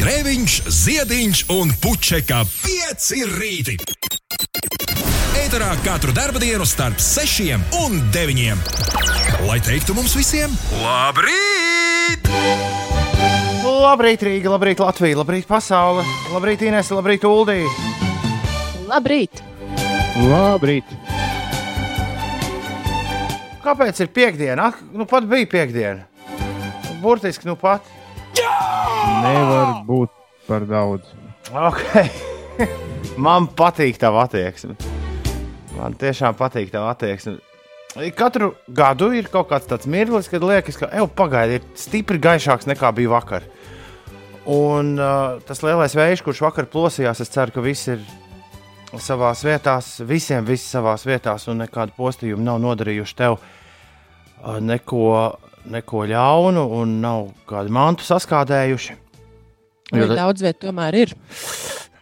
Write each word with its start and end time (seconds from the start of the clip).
Grēviņš, 0.00 0.52
Ziediņš 0.72 1.40
un 1.52 1.70
Puķeka 1.76 2.38
5 2.48 3.08
rīti. 3.34 3.74
Eterā 5.36 5.74
katru 5.84 6.14
dienu 6.40 6.64
starp 6.64 6.96
6 6.96 7.50
un 7.82 7.98
9. 8.08 8.62
Lai 9.44 9.58
teiktu 9.60 9.92
mums 9.92 10.16
visiem, 10.16 10.56
labrīt! 10.80 12.32
Labrīt, 13.60 14.24
Rīga, 14.24 14.54
labrīt, 14.54 14.80
Latvija, 14.80 15.20
labrīt, 15.20 15.44
pasaule, 15.44 16.06
labrīt, 16.32 16.64
Inês, 16.64 16.88
labrīt, 16.96 17.28
Uldī. 17.28 17.60
Labrīt! 18.88 19.44
Labrīt! 20.16 20.96
Kāpēc 23.60 24.00
ir 24.00 24.14
piekdiena? 24.16 24.72
Ak, 24.72 24.80
nu 24.96 25.04
pat 25.04 25.28
bija 25.28 25.44
piekdiena. 25.58 26.08
Burtiski, 27.04 27.52
nu 27.52 27.60
pat. 27.60 27.99
Nevar 28.38 29.80
būt 29.88 30.14
par 30.46 30.66
daudz. 30.68 31.10
Okay. 31.50 32.10
Man 33.24 33.48
patīk 33.56 33.98
tā 34.00 34.10
attieksme. 34.22 34.76
Man 35.76 35.96
tiešām 35.98 36.36
patīk 36.38 36.72
tā 36.72 36.82
attieksme. 36.90 37.38
Katru 38.14 38.52
gadu 38.70 39.08
ir 39.18 39.26
kaut 39.32 39.48
kāds 39.50 39.66
tāds 39.66 39.88
mirklis, 39.90 40.28
kad 40.30 40.44
liekas, 40.46 40.78
ka 40.78 40.90
jau 40.94 41.08
pagaidi 41.10 41.58
ir 41.58 41.64
stipri 41.78 42.20
gaišāks 42.22 42.68
nekā 42.70 42.92
bija 42.94 43.10
vakar. 43.16 43.46
Un 44.50 44.94
uh, 44.98 45.40
tas 45.46 45.62
lielais 45.66 45.94
vējš, 45.98 46.22
kurš 46.26 46.42
vakar 46.46 46.68
plosījās, 46.70 47.20
es 47.22 47.32
ceru, 47.34 47.54
ka 47.54 47.64
viss 47.64 47.90
ir 47.90 48.04
savā 48.98 49.32
vietā, 49.42 49.76
visiem 50.06 50.46
viss 50.46 50.70
savā 50.70 50.94
vietā, 51.02 51.34
un 51.50 51.64
nekādu 51.64 51.94
postījumu 51.98 52.46
nav 52.46 52.60
nodarījuši 52.62 53.18
tev 53.18 53.36
uh, 53.38 54.58
neko, 54.62 55.02
neko 55.68 56.06
ļaunu, 56.08 56.64
un 56.80 56.98
nav 57.02 57.30
kādu 57.48 57.72
mantu 57.74 58.06
saskādējuši. 58.06 58.96
Jo 59.96 60.06
da... 60.10 60.22
Daudz 60.24 60.44
vietu 60.44 60.68
tomēr 60.68 60.98
ir. 61.02 61.14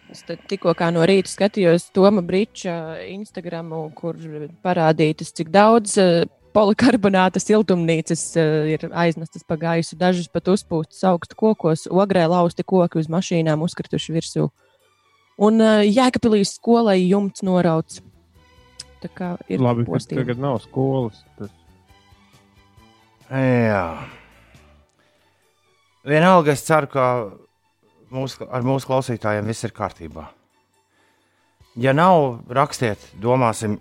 Es 0.09 0.25
tikko 0.25 0.73
no 0.95 1.05
rīta 1.09 1.28
skatījos 1.28 1.91
Toma 1.92 2.23
Brīča 2.25 2.73
Instagram, 3.12 3.73
kur 3.97 4.17
parādītas, 4.64 5.34
cik 5.36 5.51
daudz 5.53 5.98
uh, 6.01 6.25
polikarbonāta 6.56 7.41
siltumnīcas 7.42 8.23
uh, 8.41 8.69
ir 8.73 8.89
aiznestas 8.92 9.45
pa 9.45 9.59
gaisu. 9.61 9.98
Dažas 10.01 10.31
pat 10.33 10.48
uzpūstas 10.48 11.05
augstu 11.11 11.36
kokos, 11.36 11.86
ogrē 11.92 12.25
lausti 12.29 12.64
koki 12.64 13.03
uz 13.03 13.11
mašīnām 13.12 13.64
uzkrituši 13.64 14.17
virsū. 14.17 14.48
Un 15.39 15.61
uh, 15.62 15.84
Jēkabīlīs 15.84 16.56
skolai 16.56 17.03
jumts 17.03 17.45
norauts. 17.47 18.01
Tā 18.98 19.12
kā 19.14 19.34
ir 19.47 19.61
labi, 19.62 19.84
ka 19.86 20.01
tagad 20.11 20.41
nav 20.42 20.59
skolas. 20.64 21.20
Tas... 21.39 21.53
Jā. 23.29 23.84
Vienalga, 26.09 26.55
es 26.55 26.65
ceru, 26.65 26.89
ka 26.89 27.05
mūs, 28.15 28.39
ar 28.48 28.65
mūsu 28.65 28.89
klausītājiem 28.89 29.48
viss 29.51 29.67
ir 29.69 29.75
kārtībā. 29.77 30.25
Ja 31.79 31.93
nav, 31.93 32.41
rakstiet, 32.48 33.03
domāsim, 33.20 33.77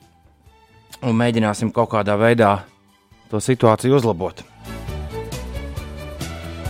un 1.02 1.16
mēģināsim 1.18 1.72
kaut 1.74 1.94
kādā 1.96 2.18
veidā 2.20 2.52
to 3.32 3.40
situāciju 3.42 3.96
uzlabot. 3.98 4.44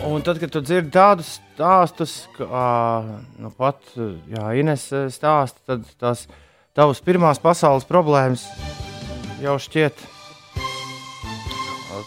Un 0.08 0.22
tad, 0.24 0.38
kad 0.40 0.54
tu 0.54 0.62
dzirdi 0.64 0.94
tādus 0.94 1.34
stāstus, 1.40 2.14
kā 2.38 2.68
nu, 3.42 3.50
pat 3.58 3.82
jā, 3.98 4.46
Ines 4.56 4.86
stāsta, 5.12 5.60
tad 5.66 5.90
tās 6.00 6.28
tavas 6.78 7.02
pirmās 7.04 7.42
pasaules 7.42 7.88
problēmas 7.90 8.46
jau 9.42 9.58
šķiet, 9.60 10.06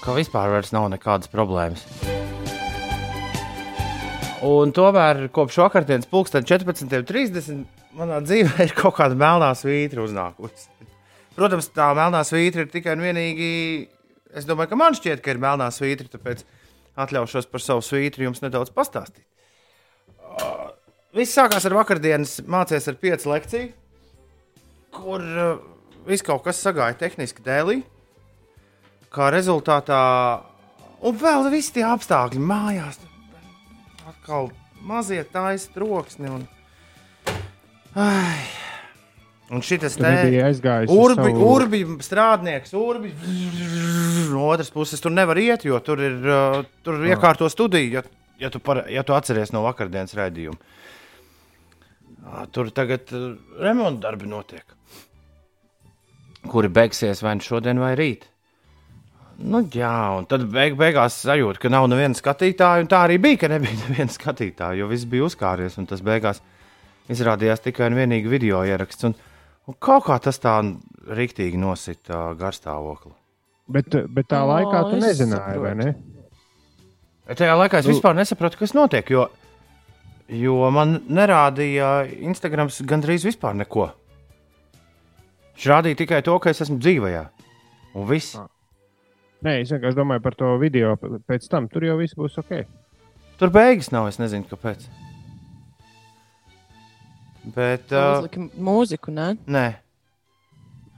ka 0.03 0.15
vispār 0.17 0.57
nav 0.75 0.89
nekādas 0.93 1.31
problēmas. 1.33 1.85
Un 4.47 4.71
tomēr 4.73 5.27
kopš 5.37 5.59
vakardienas 5.61 6.09
pulksten 6.09 6.47
14.30 6.49 7.65
manā 7.99 8.21
dzīvē 8.25 8.65
ir 8.69 8.73
kaut 8.79 8.97
kāda 8.97 9.19
melnā 9.19 9.51
svītra 9.59 10.01
uznākusi. 10.07 10.71
Protams, 11.37 11.69
tā 11.77 11.91
melnā 11.97 12.23
svītra 12.27 12.65
ir 12.65 12.71
tikai 12.73 12.97
un 12.97 13.05
vienīgi. 13.05 13.51
Es 14.37 14.47
domāju, 14.49 14.73
ka 14.73 14.79
man 14.81 14.97
šķiet, 14.97 15.21
ka 15.25 15.35
ir 15.35 15.43
melnā 15.43 15.69
svītra, 15.75 16.09
tāpēc 16.13 16.45
atļaušos 17.01 17.51
par 17.51 17.65
savu 17.65 17.85
svītru 17.85 18.29
jums 18.29 18.41
nedaudz 18.45 18.73
pastāstīt. 18.75 19.27
Uh, 20.41 20.71
viss 21.17 21.37
sākās 21.37 21.67
ar 21.67 21.77
vakardienas 21.77 22.39
mācīties 22.49 22.89
ar 22.93 22.99
piecu 23.03 23.33
lekciju, 23.33 23.71
kur 24.95 25.25
uh, 25.25 25.57
viss 26.09 26.25
kaut 26.27 26.47
kas 26.47 26.63
sagāja 26.63 26.97
tehniski 27.03 27.45
dēlī. 27.45 27.81
Kā 29.11 29.27
rezultātā, 29.35 30.01
un 31.03 31.17
vēl 31.19 31.49
visi 31.51 31.73
tie 31.75 31.83
apstākļi 31.83 32.39
mājās, 32.47 33.01
atkal 34.07 34.53
mazie 34.87 35.25
taisa 35.27 35.73
troksni. 35.75 36.31
Un, 36.31 36.45
ai, 37.99 38.45
un 39.51 39.67
šis 39.67 39.99
te 39.99 40.15
bija 40.31 40.47
aizgājis. 40.53 40.95
Urbi, 40.95 41.27
savu... 41.33 41.51
urbi 41.57 41.83
strādnieks, 42.07 42.77
urbi. 42.79 43.11
No 44.31 44.47
otras 44.53 44.71
puses, 44.71 45.03
tur 45.03 45.11
nevar 45.11 45.43
iet, 45.43 45.67
jo 45.67 45.83
tur 45.83 46.07
ir 46.07 46.17
uh, 46.23 46.61
tur 46.87 47.03
ir 47.03 47.17
iekārto 47.17 47.51
studiju, 47.51 47.99
ja, 47.99 48.07
ja, 48.47 48.55
tu 48.55 48.63
par, 48.63 48.85
ja 48.87 49.03
tu 49.03 49.19
atceries 49.19 49.51
no 49.51 49.67
vakardienas 49.67 50.15
raidījuma. 50.15 50.79
Tur 52.55 52.71
tagad 52.71 53.11
uh, 53.11 53.33
remonta 53.59 54.07
darbi 54.07 54.31
notiek, 54.31 54.77
kuri 56.47 56.71
beigsies 56.71 57.27
vai 57.27 57.41
nu 57.41 57.51
šodien 57.51 57.83
vai 57.83 57.97
rīt. 57.99 58.30
Nu, 59.41 59.63
jā, 59.73 59.93
un 60.19 60.27
tad 60.29 60.45
beig, 60.53 60.75
beigās 60.77 61.17
sajūta, 61.25 61.63
ka 61.63 61.71
nav 61.73 61.87
neviena 61.89 62.17
skatītāja. 62.17 62.85
Tā 62.91 63.05
arī 63.07 63.17
bija, 63.23 63.41
ka 63.45 63.51
nebija 63.53 63.79
neviena 63.87 64.13
skatītāja, 64.13 64.77
jo 64.81 64.89
viss 64.91 65.09
bija 65.09 65.29
uzkāries. 65.29 65.79
Tas 65.89 66.05
beigās 66.05 66.43
izrādījās 67.11 67.65
tikai 67.65 67.89
un 67.91 67.97
vienīgi 67.99 68.31
video 68.31 68.61
ieraksts. 68.69 69.09
Un, 69.09 69.17
un 69.71 69.79
kaut 69.81 70.05
kā 70.11 70.19
tas 70.23 70.41
tā 70.43 70.59
rīktīgi 71.17 71.61
nosita 71.61 72.17
uh, 72.19 72.37
garstāvokli. 72.39 73.15
Bet, 73.71 73.95
bet 74.11 74.29
tā 74.29 74.43
o, 74.45 74.51
laikā 74.51 74.85
tu 74.91 75.01
nezināji, 75.01 75.57
saprotu. 75.57 75.65
vai 75.65 75.75
ne? 75.79 75.91
Tajā 77.31 77.57
laikā 77.57 77.81
es 77.81 77.87
vispār 77.87 78.17
nesapratu, 78.19 78.59
kas 78.59 78.75
notiek. 78.75 79.09
Jo, 79.15 79.29
jo 80.35 80.61
man 80.75 80.99
nerādīja 81.07 81.93
Instagram 82.27 82.73
gandrīz 82.91 83.25
vispār 83.29 83.55
neko. 83.63 83.93
Viņš 85.55 85.69
rādīja 85.71 86.03
tikai 86.03 86.25
to, 86.27 86.35
ka 86.43 86.51
es 86.51 86.65
esmu 86.67 86.81
dzīvajā. 86.83 87.29
Un 87.95 88.11
viss. 88.11 88.35
Ah. 88.37 88.51
Nē, 89.47 89.61
es 89.63 89.71
vienkārši 89.73 89.97
domāju 89.97 90.23
par 90.25 90.37
to 90.37 90.51
video 90.61 90.97
pēc 91.01 91.47
tam. 91.49 91.69
Tur 91.73 91.87
jau 91.89 91.97
viss 92.01 92.17
būs 92.19 92.37
ok. 92.43 92.59
Tur 93.41 93.53
beigas 93.55 93.89
nav, 93.93 94.11
es 94.11 94.21
nezinu, 94.21 94.45
kāpēc. 94.51 94.85
Bet. 97.55 97.89
Uh, 97.89 98.21
Uzlika 98.21 98.45
mūziku, 98.61 99.15
ne? 99.17 99.31
Nē. 99.49 99.67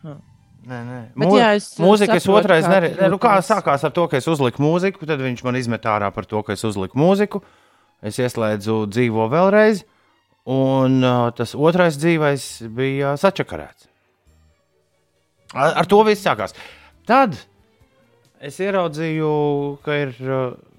Huh. 0.02 0.18
Nē, 0.66 0.80
nē. 0.88 0.98
Mū, 1.18 1.30
jā, 1.38 1.52
es 1.58 1.68
mūzika 1.82 2.18
es 2.18 2.26
otrais 2.30 2.66
neredzu. 2.66 3.06
Nu, 3.10 3.18
kā 3.22 3.36
sākās 3.46 3.86
ar 3.86 3.94
to, 3.94 4.08
ka 4.10 4.18
es 4.18 4.26
uzliku 4.30 4.62
mūziku, 4.62 5.06
tad 5.06 5.22
viņš 5.22 5.42
man 5.46 5.58
izmet 5.58 5.86
ārā 5.90 6.10
par 6.14 6.26
to, 6.30 6.42
ka 6.46 6.54
es 6.54 6.66
uzliku 6.66 6.98
mūziku. 6.98 7.42
Es 8.02 8.18
ieslēdzu 8.18 8.80
dzīvo 8.90 9.28
vēlreiz, 9.30 9.84
un 10.50 10.98
uh, 11.06 11.30
tas 11.38 11.54
otrais 11.54 11.94
dzīvais 12.02 12.46
bija 12.74 13.14
sačakarēts. 13.22 13.86
Ar, 15.54 15.76
ar 15.82 15.86
to 15.86 16.02
viss 16.06 16.26
sākās. 16.26 16.56
Tad 17.06 17.38
es 18.42 18.58
ieraudzīju, 18.62 19.32
ka 19.84 19.96
ir 20.02 20.14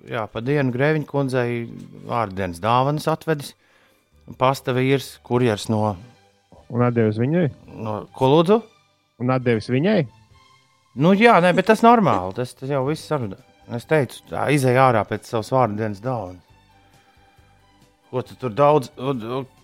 jā, 0.09 0.25
pa 0.31 0.41
dienu 0.43 0.73
grēviņa 0.73 1.07
kundzei 1.09 1.63
vārdienas 2.09 2.61
dāvanas 2.63 3.07
atvedis. 3.11 3.53
Pasta 4.39 4.75
vīrs, 4.75 5.17
kurjers 5.27 5.67
no. 5.71 5.95
Un 6.73 6.83
atdevis 6.85 7.19
viņai? 7.19 7.47
No, 7.75 7.97
ko 8.15 8.29
lūdzu? 8.31 8.59
Un 9.23 9.33
atdevis 9.35 9.67
viņai? 9.71 10.01
Nu, 11.03 11.11
jā, 11.17 11.35
nē, 11.43 11.51
bet 11.57 11.67
tas 11.71 11.83
normāli. 11.83 12.35
Tas, 12.37 12.53
tas 12.55 12.71
jau 12.71 12.85
viss 12.87 13.07
sarunā. 13.09 13.39
Es 13.75 13.87
teicu, 13.87 14.21
tā 14.29 14.47
izēja 14.53 14.89
ārā 14.89 15.03
pēc 15.07 15.27
savas 15.27 15.51
vārdienas 15.53 16.01
dāvanas. 16.03 16.41
Ko 18.13 18.21
tu 18.21 18.35
tur 18.37 18.53
daudz 18.53 18.91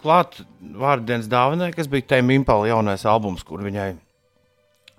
klāt 0.02 0.40
vārdienas 0.60 1.28
dāvanai, 1.30 1.70
kas 1.76 1.90
bija 1.92 2.16
Tēma 2.16 2.34
Impala 2.34 2.66
jaunais 2.72 3.04
albums, 3.06 3.44
kur 3.46 3.62
viņai, 3.62 3.92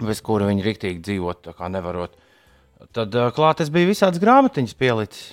bez 0.06 0.20
kura 0.22 0.46
viņa 0.46 0.66
riktīgi 0.68 1.02
dzīvot, 1.08 1.40
tā 1.48 1.56
kā 1.58 1.68
nevarot. 1.72 2.14
Uh, 2.14 2.29
Tad 2.96 3.14
klāt 3.36 3.60
es 3.60 3.68
biju 3.72 3.90
visādas 3.92 4.20
grāmatiņas 4.22 4.76
pielicis 4.78 5.26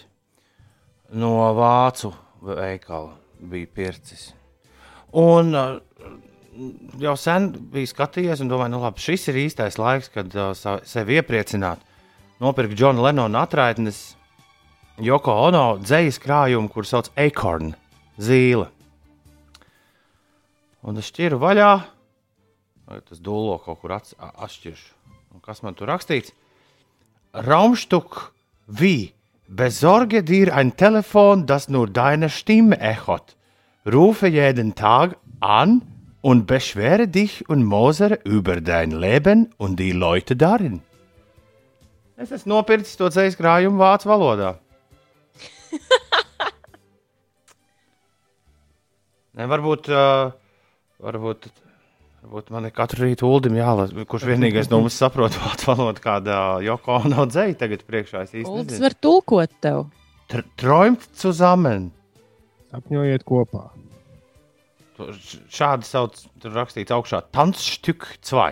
no 1.15 1.31
vācu 1.55 2.11
veikala, 2.43 3.13
bija 3.39 3.69
pircis. 3.79 4.33
Un 5.15 5.55
jau 6.99 7.15
sen 7.19 7.49
biju 7.71 7.87
skatījies, 7.87 8.41
un 8.43 8.51
domāju, 8.51 8.73
nu 8.75 8.81
labi, 8.83 9.01
šis 9.01 9.29
ir 9.31 9.39
īstais 9.45 9.79
laiks, 9.79 10.11
kad 10.13 10.33
sevi 10.87 11.19
iepriecināt. 11.21 11.83
Nopirku 12.43 12.75
Džona 12.77 13.07
Lenona 13.07 13.45
atraitnes, 13.47 14.01
Joko 15.01 15.33
Ono 15.47 15.77
dzīslu 15.81 16.23
krājumu, 16.23 16.69
kur 16.73 16.85
sauc 16.85 17.09
Acorn 17.17 17.71
zīle. 18.21 18.67
Un 20.87 20.99
es 20.99 21.09
šķiru 21.09 21.39
vaļā, 21.41 21.71
tas 23.07 23.21
dūlo 23.23 23.57
kaut 23.63 23.81
kur 23.81 23.95
atšķiršu. 23.97 24.91
Un 25.35 25.43
kas 25.43 25.63
man 25.65 25.77
tur 25.77 25.89
rakstīts? 25.91 26.33
Raumstück 27.33 28.31
wie 28.67 29.13
besorge 29.47 30.23
dir 30.23 30.55
ein 30.55 30.75
Telefon, 30.75 31.45
das 31.45 31.69
nur 31.69 31.87
deine 31.87 32.29
Stimme 32.29 32.79
echot. 32.79 33.35
rufe 33.85 34.27
jeden 34.27 34.75
Tag 34.75 35.17
an 35.39 35.81
und 36.21 36.45
beschwere 36.45 37.07
dich 37.07 37.49
und 37.49 37.63
mosere 37.63 38.19
über 38.23 38.61
dein 38.61 38.91
Leben 38.91 39.53
und 39.57 39.79
die 39.79 39.93
Leute 39.93 40.35
darin. 40.35 40.81
Es 42.17 42.31
esmu 42.31 42.55
nopircis 42.55 42.97
to 42.97 43.07
ceļu 43.13 43.69
vācu 43.77 44.09
valodā. 44.09 44.55
ne, 49.37 49.45
varbūt, 49.51 49.89
uh, 49.93 50.31
varbūt, 50.97 51.45
varbūt 52.27 52.49
man 52.51 52.67
ir 52.67 52.73
katru 52.75 53.05
rītu 53.07 53.27
uldim 53.27 53.55
jālasa, 53.55 54.03
kurš 54.09 54.25
vienīgais 54.27 54.67
no 54.71 54.81
mums 54.83 54.97
saprot 54.99 55.35
vācu 55.39 55.69
valodu, 55.71 56.01
kāda 56.03 56.39
Joko 56.65 56.99
nav 57.07 57.29
dzēja 57.31 57.55
tagad 57.63 57.85
priekšā. 57.87 58.25
Es 58.27 58.33
īsti 58.35 58.51
Uldis 58.51 58.81
var 58.83 58.95
tulkot 58.99 59.53
tev. 59.63 59.85
Tr- 60.27 60.43
Träumt 60.59 61.07
zusammen. 61.15 61.89
Sapņojiet 62.73 63.23
kopā. 63.27 63.69
Šādi 65.53 65.85
sauc, 65.85 66.17
tur 66.41 66.55
rakstīts 66.57 66.91
augšā, 66.91 67.21
Tanzstück 67.31 68.07
2. 68.25 68.49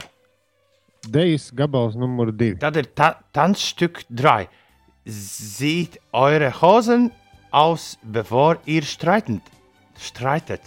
Dejas 1.12 1.50
gabals 1.54 1.98
numur 2.00 2.32
divi. 2.32 2.58
Tad 2.62 2.78
ir 2.80 2.88
ta 2.96 3.16
Tanzstück 3.36 4.06
3. 4.10 4.48
Sieht 5.06 6.00
eure 6.14 6.52
Hosen 6.62 7.10
aus, 7.52 7.98
bevor 8.02 8.58
ihr 8.66 8.86
streitet? 8.88 9.42
Streitet. 9.98 10.62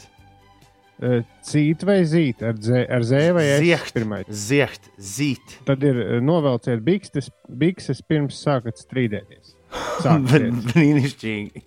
Eh, 0.99 1.21
Cīt 1.47 1.85
vai 1.87 2.01
zīt 2.11 2.41
ar, 2.43 2.57
zē, 2.59 2.81
ar 2.91 3.05
zē 3.07 3.21
vai 3.37 3.45
Zieht. 3.61 3.93
Zieht, 4.35 4.89
sieht. 4.99 5.53
Tad 5.69 5.85
ir 5.87 6.01
eh, 6.03 6.17
novelciet 6.25 6.83
bikses, 6.83 7.29
bikses 7.49 8.01
pirms 8.03 8.41
sākat 8.43 8.81
strīdēties. 8.83 9.55
Brīnišķīgi. 10.73 11.63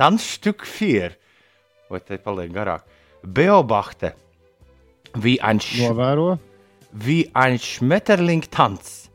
Tanzstück 0.00 0.66
4. 0.68 1.14
Vai 1.90 2.00
te 2.04 2.18
paliek 2.22 2.52
garāk? 2.54 2.84
Beobachte. 3.24 4.12
Wie 5.16 5.40
ein, 5.42 5.58
Sch 5.60 5.80
Novēro, 5.82 6.36
wie 6.92 7.30
ein 7.34 7.58
Schmetterling 7.58 8.44
tanz. 8.50 9.08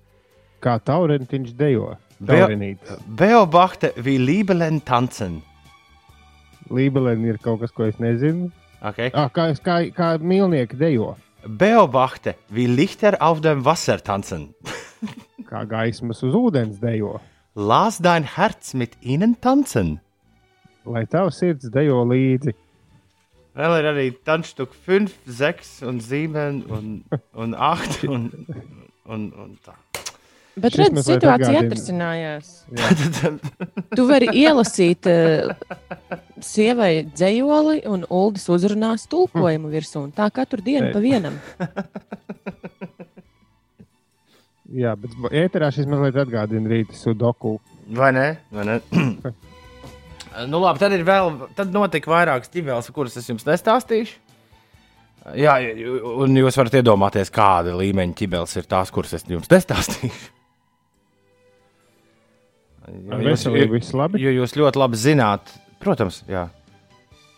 kā 0.62 0.80
taurentiņš 0.82 1.54
dejo. 1.56 1.94
Be- 2.20 2.34
Taurenītis. 2.42 2.98
Beobachte, 3.06 3.94
wie 3.96 4.18
Liebelen 4.18 4.82
tanzen. 4.84 5.42
Lībelēn 6.74 7.24
ir 7.30 7.38
kaut 7.38 7.62
kas, 7.62 7.72
ko 7.72 7.86
es 7.86 8.00
nezinu. 8.02 8.50
Okay. 8.82 9.12
Ah, 9.14 9.30
kā, 9.34 9.50
kā, 9.64 9.78
kā 9.96 10.10
mīlnieki 10.20 10.78
dejo. 10.78 11.16
Beobachte, 11.46 12.36
wie 12.50 12.68
Lichter 12.68 13.22
auf 13.22 13.42
dem 13.42 13.66
Wasser 13.66 14.02
tanzen. 14.02 14.54
Kā 15.50 15.62
gaismas 15.70 16.24
uz 16.26 16.34
ūdens 16.34 16.80
dejo. 16.82 17.20
Lass 17.54 18.00
dein 18.02 18.26
Herz 18.26 18.74
mit 18.74 18.98
ihnen 19.02 19.38
tanzen. 19.42 20.00
Lai 20.86 21.06
tavs 21.06 21.38
sirds 21.40 21.70
dejo 21.74 22.02
līdzi. 22.10 22.56
Vēl 23.56 23.78
ir 23.80 23.88
arī 23.88 24.06
Tančtuk 24.28 24.74
5, 24.86 25.14
6 25.32 25.70
un 25.88 26.02
7 26.04 26.66
un, 26.76 26.90
un 27.40 27.56
8 27.56 28.10
un, 28.12 28.26
un, 29.08 29.30
un 29.32 29.54
tā. 29.64 29.78
Bet 30.56 30.78
redz, 30.80 31.02
situācija 31.04 31.60
atrisinājās. 31.66 32.52
Tu 33.96 34.06
vari 34.08 34.30
ielasīt 34.40 35.08
uh, 35.12 35.52
sievai 36.44 37.04
dzējoli, 37.10 37.82
un 37.92 38.06
Uldis 38.08 38.48
uzrunās 38.52 39.04
tulkojumu 39.12 39.72
virsū. 39.74 40.06
un 40.08 40.14
Tā 40.16 40.30
katru 40.36 40.64
dienu 40.64 40.94
pa 40.96 41.02
vienam. 41.04 41.36
Jā, 44.76 44.96
bet 44.98 45.14
ēterā 45.30 45.70
šis 45.76 45.88
mazliet 45.90 46.18
atgādina 46.24 46.72
rīta 46.72 46.96
sudoku. 46.98 47.60
vai 47.92 48.12
ne? 48.16 48.28
Vai 48.52 48.66
ne? 48.68 48.80
nu, 50.52 50.60
labi, 50.64 50.82
tad 50.82 50.96
ir 50.96 51.04
vēl, 51.08 51.36
tad 51.56 51.76
notika 51.76 52.12
vairākas 52.12 52.52
ķiveles, 52.52 52.90
kuras 52.96 53.20
es 53.20 53.30
jums 53.30 53.46
nestāstīšu. 53.48 54.22
Jā, 55.36 55.56
un 56.22 56.38
jūs 56.38 56.58
varat 56.60 56.76
iedomāties, 56.82 57.32
kāda 57.34 57.74
līmeņa 57.80 58.18
ķibeles 58.18 58.60
ir 58.60 58.68
tās, 58.70 58.92
kuras 58.94 59.16
es 59.18 59.26
jums 59.30 59.50
nestāstīšu. 59.50 60.35
Ar 62.86 63.24
veselību 63.26 63.80
viss 63.80 63.96
labi. 63.98 64.22
Jo 64.22 64.34
jūs 64.34 64.54
ļoti 64.58 64.82
labi 64.82 65.00
zināt, 65.00 65.54
protams, 65.82 66.22
jā. 66.30 66.48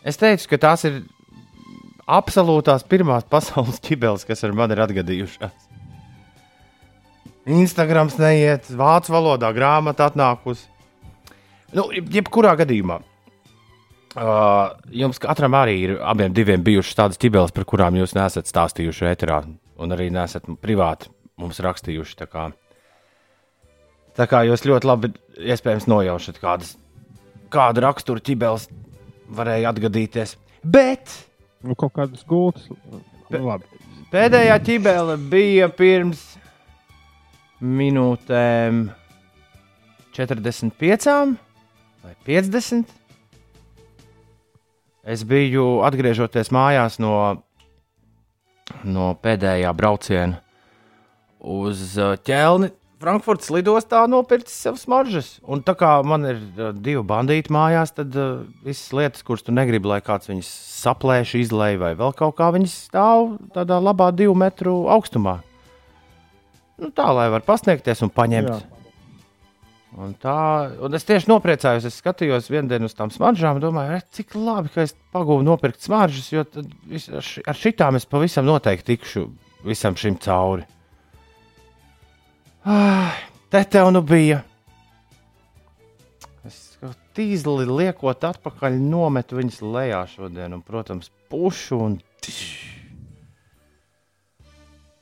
Es 0.06 0.20
teicu, 0.20 0.50
ka 0.52 0.60
tās 0.68 0.84
ir 0.88 1.00
absolūtās 2.08 2.84
pirmās 2.88 3.26
pasaules 3.32 3.80
ķibeles, 3.84 4.26
kas 4.28 4.44
ar 4.44 4.56
mani 4.56 4.76
ir 4.76 4.84
atgadījušās. 4.86 5.66
Instagrams 7.48 8.18
neiet, 8.20 8.66
vācu 8.76 9.14
valodā 9.14 9.48
grāmata 9.56 10.10
atnākusi. 10.10 10.66
Nu, 11.76 11.86
jebkurā 11.92 12.54
gadījumā. 12.60 12.98
Uh, 14.18 14.72
jums 14.92 15.20
katram 15.20 15.54
arī 15.56 15.74
ir 15.84 15.90
abiem 16.00 16.32
diviem 16.34 16.62
bijušas 16.64 16.96
tādas 16.96 17.20
ķibeles, 17.20 17.52
par 17.54 17.66
kurām 17.68 17.96
jūs 18.00 18.14
nesat 18.16 18.48
stāstījuši 18.48 19.08
ēterā, 19.12 19.42
un 19.78 19.94
arī 19.94 20.08
nesat 20.12 20.48
privāti 20.64 21.12
mums 21.40 21.60
rakstījuši. 21.64 22.16
Tā 22.18 22.28
kā, 22.28 22.48
tā 24.18 24.26
kā 24.30 24.42
jūs 24.48 24.66
ļoti 24.66 24.90
labi 24.90 25.12
iespējams 25.38 25.88
nojaušat, 25.90 26.42
kādas, 26.42 26.74
kāda 27.54 27.86
rakstura 27.86 28.22
ķibeles 28.24 28.68
varēja 29.38 29.70
atgadīties. 29.72 30.36
Bet 30.66 31.14
Nu, 31.64 31.74
kaut 31.74 31.94
kādas 31.96 32.22
gultas. 32.26 32.68
Nu, 33.28 33.40
labi. 33.42 33.66
pēdējā 34.12 34.54
ķibele 34.64 35.16
bija 35.30 35.66
pirms 35.74 36.22
minūtēm 37.58 38.86
45 40.14 41.34
vai 42.04 42.14
50. 42.28 42.94
Es 45.08 45.24
biju 45.26 45.80
atgriežoties 45.88 46.52
mājās 46.54 46.98
no, 47.02 47.14
no 48.84 49.10
pēdējā 49.18 49.72
brauciena 49.74 50.38
uz 51.42 51.96
uh, 51.98 52.14
ķelni. 52.22 52.70
Frankfurtas 52.98 53.50
lidostā 53.54 54.00
nopircis 54.10 54.56
sev 54.58 54.78
smaržas. 54.80 55.36
Un 55.46 55.60
tā 55.62 55.76
kā 55.78 55.90
man 56.02 56.24
ir 56.26 56.38
uh, 56.58 56.70
divi 56.74 57.02
bandīti 57.06 57.52
mājās, 57.54 57.92
tad 57.94 58.16
uh, 58.18 58.40
visas 58.66 58.90
lietas, 58.96 59.22
kuras 59.26 59.44
tu 59.46 59.54
negribi, 59.54 59.86
lai 59.86 60.00
kāds 60.02 60.26
viņas 60.30 60.48
saplēš, 60.80 61.36
izlaiž 61.44 61.78
vai 61.78 61.92
vēl 61.98 62.14
kaut 62.18 62.34
kā, 62.40 62.48
viņas 62.54 62.74
stāv 62.88 63.36
tādā 63.54 63.78
labā 63.78 64.10
divu 64.10 64.34
metru 64.38 64.80
augstumā. 64.90 65.36
Nu, 66.78 66.90
tā 66.94 67.06
lai 67.14 67.28
var 67.30 67.46
pasniegties 67.46 68.02
un 68.06 68.10
paņemt. 68.14 68.50
Jā. 68.50 68.78
Un 69.98 70.12
tā, 70.20 70.34
un 70.84 70.94
es 70.94 71.06
tieši 71.08 71.30
nopriecājos, 71.30 71.86
es 71.88 71.96
skatījos 72.02 72.50
vienu 72.52 72.68
dienu 72.70 72.90
uz 72.90 72.94
tām 72.94 73.10
smaržām, 73.10 73.58
domāju, 73.62 73.94
"Re, 73.96 74.02
cik 74.14 74.34
labi, 74.36 74.68
ka 74.74 74.82
es 74.82 74.94
pagūvu 75.14 75.42
nopirkt 75.46 75.80
smaržas, 75.82 76.28
jo 76.30 76.44
vis- 76.86 77.08
ar 77.08 77.54
šitām 77.56 77.96
es 77.96 78.04
pavisam 78.04 78.44
noteikti 78.44 78.94
tikšu 78.96 79.24
visam 79.64 79.94
šim 79.94 80.18
cauri. 80.20 80.66
Ai, 82.68 83.12
Te 83.48 83.62
tev 83.64 83.88
nu 83.94 84.02
bija. 84.04 84.42
Es 86.44 86.76
tīzli 87.16 87.64
liekot 87.64 88.24
atpakaļ, 88.28 88.76
nometu 88.76 89.38
viņas 89.38 89.62
lejā 89.64 90.02
šodien, 90.12 90.52
un, 90.58 90.60
protams, 90.64 91.08
pušu 91.32 91.78
un 91.86 91.94
tiš. 92.24 92.42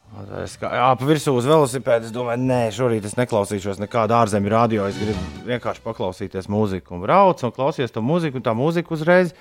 Un 0.06 0.28
tad 0.30 0.44
Es 0.44 0.54
kā 0.62 0.70
jā, 0.78 0.86
pa 0.96 1.08
virsū 1.10 1.34
uz 1.36 1.48
velosipēda. 1.50 2.06
Es 2.06 2.14
domāju, 2.14 2.46
nē, 2.46 2.60
šorīt 2.72 3.04
es 3.10 3.18
neklausīšos 3.18 3.82
nekādu 3.82 4.14
ārzemju 4.16 4.54
radio. 4.54 4.86
Es 4.88 4.96
gribu 5.02 5.26
vienkārši 5.50 5.82
paklausīties 5.84 6.46
mūziku. 6.52 6.94
Un 6.96 7.02
braucu 7.04 7.48
un 7.50 7.54
klausījos 7.58 7.92
to 7.92 8.00
mūziku, 8.06 8.38
un 8.38 8.46
tā 8.46 8.54
mūzika 8.56 8.94
uzreiz 8.94 9.34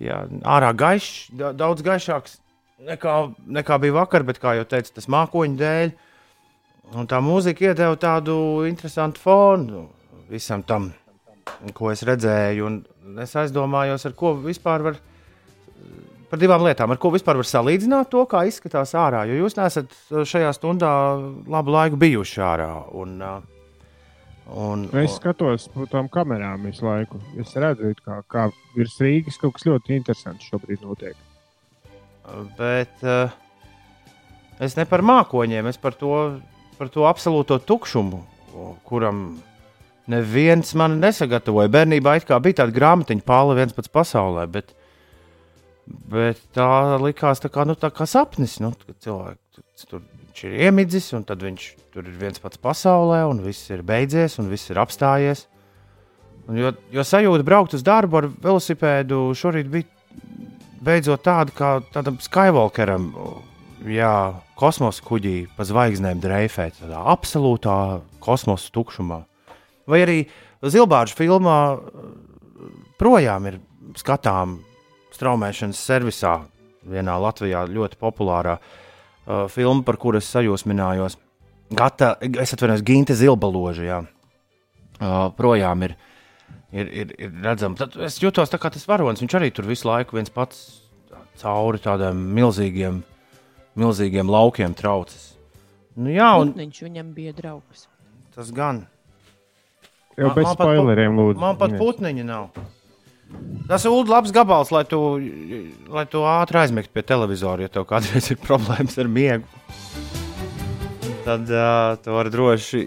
jā, 0.00 0.24
ārā 0.42 0.72
gaišs, 0.72 1.28
da- 1.36 1.52
daudz 1.52 1.84
gaišāks 1.86 2.40
nekā, 2.88 3.14
nekā 3.60 3.78
bija 3.84 4.00
vakar, 4.00 4.24
bet, 4.24 4.40
kā 4.40 4.56
jau 4.56 4.64
teicu, 4.64 4.96
tas 4.96 5.06
mākoņu 5.06 5.60
dēļ. 5.60 5.94
Un 6.96 7.08
tā 7.08 7.18
mūzika 7.20 7.66
iedeva 7.68 7.98
tādu 8.00 8.34
interesantu 8.64 9.20
fonu 9.20 9.82
visam 10.30 10.62
tam, 10.64 10.88
ko 11.76 11.90
es 11.92 12.04
redzēju. 12.06 12.64
Un 12.64 13.20
es 13.20 13.34
aizdomājos, 13.36 14.06
ar 14.08 14.16
ko 14.16 14.32
vispār 14.40 14.86
var. 14.86 15.02
Par 16.28 16.40
divām 16.40 16.60
lietām, 16.60 16.92
ar 16.92 16.98
ko 17.00 17.08
vispār 17.12 17.38
var 17.40 17.48
salīdzināt 17.48 18.10
to, 18.12 18.20
kā 18.28 18.42
izskatās 18.44 18.90
ārā. 19.00 19.22
Jo 19.28 19.38
jūs 19.38 19.54
nesat 19.56 19.94
šajā 20.28 20.50
stundā 20.52 20.90
labu 21.48 21.72
laiku 21.72 21.96
bijuši 22.00 22.42
ārā. 22.44 22.68
Un, 23.00 23.14
uh, 23.24 23.38
un, 24.52 24.84
Es 25.00 25.16
skatos 25.16 25.70
uz 25.72 25.88
tām 25.88 26.10
kamerām 26.12 26.68
visu 26.68 26.84
laiku. 26.84 27.20
Es 27.40 27.56
redzu, 27.56 27.94
kā, 28.04 28.20
kā 28.28 28.44
virs 28.76 28.98
Rīgas 29.00 29.40
kaut 29.40 29.56
kas 29.56 29.64
ļoti 29.70 29.96
interesants 29.96 30.52
šobrīd 30.52 30.84
notiek. 30.84 31.16
Bet 32.60 33.08
uh, 33.08 33.32
es 34.60 34.76
ne 34.76 34.84
par 34.88 35.00
mākoņiem, 35.00 35.72
es 35.72 35.80
par 35.80 35.96
to, 35.96 36.12
par 36.78 36.90
to 36.94 37.06
absolūto 37.08 37.58
tukšumu, 37.66 38.22
kuram 38.88 39.22
neviens 40.08 40.72
man 40.78 40.98
nesagatavoja. 41.02 41.70
Bērnībā 41.72 42.16
bija 42.44 42.60
tāda 42.62 42.74
grāmatiņa, 42.74 43.24
pāri 43.26 43.58
viens 43.60 43.76
pats 43.76 43.92
pasaulē, 43.92 44.46
bet, 44.52 44.72
bet 46.10 46.40
tā 46.56 46.70
likās 47.02 47.42
tā 47.44 47.52
kā, 47.52 47.66
nu, 47.68 47.76
tā 47.78 47.92
kā 47.94 48.08
sapnis. 48.08 48.58
Nu, 48.64 48.72
cilvēks 49.04 49.90
tur 49.90 50.02
ir 50.46 50.56
iemidzis, 50.68 51.10
un 51.18 51.26
tad 51.28 51.42
viņš 51.42 51.68
tur 51.94 52.06
ir 52.06 52.16
viens 52.20 52.40
pats 52.42 52.60
pasaulē, 52.62 53.24
un 53.28 53.42
viss 53.44 53.70
ir 53.74 53.84
beidzies, 53.86 54.38
un 54.38 54.50
viss 54.52 54.70
ir 54.70 54.80
apstājies. 54.80 55.46
Un 56.48 56.56
jo, 56.56 56.72
jo 56.94 57.04
sajūta 57.04 57.44
braukt 57.44 57.74
uz 57.76 57.84
darbu 57.84 58.22
ar 58.22 58.30
velosipēdu 58.32 59.26
šorīt 59.36 59.68
bija 59.68 59.88
beidzot 60.84 61.24
tāda 61.26 61.52
kā 61.52 61.72
tādam 61.92 62.16
Skywalkeram, 62.22 63.10
jā, 63.86 64.14
kosmosa 64.58 65.04
kuģī 65.06 65.36
pa 65.56 65.66
zvaigznēm 65.66 66.20
dreifēt, 66.22 66.80
tādā 66.82 67.02
absolūtā 67.12 67.78
kosmosa 68.24 68.72
tukšumā. 68.74 69.22
Vai 69.88 70.02
arī 70.04 70.18
Zilbāģa 70.58 71.14
filmā 71.14 71.58
projām 72.98 73.46
ir 73.46 73.60
skatām 73.98 74.58
straumēšanas 75.14 75.78
servisā, 75.78 76.34
vienā 76.88 77.14
Latvijā 77.20 77.64
ļoti 77.70 77.98
populārā 78.00 78.58
uh, 78.58 79.46
filma, 79.52 79.84
par 79.86 79.98
kuru 80.00 80.20
es 80.22 80.28
sajūsminājos. 80.32 81.18
Gata, 81.78 82.14
es 82.24 82.54
atvainojos, 82.56 82.84
Ginte 82.86 83.16
Zilbaloža, 83.18 83.84
jā, 83.86 83.98
uh, 84.02 85.16
projām 85.36 85.84
ir, 85.86 85.94
ir, 86.72 86.90
ir, 87.04 87.14
ir 87.18 87.38
redzama. 87.44 87.78
Tad 87.78 87.98
es 88.08 88.18
jūtos 88.22 88.50
tā 88.50 88.60
kā 88.60 88.72
tas 88.72 88.88
varonis, 88.88 89.22
viņš 89.22 89.38
arī 89.38 89.52
tur 89.54 89.68
visu 89.68 89.88
laiku 89.88 90.18
viens 90.18 90.32
pats 90.32 90.64
cauri 91.38 91.78
tādiem 91.82 92.18
milzīgiem, 92.34 93.02
milzīgiem 93.78 94.28
laukiem 94.30 94.74
traucis. 94.78 95.34
Nu, 95.98 96.10
jā, 96.14 96.28
un 96.40 96.52
Viņš 96.54 96.82
viņam 96.86 97.12
bija 97.14 97.32
draugs. 97.34 97.86
tas 98.34 98.50
gan. 98.54 98.84
Jau 100.18 100.26
Man- 100.28 100.34
bez 100.34 100.44
man 100.44 100.56
pat 100.56 100.66
pu- 100.66 100.74
spoileriem, 100.74 101.16
lūdzu. 101.18 101.38
Man 101.42 101.56
pat 101.58 101.70
putniņa 101.78 102.24
nav. 102.26 102.48
Tas 103.68 103.84
ir 103.84 103.90
Ulu 103.92 104.08
labs 104.08 104.30
gabals, 104.32 104.70
lai 104.72 104.84
tu, 104.88 104.98
lai 105.92 106.04
tu 106.06 106.18
ātri 106.24 106.56
aizmigtu 106.62 106.90
pie 106.94 107.02
televizora, 107.02 107.60
ja 107.66 107.68
tev 107.68 107.84
kādreiz 107.90 108.30
ir 108.32 108.38
problēmas 108.40 108.96
ar 108.98 109.06
miegu. 109.06 109.44
Tad 111.26 111.44
uh, 111.52 111.96
tu 112.02 112.14
vari 112.14 112.30
droši, 112.32 112.86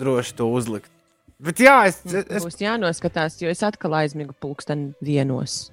droši 0.00 0.34
to 0.34 0.48
uzlikt. 0.50 0.90
Bet 1.38 1.60
jā, 1.62 1.76
es, 1.86 2.00
es, 2.10 2.42
Būs 2.42 2.58
jānoskatās, 2.58 3.36
jo 3.40 3.46
es 3.52 3.62
atkal 3.62 3.94
aizmigu 4.00 4.34
pulksteni 4.42 4.94
vienos. 5.00 5.70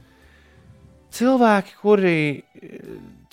cilvēki, 1.15 1.73
kuri, 1.81 2.43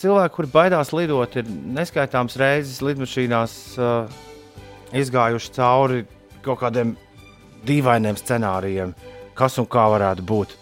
cilvēki, 0.02 0.34
kuri 0.36 0.50
baidās 0.52 0.90
lidot, 0.96 1.36
ir 1.40 1.48
neskaitāms 1.78 2.36
reizes 2.40 2.80
lidmašīnās 2.84 3.54
uh, 3.78 4.20
izgājuši 4.98 5.52
cauri 5.56 6.02
kaut 6.42 6.60
kādiem 6.64 6.96
dīvainiem 7.66 8.18
scenārijiem, 8.18 8.92
kas 9.38 9.58
un 9.62 9.68
kā 9.70 9.84
varētu 9.94 10.24
būt. 10.26 10.56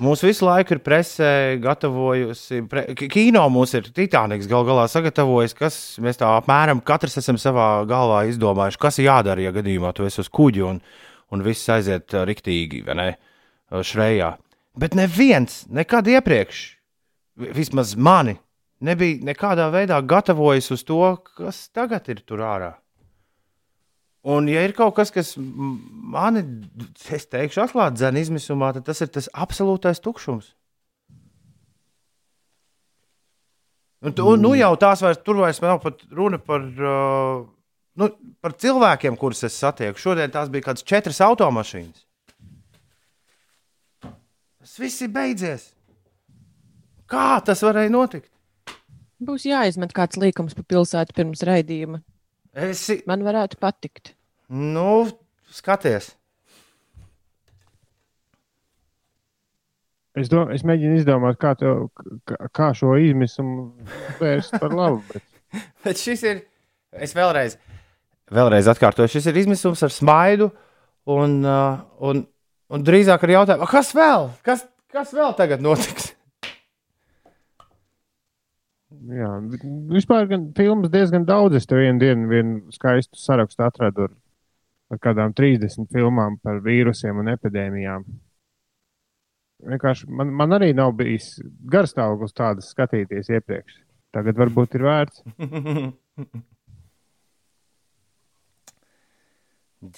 Mūsu 0.00 0.30
visu 0.30 0.46
laiku 0.48 0.72
ir 0.72 0.80
presē 0.80 1.28
gatavojusi, 1.60 2.62
pre, 2.70 2.86
ki- 2.96 3.08
kino 3.12 3.42
mums 3.52 3.74
ir 3.76 3.90
Titaniks 3.92 4.48
gal 4.48 4.64
galā 4.64 4.86
sagatavojis, 4.88 5.52
kas 5.58 5.76
mēs 6.00 6.16
tā 6.22 6.30
apmēram 6.38 6.80
katrs 6.88 7.18
esam 7.20 7.36
savā 7.40 7.66
galvā 7.88 8.22
izdomājuši, 8.30 8.80
kas 8.80 8.98
ir 9.02 9.10
jādara, 9.10 9.44
ja 9.44 9.52
gadījumā 9.52 9.92
tu 9.94 10.06
esi 10.08 10.22
uz 10.24 10.30
kuģa 10.32 10.64
un, 10.70 10.80
un 11.36 11.44
viss 11.44 11.68
aiziet 11.70 12.16
ā, 12.16 12.24
riktīgi, 12.28 12.80
vai 12.88 12.96
ne, 12.96 13.08
ā, 13.68 13.82
šrejā. 13.84 14.32
Bet 14.80 14.96
neviens 14.96 15.66
nekad 15.68 16.08
iepriekš, 16.08 16.62
vi- 17.44 17.52
vismaz 17.60 17.92
mani, 18.00 18.38
nebija 18.84 19.20
nekādā 19.30 19.68
veidā 19.72 20.00
gatavojis 20.02 20.70
uz 20.74 20.84
to, 20.88 21.02
kas 21.36 21.68
tagad 21.74 22.08
ir 22.12 22.22
tur 22.26 22.44
ārā. 22.44 22.74
Un, 24.20 24.48
ja 24.52 24.60
ir 24.66 24.74
kaut 24.76 24.92
kas, 24.98 25.08
kas 25.12 25.32
mani, 25.38 26.42
es 27.08 27.24
teikšu, 27.32 27.62
atklāti 27.64 28.00
dzēna 28.00 28.20
izmisumā, 28.20 28.74
tad 28.76 28.84
tas 28.90 29.00
ir 29.00 29.08
tas 29.12 29.30
absolūtais 29.32 30.02
tukšums. 30.04 30.50
Un, 34.00 34.12
tu, 34.16 34.26
nu 34.40 34.52
jau 34.56 34.74
tās 34.80 35.00
vairs, 35.04 35.20
tur 35.24 35.40
vairs 35.40 35.60
nav 35.60 35.80
pat 35.80 36.04
runa 36.16 36.38
par, 36.40 36.62
uh, 36.64 37.42
nu, 38.00 38.08
par 38.40 38.54
cilvēkiem, 38.60 39.16
kurus 39.20 39.44
es 39.48 39.56
satieku. 39.60 40.00
Šodien 40.00 40.32
tās 40.32 40.48
bija 40.52 40.70
kādas 40.70 40.84
četras 40.88 41.20
automašīnas. 41.24 42.06
Tas 44.60 44.76
viss 44.80 45.04
ir 45.04 45.12
beidzies. 45.12 45.70
Kā 47.10 47.40
tas 47.44 47.64
varēja 47.64 47.92
notikt? 47.92 48.29
Būs 49.20 49.44
jāizmet 49.44 49.92
kāds 49.96 50.16
līkums 50.20 50.56
pa 50.56 50.64
pilsētu 50.64 51.12
pirms 51.16 51.42
raidījuma. 51.44 52.00
Esi, 52.56 53.02
Man 53.06 53.22
varētu 53.26 53.58
patikt. 53.60 54.14
nu, 54.48 55.06
skaties. 55.52 56.14
Es, 60.18 60.26
do, 60.30 60.42
es 60.50 60.64
mēģinu 60.66 60.96
izdomāt, 60.98 61.38
kā, 61.40 61.52
tev, 61.58 61.84
kā, 62.56 62.72
šo 62.74 62.96
izmisumu 62.98 63.68
vērst 64.18 64.56
par 64.58 64.74
labu. 64.74 65.04
Bet... 65.12 65.22
Bet 65.86 66.00
šis 66.02 66.24
ir. 66.26 66.40
Es 66.90 67.14
vēlreiz, 67.14 67.54
vēlreiz 68.34 68.66
atkārtoju, 68.72 69.10
šis 69.12 69.28
ir 69.30 69.38
izmisums 69.44 69.82
ar 69.86 69.92
smaidu 69.94 70.48
un, 71.06 71.36
uh, 71.46 71.78
un, 72.02 72.24
un 72.74 72.86
drīzāk 72.86 73.22
ar 73.22 73.32
jautājumu, 73.36 73.62
"A, 73.62 73.70
kas 73.70 73.92
vēl? 73.94 74.26
Kas, 74.46 74.64
kas 74.90 75.14
vēl 75.14 75.36
tagad 75.38 75.62
notiks? 75.62 76.09
Jā, 79.00 79.28
vispār 79.88 80.26
gan 80.28 80.50
filmas 80.56 80.90
diezgan 80.92 81.24
daudz. 81.28 81.56
Es 81.56 81.68
tev 81.68 81.80
vienu 81.80 82.02
dienu 82.02 82.28
vienu 82.28 82.74
skaistu 82.74 83.16
sarakstu 83.16 83.64
atradu 83.64 84.08
ar, 84.08 84.12
ar 84.92 85.00
kādām 85.00 85.32
30 85.36 85.88
filmām 85.94 86.36
par 86.44 86.60
vīrusiem 86.64 87.22
un 87.22 87.32
epidēmijām. 87.32 88.04
Vienkārši 89.70 90.08
man, 90.08 90.32
man 90.36 90.56
arī 90.56 90.70
nav 90.76 90.92
bijis 90.98 91.34
garstāvoklis 91.72 92.36
tādas 92.36 92.70
skatīties 92.74 93.32
iepriekš. 93.32 93.78
Tagad 94.12 94.40
varbūt 94.40 94.76
ir 94.76 94.84
vērts. 94.88 95.22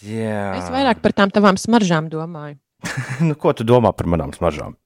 Jā, 0.07 0.55
Es 0.61 0.69
vairāk 0.71 1.01
par 1.03 1.11
tām 1.17 1.31
tavām 1.35 1.57
smaržām 1.59 2.07
domāju. 2.11 2.55
nu, 3.27 3.35
ko 3.35 3.51
tu 3.57 3.67
domā 3.67 3.91
par 3.97 4.07
manām 4.11 4.31
smaržām? 4.35 4.77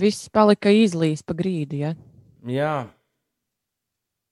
Viss 0.00 0.30
palika 0.32 0.72
izlīs 0.72 1.20
pa 1.20 1.36
grīdu. 1.36 1.76
Ja? 1.82 1.90
Jā, 2.48 2.72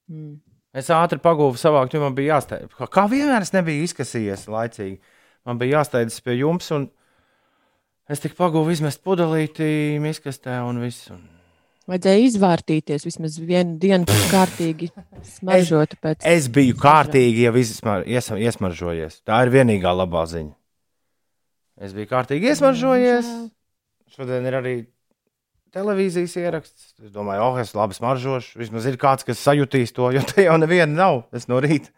Mm. 0.06 0.36
es 0.76 0.90
ātri 0.94 1.18
pagūvu 1.22 1.58
savākt, 1.58 1.94
jo 1.96 2.02
man 2.02 2.14
bija 2.14 2.36
jāsteidz. 2.36 2.74
Kā, 2.78 2.88
kā 2.92 3.06
vienmēr 3.10 3.46
es 3.46 3.54
nebiju 3.54 3.86
izkasījies 3.88 4.46
laicīgi. 4.52 5.00
Man 5.46 5.58
bija 5.60 5.80
jāsteidzas 5.80 6.22
pie 6.26 6.36
jums, 6.40 6.68
un 6.74 6.88
es 8.10 8.22
tik 8.22 8.36
pagūvu 8.38 8.74
izmest 8.74 9.02
pudelīti, 9.06 9.66
miskastē 10.02 10.60
un 10.66 10.82
viss. 10.82 11.10
Un... 11.14 11.24
Vajadzēja 11.86 12.22
izvārtīties 12.26 13.06
vismaz 13.06 13.38
vienu 13.38 13.76
dienu, 13.82 14.06
pēc 14.10 14.24
kārtīgi 14.34 14.90
smaržot. 15.36 15.94
Pēc... 16.02 16.26
Es 16.26 16.50
biju 16.52 16.78
kārtīgi 16.82 17.46
jau 17.46 17.54
izsmar, 17.62 18.06
ies, 18.10 18.30
iesmaržojies. 18.34 19.20
Tā 19.26 19.44
ir 19.46 19.54
vienīgā 19.54 19.94
labā 19.94 20.26
ziņa. 20.30 20.54
Es 21.86 21.94
biju 21.94 22.10
kārtīgi 22.10 22.50
iesmaržojies. 22.50 23.30
Šodien 24.16 24.46
ir 24.48 24.58
arī 24.58 24.76
televīzijas 25.76 26.34
ieraksts. 26.40 26.94
Es 27.04 27.12
domāju, 27.14 27.44
oh, 27.44 27.58
es 27.60 27.74
labi 27.76 27.96
smaržošu. 27.98 28.56
Vismaz 28.62 28.86
ir 28.88 28.96
kāds, 29.00 29.26
kas 29.28 29.42
sajutīs 29.44 29.92
to, 29.96 30.08
jo 30.16 30.22
te 30.32 30.46
jau 30.48 30.56
neviena 30.58 30.88
nav. 30.96 31.22
Es 31.36 31.46
no 31.52 31.60
rīta 31.62 31.92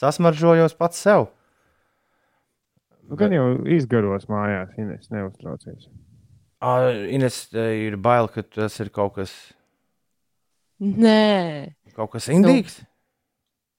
sasmaržojos 0.00 0.72
pats 0.78 1.02
sev. 1.04 1.28
Nu, 3.10 3.18
gan 3.20 3.34
jau 3.34 3.44
izgaros 3.68 4.24
mājās, 4.30 4.70
Ines, 4.80 5.10
neuztraucies. 5.12 5.90
Ah, 6.62 6.86
Ines, 7.12 7.42
ir 7.52 7.98
bail, 8.00 8.28
ka 8.32 8.44
tas 8.46 8.78
ir 8.80 8.88
kaut 8.94 9.16
kas, 9.18 9.32
Nē, 10.82 11.74
kaut 11.94 12.12
kas 12.14 12.26
indīgs. 12.32 12.80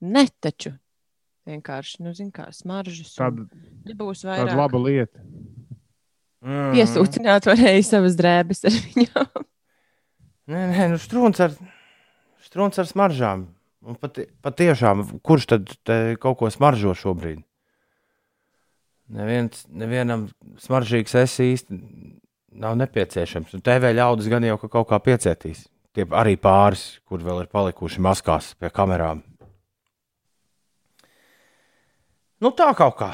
ne 0.03 0.27
taču. 0.43 0.75
Vienkārši, 1.49 1.97
nu, 2.05 2.13
zini, 2.15 2.31
kā 2.31 2.45
smaržas. 2.55 3.15
Tāda, 3.17 3.43
Nebūs 3.89 4.21
tāda 4.23 4.45
vairāk. 4.45 4.59
laba 4.61 4.79
lieta. 4.79 5.23
Mm. 6.43 6.73
Piesūcināt 6.75 7.47
varēja 7.47 7.83
savas 7.87 8.17
drēbes 8.19 8.65
ar 8.67 8.75
viņu. 8.75 9.25
Nē, 10.51 10.63
nē, 10.73 10.87
nu 10.91 10.99
strūns 10.99 11.39
ar, 11.43 11.53
strūns 12.43 12.81
ar 12.81 12.89
smaržām. 12.89 13.47
Un 13.83 13.97
Pati, 13.99 14.25
patiešām, 14.43 15.05
kurš 15.23 15.47
tad 15.51 15.71
kaut 16.23 16.37
ko 16.39 16.51
smaržo 16.51 16.93
šobrīd? 16.95 17.41
Neviens, 19.13 19.65
nevienam 19.67 20.29
smaržīgs 20.63 21.15
es 21.19 21.35
īsti 21.43 21.79
nav 22.59 22.77
nepieciešams. 22.79 23.55
Un 23.55 23.63
TV 23.63 23.91
ļaudis 23.95 24.29
gan 24.31 24.45
jau 24.47 24.57
ka 24.61 24.71
kaut 24.71 24.87
kā 24.91 24.99
piecietīs. 25.03 25.65
Tie 25.93 26.05
arī 26.15 26.37
pāris, 26.41 26.97
kur 27.05 27.21
vēl 27.21 27.43
ir 27.43 27.51
palikuši 27.51 28.01
maskās 28.01 28.53
pie 28.57 28.71
kamerām. 28.73 29.21
Nu, 32.41 32.51
tā 32.51 32.71
kaut 32.75 32.97
kā. 32.99 33.11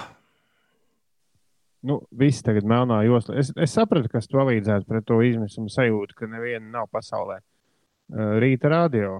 Nu, 1.87 2.01
viss 2.11 2.43
tagad 2.43 2.67
melnā 2.67 2.99
joslā. 3.07 3.37
Es, 3.39 3.53
es 3.55 3.71
sapratu, 3.75 4.09
kas 4.11 4.27
palīdzētu 4.31 4.87
pret 4.89 5.05
to 5.07 5.21
izmisumu 5.23 5.71
sajūtu, 5.71 6.17
ka 6.17 6.27
neviena 6.27 6.65
nav 6.73 6.89
pasaulē. 6.91 7.39
Uh, 7.39 8.35
Rīta 8.41 8.71
radio. 8.73 9.19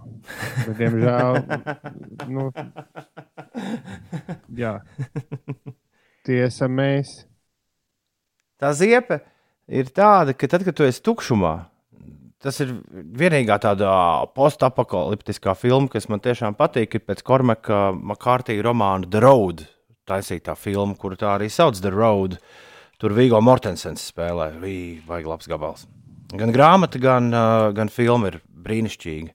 Bet, 0.66 0.76
diemžēl, 0.80 1.40
nu, 2.36 2.50
jā, 4.60 4.74
tie 6.28 6.42
esam 6.50 6.76
mēs. 6.82 7.14
Tā 8.60 8.74
ziepe 8.76 9.22
ir 9.72 9.94
tāda, 9.96 10.36
ka 10.36 10.50
tad, 10.52 10.66
kad 10.68 10.76
tu 10.76 10.88
esi 10.88 11.04
tukšumā, 11.06 11.54
tas 12.44 12.60
ir 12.66 12.74
vienīgā 12.92 13.60
tāda 13.64 13.94
postapokaliptiskā 14.36 15.56
filma, 15.56 15.88
kas 15.94 16.10
man 16.12 16.20
tiešām 16.24 16.60
patīk, 16.60 16.98
ir 16.98 17.08
pēc 17.08 17.24
Kormaka 17.24 17.90
Makārtī 17.96 18.60
romāna 18.66 19.08
The 19.08 19.24
Road. 20.10 20.18
Taisītā 20.18 20.56
filma, 20.58 20.96
kuru 20.98 21.16
tā 21.16 21.38
arī 21.38 21.50
sauc 21.50 21.80
The 21.80 21.92
Road. 21.92 22.40
Tur 23.00 23.14
Vigo 23.14 23.40
Mortensens 23.42 24.10
spēlē. 24.12 24.60
Vī, 24.60 25.02
vajag 25.08 25.28
labs 25.28 25.48
gabals. 25.48 25.86
Gan 26.34 26.52
grāmata, 26.52 27.00
gan, 27.00 27.32
uh, 27.34 27.72
gan 27.74 27.90
filma 27.90 28.30
ir 28.30 28.42
brīnišķīga. 28.54 29.34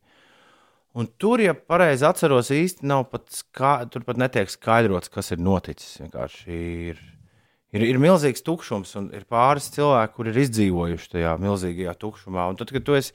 Un 0.94 1.08
tur, 1.18 1.40
ja 1.40 1.54
pareizi 1.54 2.04
atceros, 2.06 2.52
īsti 2.54 2.86
nav 2.86 3.08
pat, 3.10 3.26
tur 3.90 4.04
pat 4.06 4.16
netiek 4.16 4.50
skaidrots, 4.50 5.10
kas 5.10 5.32
ir 5.34 5.40
noticis. 5.42 5.96
Vienkārši 6.04 6.58
ir, 6.90 7.00
ir, 7.74 7.82
ir 7.82 7.98
milzīgs 7.98 8.44
tukšums, 8.46 8.94
un 9.00 9.08
ir 9.16 9.24
pāris 9.26 9.72
cilvēki, 9.74 10.14
kur 10.14 10.30
ir 10.30 10.38
izdzīvojuši 10.44 11.10
tajā 11.16 11.34
milzīgajā 11.42 11.96
tukšumā. 11.98 12.46
Un 12.52 12.60
tad, 12.60 12.70
kad 12.70 12.86
tu 12.86 12.94
esi 12.94 13.10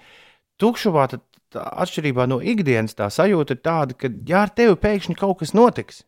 tukšumā, 0.60 1.08
tad 1.13 1.24
tā, 1.56 1.63
atšķirībā 1.86 2.28
no 2.28 2.42
ikdienas 2.44 3.00
tā 3.00 3.08
sajūta 3.13 3.56
ir 3.56 3.63
tāda, 3.63 3.96
ka, 3.96 4.12
ja 4.28 4.44
ar 4.44 4.51
tevi 4.51 4.75
pēkšņi 4.75 5.16
kaut 5.22 5.39
kas 5.39 5.56
notiks, 5.56 6.04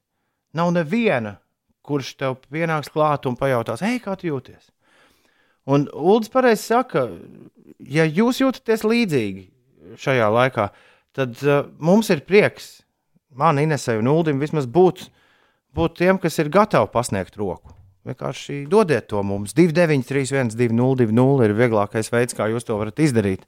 nav 0.58 0.72
neviena, 0.76 1.38
kurš 1.86 2.14
tev 2.20 2.38
pienāks 2.52 2.92
klāt 2.94 3.26
un 3.30 3.38
pajautās, 3.40 3.84
hei, 3.86 4.00
kā 4.04 4.16
tu 4.20 4.30
jūties? 4.30 4.70
Un 5.72 5.88
Ulrichs 5.94 6.32
pareizi 6.34 6.64
saka, 6.72 7.06
ja 7.80 8.06
jūs 8.08 8.42
jūtaties 8.42 8.86
līdzīgi 8.88 9.46
šajā 10.02 10.30
laikā, 10.34 10.70
tad 11.18 11.38
uh, 11.46 11.66
mums 11.80 12.10
ir 12.14 12.24
prieks, 12.26 12.82
man, 13.38 13.60
Inesai 13.62 14.00
un 14.02 14.10
Uldim, 14.12 14.42
vismaz 14.42 14.68
būt, 14.70 15.06
būt 15.78 16.00
tiem, 16.02 16.20
kas 16.22 16.40
ir 16.42 16.52
gatavi 16.54 16.90
pasniegt 16.94 17.38
roku. 17.40 17.76
Vienkārši 18.08 18.64
dodiet 18.70 19.06
to 19.12 19.22
mums. 19.22 19.54
293, 19.54 20.56
202, 20.58 21.46
ir 21.46 21.54
vieglākais 21.54 22.10
veids, 22.10 22.34
kā 22.34 22.48
jūs 22.50 22.66
to 22.66 22.80
varat 22.80 22.98
izdarīt. 23.04 23.46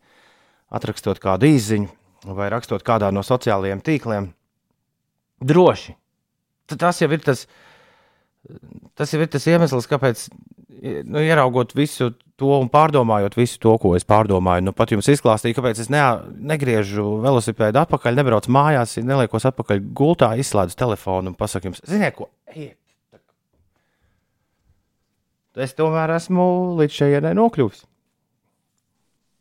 Atrakstot 0.73 1.17
kādu 1.21 1.49
īsiņu 1.49 1.89
vai 2.37 2.51
rakstot 2.53 2.85
kādā 2.85 3.09
no 3.13 3.23
sociālajiem 3.25 3.81
tīkliem. 3.83 4.29
Droši. 5.43 5.95
Tas 6.71 7.01
jau 7.01 7.09
ir 7.11 7.23
tas, 7.23 7.45
tas, 8.95 9.11
jau 9.11 9.21
ir 9.23 9.31
tas 9.31 9.47
iemesls, 9.51 9.87
kāpēc 9.91 10.27
nu, 11.07 11.21
ieraugot 11.23 11.73
visu 11.75 12.11
to 12.39 12.51
un 12.57 12.69
pārdomājot 12.71 13.37
visu 13.37 13.59
to, 13.61 13.75
ko 13.79 13.93
es 13.97 14.05
pārdomāju, 14.07 14.65
nu, 14.67 14.73
pat 14.75 14.91
jums 14.93 15.09
izklāstīju, 15.13 15.57
kāpēc 15.59 15.83
es 15.83 15.91
ne, 15.93 16.01
negriežu 16.53 17.17
velosipēdu 17.23 17.83
atpakaļ, 17.83 18.17
nebraucu 18.19 18.53
mājās, 18.53 18.97
neliekos 19.03 19.47
atpakaļ 19.51 19.83
gultā, 19.95 20.33
izslēdzu 20.41 20.79
telefonu 20.79 21.31
un 21.31 21.37
pasaku 21.39 21.71
jums, 21.71 21.83
ziniet, 21.87 22.17
ko? 22.17 22.29
Ejiet. 22.51 22.79
Es 25.53 25.75
tomēr 25.77 26.15
esmu 26.15 26.45
līdz 26.79 26.95
šejienai 26.97 27.35
nokļuvis. 27.37 27.83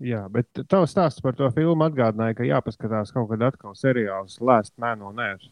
Jā, 0.02 0.26
bet 0.34 0.60
tavs 0.68 0.92
stāsts 0.92 1.22
par 1.24 1.36
to 1.38 1.46
filmu 1.54 1.86
atgādināja, 1.86 2.36
ka 2.36 2.46
jāpaskatās 2.46 3.14
kaut 3.14 3.30
kad 3.30 3.44
atkal 3.46 3.76
seriāls 3.78 4.40
Last 4.42 4.74
Man 4.82 5.04
on 5.06 5.22
Earth, 5.22 5.48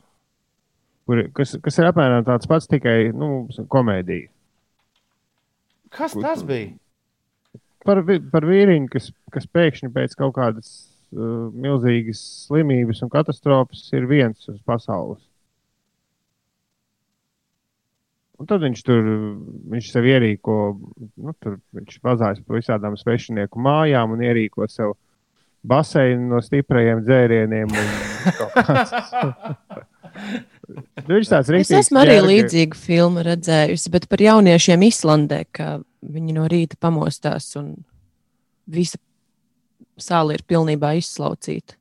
kur, 1.11 1.25
kas, 1.35 1.57
kas 1.65 1.81
ir 1.81 1.89
apmēram 1.91 2.27
tāds 2.27 2.47
pats, 2.51 2.69
tikai 2.71 3.11
nu, 3.17 3.49
komēdija. 3.73 4.31
Kas 5.91 6.15
tas 6.15 6.45
bija? 6.47 6.77
Par, 7.83 8.03
par 8.31 8.47
vīriņu, 8.47 8.87
kas, 8.93 9.09
kas 9.35 9.49
pēkšņi 9.51 9.91
pēc 9.95 10.15
kaut 10.21 10.37
kādas 10.37 10.69
uh, 10.77 11.49
milzīgas 11.51 12.21
slimības 12.47 13.01
un 13.03 13.11
katastrofas 13.11 13.83
ir 13.97 14.07
viens 14.07 14.47
uz 14.53 14.61
pasaules. 14.69 15.25
Un 18.41 18.49
tad 18.49 18.63
viņš 18.65 18.83
tur 18.87 19.09
viņš 19.75 19.91
sev 19.93 20.07
ierīko, 20.09 20.55
nu, 21.21 21.35
tur 21.43 21.59
viņš 21.77 21.99
vazājas 22.05 22.41
pa 22.47 22.57
visādām 22.57 22.95
svešinieku 22.97 23.61
mājām 23.61 24.15
un 24.15 24.23
ierīko 24.25 24.69
sev 24.71 24.95
baseinu 25.61 26.31
no 26.31 26.41
stiprajiem 26.45 27.03
dzērieniem. 27.05 27.75
Viņš 31.11 31.31
tāds 31.31 31.51
es 31.59 31.71
esmu 31.75 32.01
arī 32.03 32.17
ģērgi. 32.17 32.31
līdzīgu 32.31 32.79
filmu 32.79 33.25
redzējusi, 33.27 33.91
bet 33.95 34.07
par 34.11 34.23
jauniešiem 34.23 34.85
Islandē, 34.87 35.45
ka 35.57 35.69
viņi 36.01 36.37
no 36.37 36.47
rīta 36.51 36.79
pamostās 36.81 37.49
un 37.59 37.73
visa 38.71 39.01
sāla 40.01 40.37
ir 40.37 40.45
pilnībā 40.49 40.95
izslaucīta. 41.01 41.77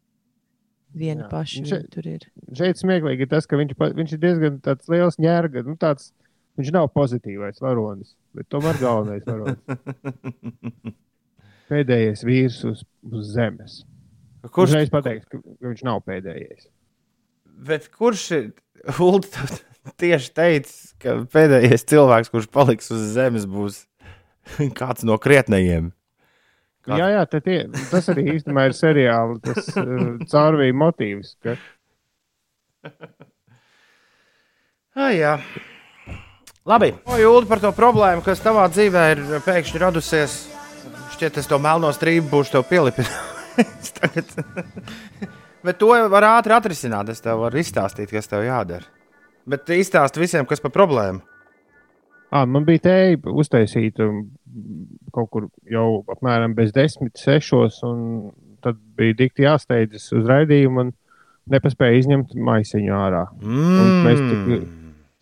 Viena 1.00 1.27
Jā. 1.27 1.29
paša 1.29 1.65
šeit, 1.69 1.89
tur 1.93 2.08
ir. 2.10 2.24
Šeit 2.57 2.79
smieklīgi 2.81 3.27
ir 3.27 3.29
tas, 3.29 3.46
ka 3.46 3.59
viņš, 3.59 3.75
viņš 4.00 4.16
ir 4.16 4.22
diezgan 4.24 4.57
liels 4.90 5.20
ņērga. 5.22 5.61
Nu, 5.68 5.75
tāds, 5.77 6.09
viņš 6.57 6.72
nav 6.74 6.90
pozitīvais 6.96 7.61
varonis, 7.61 8.16
bet 8.33 8.50
tomēr 8.50 8.79
galvenais 8.81 9.27
varonis. 9.27 9.61
Pēdējais 11.70 12.25
vīrs 12.25 12.63
uz, 12.66 12.81
uz 13.05 13.29
zemes. 13.35 13.83
Kurš 14.50 14.79
reiz 14.79 14.90
pateiks, 14.90 15.29
ka 15.29 15.37
viņš 15.61 15.85
nav 15.85 16.01
pēdējais? 16.07 16.66
Bet 17.59 17.89
kurš 17.91 18.25
ir 18.37 18.45
Ulda 19.03 19.48
tieši 20.00 20.31
teicis, 20.35 20.91
ka 21.01 21.19
pēdējais 21.33 21.83
cilvēks, 21.89 22.31
kurš 22.31 22.48
paliks 22.53 22.91
uz 22.95 23.01
zemes, 23.15 23.48
būs 23.50 23.81
kāds 24.79 25.05
no 25.07 25.17
krietnējiem? 25.22 25.91
Kāds... 26.87 27.01
Jā, 27.01 27.09
jā 27.17 27.24
tie, 27.33 27.57
tas 27.91 28.07
arī 28.13 28.29
īstenībā 28.37 28.69
ir 28.69 28.75
seriāla 28.77 29.39
tas, 29.43 29.67
uh, 29.75 30.22
caurvīja 30.31 30.77
motīvs. 30.79 31.33
Ka... 31.43 31.57
ah, 34.95 35.11
jā. 35.11 35.35
Labi. 36.69 36.93
Jūli, 37.19 37.50
par 37.50 37.59
to 37.63 37.74
problēmu, 37.75 38.24
kas 38.24 38.43
tavā 38.45 38.69
dzīvē 38.72 39.03
ir 39.15 39.25
pēkšņi 39.43 39.83
radusies. 39.83 40.39
Šķiet, 41.17 41.41
es 41.41 41.51
to 41.51 41.59
melno 41.59 41.91
strīpu 41.95 42.31
būšu 42.31 42.55
tev 42.55 42.67
pielipinājis. 42.72 43.91
Bet 45.65 45.79
to 45.81 45.91
var 46.11 46.27
ātri 46.37 46.55
atrisināt. 46.55 47.09
Es 47.11 47.24
tev 47.24 47.41
varu 47.43 47.59
izstāstīt, 47.59 48.11
kas 48.13 48.31
tev 48.31 48.45
jādara. 48.48 48.87
Bet 49.50 49.69
izstāst 49.74 50.19
visiem, 50.19 50.48
kas 50.48 50.61
par 50.63 50.74
problēmu. 50.75 51.24
À, 52.29 52.43
man 52.45 52.65
bija 52.67 52.83
tēja 52.85 53.17
uztaisīta 53.41 54.05
kaut 55.15 55.29
kur 55.33 55.48
jau 55.69 56.03
apmēram 56.13 56.53
bez 56.57 56.69
desmit, 56.75 57.17
sešos, 57.17 57.79
un 57.87 58.03
tad 58.63 58.77
bija 58.98 59.17
dikti 59.24 59.48
jāsteidzas 59.48 60.11
uz 60.13 60.27
raidījumu 60.29 60.83
un 60.83 60.91
nepaspēja 61.50 62.03
izņemt 62.03 62.35
maisiņu 62.37 62.93
ārā. 62.93 63.24
Mm. 63.41 63.79
Un 63.79 63.95
mēs 64.05 64.22
tik, 64.22 64.67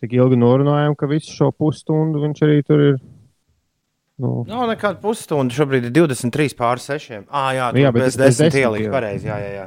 tik 0.04 0.18
ilgi 0.18 0.40
norunājām, 0.40 0.98
ka 0.98 1.08
visu 1.08 1.32
šo 1.32 1.48
pusstundu 1.56 2.20
viņš 2.26 2.44
arī 2.44 2.60
tur 2.66 2.84
ir. 2.90 3.00
Nu. 4.18 4.42
Nav 4.50 4.66
nekāda 4.72 4.98
pusstunda. 5.00 5.54
Šobrīd 5.54 5.88
ir 5.88 5.94
23 5.94 6.56
pār 6.58 6.82
6. 6.82 7.28
Ah, 7.30 7.52
jā, 7.54 7.70
jā 7.78 7.92
bet 7.94 8.08
bez 8.10 8.18
10 8.18 8.60
ielikt 8.60 8.92
pareizi. 8.92 9.30
Jā, 9.30 9.38
jā, 9.40 9.50
jā. 9.54 9.66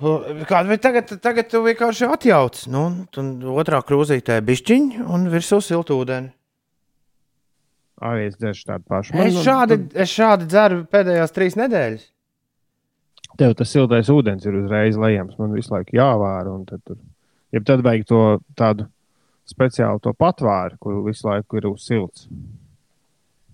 Kāda 0.00 0.72
ir 0.72 0.80
tagad, 0.80 1.10
tagad 1.20 1.48
tu 1.52 1.60
vienkārši 1.64 2.06
atjauc, 2.08 2.60
nu, 2.72 2.84
un 3.20 3.32
otrā 3.52 3.82
krūzītē 3.84 4.38
bišķiņa 4.46 5.08
un 5.12 5.26
virsū 5.32 5.60
siltūdeni. 5.64 6.32
Arī 8.00 8.30
es 8.30 8.38
dzeršu 8.40 8.64
tādu 8.70 8.86
pašu. 8.88 9.12
Man, 9.12 9.28
es, 9.28 9.42
šādi, 9.44 9.76
es 9.92 10.12
šādi 10.14 10.48
dzeru 10.48 10.80
pēdējās 10.88 11.36
trīs 11.36 11.56
nedēļas. 11.60 12.06
Tev 13.40 13.52
tas 13.58 13.72
siltais 13.72 14.08
ūdens 14.12 14.46
ir 14.48 14.56
uzreiz 14.62 14.96
lejams, 15.00 15.36
man 15.40 15.52
visu 15.52 15.74
laiku 15.74 15.98
jāvāra. 15.98 16.54
Tad, 16.68 16.80
tur, 16.88 16.96
ja 17.52 17.60
tad 17.68 17.84
vajag 17.84 18.08
to 18.08 18.22
tādu 18.56 18.88
speciālu 19.50 20.00
to 20.00 20.14
patvēru, 20.16 20.80
kur 20.80 20.98
visu 21.04 21.28
laiku 21.28 21.60
ir 21.60 21.68
uz 21.74 21.84
silts. 21.84 22.26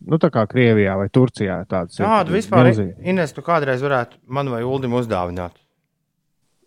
Nu, 0.07 0.21
tā 0.23 0.31
kā 0.31 0.45
Krievijā 0.47 0.95
vai 1.01 1.09
Turcijā 1.11 1.59
tāds 1.67 1.99
ir. 1.99 2.07
Tādu 2.07 2.37
vispār, 2.37 2.71
Ines, 3.03 3.35
tu 3.35 3.43
kādreiz 3.43 3.83
varētu 3.83 4.21
man 4.31 4.53
vai 4.53 4.63
Uldim 4.63 4.95
uzdāvināt. 4.95 5.59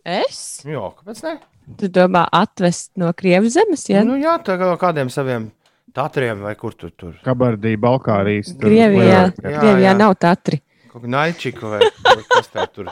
Es? 0.10 0.42
Jā, 0.66 0.90
kāpēc 0.98 1.24
ne? 1.28 1.36
Tu 1.80 1.90
domā, 1.94 2.24
atvest 2.34 2.92
no 2.98 3.12
Krievijas 3.14 3.60
zemes? 3.60 3.86
Ja? 3.92 4.02
Nu, 4.08 4.16
jā, 4.18 4.40
tā 4.46 4.56
kā 4.58 4.72
kādiem 4.82 5.12
saviem 5.14 5.52
tatriem 5.94 6.42
vai 6.46 6.56
kur 6.58 6.74
tur 6.78 6.94
tur. 6.98 7.14
Kabardī, 7.26 7.76
Balkārijas. 7.82 8.56
Tur, 8.56 8.70
Krievijā, 8.70 9.06
jā, 9.06 9.22
Krievijā 9.38 9.92
jā. 9.92 9.96
nav 9.98 10.16
tatri. 10.22 10.62
Kaut 10.90 11.06
kā 11.06 11.14
naičiku 11.14 11.74
vai 11.76 11.84
kas 12.32 12.50
tā 12.50 12.66
tur. 12.74 12.90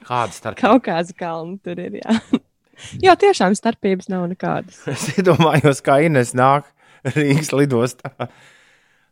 Kādas 0.00 0.40
starpības? 0.40 0.64
Kaut 0.64 0.86
kāds 0.88 1.14
kalns 1.18 1.60
tur 1.62 1.78
ir, 1.78 2.00
jā. 2.00 2.18
jā, 3.06 3.16
tiešām 3.26 3.54
starpības 3.58 4.10
nav 4.10 4.26
nekādas. 4.32 4.82
es 4.94 5.06
iedomājos, 5.14 5.82
kā 5.86 6.00
Ines 6.06 6.34
nāk 6.38 6.66
Rīgas 7.14 7.52
lidostā 7.54 8.12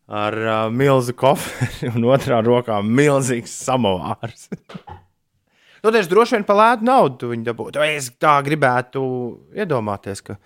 ar 0.08 0.34
uh, 0.40 0.56
milzu 0.72 1.14
koferi 1.16 1.92
un 1.92 2.08
otrā 2.08 2.40
rokā 2.44 2.80
milzīgs 2.82 3.52
samovārs. 3.66 4.48
Nu, 5.84 5.92
tieši 5.94 6.10
droši 6.10 6.36
vien 6.36 6.46
par 6.48 6.58
lētu 6.58 6.88
naudu 6.88 7.30
viņi 7.32 7.46
dabūtu. 7.46 7.82
Es 7.86 8.10
tā 8.20 8.34
gribētu 8.46 9.02
iedomāties, 9.56 10.22
ka, 10.26 10.38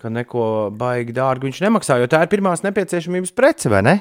ka 0.00 0.10
neko 0.12 0.48
baigi 0.74 1.14
dārgu 1.16 1.48
viņš 1.48 1.62
nemaksā, 1.66 2.00
jo 2.02 2.10
tā 2.10 2.24
ir 2.24 2.32
pirmās 2.32 2.64
nepieciešamības 2.66 3.34
prece, 3.36 3.70
vai 3.72 3.84
ne? 3.86 3.96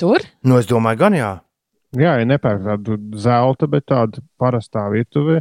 Tur? 0.00 0.24
Nu, 0.46 0.58
es 0.60 0.68
domāju, 0.70 1.02
gan 1.04 1.16
jā. 1.16 1.30
Jā, 1.98 2.14
ja 2.20 2.26
nepērk 2.28 2.62
tādu 2.62 2.98
zelta, 3.18 3.66
bet 3.70 3.88
tādu 3.90 4.22
parastā 4.38 4.84
virtuvē. 4.92 5.40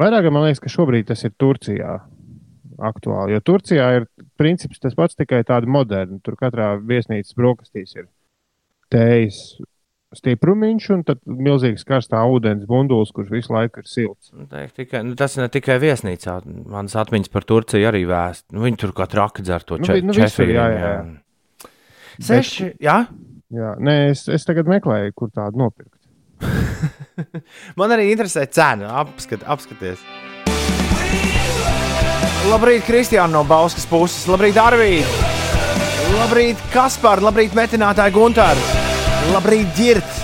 Vairāk 0.00 0.26
man 0.32 0.48
liekas, 0.48 0.62
ka 0.62 0.72
šobrīd 0.72 1.06
tas 1.12 1.22
ir 1.22 1.34
Turcijā 1.38 2.00
aktuāli. 2.82 3.36
Jo 3.36 3.42
Turcijā 3.44 3.88
ir 3.98 4.08
princips 4.40 4.80
tas 4.82 4.96
pats, 4.98 5.14
tikai 5.18 5.42
tādi 5.46 5.70
moderni. 5.70 6.18
Tur 6.24 6.34
katrā 6.40 6.72
viesnīcas 6.80 7.36
brokastīs 7.38 7.94
ir 7.94 8.08
tējas 8.92 9.38
stiprumiņš 10.16 10.88
un 10.94 11.02
tad 11.08 11.20
milzīgs 11.26 11.86
karstā 11.88 12.20
ūdens 12.28 12.66
bundulis, 12.68 13.12
kurš 13.14 13.32
visu 13.32 13.54
laiku 13.54 13.82
ir 13.82 13.88
silts. 13.88 14.32
Nu, 14.34 14.46
teik, 14.50 14.74
tikai, 14.76 15.02
nu, 15.06 15.16
tas 15.18 15.36
ne 15.40 15.48
tikai 15.52 15.78
viesnīcā. 15.82 16.38
Manas 16.72 16.96
atmiņas 17.00 17.32
par 17.32 17.46
Turciju 17.48 17.88
arī 17.90 18.04
vēst. 18.08 18.46
Nu, 18.52 18.64
viņi 18.66 18.80
tur 18.84 18.94
kā 18.96 19.08
traki 19.10 19.44
dzer 19.46 19.66
to 19.66 19.80
nu, 19.80 19.88
nu, 20.08 20.16
čefīru. 20.16 20.56
Jā, 20.58 20.68
jā, 20.72 20.92
jā. 20.92 21.70
Seši, 22.22 22.68
bet, 22.70 22.84
jā? 22.84 22.98
Jā, 23.52 23.74
nē, 23.84 23.96
es, 24.12 24.26
es 24.32 24.46
tagad 24.48 24.68
meklēju, 24.70 25.12
kur 25.16 25.32
tādu 25.32 25.60
nopirkt. 25.60 25.98
Man 27.78 27.92
arī 27.92 28.10
interesē 28.12 28.46
cena. 28.48 28.94
Apskat, 29.02 29.44
apskaties. 29.44 30.00
Labrīt, 32.50 32.82
Kristiāna 32.88 33.30
no 33.36 33.44
Bauskas 33.46 33.86
puses. 33.86 34.24
Labrīt, 34.30 34.58
Arvīd! 34.58 35.18
Labrīt, 36.18 36.64
Kaspar! 36.74 37.22
Labrīt, 37.22 37.54
metinātāji 37.56 38.16
Guntāri! 38.16 38.81
Labrīt, 39.30 39.68
Girt! 39.76 40.16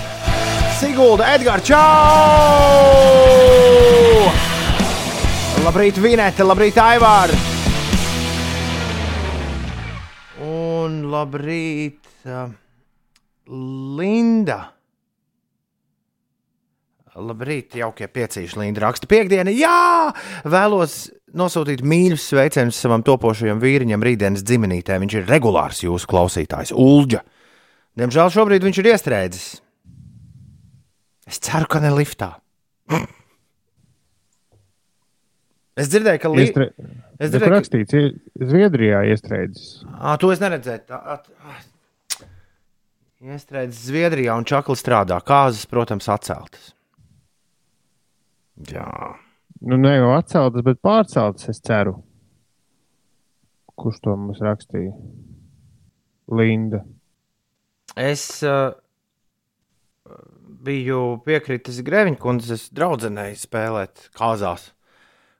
Sigulda, 0.75 1.29
Edgars, 1.31 1.63
čau! 1.63 1.77
Labrīt, 5.63 6.01
Vinete! 6.03 6.43
Labrīt, 6.43 6.75
Aivār! 6.83 7.31
Un 10.43 10.99
labrīt, 11.13 12.03
uh, 12.27 12.51
Linda! 13.99 14.59
Labrīt, 17.19 17.79
jaukie 17.79 18.07
piecīši 18.11 18.59
Linda 18.59 18.83
raksta. 18.83 19.07
Piektdiena, 19.11 19.51
jā! 19.55 20.11
Vēlos 20.47 21.09
nosūtīt 21.39 21.83
mīļus 21.87 22.29
sveicienus 22.33 22.79
savam 22.79 23.03
topošajam 23.07 23.59
vīriņam 23.63 24.03
rītdienas 24.05 24.43
dziminītē. 24.43 24.99
Viņš 25.03 25.19
ir 25.19 25.27
regulārs 25.31 25.83
jūsu 25.87 26.07
klausītājs, 26.11 26.75
Ulģa. 26.75 27.23
Diemžēl 27.99 28.31
šobrīd 28.31 28.63
viņš 28.63 28.79
ir 28.79 28.93
iestrēdzis. 28.93 29.47
Es 31.29 31.41
ceru, 31.43 31.67
ka 31.69 31.81
ne 31.83 31.91
liftā. 31.93 32.31
Es 35.79 35.91
dzirdēju, 35.91 36.19
ka 36.23 36.31
Iestre... 36.39 36.71
Es 37.19 37.35
rakstīts, 37.35 37.91
ka 37.91 38.47
Zviedrijā 38.47 39.03
iestrēdzis. 39.11 39.83
À, 39.91 40.15
to 40.19 40.31
es 40.31 40.39
neredzēju. 40.39 40.95
At... 40.95 41.27
Iestrēdzis 43.19 43.87
Zviedrijā 43.89 44.35
un 44.39 44.47
čakli 44.47 44.75
strādā. 44.79 45.19
Kāzas, 45.27 45.65
protams, 45.67 46.07
atceltas. 46.11 46.71
Jā. 48.71 48.87
Nu, 49.59 49.75
ne 49.79 49.91
jau 49.97 50.13
atceltas, 50.15 50.63
bet 50.63 50.79
pārceltas, 50.83 51.49
es 51.51 51.59
ceru. 51.63 51.97
Kurš 53.79 53.99
to 54.03 54.15
mums 54.19 54.39
rakstīja? 54.43 54.95
Linda. 56.39 56.83
Es 57.97 58.43
uh, 58.45 58.73
biju 60.65 61.19
piekritis 61.25 61.81
Grēviņkundzes 61.85 62.69
draudzenei 62.75 63.33
spēlēt 63.39 64.09
kāzās, 64.17 64.71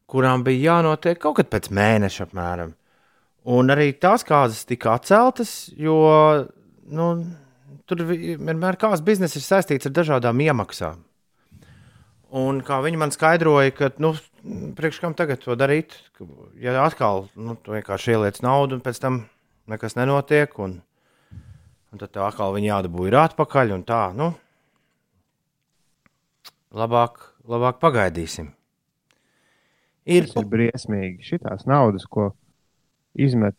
kurām 0.09 0.45
bija 0.47 0.75
jānotiek 0.75 1.19
kaut 1.21 1.39
kad 1.39 1.51
pēc 1.51 1.69
mēneša 1.75 2.29
apmēram. 2.29 2.73
Un 3.49 3.71
arī 3.71 3.91
tās 3.95 4.25
kāzas 4.27 4.65
tika 4.67 4.95
atceltas, 4.97 5.69
jo 5.79 5.99
nu, 6.91 7.11
tur 7.89 8.03
vienmēr 8.09 8.77
kāds 8.79 9.03
biznesa 9.05 9.39
ir 9.39 9.45
saistīts 9.45 9.89
ar 9.89 9.95
dažādām 9.95 10.43
iemaksām. 10.43 11.05
Un 12.39 12.59
kā 12.61 12.77
viņi 12.85 12.99
man 13.01 13.13
skaidroja, 13.13 13.73
ka, 13.73 13.89
nu, 14.03 14.13
priekš 14.77 14.99
kam 15.01 15.15
tagad 15.17 15.41
to 15.41 15.55
darīt, 15.57 15.95
ja 16.61 16.75
atkal, 16.83 17.25
nu, 17.33 17.55
tu 17.57 17.73
vienkārši 17.73 18.13
ieliec 18.13 18.37
naudu 18.45 18.77
un 18.77 18.83
pēc 18.85 19.01
tam 19.01 19.23
nekas 19.69 19.97
nenotiek, 19.97 20.53
un, 20.61 20.77
un 21.93 22.01
tad 22.01 22.13
tev 22.13 22.27
atkal 22.27 22.53
viņi 22.55 22.69
jādabū 22.71 23.07
ir 23.09 23.17
atpakaļ 23.19 23.73
un 23.77 23.83
tā, 23.87 24.01
nu, 24.17 24.31
labāk, 26.75 27.21
labāk 27.49 27.79
pagaidīsim. 27.81 28.51
Ir, 30.09 30.25
Tas 30.29 30.41
ir 30.41 30.49
briesmīgi. 30.49 31.25
Šitās 31.25 31.67
naudas, 31.69 32.05
ko 32.09 32.31
izmet 33.13 33.57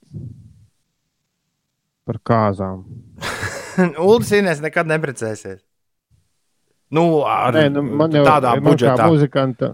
par 2.09 2.19
kāzām. 2.27 2.85
Uldis 4.09 4.33
Inês 4.39 4.63
nekad 4.63 4.89
neprecēsies. 4.91 5.61
Nu, 6.91 7.23
ar 7.23 7.55
Nē, 7.55 7.69
nu, 7.71 7.85
man 7.87 8.15
jau 8.15 8.25
tādā 8.27 8.57
man 8.59 8.67
budžetā. 8.67 8.97
Kā 8.99 9.11
muzikanta, 9.13 9.69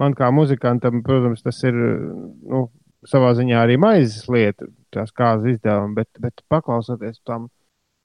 man 0.00 0.16
kā 0.18 0.28
muzikantam, 0.34 1.00
protams, 1.06 1.40
tas 1.46 1.62
ir 1.64 1.78
nu, 1.78 2.66
savā 3.08 3.34
ziņā 3.38 3.60
arī 3.64 3.76
maizes 3.80 4.28
lieta, 4.30 4.68
tās 4.94 5.12
kāzas 5.16 5.56
izdevumi, 5.56 5.98
bet, 5.98 6.08
bet 6.22 6.44
paklausoties 6.52 7.20
tam 7.26 7.48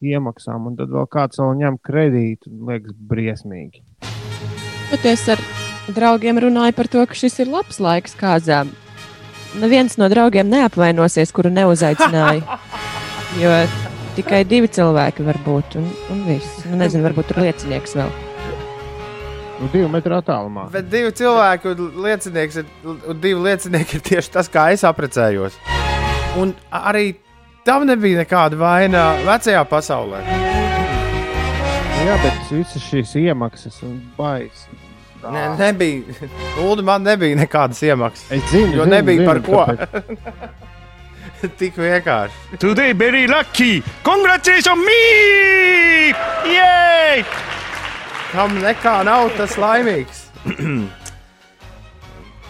iemaksām, 0.03 0.69
un 0.69 0.77
tad 0.79 0.91
vēl 0.93 1.07
kāds 1.11 1.39
vēl 1.41 1.57
ņem 1.63 1.79
kredītu, 1.83 2.51
liekas 2.69 2.95
briesmīgi. 3.11 3.83
Bet 4.89 5.05
es 5.05 5.25
ar 5.29 5.41
draugiem 5.93 6.39
runāju 6.41 6.77
par 6.77 6.89
to, 6.91 7.03
ka 7.05 7.17
šis 7.17 7.41
ir 7.43 7.51
labs 7.51 7.81
laiks 7.83 8.15
kāzām. 8.19 8.71
Neviens 9.59 9.97
no 9.97 10.09
draugiem 10.11 10.49
neapvainosies, 10.49 11.33
kuru 11.35 11.53
neuzaicināja. 11.53 12.45
Jo 13.37 13.51
tikai 14.17 14.39
divi 14.49 14.65
cilvēki 14.73 15.21
var 15.27 15.37
būt. 15.45 15.77
Un, 15.77 15.91
un 16.09 16.23
viss. 16.25 16.63
Nu, 16.65 16.79
nezinu, 16.81 17.05
varbūt 17.05 17.29
tur 17.29 17.43
liecinieks 17.45 17.93
vēl. 17.99 18.28
Nu, 19.59 19.67
divu 19.73 19.89
metru 19.91 20.15
attālumā. 20.15 20.69
Bet 20.71 20.87
divi 20.91 21.11
cilvēki 21.19 21.73
un 21.73 22.03
liecinieks 22.05 22.61
ir, 22.61 22.67
un 22.87 23.17
divi 23.19 23.39
liecinieki 23.43 23.97
ir 23.97 24.03
tieši 24.07 24.31
tas, 24.37 24.47
kā 24.51 24.69
es 24.71 24.85
apprecējos. 24.87 25.57
Un 26.39 26.53
arī 26.71 27.17
tam 27.67 27.83
nebija 27.89 28.21
nekāda 28.21 28.59
vaina 28.59 29.09
vecajā 29.27 29.65
pasaulē. 29.67 30.21
Jā, 31.99 32.15
bet 32.23 32.53
visas 32.53 32.85
šīs 32.87 33.11
iemaksas 33.19 33.81
un 33.83 33.99
baisas. 34.15 34.69
Ne, 35.19 35.43
nebija. 35.59 36.29
Ulu 36.63 36.85
man 36.87 37.03
nebija 37.03 37.35
nekādas 37.41 37.83
iemaksas. 37.83 38.29
Es 38.31 38.45
zinu, 38.53 38.77
jo 38.77 38.85
zinu, 38.87 38.93
nebija 38.95 39.19
zinu, 39.19 39.27
par 39.27 39.41
ko. 39.43 39.65
Tik 41.59 41.75
vienkārši. 41.79 42.59
Today 42.63 42.95
very 42.95 43.27
lucky. 43.27 43.83
Congratulations 44.07 44.79
me! 44.87 46.15
Yay! 46.55 47.25
Kam 48.29 48.59
nekā 48.61 48.99
nav 49.07 49.31
tas 49.39 49.55
laimīgs? 49.57 50.27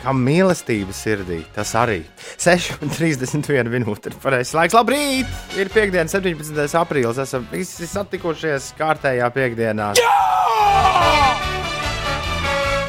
Kam 0.04 0.20
mīlestība 0.24 0.92
sirdī, 0.96 1.38
tas 1.56 1.72
arī 1.76 2.02
6,31 2.40 3.72
minūte 3.72 4.12
ir 4.12 4.18
pareizais 4.20 4.56
laiks. 4.56 4.76
Labrīt! 4.76 5.32
Ir 5.60 5.72
piekdiena, 5.72 6.08
17. 6.12 6.76
aprīlis. 6.80 7.20
Esam 7.24 7.48
visi 7.52 7.88
satikušies 7.88 8.74
kārtējā 8.80 9.32
piekdienā. 9.36 9.90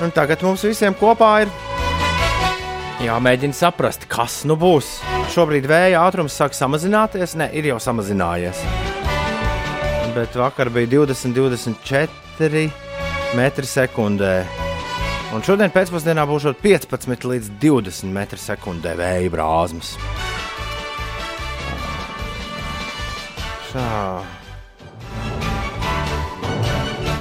Un 0.02 0.14
tagad 0.16 0.42
mums 0.46 0.66
visiem 0.66 0.94
kopā 0.98 1.32
ir 1.44 1.50
jāmēģina 3.06 3.54
saprast, 3.54 4.10
kas 4.10 4.42
nu 4.50 4.58
būs. 4.58 4.96
Šobrīd 5.34 5.70
vēja 5.70 6.02
ātrums 6.06 6.34
sāk 6.42 6.58
samazināties, 6.58 7.38
ne, 7.38 7.50
ir 7.54 7.70
jau 7.70 7.78
samazinājies. 7.82 8.89
Bet 10.14 10.34
vakar 10.34 10.70
bija 10.74 10.86
20, 10.86 11.34
24 11.34 12.70
metri 13.38 13.66
sekundē. 13.66 14.34
Un 15.30 15.44
šodien 15.46 15.70
pēcpusdienā 15.70 16.24
būs 16.26 16.48
15 16.58 17.26
līdz 17.30 17.50
20 17.62 18.10
metri 18.10 18.40
sekundē 18.42 18.96
vēja 18.98 19.30
brāzmas. 19.30 19.94
Tā. 23.70 24.24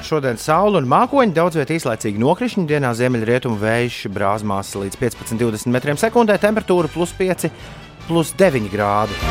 Šodien 0.10 0.40
saule 0.42 0.80
un 0.82 0.90
mākoņi 0.90 1.36
daudz 1.38 1.60
vietā 1.60 1.76
īslaicīgi 1.78 2.18
nokrišņi. 2.24 2.66
Dienā 2.72 2.96
ziemeļrietumu 2.98 3.62
vējš 3.62 4.08
brāzmās 4.16 4.74
līdz 4.74 4.98
15-20 4.98 5.70
metriem 5.76 6.02
sekundē, 6.02 6.40
temperatūra 6.42 6.90
plus 6.90 7.14
5, 7.20 7.52
plus 8.08 8.34
9 8.40 8.74
grādi. 8.74 9.22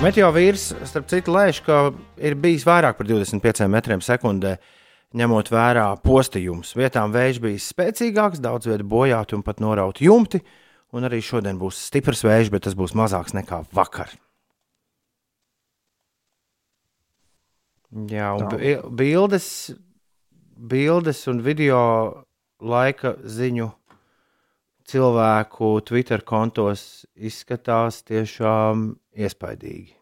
Meteo 0.00 0.30
vīrs, 0.32 0.70
starp 0.88 1.10
citu, 1.12 1.32
lēš, 1.34 1.58
ka 1.66 1.78
ir 2.24 2.32
bijis 2.40 2.62
vairāk 2.64 2.96
par 2.96 3.04
25 3.04 3.66
metriem 3.68 4.00
sekundē, 4.00 4.54
ņemot 5.20 5.50
vērā 5.52 5.84
postījumus. 6.00 6.70
Vietām 6.78 7.12
vējš 7.12 7.40
bija 7.44 7.60
spēcīgāks, 7.60 8.40
daudz 8.40 8.70
vietu 8.70 8.86
bojāti 8.88 9.36
un 9.36 9.44
pat 9.44 9.60
norauti 9.60 10.06
jumti, 10.08 10.40
un 10.96 11.04
arī 11.04 11.20
šodien 11.20 11.60
būs 11.60 11.82
stiprs 11.90 12.24
vējš, 12.24 12.48
bet 12.54 12.64
tas 12.64 12.78
būs 12.78 12.96
mazāks 12.96 13.36
nekā 13.36 13.60
vakar. 13.76 14.14
Jā, 18.08 18.30
un 18.38 18.48
bi- 18.56 18.78
bildes, 19.02 19.50
bildes 20.56 21.26
un 21.28 21.44
video 21.44 21.82
laika 22.62 23.18
ziņu 23.20 23.68
cilvēku 24.88 25.74
Twitter 25.84 26.24
kontos 26.24 27.04
izskatās 27.20 28.00
tiešām 28.08 28.94
iespaidīgi. 29.20 29.94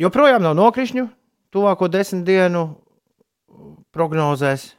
Joprojām 0.00 0.44
nav 0.44 0.54
nokrišņu, 0.56 1.08
tuvāko 1.52 1.88
desmit 1.92 2.24
dienu 2.28 2.64
prognozēs. 3.92 4.72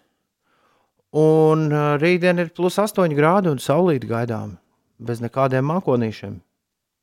Un 1.13 1.67
ā, 1.69 1.83
rītdien 2.01 2.41
ir 2.41 2.49
plus 2.57 2.79
8 2.81 3.13
grādi 3.13 3.51
un 3.51 3.59
saulīt 3.61 4.07
gaidām, 4.09 4.55
bez 4.97 5.21
nekādiem 5.21 5.67
mākonīšiem. 5.69 6.39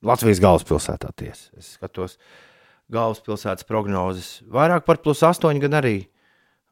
Latvijas 0.02 0.40
galvaspilsētā 0.42 1.12
tiesa. 1.14 1.52
Es 1.60 1.76
skatos 1.76 2.16
galvaspilsētas 2.90 3.68
prognozes. 3.68 4.40
Vairāk 4.50 4.86
par 4.88 4.98
plus 5.04 5.22
8, 5.22 5.60
gan 5.62 5.78
arī 5.78 5.98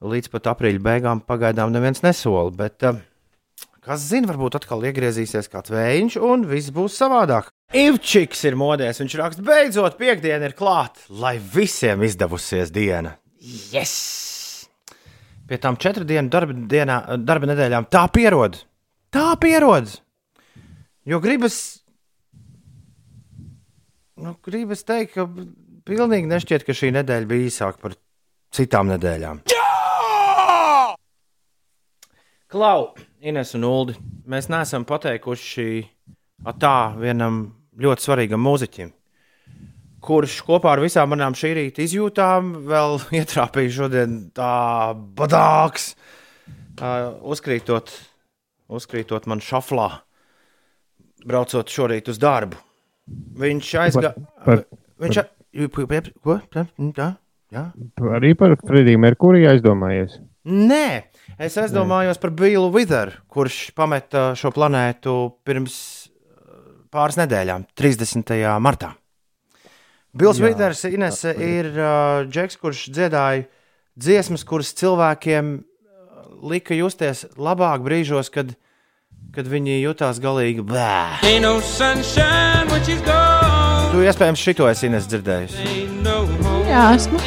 līdz 0.03 0.33
pat 0.33 0.51
aprīļa 0.55 0.83
beigām 0.83 1.23
pagaidām 1.23 1.71
neviens 1.75 2.03
nesola. 2.03 2.51
Bet, 2.59 2.83
ā, 2.83 2.97
kas 3.87 4.09
zina, 4.09 4.33
varbūt 4.33 4.59
atkal 4.59 4.83
iegriezīsies 4.91 5.51
kāds 5.53 5.71
vējš 5.75 6.19
un 6.19 6.49
viss 6.51 6.75
būs 6.75 6.99
savādāk. 6.99 7.53
Ivčiks 7.69 8.47
ir 8.49 8.55
modies. 8.57 8.97
Viņš 9.03 9.15
raksta, 9.21 9.43
beidzot, 9.45 9.99
piekdiena 10.01 10.49
ir 10.49 10.55
klāta, 10.57 11.03
lai 11.13 11.35
visiem 11.37 12.01
izdevusies 12.07 12.73
diena. 12.73 13.19
Yes! 13.75 14.69
Pie 15.49 15.59
tām 15.61 15.77
četru 15.81 16.07
dienu 16.09 16.33
darba, 16.33 16.57
dienā, 16.57 16.97
darba 17.21 17.51
nedēļām 17.51 17.89
tā 17.93 18.07
pierod. 18.13 18.57
Tā 19.13 19.35
pierod. 19.41 19.93
Jo 21.09 21.21
gribas, 21.25 21.59
nu, 24.21 24.35
gribas 24.45 24.85
teikt, 24.89 25.15
ka 25.17 25.29
pilnīgi 25.89 26.29
nešķiet, 26.29 26.65
ka 26.65 26.77
šī 26.77 26.93
nedēļa 26.97 27.29
bija 27.29 27.49
īsāka 27.49 27.85
par 27.85 27.97
citām 28.57 28.89
nedēļām. 28.93 29.45
Jā! 29.53 29.69
Klau, 32.49 32.95
Ines 33.21 33.53
un 33.57 33.69
Uldi, 33.69 33.97
mēs 34.25 34.49
neesam 34.49 34.89
pateikuši 34.89 35.69
tā 36.61 36.77
vienam 36.97 37.58
ļoti 37.79 38.05
svarīgam 38.05 38.43
mūziķim, 38.43 38.91
kurš 40.05 40.41
kopā 40.47 40.75
ar 40.75 40.83
visām 40.83 41.13
manām 41.13 41.37
šī 41.39 41.55
rīta 41.59 41.85
izjūtām 41.85 42.53
vēl 42.69 42.99
ietrāpīja 43.21 43.75
šodien 43.81 44.19
tā 44.37 44.53
badāks, 45.19 45.93
uzkrītot, 46.79 47.95
uzkrītot 48.71 49.29
man 49.31 49.43
šaflā, 49.45 49.91
braucot 51.27 51.71
šorīt 51.73 52.11
uz 52.13 52.21
darbu. 52.23 52.61
Viņš 53.39 53.73
aizgāja. 53.87 54.13
Viņš 55.01 55.23
aizgāja. 55.23 57.15
Arī 58.13 58.35
par 58.37 58.53
Frediju 58.61 59.01
Merkuriju 59.01 59.49
aizdomājies. 59.55 60.19
Nē, 60.49 61.09
es 61.41 61.57
aizdomājos 61.61 62.21
par 62.21 62.33
Billu 62.37 62.69
Witheru, 62.73 63.17
kurš 63.33 63.71
pameta 63.77 64.31
šo 64.39 64.53
planētu 64.53 65.15
pirms 65.45 65.75
pāris 66.93 67.19
nedēļām, 67.21 67.69
30. 67.79 68.35
martā. 68.63 68.95
Bils 70.19 70.41
Viters 70.41 70.83
Ines 70.89 71.21
ir 71.29 71.69
uh, 71.77 72.25
džeks, 72.27 72.57
kurš 72.59 72.89
dziedāja 72.95 73.45
dziesmas, 73.99 74.45
kuras 74.47 74.73
cilvēkiem 74.79 75.59
lika 76.49 76.77
justies 76.79 77.27
labāk 77.37 77.83
brīžos, 77.85 78.31
kad, 78.33 78.55
kad 79.35 79.51
viņi 79.51 79.81
jutās 79.83 80.21
galīgi 80.23 80.65
blē. 80.65 81.19
No 81.43 81.59
tu 83.93 84.05
iespējams 84.05 84.43
šito 84.43 84.69
esi 84.71 84.89
Ines 84.89 85.09
dzirdējusi. 85.11 85.77
Jā, 86.69 86.85
esmu. 86.95 87.21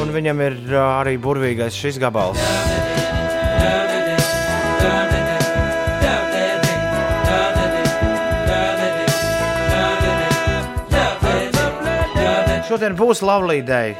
Un 0.00 0.14
viņam 0.16 0.44
ir 0.48 0.60
uh, 0.72 0.84
arī 1.00 1.16
burvīgais 1.20 1.76
šis 1.76 2.00
gabals. 2.02 2.79
Šodien 12.80 12.94
būs 12.96 13.20
Lavlīdei. 13.20 13.90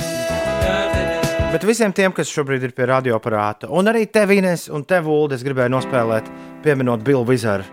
Bet 1.53 1.67
visiem 1.69 1.93
tiem, 1.93 2.15
kas 2.17 2.31
šobrīd 2.33 2.63
ir 2.65 2.73
pie 2.73 2.87
radioaparāta, 2.89 3.69
un 3.77 3.93
arī 3.93 4.07
tev, 4.09 4.33
Ines, 4.33 4.71
un 4.73 4.87
tev, 4.89 5.11
Ulu, 5.13 5.35
es 5.37 5.45
gribēju 5.45 5.69
nospēlēt, 5.75 6.31
pieminot 6.65 7.05
Billu 7.05 7.27
Vizaru. 7.29 7.69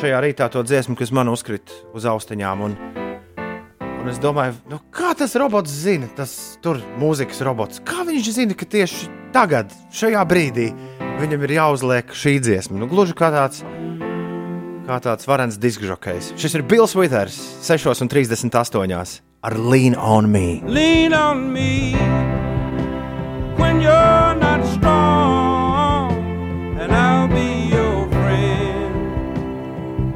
Šajā 0.00 0.24
rītā 0.26 0.50
to 0.50 0.66
dziesmu, 0.66 0.98
kas 0.98 1.14
man 1.14 1.30
uzkrita 1.30 1.94
uz 1.94 2.10
austiņām. 2.10 2.66
Un, 2.66 2.74
un 3.86 4.10
es 4.10 4.18
domāju, 4.18 4.58
nu, 4.66 4.82
kā 4.90 5.14
tas 5.14 5.38
robots 5.38 5.78
zina, 5.84 6.10
tas 6.18 6.34
tur 6.58 6.82
mūzikas 6.98 7.46
robots. 7.46 7.78
Kā 7.86 8.02
viņš 8.10 8.34
zina, 8.42 8.58
ka 8.58 8.66
tieši 8.66 9.14
tagad, 9.30 9.70
šajā 9.94 10.26
brīdī, 10.26 10.72
viņam 11.22 11.46
ir 11.46 11.58
jāuzliek 11.60 12.16
šī 12.18 12.40
dziesma? 12.42 12.82
Nu, 12.82 12.90
gluži 12.90 13.14
kā 13.14 13.30
tāds 13.30 13.62
kā 14.90 14.98
tāds 15.06 15.30
varens 15.30 15.62
diskžokejs. 15.62 16.34
Šis 16.34 16.58
ir 16.58 16.66
Bills 16.66 16.98
Withers, 16.98 17.38
6,38 17.62 19.30
ar 19.42 19.58
Lean 19.58 19.94
on 19.94 20.30
Me. 20.30 20.62
Lean 20.64 21.12
on 21.12 21.52
me 21.52 21.94
when 23.56 23.80
you're 23.80 24.34
not 24.38 24.64
strong, 24.66 26.12
and 26.78 26.92
I'll 26.92 27.26
be 27.26 27.66
your 27.68 28.06
friend. 28.10 28.94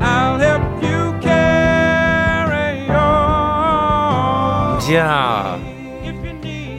I'll 0.00 0.38
help 0.38 0.82
you 0.82 1.12
carry 1.20 2.88
on. 2.90 4.80
Jā. 4.86 5.58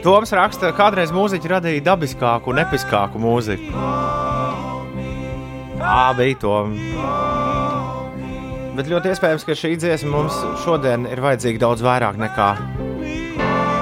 Toms 0.02 0.32
raksta, 0.32 0.72
ka 0.72 0.78
kādreiz 0.78 1.12
mūziķi 1.12 1.52
radīja 1.52 1.84
dabiskāku 1.90 2.54
un 2.54 2.62
episkāku 2.64 3.20
mūziku. 3.20 3.76
Tā 5.76 6.00
bija 6.16 6.40
Toms. 6.40 7.47
Bet 8.78 8.86
ļoti 8.86 9.10
iespējams, 9.10 9.42
ka 9.42 9.54
šī 9.58 9.72
dziesma 9.74 10.12
mums 10.12 10.36
šodien 10.62 11.08
ir 11.10 11.18
vajadzīga 11.18 11.58
daudz 11.64 11.80
vairāk 11.82 12.14
nekā 12.20 12.50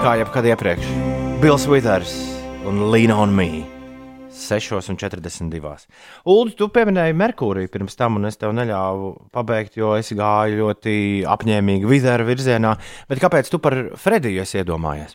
kā 0.01 0.13
jebkad 0.17 0.47
iepriekš. 0.49 0.87
Bills 1.43 1.67
Withers 1.69 2.15
un 2.65 2.79
Lean 2.89 3.13
on 3.13 3.35
Me. 3.37 3.67
6,42. 4.33 5.73
Ulu, 6.33 6.55
tu 6.57 6.71
pieminēji 6.73 7.17
Merkūriju 7.21 7.69
pirms 7.75 7.99
tam, 8.01 8.17
un 8.17 8.31
es 8.31 8.41
tev 8.41 8.55
neļāvu 8.57 9.11
pabeigt, 9.37 9.77
jo 9.77 9.93
es 10.01 10.15
gāju 10.17 10.63
ļoti 10.63 10.97
apņēmīgi 11.29 11.93
Vizera 11.93 12.25
virzienā. 12.25 12.73
Bet 13.13 13.21
kāpēc 13.21 13.53
tu 13.53 13.61
par 13.61 13.77
Frediju 14.01 14.49
iedomājies? 14.49 15.13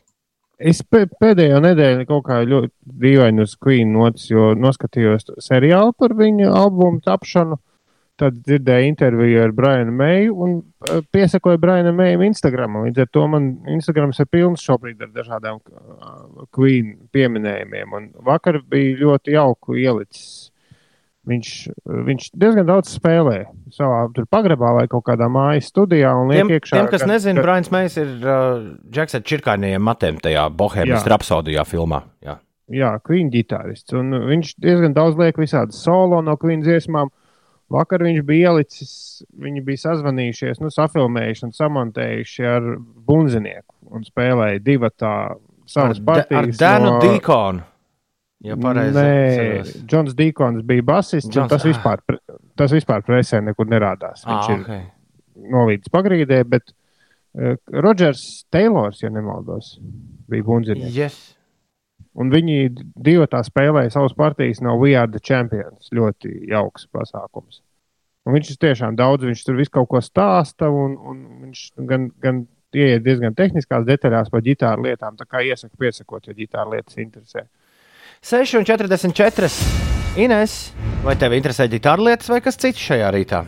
Es 0.61 0.83
pēdējo 0.85 1.57
nedēļu 1.65 2.05
kaut 2.05 2.27
kā 2.29 2.43
ļoti 2.45 2.69
dīvaini 3.01 3.49
uz 3.49 3.57
Queen 3.57 3.97
notis, 3.97 4.29
jo 4.29 4.51
noskatījos 4.53 5.31
seriālu 5.41 5.97
par 5.97 6.13
viņa 6.21 6.53
albumu 6.53 7.01
tapšanu 7.01 7.57
tad 8.21 8.37
dzirdēju 8.45 8.91
interviju 8.91 9.41
ar 9.45 9.55
Brianu 9.55 9.95
Meiju 9.97 10.37
un 10.45 10.53
eh, 10.61 11.01
piesakoju 11.13 11.59
Brianam 11.61 11.97
Mejam 11.97 12.23
Instagram. 12.27 12.83
Līdz 12.85 13.03
ar 13.05 13.09
to 13.17 13.25
man 13.31 13.49
Instagrams 13.73 14.21
ir 14.21 14.29
pilns 14.31 14.63
šobrīd 14.67 15.01
ar 15.01 15.11
dažādām 15.15 15.59
eh, 15.61 16.45
Queen 16.53 16.95
pieminējumiem. 17.15 17.97
Un 17.97 18.07
vakar 18.27 18.61
bija 18.69 18.99
ļoti 19.01 19.37
jauku 19.37 19.77
ielicis. 19.81 20.51
Viņš, 21.29 21.49
viņš 21.85 22.31
diezgan 22.41 22.65
daudz 22.65 22.95
spēlē 22.95 23.43
savā 23.75 24.07
pagrabā 24.33 24.71
vai 24.79 24.85
kaut 24.89 25.03
kādā 25.05 25.27
mājas 25.29 25.67
studijā. 25.69 26.15
Tiem, 26.31 26.49
iekšā, 26.55 26.79
tiem, 26.79 26.87
kas 26.89 27.03
ka, 27.03 27.09
nezina, 27.11 27.37
ka... 27.37 27.43
Brians 27.45 27.69
Mejs 27.73 27.97
ir 28.01 28.15
uh, 28.25 28.63
Džeks 28.89 29.19
ar 29.19 29.25
čirkainajiem 29.29 29.85
matiem 29.85 30.17
tajā 30.23 30.47
Bohēmas 30.57 31.05
rapsodijā 31.13 31.61
filmā. 31.69 32.01
Jā, 32.25 32.39
jā 32.73 32.89
Queen 33.05 33.29
ģitārists. 33.33 33.93
Un 34.01 34.17
viņš 34.31 34.55
diezgan 34.65 34.97
daudz 34.97 35.21
liek 35.21 35.37
visādas 35.37 35.83
solo 35.85 36.23
no 36.25 36.33
Queen 36.41 36.65
dziesmām. 36.65 37.13
Vakar 37.71 38.03
viņš 38.03 38.21
bija 38.27 38.51
ielicis, 38.51 38.93
viņi 39.39 39.63
bija 39.65 39.83
sazvanījušies, 39.85 40.59
nu, 40.63 40.71
safilmējuši 40.73 41.45
un 41.47 41.53
samontējuši 41.55 42.47
ar 42.51 42.69
bunzinieku 43.07 43.95
un 43.95 44.07
spēlēja 44.07 44.63
divu 44.63 44.89
tā 44.91 45.13
savas 45.69 46.01
partijas. 46.03 46.57
Ar 46.57 46.59
Dānu 46.59 46.89
no... 46.89 47.01
Dīkonu. 47.03 47.67
Ja 48.41 48.55
Nē, 48.57 49.61
Džons 49.85 50.15
Dīkons 50.17 50.63
bija 50.65 50.83
basists, 50.85 51.29
Jones, 51.29 51.45
un 51.45 51.51
tas 51.51 51.65
vispār, 51.67 52.01
tas 52.57 52.71
vispār 52.73 53.03
presē 53.05 53.37
nekur 53.45 53.69
nerādās. 53.69 54.23
Viņš 54.25 54.47
ah, 54.47 54.55
okay. 54.55 54.87
ir 55.37 55.51
novīdis 55.53 55.93
pagrīdē, 55.93 56.39
bet 56.49 56.73
uh, 56.73 57.53
Rodžers 57.85 58.23
Teilors, 58.53 59.03
ja 59.03 59.13
nemaldos, 59.13 59.75
bija 60.31 60.47
bunzinieks. 60.47 60.97
Yes. 60.97 61.19
Un 62.19 62.31
viņi 62.31 62.55
divi 62.75 63.27
tā 63.31 63.39
spēlēja 63.45 63.93
savas 63.93 64.15
partijas 64.17 64.59
Are 64.61 65.07
the 65.11 65.19
Champions. 65.23 65.91
Ļoti 65.95 66.49
jauks 66.51 66.87
pasākums. 66.91 67.61
Un 68.27 68.35
viņš 68.35 68.57
tiešām 68.61 68.97
daudz, 68.99 69.25
viņš 69.25 69.45
tur 69.45 69.55
visu 69.57 69.71
kaut 69.73 69.89
ko 69.89 70.01
stāsta, 70.03 70.69
un, 70.69 70.97
un 70.99 71.21
viņš 71.45 71.61
gan, 71.89 72.11
gan 72.21 72.43
ieiet 72.75 73.01
diezgan 73.03 73.33
tehniskās 73.33 73.87
detaļās 73.87 74.29
par 74.29 74.43
ģitāru 74.45 74.85
lietām. 74.85 75.15
Tā 75.17 75.25
kā 75.25 75.41
iesaku 75.41 75.79
piesakot, 75.79 76.27
ja 76.27 76.37
ģitāra 76.37 76.69
lietas 76.75 76.99
interesē. 77.01 77.47
6,44. 78.21 79.49
Ines, 80.21 80.55
vai 81.05 81.15
tev 81.17 81.33
interesē 81.33 81.65
ģitāra 81.71 82.11
lietas 82.11 82.29
vai 82.29 82.41
kas 82.43 82.59
cits 82.59 82.83
šajā 82.91 83.09
rītā? 83.15 83.45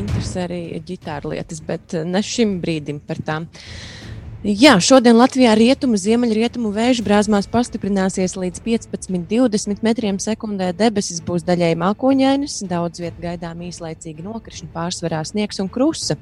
Interesē 0.00 0.46
arī 0.48 0.62
ģitāra 0.88 1.36
lietas, 1.36 1.60
bet 1.62 1.94
ne 2.08 2.24
šim 2.24 2.56
brīdim 2.64 2.98
par 3.06 3.20
tām. 3.22 3.46
Uh, 3.46 4.02
Jā, 4.42 4.72
šodien 4.82 5.14
Latvijā 5.14 5.52
rietumu, 5.54 5.94
ziemeļrietumu 5.94 6.72
vēju 6.74 7.04
brāzmās 7.06 7.46
pastiprināsies 7.46 8.32
līdz 8.34 8.58
15-20 8.64 9.84
metriem 9.86 10.16
sekundē. 10.18 10.72
Debesis 10.74 11.20
būs 11.22 11.44
daļai 11.46 11.76
mākoņainas, 11.78 12.56
daudz 12.66 13.04
vietā 13.04 13.22
gaidām 13.22 13.60
īslaicīgi 13.62 14.24
nokrišņi, 14.26 14.66
pārsvarā 14.74 15.20
sniegs 15.28 15.62
un 15.62 15.68
krusta. 15.70 16.16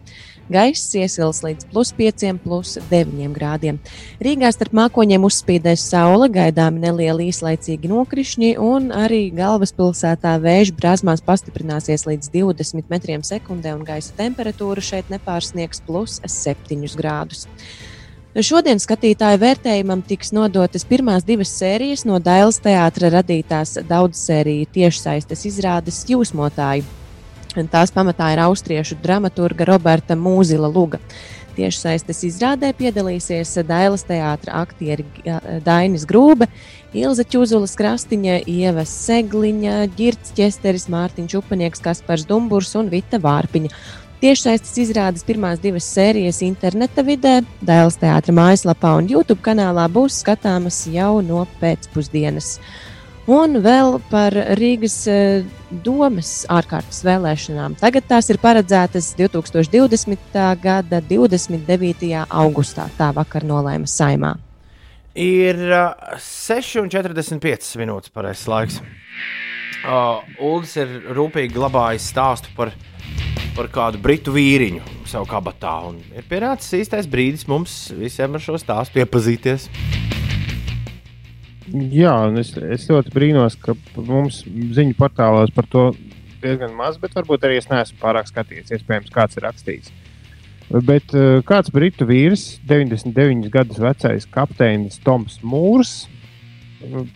Gaiss 0.52 0.92
iesils 1.00 1.40
līdz 1.46 1.70
plus 1.72 1.94
5, 1.96 2.26
plus 2.44 2.74
9 2.90 3.32
grādiem. 3.32 3.78
Rīgā 4.20 4.50
starp 4.52 4.76
mākoņiem 4.76 5.24
uzspīdēs 5.24 5.86
saule, 5.88 6.28
gaidām 6.28 6.76
nelieli 6.82 7.30
īslaicīgi 7.32 7.88
nokrišņi, 7.88 8.50
un 8.60 8.90
arī 8.92 9.30
galvaspilsētā 9.32 10.34
vēju 10.44 10.74
brāzmās 10.76 11.24
pastiprināsies 11.24 12.04
līdz 12.04 12.28
20 12.36 12.92
metriem 12.92 13.24
sekundē, 13.24 13.72
un 13.78 13.88
gaisa 13.88 14.12
temperatūra 14.20 14.84
šeit 14.84 15.08
nepārsniegs 15.08 15.80
plus 15.88 16.20
7 16.28 16.84
grādus. 17.00 17.48
Šodien 18.30 18.78
skatītāju 18.78 19.40
vērtējumam 19.42 20.04
tiks 20.06 20.28
nodotas 20.30 20.84
pirmās 20.86 21.24
divas 21.26 21.50
sērijas 21.50 22.04
no 22.06 22.20
Dailas 22.22 22.60
teātra 22.62 23.08
radītās 23.10 23.72
daudzsēriju 23.88 24.68
tiešsaistes 24.70 25.42
izrādes 25.50 26.04
Jūsmotāji. 26.06 26.84
Tās 27.72 27.90
pamatā 27.90 28.28
ir 28.30 28.44
austriešu 28.44 29.00
dramaturga 29.02 29.66
Roberta 29.72 30.14
Mūzila 30.14 30.70
Luga. 30.70 31.00
Tiešsaistes 31.56 32.22
izrādē 32.28 32.70
piedalīsies 32.78 33.56
Dailas 33.66 34.06
teātra 34.06 34.60
aktieri 34.62 35.02
Dainis 35.66 36.06
Grūbe, 36.06 36.46
Ilza 36.94 37.26
Čuzulas 37.26 37.74
Krastiņa, 37.74 38.44
Ieva 38.46 38.86
Segliņa, 38.86 39.80
Girts 39.98 40.30
Česteris, 40.38 40.86
Mārtiņš 40.86 41.34
Upanieks, 41.42 41.82
Kaspars 41.82 42.30
Dumburs 42.30 42.76
un 42.78 42.94
Vita 42.94 43.18
Vārpiņa. 43.18 43.74
Tiešsaistes 44.20 44.74
izrādes 44.82 45.22
pirmās 45.24 45.62
divas 45.62 45.86
sērijas 45.94 46.42
interneta 46.44 47.00
vidē, 47.00 47.38
Dailas 47.64 47.94
teātra 47.96 48.34
mājaslapā 48.36 48.90
un 48.98 49.06
YouTube 49.08 49.40
kanālā 49.40 49.86
būs 49.88 50.18
skatāmas 50.20 50.82
jau 50.92 51.22
no 51.24 51.46
pēcpusdienas. 51.62 52.50
Un 53.32 53.62
vēl 53.64 53.96
par 54.10 54.36
Rīgas 54.60 54.98
eh, 55.08 55.46
domas 55.86 56.34
ārkārtas 56.52 57.00
vēlēšanām. 57.06 57.78
Tagad 57.80 58.10
tās 58.12 58.28
ir 58.28 58.36
paredzētas 58.42 59.14
2020. 59.16 60.36
gada 60.60 61.00
29. 61.08 62.12
augustā. 62.28 62.90
Tā 63.00 63.08
vakar 63.16 63.48
nolēma 63.48 63.88
saimā. 63.88 64.34
Ir 65.16 65.64
uh, 65.64 66.20
6,45 66.20 67.72
minūtes 67.80 68.12
pareizais 68.12 68.52
laiks. 68.52 68.80
Uh, 69.80 70.20
Uldis 70.44 70.76
ir 70.76 70.92
rūpīgi 71.16 71.56
glabājis 71.56 72.12
stāstu 72.12 72.52
par, 72.52 72.74
par 73.56 73.68
kādu 73.72 74.00
britu 74.02 74.32
vīriņu 74.34 74.82
savā 75.08 75.26
kabatā. 75.30 75.72
Un 75.90 75.98
ir 76.16 76.26
pienācis 76.28 76.78
īstais 76.80 77.08
brīdis 77.10 77.46
mums 77.50 77.74
visiem 77.96 78.36
ar 78.36 78.44
šo 78.44 78.58
stāstu 78.60 79.02
iepazīties. 79.02 79.68
Jā, 81.70 82.14
es, 82.40 82.54
es 82.58 82.86
ļoti 82.90 83.12
brīnos, 83.14 83.56
ka 83.62 83.76
mums 83.94 84.42
ziņu 84.46 84.96
portālos 84.98 85.52
par 85.54 85.68
to 85.70 85.90
diezgan 86.42 86.72
maz, 86.74 86.96
bet 86.98 87.14
varbūt 87.14 87.44
arī 87.46 87.60
es 87.60 87.68
neesmu 87.70 88.00
pārāk 88.00 88.30
skatījies. 88.30 88.72
Iespējams, 88.74 89.12
kāds 89.14 89.38
ir 89.38 89.46
rakstījis. 89.46 89.92
Bet 90.86 91.14
uh, 91.18 91.42
kāds 91.46 91.72
britu 91.74 92.06
vīrs, 92.06 92.56
99 92.70 93.50
gadus 93.52 93.78
vecais 93.82 94.26
kapteinis 94.30 95.00
Toms 95.04 95.40
Mūrs, 95.42 95.94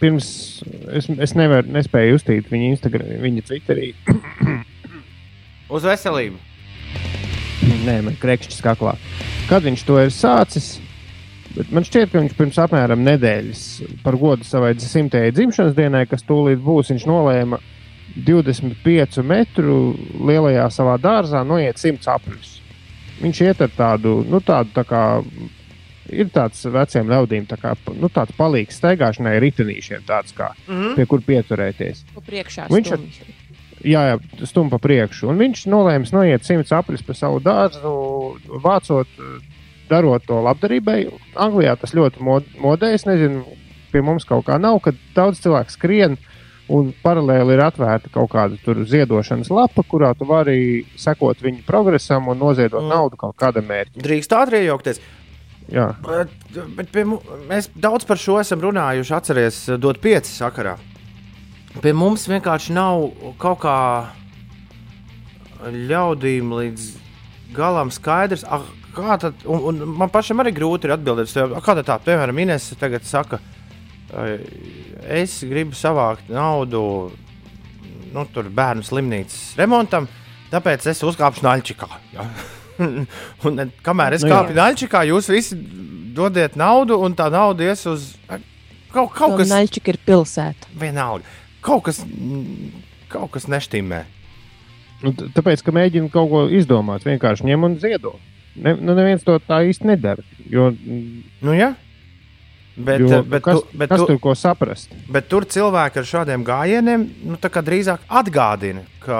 pirms 0.00 0.28
es, 0.92 1.08
es 1.08 1.34
nevaru, 1.38 1.70
nespēju 1.72 2.18
uztīt 2.18 2.50
viņa 2.52 2.70
Instagram, 2.74 3.18
viņa 3.24 3.48
Twitterī. 3.48 3.92
Uz 5.68 5.86
veselību! 5.88 6.40
Nē, 7.84 8.00
man 8.04 8.16
krekšķis 8.20 8.64
kaklā. 8.64 8.96
Kad 9.48 9.64
viņš 9.64 9.84
to 9.86 10.00
ir 10.00 10.12
sācis, 10.12 10.74
Bet 11.54 11.70
man 11.70 11.84
šķiet, 11.86 12.10
ka 12.10 12.18
viņš 12.18 12.32
pirms 12.34 12.56
apmēram 12.58 13.04
nedēļas 13.06 13.60
par 14.02 14.16
godu 14.18 14.46
savai 14.46 14.72
simtajai 14.80 15.30
dzimšanas 15.36 15.76
dienai, 15.76 16.02
kas 16.10 16.26
tūlīt 16.26 16.58
būs, 16.64 16.90
viņš 16.90 17.04
nolēma 17.06 17.60
25 18.26 19.22
metru 19.26 19.76
lielajā 20.18 20.64
savā 20.74 20.96
dārzā 21.02 21.44
noiet 21.46 21.78
100 21.78 22.10
apļus. 22.16 22.56
Viņš 23.20 23.42
iet 23.46 23.62
ar 23.62 23.70
tādu, 23.76 24.16
nu, 24.26 24.42
tādu 24.42 24.74
tā 24.74 24.82
kā. 24.88 25.04
Ir 26.10 26.28
tāds 26.34 26.58
veciem 26.68 27.08
ļaudīm, 27.08 27.46
tā 27.48 27.56
kā, 27.56 27.70
nu, 27.96 28.10
tāds 28.12 28.34
palīgs 28.36 28.76
staigāšanai, 28.76 29.38
ritenīšiem, 29.40 30.02
tāds 30.04 30.34
kā, 30.36 30.50
mm 30.66 30.74
-hmm. 30.74 30.96
pie 30.98 31.06
kur 31.08 31.22
pieturēties. 31.24 32.02
Priekšā 32.26 32.66
viņš 32.68 32.90
ir 32.92 33.06
jā, 33.84 34.04
stumpa 34.48 34.80
priekšu. 34.82 35.28
Un 35.32 35.40
viņš 35.40 35.66
nolēma 35.70 36.08
noiet 36.16 36.46
100 36.46 36.74
apļus 36.78 37.04
pa 37.06 37.16
savu 37.16 37.40
dārzu, 37.44 37.94
vācot 38.64 39.20
darot 39.90 40.24
to 40.28 40.40
labdarībai. 40.44 41.00
Anglijā 41.40 41.76
tas 41.80 41.94
ļoti 41.96 42.22
mod, 42.24 42.46
modē. 42.60 42.94
Es 42.96 43.06
nezinu, 43.08 43.44
pie 43.92 44.02
mums 44.04 44.26
kaut 44.28 44.46
kā 44.48 44.58
nav, 44.60 44.80
kad 44.84 44.98
daudz 45.16 45.42
cilvēku 45.44 45.74
skrien. 45.74 46.18
Un 46.72 46.94
paralēli 47.04 47.58
ir 47.58 47.60
atvērta 47.60 48.08
kaut 48.08 48.30
kāda 48.32 48.86
ziedošanas 48.88 49.50
lapa, 49.52 49.82
kurā 49.84 50.14
tu 50.16 50.24
vari 50.24 50.86
sekot 50.96 51.42
viņu 51.44 51.60
progresam 51.66 52.30
un 52.32 52.40
noziedot 52.40 52.80
mm. 52.80 52.88
naudu 52.88 53.20
kaut 53.20 53.36
kādam 53.36 53.68
mērķim. 53.68 54.00
Drīkst 54.00 54.32
ātri 54.32 54.62
iejaukties. 54.64 55.02
Bet, 55.68 56.32
bet 56.78 56.88
pie, 56.92 57.04
mēs 57.50 57.68
daudz 57.76 58.08
par 58.08 58.20
šo 58.20 58.38
esam 58.40 58.64
runājuši. 58.64 59.14
Atcerieties, 59.16 59.60
dot 59.80 60.00
pieci 60.00 60.32
sakarā. 60.32 60.78
Pie 61.82 61.92
mums 61.96 62.28
vienkārši 62.30 62.74
nav 62.76 63.08
kaut 63.40 63.64
kā 63.64 63.78
ļaudīm 65.74 66.52
līdz 66.54 66.86
galam 67.54 67.90
skaidrs, 67.94 68.44
ah, 68.46 68.62
kā 68.94 69.16
tad, 69.20 69.42
un, 69.48 69.62
un 69.70 69.96
man 69.98 70.12
pašam 70.12 70.42
arī 70.42 70.52
grūti 70.54 70.88
ir 70.88 70.94
atbildēt, 70.96 71.32
tev, 71.34 71.56
kā 71.64 71.76
tā, 71.80 71.98
piemēram, 72.04 72.40
Inês 72.44 72.70
tagad 72.78 73.06
saka, 73.08 73.40
es 75.10 75.40
gribu 75.48 75.76
savākt 75.78 76.30
naudu 76.32 76.82
nu, 78.14 78.26
bērnu 78.54 78.86
slimnīcas 78.86 79.54
remontam, 79.58 80.06
tāpēc 80.52 80.86
es 80.92 81.02
uzkāpšu 81.06 81.46
Naļčikā. 81.46 81.88
Ja? 82.14 82.28
un 83.46 83.64
kamēr 83.86 84.18
es 84.18 84.26
nu, 84.26 84.30
kāpu 84.30 84.54
Naļčikā, 84.56 85.04
jūs 85.10 85.30
visi 85.32 85.58
dodiet 86.14 86.58
naudu, 86.58 87.00
un 87.02 87.16
tā 87.18 87.30
nauda 87.34 87.66
ies 87.66 87.82
uz 87.90 88.12
kaut, 88.28 89.10
kaut 89.16 89.40
kas. 89.40 89.50
Naļčika 89.50 89.94
ir 89.94 89.98
pilsēta. 90.06 90.70
Vienalga. 90.78 91.26
Kaut 91.64 91.86
kas, 91.86 92.02
kaut 93.12 93.32
kas 93.34 93.48
neštīmē. 93.48 94.04
Nu, 95.04 95.12
tāpēc, 95.12 95.62
ka 95.64 95.72
mēģina 95.74 96.10
kaut 96.12 96.30
ko 96.30 96.44
izdomāt, 96.52 97.04
vienkārši 97.06 97.48
ņem 97.48 97.66
un 97.68 97.78
ziedot. 97.82 98.20
Ne, 98.54 98.76
nu, 98.78 98.94
neviens 98.94 99.24
to 99.26 99.34
tā 99.42 99.64
īsti 99.66 99.88
nedara. 99.90 100.22
Jo, 100.50 100.70
nu, 100.74 101.56
ja? 101.56 101.72
Bet, 102.74 103.02
jo, 103.02 103.20
bet, 103.22 103.42
kas, 103.42 103.60
tu, 103.60 103.78
bet 103.78 103.90
kas 103.90 104.02
tu, 104.02 104.06
tur 104.10 104.18
ko 104.22 104.32
saprast? 104.38 104.94
Bet 105.10 105.28
tur 105.30 105.46
cilvēki 105.46 106.00
ar 106.00 106.08
šādiem 106.10 106.44
gājieniem 106.46 107.04
nu, 107.30 107.38
drīzāk 107.38 108.06
atgādina, 108.10 108.82
ka 109.02 109.18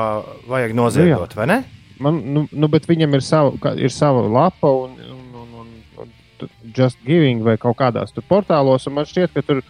vajag 0.51 0.75
noziedot, 0.75 1.35
nu, 1.35 1.39
vai 1.39 1.47
ne? 1.51 1.59
Man, 2.03 2.19
nu, 2.35 2.45
nu, 2.51 2.71
bet 2.71 2.89
viņam 2.91 3.15
ir 3.15 3.23
sava, 3.23 3.75
ir 3.79 3.95
sava 3.95 4.25
lapa 4.27 4.71
un, 4.75 4.97
un, 4.99 5.29
un, 5.39 5.53
un, 5.63 5.71
un 6.03 6.51
just 6.75 6.99
giving 7.07 7.45
vai 7.47 7.55
kaut 7.61 7.79
kādās 7.79 8.15
tur 8.15 8.27
portālos. 8.27 8.89
Man 8.91 9.07
šķiet, 9.07 9.37
ka 9.37 9.45
tur 9.47 9.63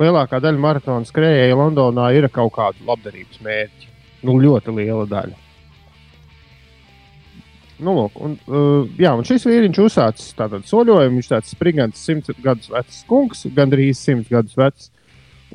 lielākā 0.00 0.40
daļa 0.42 0.62
maratona 0.62 1.08
skrejēja 1.08 1.58
Londonā 1.58 2.10
ir 2.16 2.28
kaut 2.32 2.54
kāda 2.56 2.88
labdarības 2.88 3.40
mērķa. 3.44 3.90
Nu, 4.22 4.36
ļoti 4.38 4.74
liela 4.76 5.06
daļa. 5.10 5.38
Nu, 7.82 7.94
lūk, 7.96 8.18
un, 8.22 8.36
uh, 8.46 8.90
jā, 9.00 9.10
un 9.18 9.26
šis 9.26 9.44
vīriņš 9.48 9.80
uzsācis 9.82 10.36
tādu 10.38 10.60
soļojumu. 10.68 11.18
Viņš 11.18 11.28
ir 11.28 11.34
tāds 11.34 11.54
sprigants, 11.54 12.04
simts 12.06 12.30
gadus 12.44 12.70
vecs 12.70 13.00
kungs, 13.08 13.42
gandrīz 13.56 13.98
simts 13.98 14.30
gadus 14.30 14.54
vecs. 14.58 14.90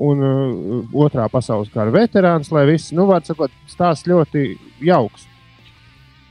Un 0.03 0.21
uh, 0.21 0.97
otrā 1.05 1.25
pasaules 1.31 1.71
kara 1.73 1.93
veterāns, 1.93 2.51
lai 2.53 2.67
viss, 2.69 2.91
nu, 2.93 3.07
var 3.09 3.23
sakot, 3.25 3.53
stāsts 3.71 4.09
ļoti 4.09 4.51
jauks. 4.85 5.25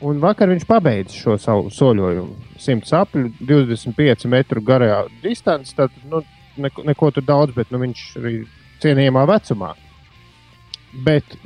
Un 0.04 0.20
vakar 0.20 0.52
viņš 0.52 0.66
pabeidza 0.68 1.16
šo 1.16 1.38
savu 1.40 1.72
soļojumu. 1.72 2.36
100 2.60 2.90
sapļu, 2.90 3.30
25 3.48 4.28
metru 4.28 4.60
garajā 4.64 5.06
distancē. 5.22 5.78
Tad 5.80 5.96
nu, 6.10 6.20
neko, 6.60 6.84
neko 6.86 7.10
tur 7.14 7.26
daudz, 7.26 7.54
bet 7.56 7.72
nu, 7.74 7.80
viņš 7.82 8.06
arī 8.20 8.36
cienījamā 8.82 9.26
vecumā. 9.28 9.74
Bet 11.06 11.36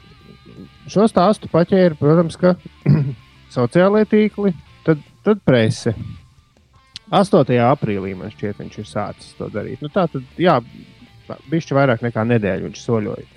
šo 0.91 1.07
stāstu 1.11 1.51
paķēra, 1.51 1.99
protams, 1.99 2.39
ka 2.41 2.55
sociālai 3.57 4.05
tīkli, 4.11 4.55
tad, 4.87 5.03
tad 5.27 5.43
prese. 5.47 5.95
8. 7.11 7.57
aprīlī 7.67 8.15
man 8.15 8.31
šķiet, 8.31 8.61
viņš 8.63 8.79
ir 8.79 8.87
sācis 8.87 9.35
to 9.39 9.51
darīt. 9.51 9.83
Nu, 9.83 9.91
tā 9.91 10.07
tad, 10.11 10.27
jā, 10.39 10.61
bišķi 11.51 11.77
vairāk 11.77 12.05
nekā 12.07 12.25
nedēļu 12.35 12.69
viņš 12.69 12.85
soļoja. 12.85 13.29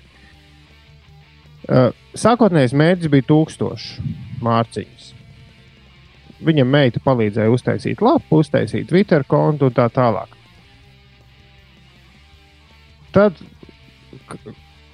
Uh, 1.64 1.90
sākotnējais 2.12 2.74
mērķis 2.76 3.10
bija 3.10 3.24
1000 3.30 4.40
mārciņas. 4.44 5.10
Viņam 6.44 6.68
meita 6.68 7.00
palīdzēja 7.00 7.52
uztaisīt 7.54 8.02
lapu, 8.04 8.42
uztaisīt 8.42 8.90
Twitter 8.90 9.24
kontu 9.26 9.70
un 9.70 9.76
tā 9.76 9.88
tālāk. 9.92 10.34
Tad, 13.14 13.38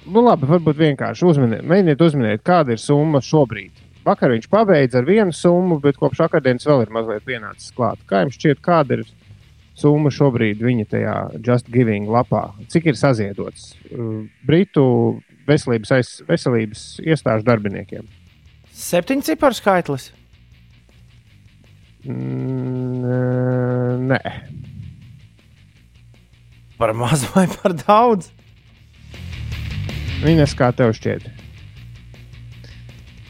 nu 0.05 0.25
labi, 0.25 0.49
varbūt 0.49 0.77
vienkārši 0.77 1.25
uzminiet, 1.25 1.63
mēģiniet 1.65 2.03
uzminēt, 2.05 2.43
kāda 2.45 2.75
ir 2.75 2.81
summa 2.83 3.23
šobrīd 3.25 3.89
Vakar 4.05 4.33
viņš 4.33 4.47
pabeidza 4.49 5.01
ar 5.01 5.05
vienu 5.05 5.33
summu, 5.35 5.77
bet 5.81 5.99
kopš 6.01 6.23
akadēmijas 6.25 6.65
vēl 6.65 6.85
ir 6.85 6.93
mazliet 6.93 7.25
pienācis 7.25 7.73
klāt. 7.77 8.01
Kā 8.09 8.23
jums 8.23 8.37
šķiet, 8.39 8.61
kāda 8.65 8.97
ir 8.97 9.03
summa 9.77 10.09
šobrīd 10.13 10.61
viņa 10.61 10.85
tajā 10.89 11.17
Just 11.45 11.69
Giving 11.73 12.09
lapā? 12.09 12.47
Cik 12.73 12.89
ir 12.89 12.97
saziedots 12.97 13.75
uh, 13.91 14.23
Britu 14.47 14.85
veselības, 15.45 15.93
aiz, 15.99 16.15
veselības 16.25 16.87
iestāžu 17.05 17.45
darbiniekiem? 17.45 18.09
Septiņu 18.73 19.27
ciparu 19.27 19.57
skaitlis. 19.57 20.09
Mm, 22.09 23.05
nē. 24.09 24.21
Par 26.81 26.95
maz 26.97 27.21
vai 27.29 27.45
par 27.45 27.75
daudz? 27.77 28.31
Viņa 30.23 30.47
kā 30.57 30.71
tev 30.73 30.95
šķiet? 30.97 31.27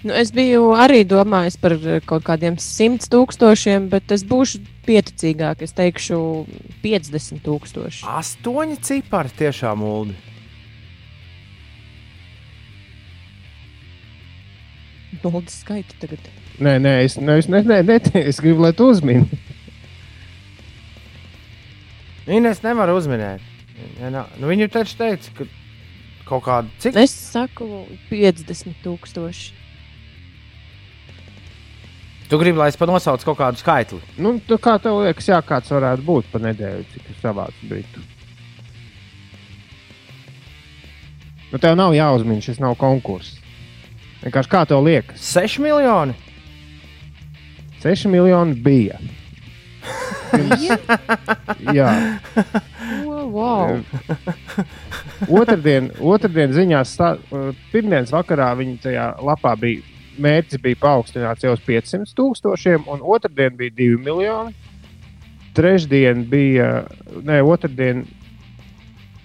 Nu, 0.07 0.15
es 0.15 0.31
biju 0.31 0.71
arī 0.79 1.01
domājis 1.03 1.59
par 1.59 1.75
eh, 1.75 1.99
kaut 2.07 2.23
kādiem 2.25 2.55
simt 2.63 3.03
tūkstošiem, 3.11 3.89
bet 3.91 4.15
es 4.15 4.23
būšu 4.25 4.63
pieticīgāk. 4.87 5.65
Es 5.67 5.75
teikšu, 5.75 6.21
50 6.81 7.43
tūkstoši. 7.43 8.07
Astoņi 8.07 8.79
cipari 8.87 9.35
tiešām 9.43 9.83
mūldi. 9.83 10.15
Nulles 15.21 15.59
skaitu 15.59 15.99
tagad. 15.99 16.31
Nē, 16.63 16.79
nē, 16.79 16.95
es, 17.03 17.19
nē, 17.19 17.41
es, 17.43 17.51
ne, 17.51 17.65
ne, 17.67 17.83
ne, 17.83 17.99
es 18.23 18.39
gribu, 18.39 18.63
lai 18.63 18.71
tu 18.73 18.87
uzmini. 18.95 19.27
Ines 22.31 22.61
nevar 22.63 22.91
uzminēt. 22.93 23.41
Ja, 23.99 24.11
nā- 24.13 24.27
nu, 24.39 24.47
viņu 24.47 24.69
taču 24.71 24.95
teica, 24.99 25.31
ka 25.35 25.47
kaut 26.29 26.43
kāda 26.45 26.69
cik 26.79 26.95
Es 27.01 27.11
saku 27.11 27.87
50 28.11 28.77
tūkstoši. 28.85 29.57
Tu 32.31 32.37
gribi, 32.39 32.55
lai 32.61 32.69
es 32.71 32.77
panosaucu 32.79 33.25
kaut 33.27 33.37
kādu 33.41 33.59
skaitli. 33.59 33.99
Nu, 34.17 34.37
tu, 34.47 34.55
kā 34.61 34.77
tev 34.79 35.01
liekas, 35.03 35.27
jā, 35.27 35.41
kāds 35.43 35.67
varētu 35.73 36.05
būt 36.07 36.29
pa 36.31 36.39
nedēļu, 36.39 36.85
cik 36.93 37.03
tu 37.09 37.15
savāc 37.19 37.51
britu? 37.67 37.99
Nu, 41.51 41.59
tev 41.59 41.75
nav 41.75 41.91
jāuzmina, 41.91 42.39
šis 42.39 42.61
nav 42.63 42.77
konkurss. 42.79 43.35
Vienkārši 44.21 44.51
kā 44.53 44.61
tev 44.69 44.85
liekas, 44.85 45.19
6 45.35 45.59
miljoni. 45.59 46.15
6 47.83 48.07
miljoni 48.13 48.55
bija. 48.63 49.01
Jā, 51.77 51.91
Oh, 53.21 53.27
wow. 53.29 53.79
otrdien, 55.29 55.89
otrdien 56.01 56.53
ziņās, 56.55 56.93
stā, 56.95 57.11
pirmdienas 57.71 58.13
vakarā 58.13 58.51
viņi 58.59 58.77
tajā 58.85 59.07
lapā 59.21 59.55
bija. 59.59 59.83
Mērķis 60.21 60.59
bija 60.61 60.77
paaugstināts 60.81 61.45
jau 61.45 61.53
uz 61.55 61.61
500 61.65 62.11
tūkstošiem, 62.17 62.83
un 62.91 62.99
otrdien 63.13 63.55
bija 63.57 63.71
2 63.77 64.01
miljoni. 64.03 64.51
Trešdien 65.55 66.25
bija, 66.29 66.67
ne, 67.23 67.39
otrdien 67.43 68.03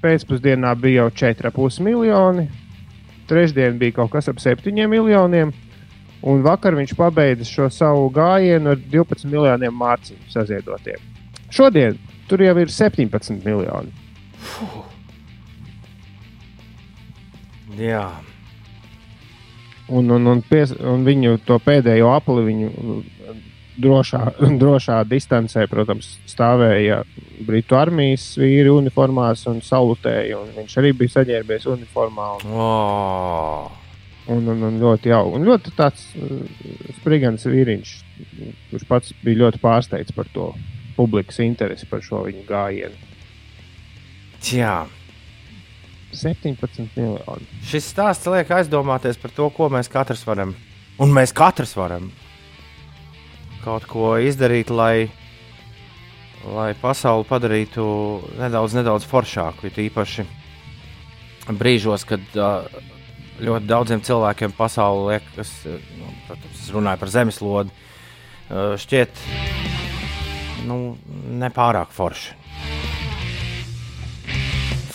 pēcpusdienā 0.02 0.72
bija 0.78 1.04
jau 1.04 1.10
4,5 1.26 1.82
miljoni. 1.86 2.46
Trešdien 3.26 3.78
bija 3.80 3.98
kaut 3.98 4.12
kas 4.14 4.30
ap 4.30 4.38
7 4.42 4.86
miljoniem. 4.90 5.52
Un 6.26 6.42
vakar 6.42 6.74
viņš 6.78 6.94
pabeidza 6.96 7.46
šo 7.48 7.68
savu 7.70 8.08
gājienu 8.14 8.72
ar 8.72 8.80
12 8.92 9.28
miljoniem 9.30 9.74
mārciņu 9.76 10.32
saziedotiem. 10.32 11.02
Šodien 11.52 11.98
tur 12.30 12.42
jau 12.42 12.56
ir 12.62 12.72
17 12.72 13.44
miljoni. 13.44 13.92
Jā. 17.76 18.06
Un, 19.86 20.10
un, 20.10 20.26
un, 20.26 20.40
pies, 20.42 20.72
un 20.80 21.04
viņu 21.06 21.36
to 21.46 21.60
pēdējo 21.62 22.08
apli 22.10 22.42
viņu 22.48 22.70
drošā, 23.78 24.22
drošā 24.62 25.02
distancē, 25.06 25.68
protams, 25.70 26.16
stāvēja 26.26 27.02
Britu 27.46 27.76
armijas 27.78 28.32
vīri 28.40 28.72
uniformās 28.72 29.44
un 29.50 29.60
salutēja. 29.62 30.40
Un 30.40 30.54
viņš 30.56 30.78
arī 30.80 30.94
bija 30.96 31.18
saģērbies 31.20 31.68
uniformā. 31.76 32.30
Un, 32.40 32.56
Oh. 32.56 33.85
Un, 34.32 34.46
un, 34.52 34.64
un 34.68 34.78
ļoti 34.82 35.12
jauks. 35.12 35.36
Un 35.38 35.46
ļoti 35.46 35.72
tāds 35.76 36.06
uh, 36.18 36.44
sprigans 37.00 37.46
vīriņš, 37.46 37.94
kurš 38.70 38.86
pats 38.88 39.14
bija 39.22 39.44
ļoti 39.44 39.62
pārsteigts 39.62 40.14
par 40.16 40.30
to 40.34 40.50
publikas 40.96 41.40
interesi 41.44 41.88
par 41.90 42.04
šo 42.04 42.24
viņa 42.26 42.44
gājienu. 42.48 43.10
Jā. 44.52 44.78
17 46.16 46.94
miljoni. 46.96 47.48
Šis 47.66 47.90
stāsts 47.92 48.28
liek 48.30 48.50
aizdomāties 48.54 49.18
par 49.20 49.34
to, 49.36 49.50
ko 49.52 49.68
mēs 49.72 49.90
katrs 49.92 50.22
varam. 50.26 50.54
Un 51.02 51.12
mēs 51.12 51.34
katrs 51.36 51.74
varam 51.76 52.08
kaut 53.66 53.84
ko 53.90 54.14
izdarīt, 54.22 54.70
lai, 54.70 55.08
lai 56.54 56.70
pasauli 56.78 57.26
padarītu 57.26 57.86
nedaudz, 58.38 58.76
nedaudz 58.78 59.08
foršāku. 59.10 59.66
It 59.66 59.80
īpaši 59.82 60.24
brīžos, 61.58 62.06
kad 62.06 62.38
uh, 62.38 62.68
ļoti 63.42 63.68
daudziem 63.68 64.02
cilvēkiem 64.06 64.54
pasaulē 64.56 65.18
liekas, 65.18 65.52
uh, 65.68 65.76
nu, 66.00 66.14
protams, 66.28 66.62
es 66.62 66.72
runāju 66.74 67.02
par 67.02 67.12
zemeslodi, 67.12 67.76
uh, 68.50 68.74
šķiet 68.80 69.22
nu, 70.66 70.80
nepārāk 71.42 71.94
forši. 71.94 72.34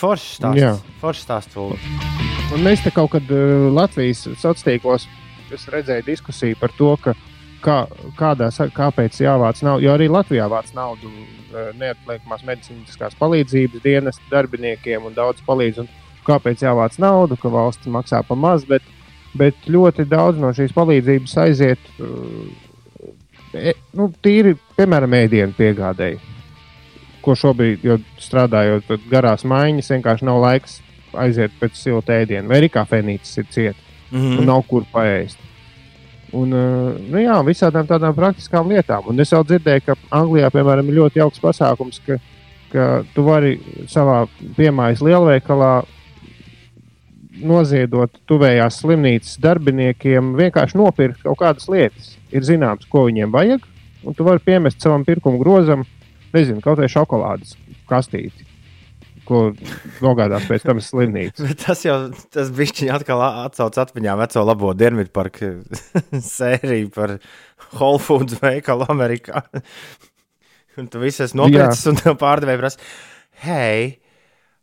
Foršs 0.02 0.38
stāsts. 0.40 0.86
Foršs 1.02 1.26
stāsts. 1.28 1.58
Un 2.52 2.64
mēs 2.66 2.82
te 2.84 2.92
kaut 2.94 3.14
kad 3.14 3.28
uh, 3.32 3.70
Latvijas 3.74 4.26
sociālos 4.42 5.06
redzējām 5.52 6.08
diskusiju 6.08 6.58
par 6.60 6.74
to, 6.78 6.90
ka, 7.04 7.14
kā, 7.64 7.78
kādā, 8.18 8.50
kāpēc 8.76 9.22
jāvāc 9.22 9.62
naudu. 9.66 9.86
Jo 9.86 9.96
arī 9.96 10.10
Latvijā 10.12 10.48
vāc 10.52 10.72
naudu 10.78 11.12
uh, 11.12 11.70
neatliekamās 11.78 12.46
medicīniskās 12.48 13.18
palīdzības 13.20 13.84
dienas 13.86 14.22
darbiniekiem 14.32 15.06
un 15.06 15.18
daudz 15.18 15.44
palīdz. 15.48 15.84
Un 15.86 15.92
kāpēc 16.28 16.66
jāvāc 16.66 16.98
naudu, 17.02 17.38
ka 17.40 17.52
valsts 17.54 17.90
maksā 17.92 18.22
pa 18.28 18.38
maz, 18.38 18.66
bet, 18.70 18.86
bet 19.38 19.68
ļoti 19.68 20.06
daudz 20.10 20.42
no 20.42 20.52
šīs 20.56 20.76
palīdzības 20.76 21.38
aiziet 21.46 21.92
uh, 22.00 22.48
e, 23.54 23.76
nu, 23.98 24.12
tīri, 24.24 24.56
piemēram, 24.78 25.18
ēdienu 25.22 25.58
piegādēji. 25.58 26.20
Ko 27.22 27.36
šobrīd, 27.38 27.84
jo 27.86 28.00
strādājot 28.22 28.90
garās 29.12 29.46
maiņas, 29.46 29.94
vienkārši 29.94 30.26
nav 30.26 30.42
laiks 30.42 30.80
aiziet 31.22 31.54
pēc 31.60 31.78
silta 31.78 32.16
ēdiena, 32.22 32.48
vai 32.50 32.62
arī 32.62 32.70
kafejnīcas 32.74 33.42
ir 33.42 33.50
cieta 33.52 33.90
Mm 34.12 34.40
un 34.42 34.46
nav 34.46 34.66
kur 34.68 34.84
paēst. 34.92 35.40
Un, 36.36 36.52
uh, 36.56 36.96
nu 37.12 37.20
jā, 37.20 37.38
visādām 37.44 37.88
tādām 37.88 38.16
praktiskām 38.16 38.70
lietām. 38.72 39.08
Un 39.12 39.20
es 39.20 39.32
jau 39.32 39.42
dzirdēju, 39.44 39.84
ka 39.86 39.96
Anglijā, 40.16 40.50
piemēram, 40.52 40.88
ir 40.88 41.00
ļoti 41.00 41.20
jauks 41.20 41.40
pasākums, 41.44 42.00
ka, 42.06 42.18
ka 42.72 42.86
tu 43.16 43.24
vari 43.24 43.58
savā 43.92 44.26
piemājas 44.58 45.04
lielveikalā 45.04 45.72
noziedot 47.40 48.14
tuvējās 48.30 48.82
slimnīcas 48.82 49.40
darbiniekiem, 49.44 50.34
vienkārši 50.40 50.80
nopirkt 50.80 51.24
kaut 51.26 51.40
kādas 51.40 51.68
lietas. 51.72 52.16
Ir 52.34 52.46
zināms, 52.48 52.88
ko 52.92 53.06
viņiem 53.08 53.32
vajag, 53.34 53.66
un 54.08 54.18
tu 54.18 54.28
vari 54.28 54.44
piemest 54.44 54.84
savam 54.84 55.06
pirkuma 55.08 55.40
grozam, 55.42 55.86
nezinu, 56.36 56.64
kaut 56.64 56.82
vai 56.82 56.90
šokolādes 56.92 57.56
kastīti, 57.90 58.46
ko 59.28 59.44
nogādās 60.04 60.48
pēc 60.50 60.68
tam 60.68 60.82
slimnīcā. 60.84 61.54
Tas 61.64 61.86
jau 61.86 61.98
tas 62.34 62.52
bišķiņi 62.56 62.92
atkal 62.96 63.24
atcauc 63.28 63.80
atmiņā 63.86 64.18
veco 64.26 64.46
labo 64.48 64.76
Dienvidu 64.78 65.14
parku 65.16 65.54
sēriju 66.36 66.92
par 66.96 67.18
Whole 67.72 68.02
Foods 68.04 68.42
veikalu 68.44 68.90
Amerikā. 68.92 69.46
Un 70.80 70.88
tu 70.88 71.02
viss 71.02 71.20
esi 71.20 71.36
nopircis, 71.36 71.84
un 71.92 71.98
tev 72.00 72.14
pārdevēja 72.16 72.60
prasa, 72.62 72.86
hei, 73.44 74.01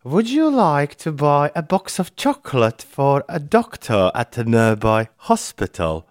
would 0.05 0.30
you 0.30 0.51
like 0.51 0.94
to 0.96 1.12
buy 1.12 1.51
a 1.55 1.62
box 1.62 1.99
of 1.99 2.14
chocolate 2.16 2.82
for 2.82 3.24
a 3.28 3.38
doctor 3.38 4.11
at 4.14 4.36
a 4.38 4.44
nearby 4.44 5.09
hospital? 5.28 6.05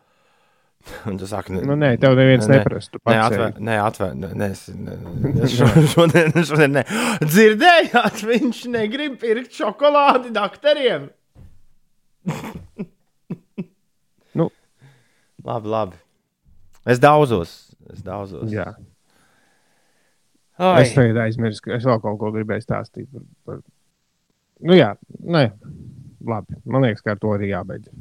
Un 1.05 1.17
tu 1.19 1.25
saki, 1.27 1.51
Nu, 1.51 1.75
nē, 1.75 1.97
tev 1.99 2.13
neviens 2.15 2.45
Nē, 2.47 2.61
neprasa. 2.61 2.91
tu 2.93 2.99
Nē, 3.03 3.15
ej. 3.19 3.53
nē, 3.59 3.73
atver, 3.83 4.13
nē, 4.15 4.49
es- 4.51 4.69
nē, 4.71 4.93
nē, 5.35 5.47
šo- 5.55 5.83
šodien, 5.93 6.31
šodien, 6.47 6.77
nē. 6.77 6.83
Dzirdējāt, 7.27 8.21
viņš 8.29 8.61
negrib 8.71 9.17
pirkt 9.19 9.51
šokolādi 9.57 10.31
doktoriem. 10.35 11.09
Nu. 14.35 14.49
Labi, 15.43 15.67
labi. 15.67 15.95
Es 16.87 16.99
daudzos. 17.03 17.57
Es 17.91 17.99
daudzos. 18.03 18.47
Jā. 18.51 18.69
Ai. 20.57 20.81
Es 20.85 20.93
tagad 20.95 21.19
aizmirsu, 21.27 21.61
ka 21.67 21.75
es 21.75 21.83
vēl 21.85 21.99
kaut 22.01 22.17
ko 22.21 22.31
gribēju 22.33 22.63
stāstīt. 22.63 23.07
Par, 23.11 23.25
par... 23.45 23.59
Nu, 24.65 24.73
jā, 24.77 24.93
nē, 25.21 25.43
labi. 26.25 26.57
Man 26.65 26.85
liekas, 26.87 27.03
ka 27.05 27.13
ar 27.13 27.21
to 27.21 27.33
arī 27.35 27.51
jābeidz. 27.51 27.91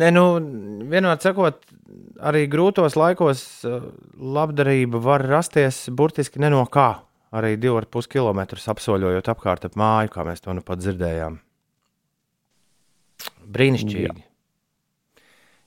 Nē, 0.00 0.10
nu, 0.10 0.24
vienmēr 0.90 1.20
sakot, 1.22 1.62
arī 2.26 2.44
grūtos 2.50 2.96
laikos 2.98 3.44
eh, 3.68 3.88
labdarība 4.18 4.98
var 5.02 5.22
rasties 5.30 5.84
burtiski 5.94 6.42
ne 6.42 6.50
no 6.54 6.64
kā. 6.66 6.90
Arī 7.34 7.56
2,5 7.58 8.10
km 8.10 8.44
apsoļojot 8.70 9.30
apkārt 9.32 9.66
ap 9.66 9.78
māju, 9.78 10.12
kā 10.14 10.26
mēs 10.26 10.42
to 10.44 10.54
nu 10.54 10.62
pat 10.66 10.82
dzirdējām. 10.82 11.40
Brīnišķīgi. 13.54 14.26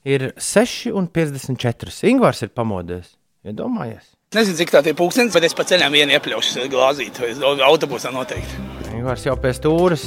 Ir 0.07 0.29
6,54. 0.39 1.91
Ingūns 2.07 2.43
ir 2.45 2.53
pamodies. 2.55 3.15
Iedomājies. 3.47 4.13
Nezinu, 4.35 4.59
cik 4.59 4.71
tā 4.75 4.83
ir 4.87 4.95
pūkstens, 4.99 5.35
bet 5.35 5.47
es 5.47 5.55
pa 5.55 5.67
ceļam 5.67 5.95
vienu 5.95 6.15
iepļaušu 6.15 6.67
glāzīt. 6.71 7.19
Autobusā 7.67 8.11
noteikti. 8.15 8.86
Ingūns 8.97 9.27
jau 9.27 9.35
pie 9.37 9.51
stūres, 9.53 10.03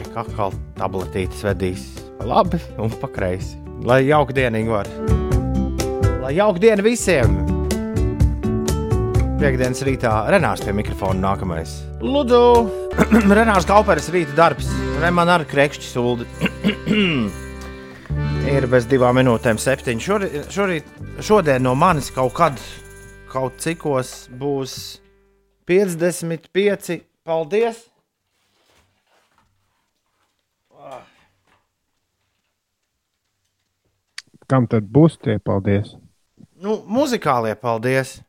pie 0.00 0.06
kakla 0.10 0.48
tabletītes 0.74 1.44
vedīs 1.46 1.84
pa 2.18 2.26
labi 2.26 2.58
un 2.82 2.90
pa 2.98 3.06
kreisi. 3.12 3.54
Lai 3.86 4.00
jauka 4.08 4.34
diena, 4.34 4.58
Ingūns! 4.58 4.90
Lai 6.24 6.32
jauka 6.34 6.58
diena 6.64 6.82
visiem! 6.82 7.36
Piektdienas 9.36 9.84
rītā 9.86 10.12
Renārs 10.32 10.64
pie 10.64 10.74
mikrofona 10.74 11.20
nākamais. 11.22 11.76
Lūdzu! 12.02 12.42
Renārs 13.38 13.68
Kauperis 13.68 14.10
rīta 14.10 14.34
darbs. 14.34 14.72
Re 14.98 15.14
man 15.14 15.30
ar 15.30 15.46
krekšķi 15.46 15.90
sūdi. 15.92 16.26
Ir 18.56 18.66
bez 18.72 18.90
divām 18.90 19.20
minūtēm 19.20 19.60
septiņi. 19.62 20.02
Šorīt, 20.02 20.38
šorīt, 20.50 20.94
šodien 21.22 21.62
no 21.62 21.78
manis 21.78 22.10
kaut 22.16 22.34
kad, 22.40 22.62
kaut 23.30 23.60
cikos 23.62 24.24
būs 24.34 24.96
55. 25.70 27.04
Paldies! 27.26 27.86
Kam 34.46 34.68
tad 34.70 34.86
būs 34.86 35.18
tie 35.18 35.40
paldies? 35.42 35.96
Nu, 36.62 36.78
muzikālie 36.86 37.54
paldies. 37.58 38.20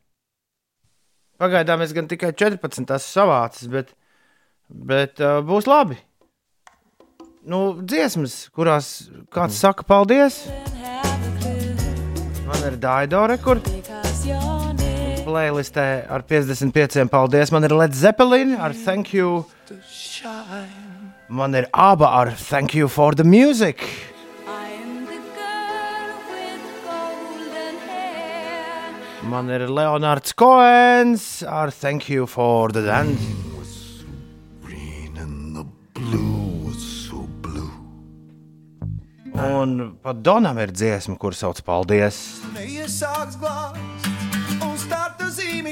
Pagaidām 1.38 1.84
es 1.84 1.94
gan 1.94 2.08
tikai 2.10 2.32
14 2.34 2.82
esmu 2.82 2.98
savācis, 2.98 3.68
bet, 3.70 3.92
bet 4.68 5.22
uh, 5.22 5.38
būs 5.46 5.70
labi. 5.70 6.00
Nu, 7.48 7.78
dziesmas, 7.80 8.48
kurās 8.52 9.08
kāds 9.32 9.60
saka 9.62 9.86
paldies. 9.86 10.42
Man 12.48 12.66
ir 12.66 12.76
Daidore, 12.82 13.38
kur 13.38 13.62
playlistē 15.28 15.86
ar 16.10 16.26
55 16.26 17.06
paldies. 17.12 17.54
Man 17.54 17.64
ir 17.68 17.76
Led 17.76 17.94
Zeppelin 17.94 18.56
ar 18.58 18.74
Thank 18.74 19.14
You. 19.14 19.44
Man 21.28 21.54
ir 21.54 21.68
aba 21.72 22.10
ar 22.18 22.34
Thank 22.34 22.74
You 22.74 22.88
for 22.88 23.14
the 23.14 23.24
Music. 23.24 23.84
Man 29.26 29.48
ir 29.50 29.66
Leonards 29.66 30.32
Koens 30.32 31.42
ar 31.42 31.70
Thank 31.70 32.08
You 32.10 32.26
for 32.26 32.70
the 32.70 32.82
Dance. 32.86 33.48
Un 39.38 39.98
pat 40.02 40.18
Donam 40.24 40.58
ir 40.58 40.72
dziesma, 40.74 41.14
kur 41.18 41.34
sauc 41.34 41.60
Paldies. 41.66 42.40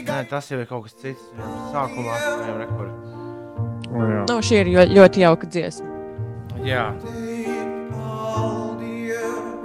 Nē, 0.06 0.20
tas 0.30 0.50
jau 0.50 0.60
ir 0.60 0.68
kaut 0.70 0.86
kas 0.86 0.94
cits. 1.00 1.24
Sākumā 1.72 2.18
jau 2.22 2.54
rekur. 2.60 2.90
O, 3.90 4.04
jā. 4.06 4.22
Nu, 4.30 4.38
šī 4.44 4.60
ir 4.62 4.70
ļoti, 4.74 4.94
ļoti 5.00 5.24
jauka 5.24 5.50
dziesma. 5.50 5.88
Jā. 6.66 6.84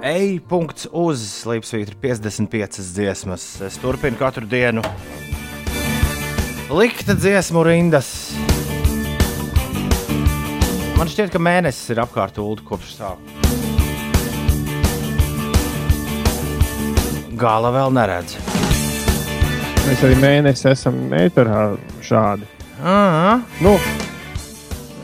Ej, 0.02 0.40
punkts 0.50 0.88
uz 0.90 1.20
slīpsvītra 1.44 1.94
55 2.02 2.80
dziesmas. 2.96 3.44
Es 3.62 3.76
turpinu 3.78 4.18
katru 4.18 4.48
dienu. 4.50 4.82
Likta 6.72 7.14
dziesmu 7.14 7.62
rindas. 7.66 8.08
Man 10.98 11.10
šķiet, 11.10 11.30
ka 11.34 11.38
mēnesis 11.42 11.92
ir 11.94 12.00
apkārt 12.02 12.38
ulu 12.42 12.64
kopš 12.66 12.96
sākuma. 12.98 13.38
Gala 17.38 17.72
vēl 17.74 17.94
neredz. 17.94 18.36
Mēs 19.86 20.02
arī 20.06 20.18
mēnesi 20.22 20.68
esam 20.70 20.98
ēterā 21.18 21.72
šādi. 22.06 22.46
Aha. 22.82 23.40
Nu, 23.60 23.78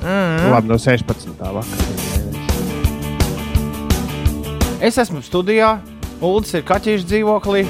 Mhm. 0.02 0.50
labi, 0.52 0.68
no 0.68 0.78
16. 0.78 1.34
vakarā. 1.38 2.07
Es 4.78 4.94
esmu 4.94 5.18
studijā, 5.26 5.72
Ulas 6.22 6.52
ir 6.54 6.62
kaķīša 6.62 7.06
dzīvoklī, 7.10 7.64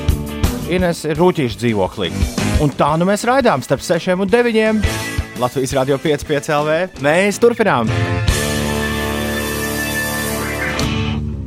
Ines 0.77 0.99
ir 1.09 1.17
rūtīša 1.17 1.57
dzīvoklī. 1.63 2.11
Un 2.61 2.75
tā 2.77 2.91
nu 3.01 3.07
mēs 3.09 3.25
raidām 3.25 3.65
starp 3.65 3.81
6 3.81 4.13
un 4.13 4.29
9. 4.29 4.83
Latvijas 5.41 5.73
Rādio 5.79 5.97
5,5 6.05 6.53
LV. 6.53 6.77
Mēs 7.01 7.41
turpinām. 7.41 7.89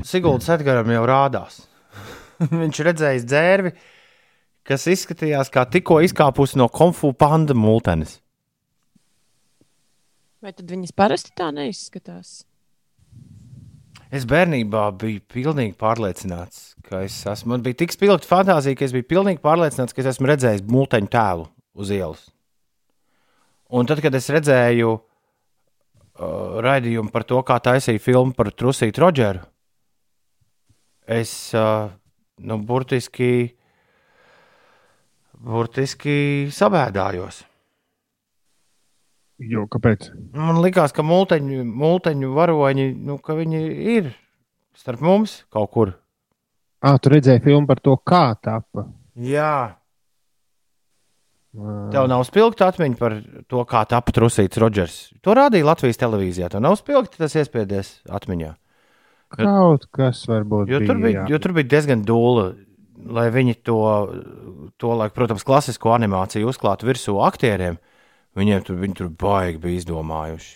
Siguldas 0.01 0.49
Edgars 0.57 0.89
jau 0.97 1.05
rādās. 1.05 1.61
Viņš 2.65 2.83
redzējis 2.89 3.29
dzērvi, 3.29 3.77
kas 4.65 4.89
izskatījās 4.89 5.53
kā 5.53 5.69
tikko 5.69 6.01
izkāpusi 6.01 6.57
no 6.57 6.71
konfu 6.73 7.13
panda 7.13 7.53
multenes. 7.53 8.17
Vai 10.41 10.57
tad 10.57 10.65
viņas 10.73 10.97
parasti 10.97 11.37
tā 11.37 11.53
neizskatās? 11.53 12.39
Es 14.11 14.25
bērnībā 14.27 14.89
biju 14.99 15.21
pilnīgi 15.31 15.71
pārliecināts, 15.79 16.73
ka 16.83 16.99
es 17.05 17.15
esmu. 17.31 17.53
Man 17.53 17.61
bija 17.63 17.77
tik 17.79 17.93
spilgta 17.95 18.27
fantāzija, 18.27 18.75
ka 18.75 18.83
es 18.83 18.91
biju 18.91 19.07
pilnīgi 19.07 19.39
pārliecināts, 19.43 19.95
ka 19.95 20.03
es 20.03 20.09
esmu 20.11 20.27
redzējis 20.27 20.65
mūteņu 20.67 21.07
tēlu 21.13 21.45
uz 21.79 21.93
ielas. 21.95 22.25
Un 23.71 23.87
tad, 23.87 24.01
kad 24.03 24.15
es 24.19 24.27
redzēju 24.35 24.89
uh, 24.91 26.59
raidījumu 26.65 27.13
par 27.13 27.23
to, 27.29 27.39
kā 27.47 27.55
taisīja 27.63 28.03
filmu 28.03 28.35
par 28.35 28.51
Trusītu 28.51 28.99
Rodžeru, 28.99 29.45
es 31.07 31.31
uh, 31.55 31.87
nu, 32.43 32.59
burtiski, 32.67 33.31
burtiski 35.39 36.17
sabēdājos. 36.51 37.45
Jo, 39.41 39.65
kāpēc? 39.71 40.11
Man 40.37 40.59
liekas, 40.61 40.93
ka 40.93 41.01
mūteņu, 41.05 41.63
mūteņu 41.65 42.31
varoņi 42.35 42.87
nu, 43.07 43.17
ka 43.23 43.33
viņi 43.39 43.61
ir 43.97 44.11
starp 44.77 45.01
mums 45.01 45.41
kaut 45.53 45.71
kur. 45.73 45.93
Ah, 46.81 46.97
tu 47.01 47.09
redzēji 47.13 47.43
filmu 47.45 47.69
par 47.69 47.81
to, 47.81 47.95
kā 47.97 48.31
tapa. 48.41 48.87
Jā, 49.17 49.75
tev 51.91 52.07
nav 52.07 52.23
spilgta 52.27 52.69
atmiņa 52.71 52.97
par 52.99 53.17
to, 53.51 53.63
kā 53.67 53.83
tapu 53.89 54.13
Trusīts 54.15 54.59
Rodžers. 54.61 54.97
To 55.25 55.35
rādīja 55.35 55.67
Latvijas 55.67 55.99
televīzijā. 55.99 56.47
Tev 56.53 56.63
nav 56.63 56.77
spilgti 56.79 57.19
tas 57.19 57.35
iespiedies 57.35 57.97
atmiņā. 58.07 58.53
Kaut 59.35 59.85
kas 59.95 60.25
varbūt 60.27 60.71
Jo 60.71 60.79
tur 60.83 60.97
bija. 60.99 61.23
bija, 61.23 61.25
jo 61.31 61.39
tur 61.43 61.53
bija 61.55 61.69
diezgan 61.71 62.01
dūla, 62.07 62.49
lai 63.15 63.29
viņi 63.31 63.57
to, 63.67 63.77
to 64.79 64.95
laik, 64.99 65.13
protams, 65.15 65.45
klasisko 65.47 65.93
animāciju 65.95 66.51
uzklātu 66.51 66.87
virsū 66.89 67.15
aktieriem. 67.23 67.79
Viņiem 68.37 68.63
tur, 68.63 68.77
viņi 68.79 68.97
tur 69.01 69.09
baigi 69.19 69.59
bija 69.59 69.81
izdomājuši. 69.81 70.53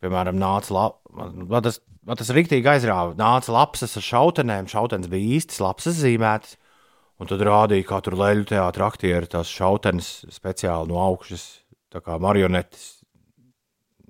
Piemēram, 0.00 0.38
nāca 0.40 0.74
la... 0.76 0.84
man, 1.16 1.34
man 1.50 1.64
tas, 1.66 1.80
man 2.06 2.18
tas 2.20 2.30
rīktīgi 2.32 2.70
aizrāva. 2.70 3.16
Nāca 3.18 3.52
lapas 3.54 3.82
ar 3.88 4.06
šautenēm, 4.06 4.70
šautenes 4.70 5.10
bija 5.10 5.40
īstas 5.40 5.60
lapas 5.64 5.90
zīmētas. 5.98 6.56
Un 7.20 7.28
tad 7.28 7.42
rādīja, 7.44 7.84
kā 7.84 7.98
tur 8.00 8.16
leļu 8.16 8.46
teātris 8.48 8.86
aktieri 8.86 9.28
tās 9.28 9.50
šautenes 9.52 10.08
speciāli 10.32 10.88
no 10.88 11.02
augšas, 11.02 11.42
tā 11.92 12.00
kā 12.00 12.16
marionetes, 12.22 12.86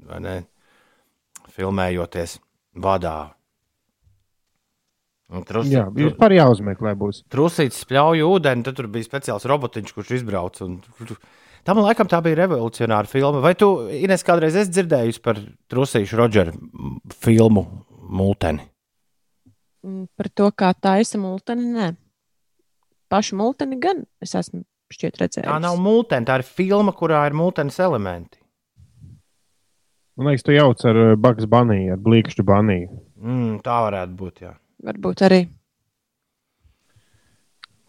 vai 0.06 0.20
ne? 0.22 0.36
Filmējoties 1.50 2.36
vadā. 2.78 3.32
Un 5.30 5.42
trus, 5.46 5.68
Jā, 5.70 5.84
vispār 5.94 6.34
jāuzmeklē 6.34 6.94
būs. 6.98 7.24
trusīts 7.30 7.82
spļauja 7.84 8.26
ūdeni, 8.26 8.64
tad 8.66 8.78
tur 8.78 8.88
bija 8.90 9.06
speciāls 9.06 9.46
robotiņš, 9.46 9.92
kurš 9.94 10.16
izbrauca. 10.20 10.66
Un... 10.66 10.78
Tam 11.64 11.78
laikam 11.84 12.08
tā 12.08 12.22
bija 12.24 12.38
revolucionāra 12.40 13.06
filma. 13.10 13.40
Vai 13.44 13.52
tu, 13.58 13.68
Ines, 13.92 14.22
kādreiz 14.26 14.56
esi 14.56 14.72
dzirdējusi 14.72 15.20
par 15.24 15.38
trusīšu 15.70 16.16
Rodžeru 16.18 16.54
filmu 17.20 17.64
Multeni? 18.10 18.64
Mm, 19.84 20.06
Par 20.16 20.28
to, 20.36 20.48
kā 20.52 20.72
taisa 20.76 21.18
multeni, 21.20 21.68
nē. 21.72 21.90
Pašu 23.12 23.36
multeni 23.38 23.78
gan 23.80 24.02
es 24.22 24.34
esmu 24.38 24.62
šķiet 24.92 25.20
redzējis. 25.20 25.46
Tā 25.48 25.56
nav 25.62 25.78
multeni, 25.80 26.26
tā 26.28 26.40
ir 26.40 26.44
filma, 26.48 26.92
kurā 26.96 27.22
ir 27.30 27.36
multenes 27.38 27.78
elementi. 27.80 28.38
Man 30.18 30.28
liekas, 30.32 30.44
tu 30.44 30.52
jauc 30.52 30.82
ar 30.84 30.98
uh, 31.00 31.14
Bugs 31.16 31.46
Bunny, 31.48 31.86
ar 31.94 32.00
blīkšķu 32.02 32.44
baniju. 32.44 32.90
Mm, 33.20 33.54
tā 33.64 33.78
varētu 33.86 34.16
būt. 34.18 34.42
Jā. 34.44 34.52
Varbūt 34.84 35.22
arī. 35.28 35.40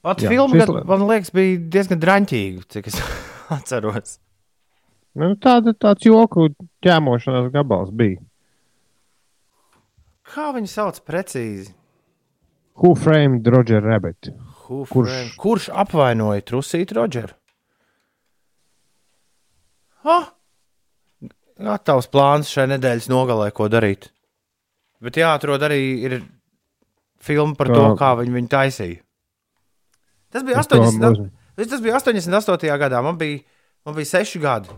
Pat 0.01 0.21
Jā, 0.23 0.31
filma, 0.31 0.57
šis 0.57 0.71
la- 0.71 0.83
man 0.89 1.03
liekas, 1.09 1.29
bija 1.35 1.59
diezgan 1.75 1.99
draņķīga, 2.01 2.63
cik 2.73 2.87
es 2.89 2.95
atceros. 3.51 4.17
Nu, 5.19 5.33
tāda, 5.43 5.73
tāds 5.75 6.05
joku 6.07 6.47
ķēmošanās 6.85 7.49
gabals 7.51 7.91
bija. 7.91 8.21
Kā 10.31 10.51
viņi 10.55 10.69
sauc 10.71 11.01
precīzi? 11.03 11.73
Who 12.79 12.93
framed 12.95 13.45
Roger 13.51 13.81
Rabbit? 13.83 14.29
Who 14.67 14.85
Kurš? 14.87 15.09
frame- 15.11 15.33
Kurš 15.43 15.65
apvainoja 15.83 16.41
Trusītu 16.47 16.95
Rodžeru? 16.95 17.35
Ah! 20.07 20.31
Gatavs 21.61 22.07
plāns 22.09 22.49
šai 22.49 22.65
nedēļas 22.71 23.09
nogalē, 23.11 23.51
ko 23.53 23.67
darīt. 23.69 24.07
Bet 25.01 25.19
jāatrod 25.19 25.61
arī 25.67 25.81
ir 26.07 26.15
filma 27.21 27.53
par 27.57 27.67
to, 27.69 27.83
Kā- 27.99 28.15
viņi 28.21 28.33
viņu 28.39 28.49
taisīja. 28.49 29.01
Tas 30.31 30.43
bija 30.47 30.57
Es 30.63 30.67
to 30.71 30.79
80. 30.79 31.19
mūs- 31.19 31.29
Tas 31.69 31.83
bija 31.83 31.99
88. 31.99 32.71
gadā, 32.81 33.01
man 33.05 33.17
bija, 33.19 33.41
man 33.85 33.97
bija 33.97 34.09
6 34.17 34.39
gadi. 34.41 34.73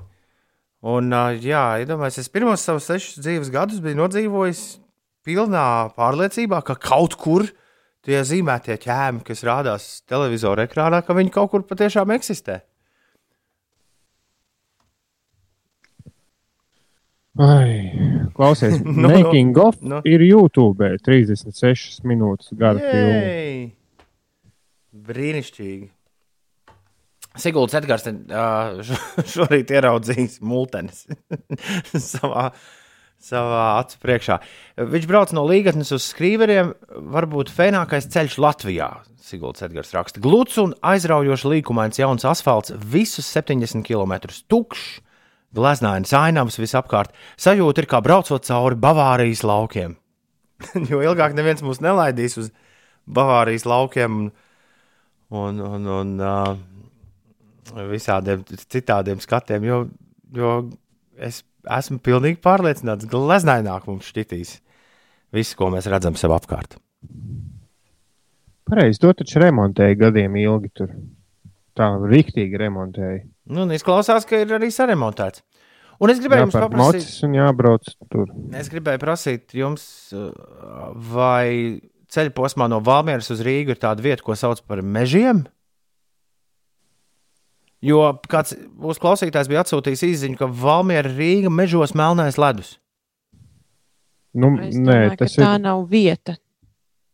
Un, 0.83 1.13
jā, 1.39 1.63
iedomājieties, 1.79 2.25
es 2.25 2.31
pirmos 2.33 2.63
savus 2.65 2.89
sešus 2.89 3.21
dzīves 3.23 3.51
gadus 3.53 3.79
biju 3.83 4.01
nodzīvojis 4.01 4.63
pilnā 5.23 5.93
pārliecībā, 5.95 6.59
ka 6.67 6.75
kaut 6.75 7.15
kur 7.15 7.47
tie 8.03 8.19
zīmētie 8.27 8.75
ķēmi, 8.83 9.23
kas 9.23 9.45
rādās 9.47 9.87
televizora 10.11 10.65
ekrānā, 10.67 10.99
ka 11.07 11.15
viņi 11.15 11.31
kaut 11.31 11.53
kur 11.53 11.63
patiešām 11.69 12.11
eksistē. 12.17 12.59
Ai, 17.39 18.29
klausies, 18.35 18.75
Nu, 18.83 18.91
no, 19.01 19.07
nu, 19.07 19.23
Making 19.23 19.57
of 19.57 19.79
nu. 19.81 19.95
no. 19.95 20.01
ir 20.05 20.21
YouTube 20.21 20.91
36 21.07 22.03
minūtes 22.05 22.51
gara 22.59 22.77
filma. 22.77 23.71
Brīnišķīgi. 25.07 25.92
Sigulds 27.39 27.73
Edgars 27.73 28.05
šorīt 29.33 29.71
ieraudzījis 29.73 30.37
multenes 30.45 31.05
savā, 32.11 32.51
savā 33.17 33.63
acu 33.79 33.97
priekšā. 34.03 34.37
Viņš 34.93 35.07
brauc 35.09 35.33
no 35.33 35.45
līgatnes 35.49 35.89
uz 35.95 36.05
skrīveriem, 36.11 36.73
varbūt 37.15 37.49
fēnākais 37.53 38.09
ceļš 38.13 38.37
Latvijā. 38.43 38.91
Sigulds 39.23 39.63
Edgars 39.65 39.93
raksta, 39.95 40.21
gluds 40.21 40.59
un 40.61 40.75
aizraujoši 40.85 41.55
līkumains 41.55 41.97
jauns 42.01 42.25
asfalts, 42.27 42.73
visus 42.75 43.29
70 43.33 43.81
km 43.87 44.19
tukšs, 44.51 44.99
gleznainas 45.55 46.13
ainavas 46.17 46.59
visapkārt. 46.61 47.13
Sajūta 47.39 47.81
ir 47.81 47.89
kā 47.89 48.01
braucot 48.03 48.45
cauri 48.45 48.77
Bavārijas 48.77 49.45
laukiem. 49.47 49.95
jo 50.91 51.01
ilgāk 51.01 51.33
neviens 51.37 51.63
mūs 51.65 51.81
nelaidīs 51.83 52.37
uz 52.41 52.51
Bavārijas 53.09 53.65
laukiem 53.65 54.19
un, 54.21 54.33
un, 55.33 55.63
un, 55.65 55.89
un 55.97 56.13
uh, 56.21 56.53
visādiem 57.89 58.43
citādiem 58.67 59.21
skatiem, 59.23 59.65
jo, 59.67 59.79
jo 60.35 60.53
es 61.17 61.43
esmu 61.63 61.99
pilnīgi 62.03 62.41
pārliecināts, 62.43 63.07
ka 63.07 63.17
gleznaināk 63.17 63.87
mums 63.87 64.09
šķitīs 64.11 64.57
viss, 65.33 65.57
ko 65.57 65.69
mēs 65.73 65.87
redzam 65.91 66.17
sev 66.19 66.35
apkārt. 66.35 66.77
Pareizi, 68.69 69.01
to 69.03 69.11
taču 69.17 69.41
remontēja 69.43 69.99
gadiem 70.05 70.37
ilgi. 70.39 70.71
Tur. 70.77 70.93
Tā 71.77 71.89
rīktīgi 71.97 72.59
remontēja. 72.61 73.23
Nu, 73.53 73.65
izklausās, 73.73 74.27
ka 74.29 74.43
ir 74.43 74.53
arī 74.55 74.69
saremontēts. 74.71 75.41
Un 76.03 76.11
es 76.11 76.19
gribēju 76.21 76.47
jums 76.47 76.57
paprasīt. 76.57 77.07
Es 78.59 78.69
gribēju 78.71 79.01
prasīt 79.01 79.55
jums, 79.57 79.85
vai 81.13 81.79
ceļa 82.13 82.33
posmā 82.35 82.67
no 82.69 82.79
Valmieras 82.85 83.31
uz 83.33 83.41
Rīgu 83.45 83.73
ir 83.73 83.81
tāda 83.81 84.03
vieta, 84.05 84.25
ko 84.25 84.35
sauc 84.37 84.61
par 84.67 84.83
mežiem? 84.85 85.43
Jo 87.83 88.13
kāds 88.31 88.55
mūsu 88.79 89.01
klausītājs 89.03 89.49
bija 89.51 89.63
atsūtījis 89.65 90.05
īsiņu, 90.07 90.37
ka 90.39 90.47
Valmiera 90.47 91.09
Rīga 91.11 91.51
mežos 91.51 91.91
melnais 91.99 92.37
ledus. 92.39 92.77
Nu, 94.33 94.53
Es 94.63 94.77
nē, 94.79 94.93
domāju, 94.93 95.17
tas 95.19 95.35
tā 95.35 95.49
ir. 95.57 95.61
nav 95.61 95.83
vieta 95.91 96.37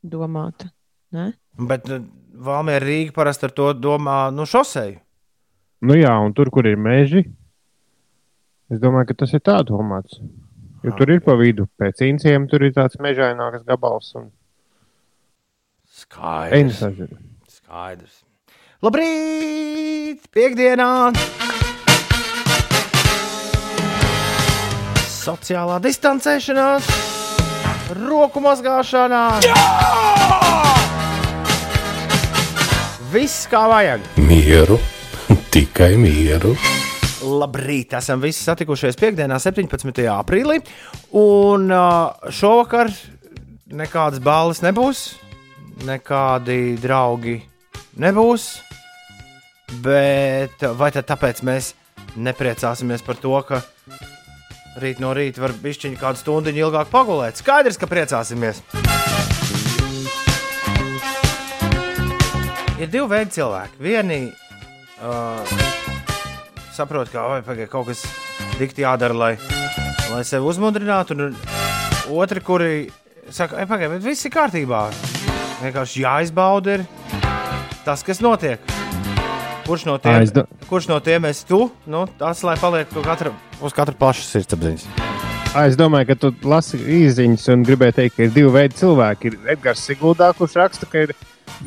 domāta. 0.05 0.70
Ne? 1.15 1.32
Bet 1.57 1.89
uh, 1.89 2.03
Valmiera 2.38 2.86
Rīga 2.86 3.15
parasti 3.17 3.49
ar 3.49 3.55
to 3.57 3.72
domā 3.74 4.20
nu, 4.32 4.45
šoseju. 4.47 4.99
Nu, 5.89 5.95
jā, 5.97 6.13
un 6.22 6.36
tur, 6.36 6.51
kur 6.53 6.67
ir 6.67 6.78
meži, 6.80 7.26
es 8.70 8.80
domāju, 8.84 9.09
ka 9.09 9.17
tas 9.24 9.34
ir 9.36 9.43
tā 9.43 9.57
domāts. 9.67 10.20
Jo 10.84 10.93
tur 10.95 11.11
ir 11.11 11.20
pa 11.24 11.34
vidu, 11.39 11.65
pēc 11.80 12.05
inciem 12.07 12.45
tur 12.51 12.63
ir 12.63 12.72
tāds 12.76 12.99
mežaināks 13.03 13.65
gabals. 13.67 14.13
Un... 14.15 14.30
Skaidrs. 16.03 16.84
Skaidrs. 17.49 18.22
Labrīt! 18.80 20.22
Piektdienā! 20.32 21.12
Sociālā 25.04 25.82
distancēšanās, 25.84 26.88
roku 27.98 28.40
mazgāšanā. 28.40 29.24
Viss 33.12 33.50
kā 33.52 33.66
vajag. 33.68 34.08
Mieru, 34.24 34.80
tikai 35.58 35.92
mieru. 36.00 36.54
Labrīt! 37.20 37.98
Esam 38.00 38.24
visi 38.24 38.48
satikušies 38.48 38.96
piekdienā, 39.04 39.42
17. 39.44 40.08
aprīlī. 40.16 40.62
Un 41.20 41.68
šovakar 42.32 42.96
nekādas 43.76 44.24
balvas 44.24 44.64
nebūs, 44.64 45.04
nekādi 45.84 46.80
draugi 46.80 47.42
nebūs. 48.00 48.68
Bet 49.84 50.63
vai 50.78 50.89
tad 50.95 51.05
tāpēc 51.09 51.43
mēs 51.45 51.74
nepriecāsimies 52.17 53.03
par 53.05 53.20
to, 53.22 53.36
ka 53.45 53.61
rīt 54.82 55.01
no 55.03 55.11
rīta 55.13 55.43
var 55.43 55.53
bišķiņu 55.61 55.99
kādu 56.01 56.22
stundu 56.22 56.53
ilgāk 56.53 56.89
pagulēt? 56.89 57.38
Skaidrs, 57.38 57.78
ka 57.78 57.89
priecāsimies! 57.89 58.63
Ir 62.80 62.88
divi 62.88 63.05
veidi 63.11 63.36
cilvēki. 63.36 63.76
Vieni 63.84 64.20
uh, 65.03 65.53
saprot, 66.72 67.11
ka 67.11 67.41
pagaid, 67.43 67.67
kaut 67.72 67.89
kas 67.91 68.05
dikti 68.59 68.86
jādara, 68.86 69.15
lai, 69.15 69.34
lai 70.13 70.24
sevi 70.28 70.47
uzmundrinātu, 70.47 71.17
un 71.17 71.36
otri, 72.15 72.41
kuri 72.41 72.72
saka, 73.30 73.67
pagaidi, 73.67 73.97
bet 73.97 74.07
viss 74.07 74.26
ir 74.26 74.34
kārtībā. 74.34 74.88
Vienkārši 75.59 76.05
jāizbauda 76.05 76.80
ir 76.80 76.88
tas, 77.84 78.05
kas 78.07 78.24
notiek. 78.24 78.79
Kurš 79.70 79.86
no 79.86 79.99
tiem, 80.01 80.15
Aizda- 80.17 80.47
kurš 80.65 80.88
no 80.89 80.97
tiem 80.99 81.26
esi 81.30 81.45
tu? 81.45 81.70
Nu, 81.86 82.07
tas, 82.17 82.41
lai 82.41 82.55
paliek 82.57 82.89
katra, 83.05 83.30
uz 83.61 83.74
katra 83.78 83.93
paša 83.93 84.24
sirdsapziņas. 84.26 84.88
Es 85.61 85.76
domāju, 85.78 86.07
ka 86.09 86.15
tu 86.17 86.32
lasi 86.41 86.78
īsiņas 86.78 87.45
un 87.53 87.65
gribēji 87.67 87.93
teikt, 87.99 88.15
ka 88.15 88.24
ir 88.26 88.32
divi 88.34 88.49
veidi 88.53 88.80
cilvēki. 88.82 89.26
Ir 89.30 89.34
Edgars 89.53 89.82
Siguldā, 89.86 90.32
kurš 90.38 90.55
raksta, 90.57 90.89
ka 90.89 91.05
ir 91.05 91.13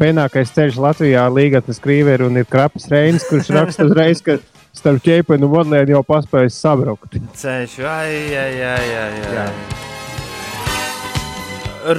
pēnākais 0.00 0.50
ceļš 0.50 0.80
Latvijā, 0.82 1.28
Līgatnes 1.30 1.78
Krīveri 1.82 2.26
un 2.26 2.42
ir 2.42 2.46
Krapas 2.50 2.88
Reinis, 2.90 3.28
kurš 3.30 3.52
raksta 3.54 3.86
uzreiz, 3.86 4.18
ka 4.22 4.38
starp 4.74 4.98
ķēpenu 5.06 5.46
un 5.46 5.54
modlēnu 5.54 5.94
jau 5.94 6.02
paspējis 6.02 6.58
sabrukt. 6.58 7.10
Ceļš, 7.38 7.78
ai, 7.86 8.34
ai, 8.34 8.54
ai, 8.66 8.88
ai, 9.04 9.46
ai. 9.46 9.52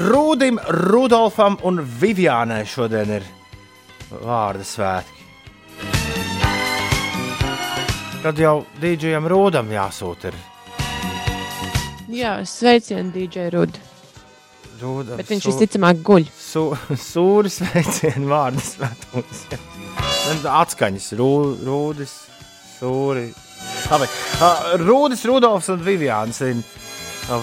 Rūdim, 0.03 0.59
Rudolfam 0.91 1.55
un 1.63 1.79
Vivianai 1.79 2.63
šodien 2.67 3.09
ir 3.21 3.23
vārda 4.23 4.63
svētki. 4.67 5.12
Tad 8.23 8.39
jau 8.39 8.61
dīdžiem 8.79 9.25
Rūdam 9.27 9.67
jāsūta. 9.73 10.29
Ir. 10.31 10.37
Jā, 12.13 12.37
sveicienu 12.47 13.11
DJ 13.11 13.49
Rud. 13.51 13.75
Rūdam, 14.79 15.17
Bet 15.19 15.27
viņš 15.31 15.47
visticamāk 15.49 15.99
guļ. 16.07 16.29
su, 16.39 16.63
sūris 17.11 17.59
veicienu 17.65 18.31
vārdu 18.31 18.63
svētkos. 18.63 19.43
Atskaņas, 20.47 21.09
rū, 21.19 21.29
rūdis, 21.67 22.15
sūri. 22.77 23.27
Labi. 23.91 24.07
Rūdis, 24.83 25.25
Rudolfs 25.27 25.69
un 25.75 25.83
Vivians 25.83 26.39
ir 26.47 26.63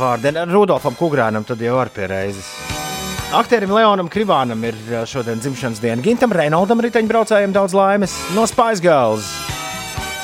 vārdi. 0.00 0.32
Rudolfam 0.48 0.96
Kugrānam 0.96 1.44
tad 1.48 1.60
jau 1.64 1.76
var 1.76 1.92
pie 1.92 2.08
reizes. 2.08 2.48
Aktierim 3.36 3.70
Leonam 3.76 4.08
Krivānam 4.10 4.64
ir 4.66 4.80
šodien 5.06 5.44
dzimšanas 5.44 5.84
diena. 5.84 6.02
Gintam 6.02 6.32
Reinaldam 6.34 6.80
riteņbraucējiem 6.88 7.52
daudz 7.54 7.76
laimes 7.76 8.16
no 8.34 8.48
Spice 8.48 8.82
Girls. 8.82 9.28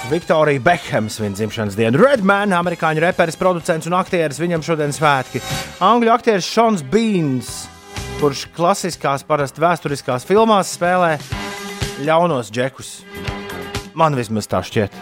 Viktorija 0.07 0.61
Bekhams 0.63 1.17
viņa 1.19 1.35
dzimšanas 1.35 1.75
diena. 1.75 1.99
Redman, 1.99 2.53
amerikāņu 2.55 3.03
reperis, 3.03 3.35
producents 3.39 3.89
un 3.91 3.97
aktieris, 3.99 4.39
viņam 4.39 4.63
šodien 4.63 4.95
svētki. 4.95 5.41
Angļu 5.83 6.13
aktieris 6.15 6.47
Šons 6.47 6.85
Beans, 6.87 7.49
kurš 8.21 8.45
klasiskās, 8.55 9.27
parasti 9.27 9.65
vēsturiskās 9.65 10.29
filmās 10.29 10.71
spēlē 10.77 11.17
ļaunos 12.07 12.53
džekus. 12.55 12.93
Man 13.99 14.15
vismaz 14.15 14.47
tā 14.47 14.63
šķiet. 14.63 14.95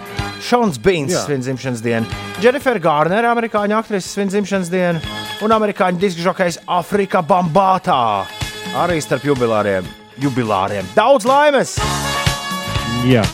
Šons 0.44 0.80
Beans 0.80 1.12
Jā. 1.12 1.26
svin 1.26 1.44
dzimšanas 1.44 1.84
dienu, 1.84 2.08
Jennifer 2.40 2.80
Garner, 2.80 3.28
amerikāņu 3.28 3.76
aktrise 3.76 4.08
svin 4.08 4.32
dzimšanas 4.32 4.72
dienu 4.72 5.04
un 5.44 5.52
amerikāņu 5.52 6.00
diska 6.00 6.24
žokejs 6.30 6.62
Afrika 6.64 7.20
Bambātā. 7.20 8.24
Arī 8.80 9.02
starp 9.04 9.28
jubilāriem. 9.28 9.84
jubilāriem. 10.16 10.88
Daudz 10.96 11.28
laimes! 11.28 11.76
Jā. 13.04 13.24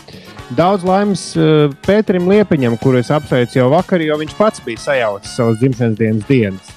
Daudz 0.58 0.82
laimes 0.82 1.20
uh, 1.38 1.70
Pēterim 1.86 2.26
Liepiņam, 2.26 2.74
kuru 2.82 2.98
es 2.98 3.10
apsveicu 3.14 3.60
jau 3.60 3.68
vakar, 3.70 4.02
jo 4.02 4.16
viņš 4.18 4.32
pats 4.34 4.62
bija 4.64 4.80
sajaucis 4.82 5.36
savas 5.38 5.60
dzimšanas 5.60 5.98
dienas 6.00 6.26
dienas. 6.26 6.72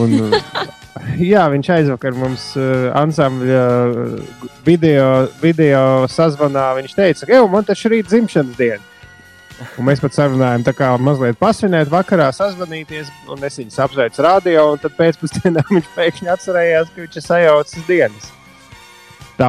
Un, 0.00 0.14
uh, 0.30 0.62
jā, 1.32 1.42
viņš 1.52 1.68
aizvakar 1.76 2.16
mums 2.16 2.46
uh, 2.56 2.88
ansambļa 2.96 3.66
video, 4.64 5.10
video 5.42 5.84
sazvanā. 6.08 6.70
Viņš 6.80 6.96
teica, 6.96 7.28
ka 7.28 7.44
man 7.52 7.68
taču 7.68 7.92
rīt 7.92 8.08
dzimšanas 8.08 8.56
diena. 8.56 8.80
Un 9.76 9.86
mēs 9.86 10.00
pat 10.02 10.16
sarunājām, 10.16 10.64
tā 10.64 10.72
kā 10.74 10.88
mazliet 10.96 11.36
pasvinēt, 11.38 11.92
vakarā 11.92 12.32
sazvanīties, 12.34 13.12
un 13.30 13.44
es 13.46 13.60
viņu 13.60 13.76
apsveicu 13.84 14.24
radio, 14.24 14.70
un 14.72 14.80
tad 14.80 14.96
pēcpusdienā 14.96 15.68
viņš 15.74 15.92
pēkšņi 15.92 16.32
atcerējās, 16.38 16.94
ka 16.94 17.04
viņš 17.04 17.20
ir 17.20 17.26
sajaucis 17.28 17.90
dienas. 17.90 18.32
Tā 19.38 19.48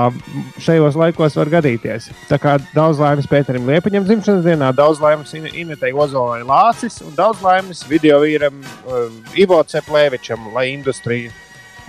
šajos 0.63 0.95
laikos 0.97 1.35
var 1.37 1.49
gadīties. 1.51 2.07
Tā 2.29 2.37
kā 2.41 2.55
daudz 2.73 3.01
laimes 3.03 3.27
Pēterim 3.29 3.65
Liepaņam 3.67 4.05
dzimšanas 4.07 4.45
dienā, 4.45 4.71
daudz 4.77 5.01
laimes 5.03 5.33
In- 5.37 5.49
Inetei 5.65 5.91
Ozolai 5.91 6.41
Lācis 6.47 7.01
un 7.03 7.11
daudz 7.17 7.43
laimes 7.43 7.83
video 7.89 8.21
vīram 8.23 8.61
uh, 8.63 9.09
Ivo 9.35 9.59
Ceplēvičam, 9.67 10.47
lai 10.55 10.69
industrija 10.71 11.33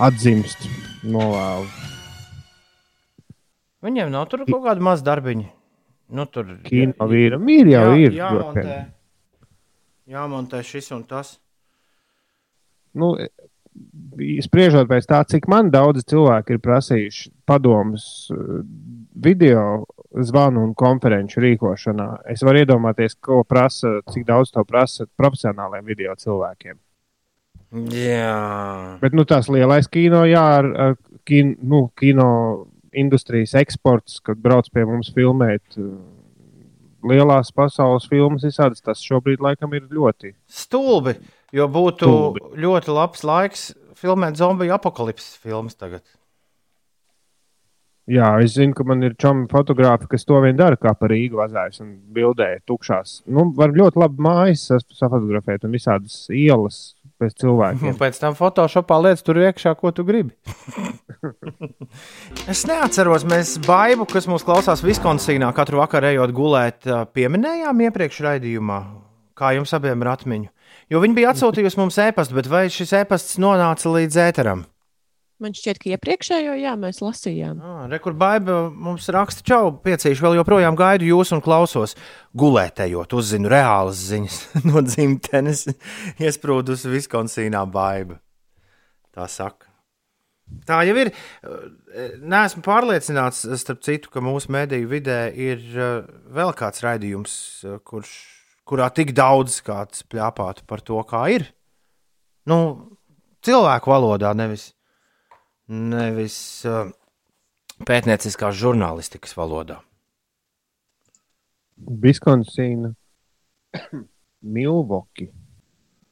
atzimst. 0.03 0.67
Novēlu. 1.07 1.69
Viņiem 3.85 4.11
nav 4.13 4.27
tur 4.33 4.43
kaut 4.49 4.65
kāda 4.65 4.81
maza 4.83 5.05
darbiņa. 5.07 5.47
Nu, 6.15 6.27
tur 6.29 6.51
Kino 6.67 7.07
vīram 7.09 7.47
ir 7.53 7.71
jau 7.73 7.87
jā, 7.93 7.97
ir. 8.07 8.17
jāmontē, 8.19 8.77
jāmontē 10.11 10.61
šis 10.67 10.91
un 10.97 11.03
tas. 11.09 11.37
Nu, 12.95 13.15
spriežot 14.45 14.89
pēc 14.91 15.09
tā, 15.11 15.21
cik 15.29 15.49
man 15.51 15.71
daudz 15.75 16.05
cilvēku 16.11 16.55
ir 16.55 16.63
prasījuši 16.63 17.31
padomus 17.49 18.31
uh, 18.33 18.63
video 19.15 19.85
zvanu 20.15 20.63
un 20.69 20.75
konferenču 20.79 21.43
rīkošanā, 21.43 22.09
es 22.31 22.45
varu 22.47 22.63
iedomāties, 22.63 23.17
ko 23.23 23.43
prasa, 23.49 23.99
cik 24.13 24.27
daudz 24.29 24.55
to 24.55 24.65
prasa 24.67 25.09
profesionāliem 25.19 25.87
video 25.87 26.15
cilvēkiem. 26.19 26.79
Jā, 27.91 28.99
Bet 29.03 29.17
nu, 29.19 29.25
tās 29.27 29.49
lielais 29.51 29.89
kino, 29.91 30.23
jā, 30.31 30.43
ar, 30.61 30.69
ar 30.79 30.93
kin, 31.27 31.57
nu, 31.67 31.89
kino 31.99 32.29
industrijas 32.95 33.57
eksports, 33.59 34.21
kad 34.23 34.39
brauc 34.39 34.69
pie 34.71 34.85
mums 34.87 35.11
filmēt 35.15 35.79
uh, 35.81 35.97
lielās 37.11 37.51
pasaules 37.55 38.07
filmas, 38.11 38.47
visādas, 38.47 38.83
tas 38.85 39.03
šobrīd 39.03 39.43
laikam 39.43 39.75
ir 39.75 39.89
ļoti. 39.91 40.35
stulbi. 40.47 41.17
Jo 41.55 41.69
būtu 41.71 42.09
Stulbi. 42.09 42.41
ļoti 42.65 42.91
labs 42.97 43.23
laiks 43.25 43.69
filmēt 44.01 44.37
zombiju 44.41 44.75
apakalipses 44.75 45.37
filmas 45.39 45.79
tagad. 45.79 46.03
Jā, 48.11 48.27
es 48.45 48.53
zinu, 48.59 48.75
ka 48.77 48.85
man 48.85 49.01
ir 49.07 49.15
čomi 49.17 49.47
fotografi, 49.49 50.05
kas 50.13 50.27
to 50.29 50.37
vien 50.45 50.59
dara, 50.59 50.77
kā 50.77 50.91
par 50.99 51.09
Rīgu 51.09 51.39
vazājas 51.41 51.81
un 51.81 51.95
bildē 52.13 52.51
tukšās. 52.69 53.23
Nu, 53.33 53.47
var 53.57 53.73
ļoti 53.73 53.97
labi 54.03 54.21
mājas 54.27 54.67
safotografēt 54.93 55.65
un 55.65 55.73
visādas 55.73 56.19
ielas 56.29 56.83
pēc 57.17 57.33
Un 57.33 57.41
cilvēkiem. 57.41 57.97
pēc 57.97 58.19
tam 58.21 58.37
Photoshopā 58.37 58.99
lietas 59.07 59.25
tur 59.25 59.41
iekšā, 59.41 59.73
ko 59.81 59.95
tu 59.97 60.05
gribi. 60.05 60.35
es 62.53 62.67
neatceros, 62.69 63.25
mēs 63.31 63.55
baidu, 63.65 64.05
kas 64.11 64.29
mūs 64.29 64.45
klausās 64.45 64.85
Viskonsīnā, 64.85 65.49
katru 65.57 65.81
vakaru 65.81 66.13
ejot 66.13 66.35
gulēt, 66.37 66.85
pieminējām 67.17 67.87
iepriekš 67.89 68.21
raidījumā, 68.27 68.83
kā 69.39 69.55
jums 69.57 69.73
abiem 69.81 70.05
ir 70.05 70.13
atmiņu. 70.13 70.51
Jo 70.93 71.01
viņi 71.03 71.17
bija 71.17 71.33
atsūtījusi 71.33 71.81
mums 71.81 71.99
ēpastu, 72.03 72.37
bet 72.37 72.49
vai 72.51 72.67
šis 72.73 72.93
ēpasts 73.01 73.41
nonāca 73.43 73.93
līdz 73.95 74.21
ēteram? 74.29 74.65
Man 75.43 75.53
šķiet, 75.57 75.81
ka 75.83 75.91
iepriekšējo 75.97 76.55
jā, 76.61 76.73
mēs 76.79 77.01
lasījām. 77.03 77.59
Ah, 77.59 77.83
Rekur 77.91 78.15
baiba 78.17 78.69
mums 78.71 79.09
raksta, 79.13 79.43
čau, 79.45 79.73
piecīši, 79.83 80.23
vēl 80.23 80.39
joprojām 80.39 80.79
gaidu 80.79 81.09
jūs 81.09 81.35
un 81.35 81.43
klausos. 81.45 81.97
Gulētējot, 82.39 83.17
uzzinu 83.19 83.51
reālas 83.51 84.05
ziņas 84.13 84.41
no 84.71 84.85
dzimtenes, 84.87 85.67
iesprūdus 86.23 86.87
Viskonsīnā 86.93 87.65
baiba. 87.67 88.21
Tā 89.15 89.27
saka. 89.31 89.75
Tā 90.69 90.83
jau 90.87 90.95
ir. 91.01 91.11
Nē, 92.23 92.45
esmu 92.45 92.63
pārliecināts, 92.65 93.43
starp 93.61 93.83
citu, 93.85 94.11
ka 94.13 94.23
mūsu 94.25 94.53
mediju 94.55 94.89
vidē 94.91 95.19
ir 95.35 95.63
eh, 95.73 96.09
vēl 96.35 96.53
kāds 96.57 96.83
raidījums, 96.85 97.35
eh, 97.65 97.79
kurš, 97.87 98.13
kurā 98.69 98.89
tik 98.95 99.13
daudz 99.17 99.61
kāds 99.65 100.05
pļāpātu 100.09 100.65
par 100.69 100.83
to, 100.85 101.01
kā 101.09 101.25
ir. 101.35 101.49
Nu, 102.49 102.59
cilvēku 103.45 103.93
valodā, 103.93 104.33
nevis, 104.37 104.71
nevis 105.69 106.37
uh, 106.69 106.89
pētnieciskās 107.89 108.57
žurnālistikas 108.61 109.37
valodā. 109.37 109.81
Viskonsīna, 111.77 112.93
Milvoki. 114.55 115.31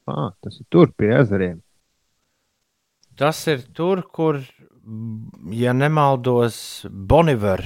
Ah, 0.08 0.32
tas 0.42 0.58
ir 0.58 0.66
tur 0.72 0.90
pie 0.98 1.12
ezeriem. 1.20 1.60
Tas 3.16 3.38
ir 3.46 3.60
tur, 3.76 4.02
kur, 4.08 4.40
ja 5.52 5.74
nemaldos, 5.76 6.56
Boniver, 6.90 7.62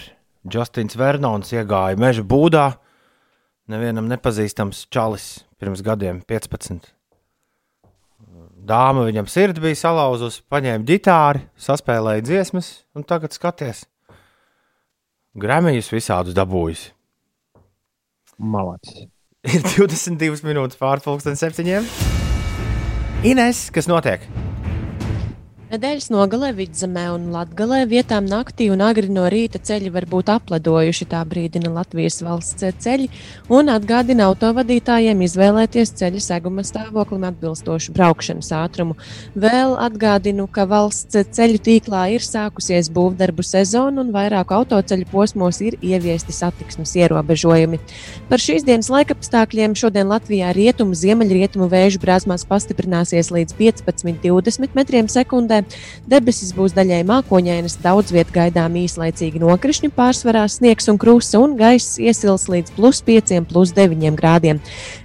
Justins 0.46 0.98
Vernons 0.98 1.52
iegāja 1.54 1.98
meža 1.98 2.24
būdā. 2.26 2.66
Nevienam 3.66 4.06
nepazīstams 4.06 4.84
čalis 4.94 5.24
pirms 5.58 5.82
gadiem, 5.82 6.20
15. 6.30 6.92
Dāma 8.66 9.02
viņam 9.08 9.26
sirdi 9.30 9.62
bija 9.62 9.78
salauzusi, 9.78 10.44
paņēma 10.50 10.86
ģitāri, 10.86 11.42
saspēlēja 11.58 12.24
dziesmas, 12.26 12.70
un 12.94 13.06
tagad 13.06 13.34
skaties. 13.34 13.84
Grēmējus 15.36 15.90
visādus 15.92 16.38
dabūjis. 16.38 16.88
Malacis. 18.38 19.06
Ir 19.46 19.62
22 19.66 20.46
minūtes 20.46 20.78
pārpusdienas 20.80 21.42
septiņiem. 21.42 21.86
Ines, 23.26 23.68
kas 23.74 23.90
notiek? 23.90 24.26
Nedēļas 25.76 26.06
nogalē 26.08 26.54
vidzemē 26.56 27.02
un 27.12 27.24
latgalē 27.34 27.82
vietām 27.90 28.24
naktī 28.24 28.70
un 28.72 28.80
agri 28.80 29.10
no 29.12 29.26
rīta 29.28 29.58
ceļi 29.60 29.90
var 29.92 30.06
būt 30.08 30.30
apladojuši. 30.32 31.04
Tā 31.10 31.18
brīdina 31.28 31.68
Latvijas 31.68 32.22
valsts 32.24 32.64
ceļi 32.80 33.10
un 33.52 33.68
atgādina 33.68 34.24
autovadītājiem 34.30 35.20
izvēlēties 35.26 35.92
ceļa 36.00 36.22
seguma 36.24 36.64
stāvoklim 36.64 37.26
atbilstošu 37.28 37.92
braukšanas 37.92 38.48
ātrumu. 38.56 38.96
Vēl 39.36 39.74
atgādinu, 39.84 40.46
ka 40.48 40.64
valsts 40.70 41.18
ceļu 41.36 41.60
tīklā 41.68 42.06
ir 42.14 42.24
sākusies 42.24 42.88
būvdarbu 42.96 43.44
sezona 43.44 44.00
un 44.06 44.14
vairāku 44.16 44.56
autoceļu 44.56 45.10
posmos 45.12 45.60
ir 45.60 45.76
ieviesti 45.84 46.32
satiksmes 46.32 46.96
ierobežojumi. 47.02 47.82
Par 48.32 48.40
šīs 48.40 48.64
dienas 48.64 48.88
laikapstākļiem 48.96 49.76
šodien 49.76 50.08
Latvijā 50.08 50.56
rietumu, 50.56 50.96
ziemeļrietumu 50.96 51.68
vēju 51.76 52.00
brāzmās 52.00 52.48
pastiprināsies 52.48 53.28
līdz 53.36 53.60
15-20 53.60 54.80
metriem 54.80 55.12
sekundē. 55.12 55.65
Debesis 56.06 56.52
būs 56.54 56.74
daļai 56.76 57.00
mākoņainas, 57.08 57.78
daudz 57.82 58.12
vietā 58.14 58.34
gaidām 58.36 58.76
īslaicīgi 58.78 59.40
nokrišņi, 59.42 59.90
pārsvarā 59.96 60.44
sniegs 60.50 60.86
un 60.92 61.00
krusta, 61.02 61.40
un 61.42 61.56
gaiss 61.58 61.98
iesils 61.98 62.46
līdz 62.52 62.74
plus 62.76 63.00
5, 63.06 63.32
plus 63.50 63.72
9 63.76 64.14
grādiem. 64.18 64.60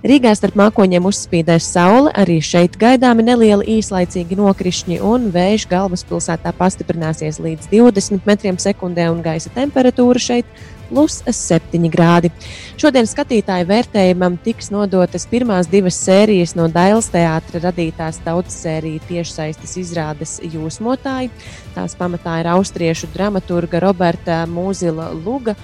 Rīgā 0.05 0.35
starp 0.37 0.59
mākoņiem 0.61 1.07
uzspīdēs 1.09 1.71
saule, 1.73 2.11
arī 2.13 2.37
šeit 2.45 2.77
gaidāmi 2.81 3.25
nelieli 3.25 3.79
īslaicīgi 3.79 4.37
nokrišņi, 4.37 4.99
un 5.01 5.31
vējš 5.33 5.65
galvaspilsētā 5.71 6.53
pastiprināsies 6.59 7.41
līdz 7.41 7.71
20 7.73 8.29
metriem 8.29 8.61
sekundē, 8.61 9.09
un 9.09 9.25
gaisa 9.25 9.49
temperatūra 9.57 10.21
šeit 10.21 10.61
plus 10.91 11.21
7 11.23 11.87
grādi. 11.91 12.31
Šodien 12.79 13.07
skatītāju 13.07 13.67
vērtējumam 13.69 14.35
tiks 14.43 14.71
nodotas 14.73 15.25
pirmās 15.31 15.69
divas 15.71 15.99
sērijas 16.03 16.55
no 16.59 16.67
Dailas 16.71 17.07
teātra 17.13 17.63
radītās 17.69 18.19
daudzsēriju 18.25 19.05
tiešsaistes 19.07 19.77
izrādes 19.79 20.37
Jūsmotāji. 20.43 21.31
Tās 21.75 21.95
pamatā 21.95 22.41
ir 22.43 22.51
austriešu 22.51 23.11
dramaturga 23.15 23.79
Roberta 23.83 24.43
Mūzila 24.51 25.11
Luga. 25.15 25.55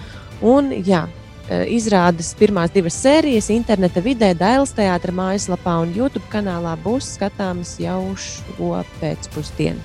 Un, 0.42 0.70
jā, 0.86 1.08
e, 1.50 1.64
Izrādes 1.76 2.32
pirmās 2.38 2.72
divas 2.72 2.96
sērijas 3.02 3.50
interneta 3.52 4.04
vidē, 4.06 4.32
Dailas 4.38 4.76
teātra 4.78 5.12
mājaslapā 5.12 5.80
un 5.84 5.96
YouTube 5.98 6.28
kanālā 6.32 6.78
būs 6.84 7.16
skatāmas 7.18 7.76
jau 7.82 8.14
šo 8.22 8.78
pēcpusdienu. 9.02 9.82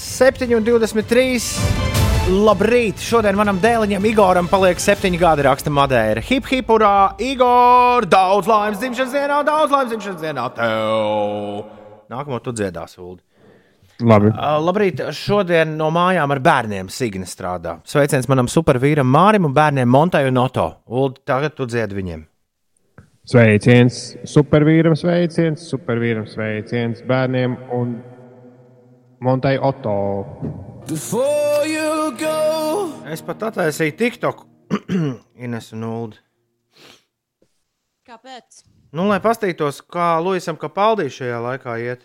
7,23. 0.00 2.19
Labrīt! 2.30 3.00
Šodien 3.02 3.34
manam 3.34 3.56
dēliņam 3.58 4.04
Igoram 4.06 4.46
paliek 4.46 4.78
septiņi 4.78 5.18
gadi, 5.18 5.42
raksta 5.42 5.70
Madeira. 5.74 6.22
Hip, 6.22 6.46
hip, 6.46 6.68
urā! 6.70 7.16
Igor! 7.26 8.06
Daudz 8.06 8.46
laimes 8.46 8.78
dzimšanas 8.78 9.16
dienā, 9.16 9.38
daudz 9.48 9.74
laimes 9.74 9.90
dzimšanas 9.90 10.20
dienā 10.22 10.44
tev! 10.54 11.64
Nākamo 12.12 12.38
tu 12.44 12.54
dziedās, 12.54 12.94
Ulu. 13.02 13.18
Labi. 14.06 14.30
Uh, 14.30 14.60
labrīt! 14.62 15.02
Šodien 15.16 15.74
no 15.80 15.90
mājām 15.90 16.30
ar 16.30 16.42
bērniem 16.46 16.92
Signa 16.94 17.26
strādā. 17.26 17.80
Sveiciens 17.82 18.30
manam 18.30 18.46
supervīram 18.52 19.10
Mārim 19.10 19.50
un 19.50 19.56
bērniem 19.56 19.90
Montai 19.90 20.22
un 20.30 20.38
Oto. 20.38 20.70
Ulu, 20.86 21.16
tagad 21.26 21.58
tu 21.58 21.66
dziedi 21.66 21.98
viņiem. 21.98 22.24
Sveiciens 23.30 24.02
supervīram, 24.30 24.94
sveiciens, 24.94 25.66
supervīram, 25.66 26.30
sveiciens 26.30 27.02
bērniem 27.10 27.58
un 27.74 27.96
Montai 29.18 29.58
Oto. 29.58 29.98
Es 33.06 33.20
pat 33.22 33.44
attaisīju 33.46 33.92
TikTok, 33.94 34.40
Ines 35.44 35.68
un 35.76 35.84
Ulu. 35.86 36.16
Kāpēc? 38.10 38.64
Nu, 38.90 39.04
lai 39.06 39.20
paskatītos, 39.22 39.78
kā 39.86 40.08
Luisam 40.18 40.58
Kapaldī 40.58 41.06
šajā 41.14 41.38
laikā 41.44 41.76
iet. 41.84 42.02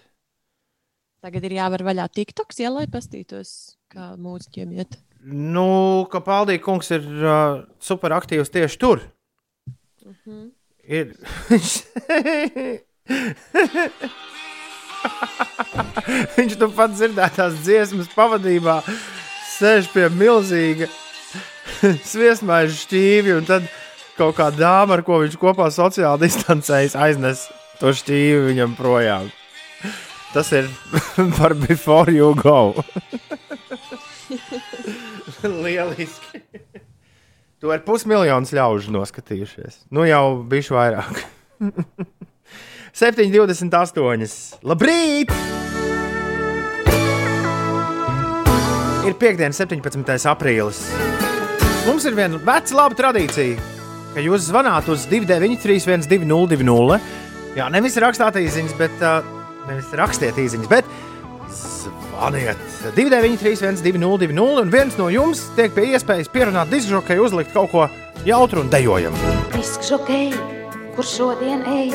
Tagad 1.25 1.49
ir 1.49 1.57
jāvar 1.57 1.81
vaļā 1.87 2.05
TikToks, 2.13 2.61
ja 2.61 2.69
lai 2.75 2.85
pastītos, 2.85 3.73
kā 3.89 4.11
mūziķiem 4.21 4.77
iet. 4.77 4.99
Nu, 5.25 6.05
ka 6.13 6.21
Paldija 6.21 6.61
kungs 6.61 6.93
ir 6.93 7.09
uh, 7.09 7.65
superaktīvs 7.81 8.53
tieši 8.53 8.81
tur. 8.85 9.01
Ir. 10.85 11.17
Viņš 16.35 16.57
tu 16.59 16.69
pats 16.75 16.99
dzirdētās 16.99 17.57
dziesmas 17.65 18.11
pavadībā 18.15 18.79
sēž 19.55 19.89
pie 19.93 20.09
milzīga 20.11 20.89
sviestmaiņa 22.11 22.75
šķīvi, 22.75 23.35
un 23.39 23.47
tad 23.47 23.67
kaut 24.17 24.37
kā 24.37 24.49
dāma, 24.55 24.97
ar 24.97 25.03
ko 25.07 25.19
viņš 25.23 25.37
kopā 25.39 25.69
sociāli 25.73 26.25
distancējas, 26.25 26.95
aiznes 26.99 27.47
to 27.81 27.91
šķīvi 27.95 28.45
viņam 28.51 28.75
projām. 28.79 29.31
Tas 30.35 30.51
ir 30.55 30.67
par 31.37 31.55
before 31.55 32.11
you 32.11 32.33
go. 32.35 32.73
Lieliski. 35.45 36.41
To 37.63 37.71
ir 37.73 37.85
pusmiljons 37.85 38.51
ļaužu 38.55 38.91
noskatījušies. 38.93 39.85
Nu 39.95 40.03
jau 40.07 40.43
bijuši 40.49 40.75
vairāk. 40.75 41.23
7,28. 42.95 44.63
Labrīt! 44.63 45.33
Ir 49.05 49.15
piekdiena, 49.21 49.53
17. 49.53 50.15
aprīlis. 50.31 50.81
Mums 51.85 52.07
ir 52.07 52.15
viena 52.17 52.39
veca 52.41 52.79
laba 52.79 52.97
tradīcija, 52.97 53.59
ka 54.15 54.23
jūs 54.23 54.47
zvanāt 54.49 54.89
uz 54.89 55.05
293, 55.11 56.07
1202. 56.07 56.99
Jā, 57.55 57.69
nevis 57.71 57.99
rakstāt 58.01 58.39
īsiņas, 58.41 58.77
bet 58.79 59.03
Nevis 59.65 59.93
rakstiet 59.97 60.37
īsiņas, 60.37 60.69
bet 60.69 60.89
zvaniet 61.49 62.59
293, 62.95 63.81
202, 63.81 64.59
un 64.61 64.73
viens 64.73 64.97
no 64.99 65.07
jums 65.13 65.41
tiek 65.57 65.73
pie 65.73 65.87
iespējas 65.95 66.29
pierunāt 66.33 66.69
diskžokai, 66.73 67.17
uzlikt 67.21 67.55
kaut 67.55 67.71
ko 67.73 67.87
jautru 68.27 68.61
un 68.61 68.69
dejojamu. 68.73 69.33
Diskžokei, 69.55 70.29
kur 70.97 71.09
šodien 71.15 71.65
ej? 71.71 71.89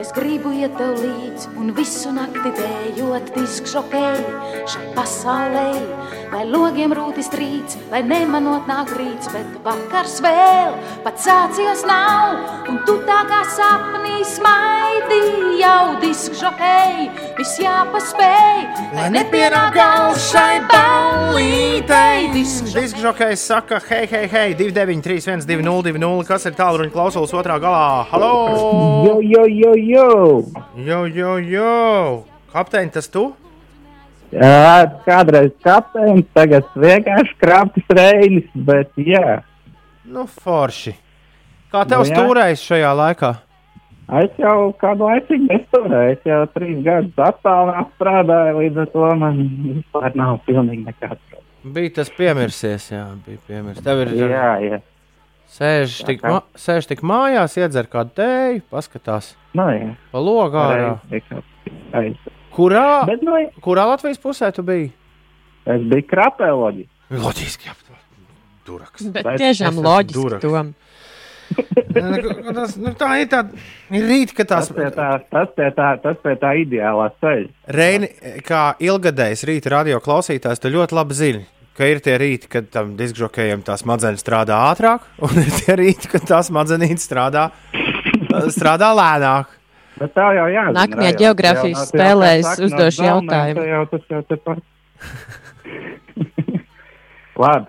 Es 0.00 0.08
gribu 0.16 0.52
iet 0.56 0.72
tev 0.78 0.94
līdzi 0.96 1.50
un 1.60 1.72
visu 1.76 2.12
nakti 2.16 2.52
dējot 2.56 3.32
diskžokei 3.36 4.22
šai 4.72 4.86
pasaulē. 4.96 5.68
Lai 6.32 6.46
logiem 6.48 6.94
rūtis 6.96 7.28
trīc, 7.28 7.74
lai 7.92 8.00
nemanot 8.08 8.64
nāk 8.64 8.88
rīts, 8.96 9.28
bet 9.34 9.58
vakars 9.66 10.14
vēl 10.24 10.78
pat 11.04 11.20
sācies 11.20 11.82
nav. 11.84 12.38
Un 12.72 12.78
tu 12.88 12.94
tā 13.04 13.18
kā 13.28 13.42
sapnī 13.52 14.22
smaidi 14.24 15.20
jau 15.60 15.98
diskžokei, 16.00 17.10
viss 17.36 17.60
jāpaspēj, 17.60 18.62
lai 18.96 19.10
nepienāk 19.12 19.76
gals 19.76 20.24
šai 20.30 20.62
ballītei. 20.72 22.30
Diskžokais 22.32 23.44
saka, 23.44 23.82
hei, 23.90 24.08
hei, 24.08 24.24
hei, 24.32 24.56
293, 24.56 25.44
202, 25.44 26.24
kas 26.32 26.48
ir 26.48 26.56
tālruņa 26.56 26.94
klausulas 26.96 27.36
otrā 27.36 27.60
galā? 27.60 28.06
Halo! 28.08 28.32
Jo, 29.04 29.18
jo, 29.20 29.44
jo, 29.52 29.76
jo! 29.82 30.42
Jo, 30.86 31.04
jo, 31.06 31.36
jo! 31.42 32.24
Kapteini, 32.52 32.92
tas 32.94 33.08
tu? 33.12 33.30
Jā, 34.32 34.88
kādreiz 35.04 35.50
kapteinis, 35.64 36.24
tagad 36.32 36.68
vienkārši 36.80 37.34
krāpjas 37.42 37.90
reinis, 37.98 38.46
bet 38.68 38.92
jā. 38.96 39.40
Nu, 40.08 40.24
forši. 40.26 40.94
Kā 41.72 41.82
tev 41.88 42.02
Nu, 42.02 42.08
jā. 42.08 42.14
stūrējis 42.16 42.62
šajā 42.68 42.92
laikā? 42.96 43.32
Es 44.22 44.32
jau 44.40 44.72
kādu 44.80 45.06
laiku 45.08 45.36
nesturēju, 45.40 46.14
es 46.16 46.24
jau 46.28 46.40
trīs 46.52 46.80
gadus 46.84 47.20
attālināti 47.28 47.94
strādāju, 47.96 48.56
līdz 48.58 48.80
ar 48.82 48.88
to 48.92 49.10
man 49.20 49.38
vispār 49.68 50.16
nav 50.20 50.40
pilnīgi 50.48 50.84
nekāds. 50.88 51.38
Bija 51.62 51.92
tas 52.00 52.10
piemirsies, 52.12 52.88
jā, 52.92 53.04
bija 53.24 53.38
piemirsies. 53.46 53.84
Tev 53.86 54.02
ir 54.04 54.10
Jā, 54.18 54.48
jā. 54.64 54.80
Sēž 55.52 55.98
Tā 56.00 56.06
tik, 56.08 56.22
ma 56.24 56.38
sēž 56.56 56.86
tik 56.88 57.02
mājās, 57.04 57.58
iedzer 57.60 57.88
kādu 57.92 58.14
tēju, 58.16 58.62
paskatās 58.72 59.34
Nu, 59.52 59.66
jā. 59.68 59.90
pa 60.12 60.22
ārā. 60.62 60.92
Reiz, 61.92 62.16
Kurā, 62.52 63.04
Bet, 63.08 63.22
nu, 63.24 63.36
kurā 63.64 63.84
Latvijas 63.88 64.20
pusē 64.20 64.48
tu 64.52 64.64
biji? 64.64 64.90
es 65.68 65.84
biju 65.88 66.04
krapēloģi. 66.10 66.86
Loģiski, 67.12 67.68
jā. 67.68 67.76
Duraks. 68.66 69.04
Bet 69.12 69.24
Bet 69.26 69.40
tiešām 69.42 69.78
loģiski 69.82 70.16
duraks. 70.16 70.44
tom. 70.44 70.72
tas, 72.56 72.76
nu, 72.80 72.92
tā 72.96 73.08
ir 73.20 73.28
tā, 73.32 73.42
ir 73.92 74.06
rīt, 74.08 74.32
ka 74.36 74.46
tās 74.48 74.70
Tas 74.70 74.76
pie 74.76 74.88
tā, 74.94 75.08
tas 75.32 75.50
pie 75.56 75.68
tā, 75.76 75.88
tas 76.02 76.20
pie 76.24 76.34
tā 76.40 76.52
ideālā 76.62 77.08
ceļa. 77.20 77.48
Reini, 77.76 78.08
kā 78.46 78.62
ilgadējs 78.80 79.44
rīta 79.48 79.74
radio 79.74 80.00
klausītājs, 80.04 80.62
tu 80.62 80.72
ļoti 80.72 80.96
labi 80.96 81.18
zini, 81.18 81.42
ka 81.78 81.88
ir 81.88 82.02
tie 82.04 82.16
rīti, 82.20 82.50
kad 82.52 82.68
tam 82.72 82.94
diskžokējam 82.98 83.64
tā 83.66 83.76
smadzenes 83.80 84.22
strādā 84.24 84.58
ātrāk, 84.70 85.00
un 85.26 85.42
ir 85.42 85.50
tie 85.60 85.76
rīti, 85.80 86.10
kad 86.12 86.22
tā 86.28 86.42
smadzenīte 86.46 87.02
strādā, 87.02 87.44
strādā 88.52 88.92
lēnāk. 88.96 89.58
Bet 90.00 90.14
tā 90.16 90.30
jau 90.34 90.46
jā. 90.50 90.64
Nākamajā 90.74 91.12
geogrāfijas 91.20 91.90
spēlē 91.92 92.30
es 92.40 92.64
uzdošu 92.64 93.04
jautājumu. 93.06 93.66
Jau 93.68 93.84
tas 93.90 94.08
jau 94.10 94.22
tepat. 94.30 94.62
Labi. 97.42 97.68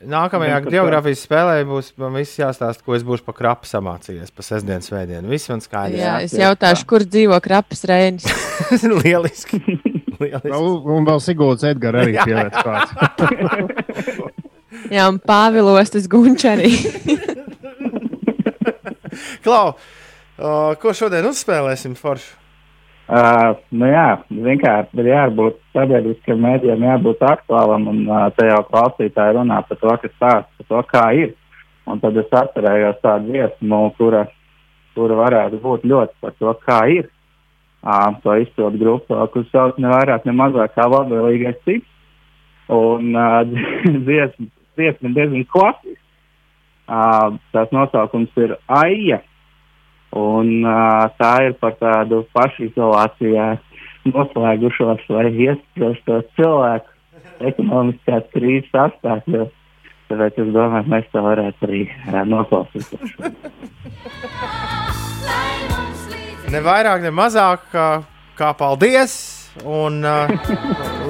Nākamajā 0.00 0.62
geogrāfijas 0.64 1.22
spēlē 1.26 1.58
būs 1.68 1.90
man 2.00 2.14
viss 2.16 2.38
jāstāsta, 2.40 2.84
ko 2.84 2.94
es 2.96 3.02
būšu 3.04 3.24
pa 3.26 3.34
krapu 3.36 3.68
samācījies 3.68 4.32
pa 4.32 4.46
sestdienas 4.46 4.88
svētdienu. 4.88 5.28
Viss 5.28 5.50
man 5.52 5.60
skaidrs. 5.60 6.00
Jā, 6.00 6.14
es 6.24 6.32
jautāšu, 6.40 6.86
kur 6.88 7.04
dzīvo 7.04 7.36
krapas 7.44 7.84
reinis. 7.88 8.24
Lieliski. 9.02 9.60
Lieliski. 10.20 10.52
Un, 10.54 10.72
un 10.96 11.02
vēl 11.08 11.20
Sigūds 11.24 11.64
Edgars 11.70 11.98
arī 12.04 12.14
pieliec 12.20 12.54
klāt. 12.60 12.88
Jā, 14.94 15.04
un 15.10 15.18
Pāvilos 15.22 15.90
tas 15.92 16.06
gunčs 16.10 16.46
arī. 16.48 16.70
Klau, 19.44 19.74
uh, 19.74 20.72
ko 20.80 20.92
šodien 20.96 21.26
uzspēlēsim 21.30 21.94
foršu? 21.98 22.40
Uh, 23.10 23.56
nu 23.74 23.88
jā, 23.90 24.20
vienkārši 24.30 25.00
ir 25.02 25.08
jābūt 25.10 25.56
sabiedriskam 25.74 26.44
mēdījam, 26.44 26.84
jābūt 26.86 27.24
aktuālam, 27.26 27.88
un 27.90 28.04
uh, 28.06 28.28
te 28.36 28.46
jau 28.46 28.60
klausītāji 28.68 29.34
runā 29.34 29.58
par 29.66 29.76
to, 29.80 29.90
kas 30.04 30.12
stāsta, 30.14 30.50
par 30.60 30.66
to, 30.68 30.82
kā 30.92 31.02
ir. 31.18 31.32
Un 31.90 31.98
tad 31.98 32.14
es 32.22 32.30
atcerējos 32.30 33.00
tādu 33.02 33.32
dziesmu, 33.32 33.80
kura, 33.96 34.22
kura 34.94 35.14
varētu 35.24 35.58
būt 35.64 35.80
ļoti 35.90 36.14
par 36.22 36.32
to, 36.38 36.54
kā 36.62 36.78
ir. 36.94 37.10
To 37.80 38.36
izpildu 38.36 38.78
grupu, 38.78 39.16
kurš 39.32 39.48
sauc 39.54 39.78
ne 39.80 39.88
vairāk, 39.88 40.26
ne 40.28 40.34
mazāk 40.36 40.74
kā 40.76 40.84
labvēlīgais 40.84 41.56
cips. 41.64 41.88
Un 42.70 43.16
uh, 43.16 43.40
dziesma, 44.06 44.46
dziesma 44.76 45.08
diezgan 45.16 45.46
klasiska. 45.50 45.98
Uh, 46.90 47.38
tās 47.54 47.70
nosaukums 47.72 48.36
ir 48.42 48.56
Aija. 48.66 49.20
Un, 50.10 50.64
uh, 50.66 51.06
tā 51.22 51.32
ir 51.46 51.54
par 51.62 51.76
tādu 51.80 52.24
pašizolācijā 52.34 53.48
noslēgušos 54.10 55.06
vai 55.08 55.30
iestrādājušos 55.30 56.24
cilvēku 56.36 56.88
ekonomiskās 57.52 58.24
krīzes 58.34 58.74
apstākļos. 58.84 59.50
Tāpēc 60.10 60.34
es 60.42 60.50
domāju, 60.50 60.90
mēs 60.90 61.06
to 61.14 61.20
varētu 61.24 61.70
arī 61.70 61.82
uh, 61.86 62.22
noklausīties. 62.34 63.10
Ne 66.50 66.58
vairāk, 66.66 67.04
ne 67.04 67.10
mazāk, 67.14 67.68
kā, 67.70 67.86
kā 68.34 68.48
paldies, 68.58 69.12
un 69.62 70.00
uh, 70.02 70.30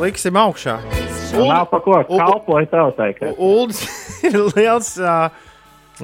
liksim 0.02 0.36
augšā. 0.36 0.74
Un 1.32 1.46
nav 1.48 1.70
pa 1.70 1.78
ko 1.80 1.96
kalpoja 2.04 2.66
tautai. 2.68 3.14
Uldis 3.40 3.80
ir 4.28 4.36
liels, 4.50 4.90
uh, 5.00 5.30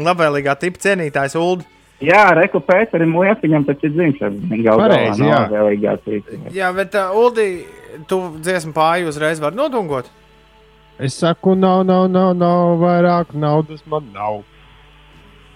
labvēlīgā 0.01 0.55
tipa 0.63 0.81
cienītājs. 0.87 1.37
Uld. 1.37 1.67
Jā, 2.01 2.23
Reku 2.37 2.63
Pēterim 2.65 3.13
Liepiņam 3.17 3.67
taču 3.69 3.91
ir 3.91 3.93
dzimšanas 3.99 4.63
galā 4.65 4.87
Pareizi, 4.87 5.29
jā. 5.29 5.97
cita. 6.07 6.39
Jā, 6.57 6.71
bet 6.77 6.97
uh, 6.97 7.13
Uldi, 7.21 7.47
tu 8.09 8.23
dziesmu 8.41 8.73
pāri 8.77 9.05
uzreiz 9.09 9.43
vari 9.43 9.61
notungot. 9.61 10.09
Es 10.97 11.19
saku, 11.21 11.53
nav, 11.61 11.83
nav, 11.85 12.07
nav, 12.09 12.33
nav 12.41 12.79
vairāk 12.81 13.37
naudas 13.37 13.85
man 13.85 14.09
nav. 14.17 14.41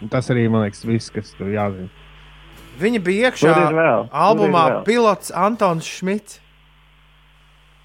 Un 0.04 0.12
tas 0.12 0.28
arī 0.32 0.44
man 0.52 0.66
liekas, 0.66 0.84
viss, 0.84 1.12
kas 1.12 1.32
tur 1.36 1.48
jāzina. 1.52 1.88
Viņa 2.80 3.02
bija 3.04 3.30
iekšā 3.30 3.54
albumā. 4.08 4.64
Pilots 4.86 5.32
Antons 5.36 5.88
Šmits. 5.88 6.40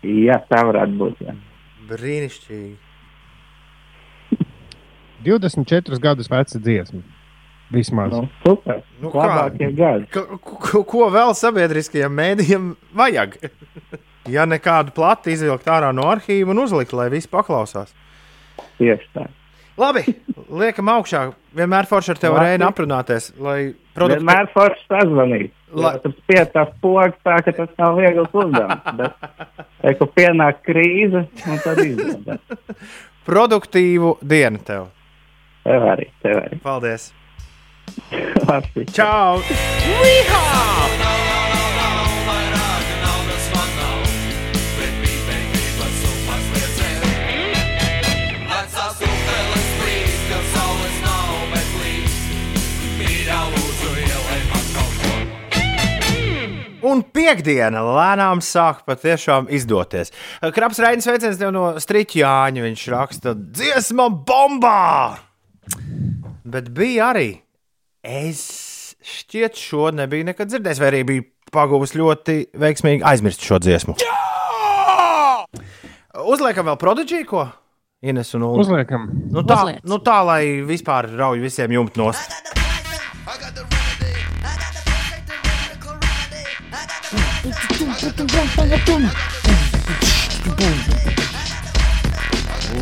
Jā, 0.05 0.39
tā 0.49 0.61
varētu 0.67 0.97
būt. 0.99 1.21
Jā. 1.25 1.35
Brīnišķīgi. 1.89 2.75
24 5.25 5.99
gadus 6.01 6.29
veca 6.29 6.61
dziesma. 6.61 7.01
Vismaz. 7.73 8.11
Nu, 8.13 8.27
super. 8.43 8.83
Nu, 9.01 9.09
Labākie 9.09 9.71
gadi. 9.73 10.05
Ko, 10.13 10.37
ko, 10.37 10.83
ko 10.85 11.07
vēl 11.13 11.33
sabiedriskajiem 11.33 12.13
mēdījiem 12.13 12.67
vajag? 12.93 13.39
ja 14.35 14.45
nekādu 14.45 14.93
plati 14.95 15.33
izvilkt 15.33 15.65
ārā 15.73 15.89
no 15.95 16.05
arhīva 16.11 16.53
un 16.53 16.61
uzlikt, 16.67 16.93
lai 16.93 17.09
visi 17.13 17.31
paklausās. 17.31 17.95
Tieši 18.77 19.09
tā. 19.17 19.25
Labi, 19.75 20.05
liekam 20.55 20.89
augšā. 20.93 21.25
Vienmēr 21.55 21.87
forši 21.89 22.13
ar 22.13 22.19
tevi 22.21 22.35
varēja 22.37 22.67
aprunāties. 22.69 23.29
Lai 23.43 23.73
produkti... 23.95 24.21
Vienmēr 24.21 24.47
forši 24.53 24.85
sazvanīt. 24.87 25.51
La-. 25.75 25.95
Tur 25.99 26.13
spiedās 26.21 26.71
pogas, 26.83 27.17
tā 27.27 27.41
ka 27.43 27.51
tas 27.57 27.73
nav 27.81 27.99
viegls 27.99 28.31
uzdevums. 28.31 28.85
Bet, 28.95 29.99
kad 29.99 30.15
pienāk 30.15 30.63
krīze, 30.67 31.25
un 31.27 31.61
tad 31.65 31.83
izdodas. 31.83 32.39
Produktīvu 33.27 34.15
dienu 34.23 34.63
tev. 34.63 34.87
Tev 35.65 35.89
arī, 35.91 36.07
tev 36.23 36.39
arī. 36.45 36.61
Paldies! 36.63 37.11
Labi. 38.47 38.87
Čau! 38.95 39.41
Un 56.85 57.01
piekdiena 57.15 57.81
lēnām 57.81 58.41
sāk 58.45 58.83
patiešām 58.85 59.47
izdoties. 59.53 60.11
Kraps 60.53 60.81
Rainis 60.83 61.07
veicins 61.09 61.39
tev 61.39 61.53
no 61.55 61.71
Striķāņa. 61.81 62.65
Viņš 62.67 62.83
raksta 62.93 63.33
dziesma 63.35 64.09
bombā! 64.27 65.17
Bet 66.45 66.69
bija 66.77 67.09
arī. 67.13 67.29
Es 68.05 68.43
šķiet, 69.05 69.57
šo 69.57 69.89
nebiju 69.97 70.27
nekad 70.29 70.51
dzirdējis, 70.51 70.81
vai 70.81 70.91
arī 70.91 71.01
biju 71.09 71.25
pagūvis 71.55 71.95
ļoti 71.97 72.37
veiksmīgi 72.61 73.05
aizmirst 73.05 73.45
šo 73.45 73.57
dziesmu. 73.63 73.95
Uzliekam 76.25 76.69
vēl 76.69 76.77
prodigiju, 76.81 77.27
ko? 77.29 77.45
Ines 78.05 78.29
un 78.37 78.45
Ulu. 78.45 78.61
Uzliekam. 78.61 79.07
Nu 79.33 79.41
tā, 79.47 79.57
Uzliec. 79.63 79.81
nu 79.89 79.97
tā, 80.03 80.19
lai 80.27 80.41
vispār 80.67 81.09
rauj 81.17 81.41
visiem 81.41 81.73
jumt 81.73 81.97
nost. 81.97 82.33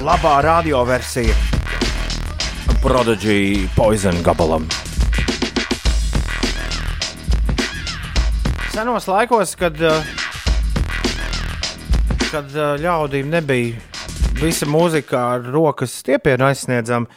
Labā 0.03 0.33
radioversija 0.45 1.33
Prodigy 2.83 3.65
Poison 3.73 4.19
gabalam. 4.21 4.67
Senos 8.75 9.07
laikos, 9.09 9.55
kad, 9.57 9.81
eh, 9.81 10.05
kad 12.29 12.53
eh, 12.53 12.77
ļaudīm 12.85 13.33
nebija 13.33 13.81
visa 14.37 14.69
mūzika 14.69 15.17
ar 15.33 15.49
rokas 15.49 15.97
stiepienu 16.03 16.45
aizsniedzama, 16.45 17.09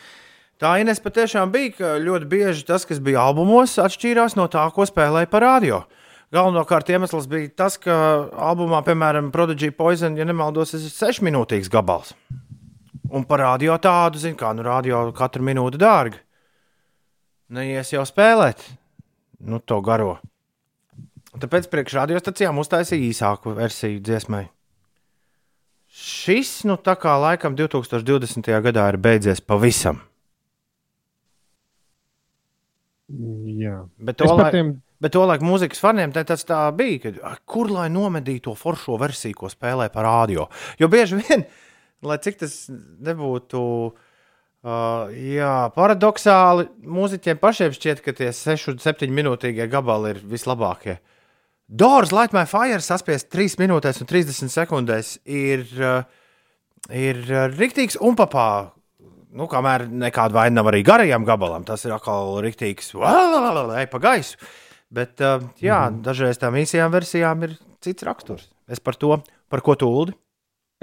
tā 0.57 0.79
Ines 0.81 1.05
patiešām 1.05 1.53
bija, 1.53 1.77
ka 1.77 1.93
ļoti 2.01 2.33
bieži 2.33 2.65
tas, 2.65 2.89
kas 2.89 2.97
bija 2.97 3.29
albumos, 3.29 3.77
atšķīrās 3.77 4.41
no 4.41 4.49
tā, 4.49 4.65
ko 4.73 4.89
spēlēja 4.89 5.29
par 5.29 5.45
radio. 5.45 5.85
Galvenokārt 6.35 6.89
iemesls 6.91 7.29
bija 7.31 7.49
tas, 7.63 7.77
ka 7.79 7.95
albumā, 8.49 8.81
piemēram, 8.87 9.29
Prodigy 9.35 9.71
Poison, 9.71 10.17
ja 10.19 10.25
nemaldos, 10.27 10.73
ir 10.75 10.83
sešminūtīgs 10.91 11.71
gabals. 11.71 12.15
Un 13.15 13.23
par 13.25 13.45
radio 13.45 13.77
tādu, 13.79 14.19
zinu, 14.19 14.35
kā 14.41 14.51
nu 14.57 14.65
radio 14.67 15.05
katru 15.15 15.45
minūti 15.47 15.79
dārgi. 15.79 16.19
Neies 17.55 17.93
jau 17.95 18.03
spēlēt, 18.09 18.65
nu, 19.47 19.61
to 19.63 19.79
garo. 19.87 20.17
Tāpēc 21.37 21.69
priekšradiostacijām 21.71 22.59
uztaisīja 22.59 23.07
īsāku 23.13 23.55
versiju 23.55 24.01
dziesmai. 24.03 24.49
Šis, 25.97 26.65
nu, 26.67 26.75
tā 26.77 26.97
kā 27.01 27.15
laikam 27.23 27.55
2020. 27.57 28.51
gadā 28.67 28.89
ir 28.91 28.99
beidzies 29.01 29.39
pavisam. 29.41 30.03
Jā, 33.07 33.85
Bet 34.03 34.19
to, 34.19 34.27
par 34.27 34.49
laik, 34.49 34.57
tiem- 34.57 34.75
bet 35.07 35.15
to 35.15 35.23
laiku 35.23 35.47
mūzikas 35.47 35.79
faniem 35.83 36.11
tas 36.17 36.43
tā 36.47 36.65
bija, 36.75 36.99
ka 37.07 37.15
"Ai, 37.31 37.37
kur 37.47 37.71
lai 37.71 37.87
nomedītu 37.93 38.51
to 38.51 38.55
foršo 38.59 38.99
versiju, 38.99 39.39
ko 39.39 39.51
spēlē 39.53 39.87
par 39.93 40.05
radio. 40.05 40.49
Jo 40.79 40.89
bieži 40.91 41.23
vien, 41.23 41.47
lai 42.09 42.19
cik 42.19 42.43
tas 42.43 42.67
nebūtu 42.69 43.63
uh, 44.67 45.07
jā, 45.15 45.55
paradoxāli, 45.77 46.69
mūziķiem 46.83 47.39
pašiem 47.39 47.77
šķiet, 47.77 48.03
ka 48.03 48.17
tie 48.17 48.33
6-7 48.35 49.15
minūtīgie 49.15 49.69
gabali 49.71 50.17
ir 50.17 50.23
vislabākie. 50.27 50.99
Doors 51.67 52.13
Light 52.15 52.35
My 52.35 52.47
Fire 52.47 52.83
saspiest 52.83 53.31
3 53.35 53.59
minūtēs 53.63 54.03
un 54.03 54.11
30 54.11 54.53
sekundēs 54.53 55.17
ir, 55.25 55.67
uh, 55.79 56.03
ir 56.91 57.23
uh, 57.31 57.47
riktīgs 57.55 57.99
un 58.03 58.19
papā. 58.19 58.73
Nu, 59.37 59.47
kamēr 59.51 59.85
nekāda 59.91 60.33
vaina 60.33 60.63
nav 60.63 60.71
arī 60.71 60.81
garajam 60.87 61.27
gabalam, 61.27 61.65
tas 61.67 61.83
ir 61.85 61.93
atkal 61.93 62.39
rīktīgs, 62.41 62.95
ej 62.97 63.91
pa 63.93 63.99
gaisu. 64.01 64.39
Bet, 64.95 65.19
jā, 65.19 65.81
mm. 65.89 66.03
dažreiz 66.07 66.39
tām 66.39 66.59
īsajām 66.61 66.93
versijām 66.95 67.43
ir 67.47 67.57
cits 67.83 68.07
raksturs. 68.07 68.51
Es 68.71 68.83
par 68.83 68.99
to, 68.99 69.19
par 69.51 69.63
ko 69.67 69.75
tu 69.79 69.89
uldi. 69.91 70.15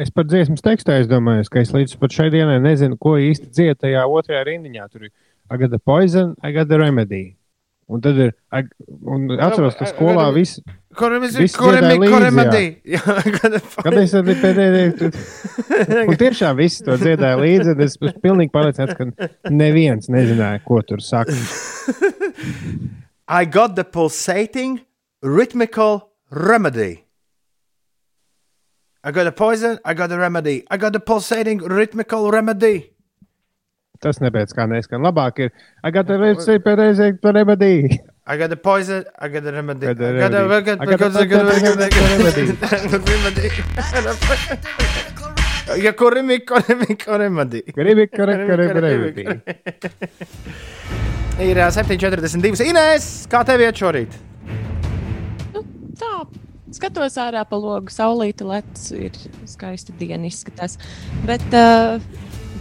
Es 0.02 0.10
par 0.10 0.26
dziesmas 0.26 0.64
tekstu 0.66 0.90
aizdomājos, 0.96 1.52
ka 1.54 1.62
es 1.62 1.72
līdz 1.74 2.00
pat 2.02 2.16
šai 2.16 2.32
dienai 2.34 2.58
nezinu, 2.64 2.98
ko 2.98 3.14
īsti 3.22 3.52
dzied 3.54 3.80
tajā 3.84 4.08
otrajā 4.10 4.42
rindiņā. 4.48 4.88
Tur 4.90 5.06
ir 5.06 5.14
I 5.52 5.58
got 5.58 5.70
the 5.70 5.80
poison, 5.80 6.34
I 6.42 6.52
got 6.52 6.68
the 6.68 6.80
remedy. 6.82 7.36
Un 7.94 8.02
tad 8.02 8.18
ir, 8.18 8.32
I, 8.56 8.64
un 9.12 9.28
atceros, 9.36 9.76
ka 9.78 9.86
skolā 9.92 10.30
viss. 10.34 10.64
Kurim 10.98 11.26
ir 11.28 11.36
ir 11.36 13.04
Kad 13.84 14.00
es 14.00 14.16
arī 14.18 14.36
pēdējā, 14.40 15.12
un 16.08 16.18
tiešām 16.18 16.58
visi 16.58 16.86
to 16.88 16.98
dziedāja 17.02 17.38
līdzi, 17.42 17.76
es 17.76 17.98
esmu 17.98 18.16
pilnīgi 18.24 18.54
pārliecināts, 18.56 18.98
ka 18.98 19.52
neviens 19.52 20.10
nezināja, 20.14 20.64
ko 20.66 20.82
tur 20.88 21.04
saka. 21.06 21.36
I 23.34 23.46
got 23.46 23.76
the 23.76 23.84
pulsating 23.84 24.82
rhythmical 25.24 26.12
remedy. 26.30 27.04
I 29.04 29.10
got 29.10 29.26
a 29.26 29.32
poison, 29.32 29.80
I 29.84 29.96
got 29.96 30.12
a 30.12 30.20
remedy. 30.20 30.68
I 30.70 30.78
got 30.78 30.94
the 30.94 31.00
pulsating 31.00 31.58
rhythmical 31.58 32.30
remedy. 32.30 32.92
Tas 34.06 34.20
nepēc 34.22 34.54
kā 34.54 34.68
neskan. 34.70 35.02
Labāk 35.02 35.40
ir, 35.48 35.50
I 35.84 35.90
got 35.90 36.06
the 36.06 36.20
remedy. 36.20 37.98
I 38.28 38.38
got 38.38 38.50
the 38.52 38.56
poison, 38.56 39.04
I 39.18 39.28
got 39.30 39.44
the 39.44 39.52
remedy. 39.52 39.88
I 39.88 39.94
Got 39.96 39.98
the 39.98 40.14
got 40.14 40.30
the 40.30 40.44
remedy. 40.46 40.72
I 40.72 40.74
I 40.74 40.86
got 40.86 41.00
got 41.00 41.14
the 41.14 41.26
the 42.86 43.00
remedy. 43.02 43.50
Ja 45.82 45.92
kurimi, 45.94 46.38
kurimi, 46.46 46.96
kurimi. 47.02 47.62
Gribi, 47.74 48.08
kuri, 48.14 48.34
kuri, 48.46 48.66
kuri. 48.70 49.42
Ir 51.42 51.58
ā, 51.58 51.66
7,42. 51.74 52.62
Inês, 52.70 53.06
kā 53.26 53.40
tev 53.48 53.64
iet 53.66 53.80
šorīt? 53.82 54.14
Tā, 55.98 56.12
skatos 56.76 57.16
ārā 57.18 57.42
pa 57.50 57.58
logu, 57.58 57.90
saulīta 57.90 58.46
lec, 58.46 58.70
ir 58.94 59.18
skaisti 59.50 59.96
diena 59.98 60.30
izskatās. 60.30 60.78
Bet 61.26 61.42
uh, 61.58 61.98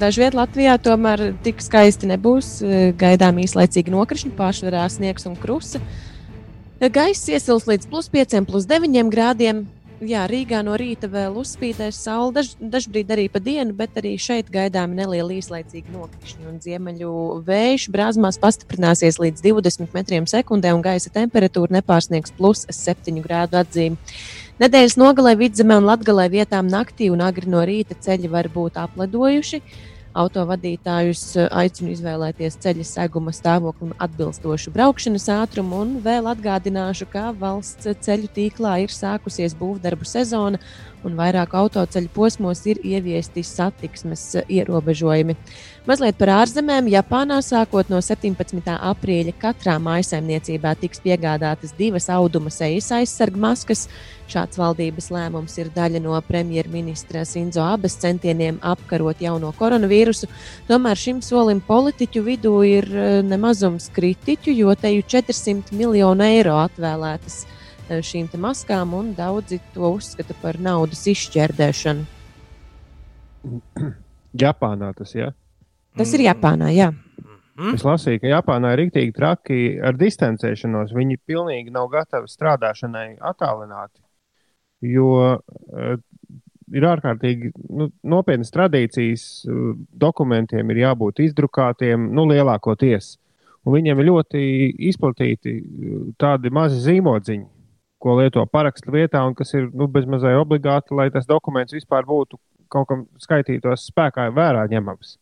dažviet 0.01 0.33
Latvijā 0.39 0.79
tomēr 0.81 1.35
tik 1.45 1.61
skaisti 1.61 2.09
nebūs. 2.09 2.55
Gaidām 2.97 3.43
īslaicīgi 3.45 3.93
nokrišņi, 3.93 4.33
pārsvarā 4.41 4.87
sniegs 4.93 5.29
un 5.29 5.37
krusta. 5.37 5.83
Gaiss 6.81 7.29
iesils 7.29 7.69
līdz 7.69 7.93
plus 7.93 8.09
5, 8.11 8.41
plus 8.49 8.65
9 8.71 9.13
grādiem. 9.13 9.67
Jā, 10.03 10.25
Rīgā 10.27 10.65
no 10.67 10.73
rīta 10.75 11.07
vēl 11.07 11.37
uzspīdēs 11.39 12.01
saule, 12.03 12.33
daž, 12.35 12.49
dažbrīd 12.59 13.13
arī 13.15 13.29
pa 13.31 13.39
dienu, 13.39 13.71
bet 13.79 13.95
arī 14.01 14.17
šeit 14.19 14.49
gaidāmi 14.51 14.97
nelieli 14.99 15.37
īslaicīgi 15.39 15.95
nokrišņi. 15.95 16.47
Un 16.51 16.57
ziemeļu 16.65 17.13
vējš 17.47 17.85
brāzmās 17.95 18.41
pastiprināsies 18.43 19.21
līdz 19.23 19.45
20 19.47 19.95
metriem 19.95 20.27
sekundē, 20.27 20.73
un 20.75 20.83
gaisa 20.83 21.13
temperatūra 21.15 21.77
nepārsniegs 21.79 22.35
plus 22.35 22.65
7 22.67 23.23
grādu 23.23 23.61
atzīmi. 23.61 24.01
Nedēļas 24.59 24.99
nogalē 24.99 25.37
vidzemē 25.39 25.79
un 25.79 25.87
latgalē 25.87 26.27
vietām 26.35 26.67
naktī 26.73 27.13
un 27.15 27.23
agri 27.23 27.47
no 27.55 27.63
rīta 27.63 27.95
ceļi 27.95 28.33
var 28.33 28.51
būt 28.51 28.83
apledojuši. 28.83 29.63
Autovadītājus 30.13 31.23
eh, 31.41 31.47
aicinu 31.57 31.95
izvēlēties 31.95 32.59
ceļa 32.61 32.85
seguma 32.85 33.33
stāvoklim 33.33 33.95
atbilstošu 34.03 34.73
braukšanas 34.75 35.29
ātrumu, 35.33 35.79
un 35.87 35.95
vēl 36.05 36.29
atgādināšu, 36.35 37.09
ka 37.13 37.31
valsts 37.39 37.89
ceļu 38.05 38.29
tīklā 38.37 38.75
ir 38.85 38.93
sākusies 38.93 39.57
būvdarbu 39.57 40.09
sezona, 40.09 40.61
un 41.03 41.17
vairāk 41.17 41.57
autoceļu 41.57 42.13
posmos 42.13 42.61
ir 42.69 42.83
ieviesti 42.85 43.45
satiksmes 43.47 44.27
eh, 44.43 44.57
ierobežojumi. 44.61 45.39
Mazliet 45.89 46.21
par 46.21 46.31
ārzemēm. 46.37 46.93
Japānā 46.93 47.41
sākot 47.43 47.89
no 47.91 47.99
17. 48.05 48.61
aprīļa 48.93 49.33
katrā 49.41 49.79
mājsaimniecībā 49.83 50.77
tiks 50.79 51.01
piegādātas 51.03 51.73
divas 51.79 52.07
auduma 52.13 52.53
sejas 52.53 52.93
aizsarga 53.01 53.41
maskas. 53.49 53.89
Šāds 54.33 54.57
valdības 54.57 55.11
lēmums 55.13 55.59
ir 55.61 55.69
daļa 55.75 56.01
no 56.01 56.17
premjerministra 56.25 57.27
Sinzo 57.29 57.61
Abes 57.67 57.99
centieniem 58.01 58.61
apkarot 58.65 59.21
jauno 59.21 59.51
koronavīrusu. 59.59 60.29
Tomēr 60.71 60.97
šim 60.97 61.21
solim 61.25 61.61
politiķu 61.67 62.23
vidū 62.25 62.55
ir 62.65 62.89
eh, 62.89 63.19
nemazums 63.27 63.91
kritiķu, 63.93 64.55
jo 64.57 64.73
te 64.79 64.95
jau 64.95 65.05
400 65.19 65.77
miljonu 65.77 66.25
eiro 66.25 66.57
atvēlētas 66.63 67.37
eh, 67.45 68.01
šīm 68.01 68.31
te 68.33 68.41
maskām, 68.41 68.95
un 68.97 69.13
daudzi 69.19 69.61
to 69.75 69.93
uzskata 69.99 70.37
par 70.41 70.61
naudas 70.63 71.05
izšķērdēšanu. 71.13 72.09
Japānā 74.45 74.93
tas 74.97 75.13
ir. 75.17 75.27
Ja? 75.27 75.33
Tas 75.99 76.15
ir 76.17 76.25
Japānā, 76.25 76.71
jā. 76.73 76.89
Mm. 77.59 77.75
Es 77.77 77.85
lasīju, 77.85 78.23
ka 78.23 78.31
Japānā 78.31 78.73
ir 78.73 78.81
rīktīgi 78.87 79.13
traki 79.17 79.59
ar 79.85 79.99
distancēšanos. 80.01 80.95
Viņi 80.97 81.21
pilnīgi 81.29 81.75
nav 81.75 81.91
gatavi 81.93 82.31
strādāšanai 82.33 83.19
attālināti. 83.21 84.02
Jo 84.83 85.09
uh, 85.39 85.97
ir 86.73 86.87
ārkārtīgi 86.89 87.53
nu, 87.71 87.89
nopietnas 88.03 88.53
tradīcijas, 88.55 89.25
uh, 89.47 89.73
dokumentiem 90.05 90.71
ir 90.75 90.83
jābūt 90.87 91.23
izdrukātiem, 91.27 92.11
nu, 92.17 92.27
lielākoties. 92.33 93.17
Un 93.63 93.77
viņiem 93.77 94.01
ir 94.03 94.09
ļoti 94.09 94.45
izplatīti 94.91 95.57
uh, 95.61 95.99
tādi 96.21 96.51
mazi 96.55 96.81
zīmodziņi, 96.83 97.47
ko 98.03 98.19
lieto 98.19 98.43
parakstu 98.51 98.95
vietā, 98.95 99.23
un 99.27 99.37
kas 99.39 99.55
ir 99.55 99.69
nu, 99.71 99.87
bezmazliet 99.87 100.41
obligāti, 100.41 100.97
lai 100.99 101.11
tas 101.15 101.29
dokuments 101.29 101.75
vispār 101.77 102.09
būtu 102.09 102.41
kaut 102.73 102.89
kam 102.89 103.05
skaitītos 103.21 103.87
spēkā 103.93 104.31
vērā 104.35 104.65
ņemams. 104.73 105.19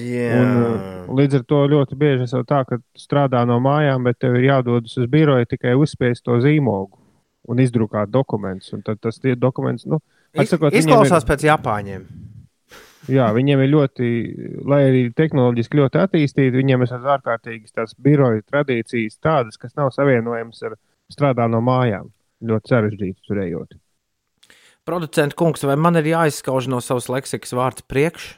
Jā, 0.00 0.38
Un, 0.40 1.12
līdz 1.14 1.36
ar 1.38 1.42
to 1.46 1.60
ļoti 1.70 1.98
bieži 1.98 2.26
ir 2.26 2.46
tā, 2.48 2.64
ka 2.66 2.80
strādā 2.98 3.44
no 3.46 3.60
mājām, 3.62 4.02
bet 4.08 4.18
tev 4.18 4.34
ir 4.38 4.48
jādodas 4.48 4.96
uz 4.98 5.06
biroju 5.10 5.46
tikai 5.52 5.76
uzspiest 5.78 6.24
to 6.26 6.40
zīmogu 6.42 6.99
un 7.48 7.60
izdrukāt 7.62 8.10
dokumentus. 8.12 8.72
Un 8.76 8.84
tad 8.86 9.00
tas 9.02 9.20
ir 9.24 9.38
dokuments, 9.40 9.86
nu, 9.88 10.00
atsakot, 10.36 10.72
viņiem 10.72 10.84
izklausās 10.84 11.24
ir, 11.24 11.28
pēc 11.30 11.46
Japāņiem. 11.48 12.06
jā, 13.10 13.28
viņiem 13.36 13.64
ir 13.64 13.70
ļoti, 13.74 14.08
lai 14.68 14.80
arī 14.88 15.02
tehnoloģiski 15.16 15.80
ļoti 15.80 16.02
attīstīti, 16.04 16.56
viņiem 16.56 16.86
ir 16.86 16.96
ārkārtīgi 17.16 17.72
tās 17.74 17.96
biroju 17.98 18.44
tradīcijas 18.48 19.20
tādas, 19.22 19.60
kas 19.60 19.76
nav 19.78 19.92
savienojamas 19.96 20.62
ar 20.68 20.76
strādā 21.12 21.48
no 21.50 21.62
mājām. 21.64 22.10
Ļoti 22.40 22.72
sarežģīti 22.72 23.26
turējot. 23.28 23.74
Producents 24.88 25.36
kungs, 25.36 25.64
vai 25.68 25.76
man 25.76 25.98
ir 26.00 26.08
jāizskauž 26.08 26.70
no 26.72 26.78
savas 26.80 27.10
leksikas 27.12 27.52
vārds 27.52 27.84
priekš? 27.84 28.30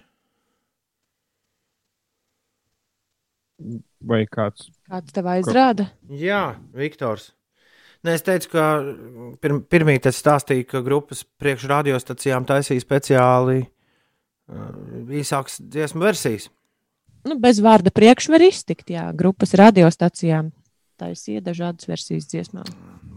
Vai 4.02 4.24
kāds 4.26 4.66
Kāds 4.90 5.14
tev 5.14 5.28
aizrāda? 5.30 5.86
Jā, 6.10 6.56
Viktors. 6.74 7.30
Nē, 8.02 8.16
es 8.18 8.24
teicu, 8.26 8.48
ka 8.56 8.64
pirm, 9.42 9.60
pirmie 9.70 9.94
tas 10.02 10.18
stāstīja, 10.18 10.66
ka 10.72 10.80
grupas 10.82 11.22
priekšradiostacijām 11.38 12.46
taisīja 12.48 12.82
speciāli 12.82 13.60
uh, 13.62 14.72
īsākas 15.20 15.60
dziesmu 15.62 16.02
versijas. 16.02 16.48
Nu, 17.22 17.36
bez 17.38 17.60
vārda 17.62 17.92
priekš 17.94 18.26
var 18.32 18.42
iztikt, 18.42 18.90
jā, 18.90 19.04
grupas 19.14 19.54
radiostacijām 19.58 20.50
taisīja 20.98 21.44
dažādas 21.46 21.86
versijas 21.86 22.26
dziesmām. 22.30 22.66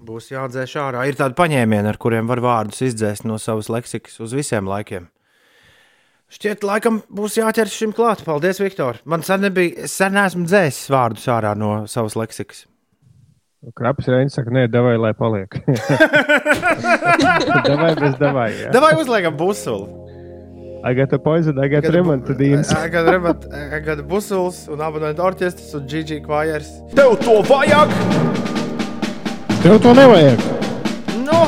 Būs 0.06 0.30
jādzēš 0.30 0.76
ārā. 0.78 1.08
Ir 1.10 1.18
tādi 1.18 1.38
paņēmieni, 1.38 1.90
ar 1.90 1.98
kuriem 2.02 2.30
var 2.30 2.44
vārdus 2.46 2.84
izdzēst 2.86 3.26
no 3.26 3.40
savas 3.42 3.72
leksikas 3.74 4.20
uz 4.22 4.38
visiem 4.38 4.70
laikiem. 4.70 5.10
Šķiet, 6.36 6.62
laikam 6.66 7.02
būs 7.10 7.40
jāķers 7.40 7.74
šim 7.74 7.94
klāt. 7.98 8.22
Paldies, 8.26 8.62
Viktor. 8.62 9.02
Man 9.06 9.26
sen 9.26 9.46
nebija, 9.46 9.90
sen 9.90 10.14
neesmu 10.18 10.46
dzēsis 10.46 10.94
vārdus 10.94 11.26
ārā 11.34 11.54
no 11.58 11.86
savas 11.90 12.18
leksikas. 12.18 12.66
Krapis 13.74 14.05
Reinis 14.05 14.36
saka, 14.38 14.51
nē, 14.53 14.68
devai, 14.70 14.93
lai 15.01 15.09
paliek. 15.18 15.55
devai 17.66 17.93
bez 17.97 18.18
devai. 18.20 18.49
Jā. 18.59 18.74
Davai 18.76 18.91
uzliekam 18.99 19.38
busuli. 19.39 19.88
I 20.86 20.93
got 20.93 21.13
a 21.13 21.18
poison, 21.18 21.57
I 21.57 21.68
got 21.68 21.88
remont 21.89 22.30
dīns. 22.38 22.70
I 22.78 22.91
got 22.93 23.09
remont, 23.09 23.47
I 23.49 23.80
got 23.82 24.03
busuls 24.05 24.68
un 24.70 24.84
abonentu 24.86 25.26
orķestris 25.26 25.74
un 25.80 25.88
GG 25.89 26.20
kvajers. 26.28 26.70
Tev 26.93 27.16
to 27.24 27.39
vajag! 27.49 27.89
Tev 29.63 29.80
to 29.82 29.95
nevajag. 29.97 30.45
Nu, 31.24 31.41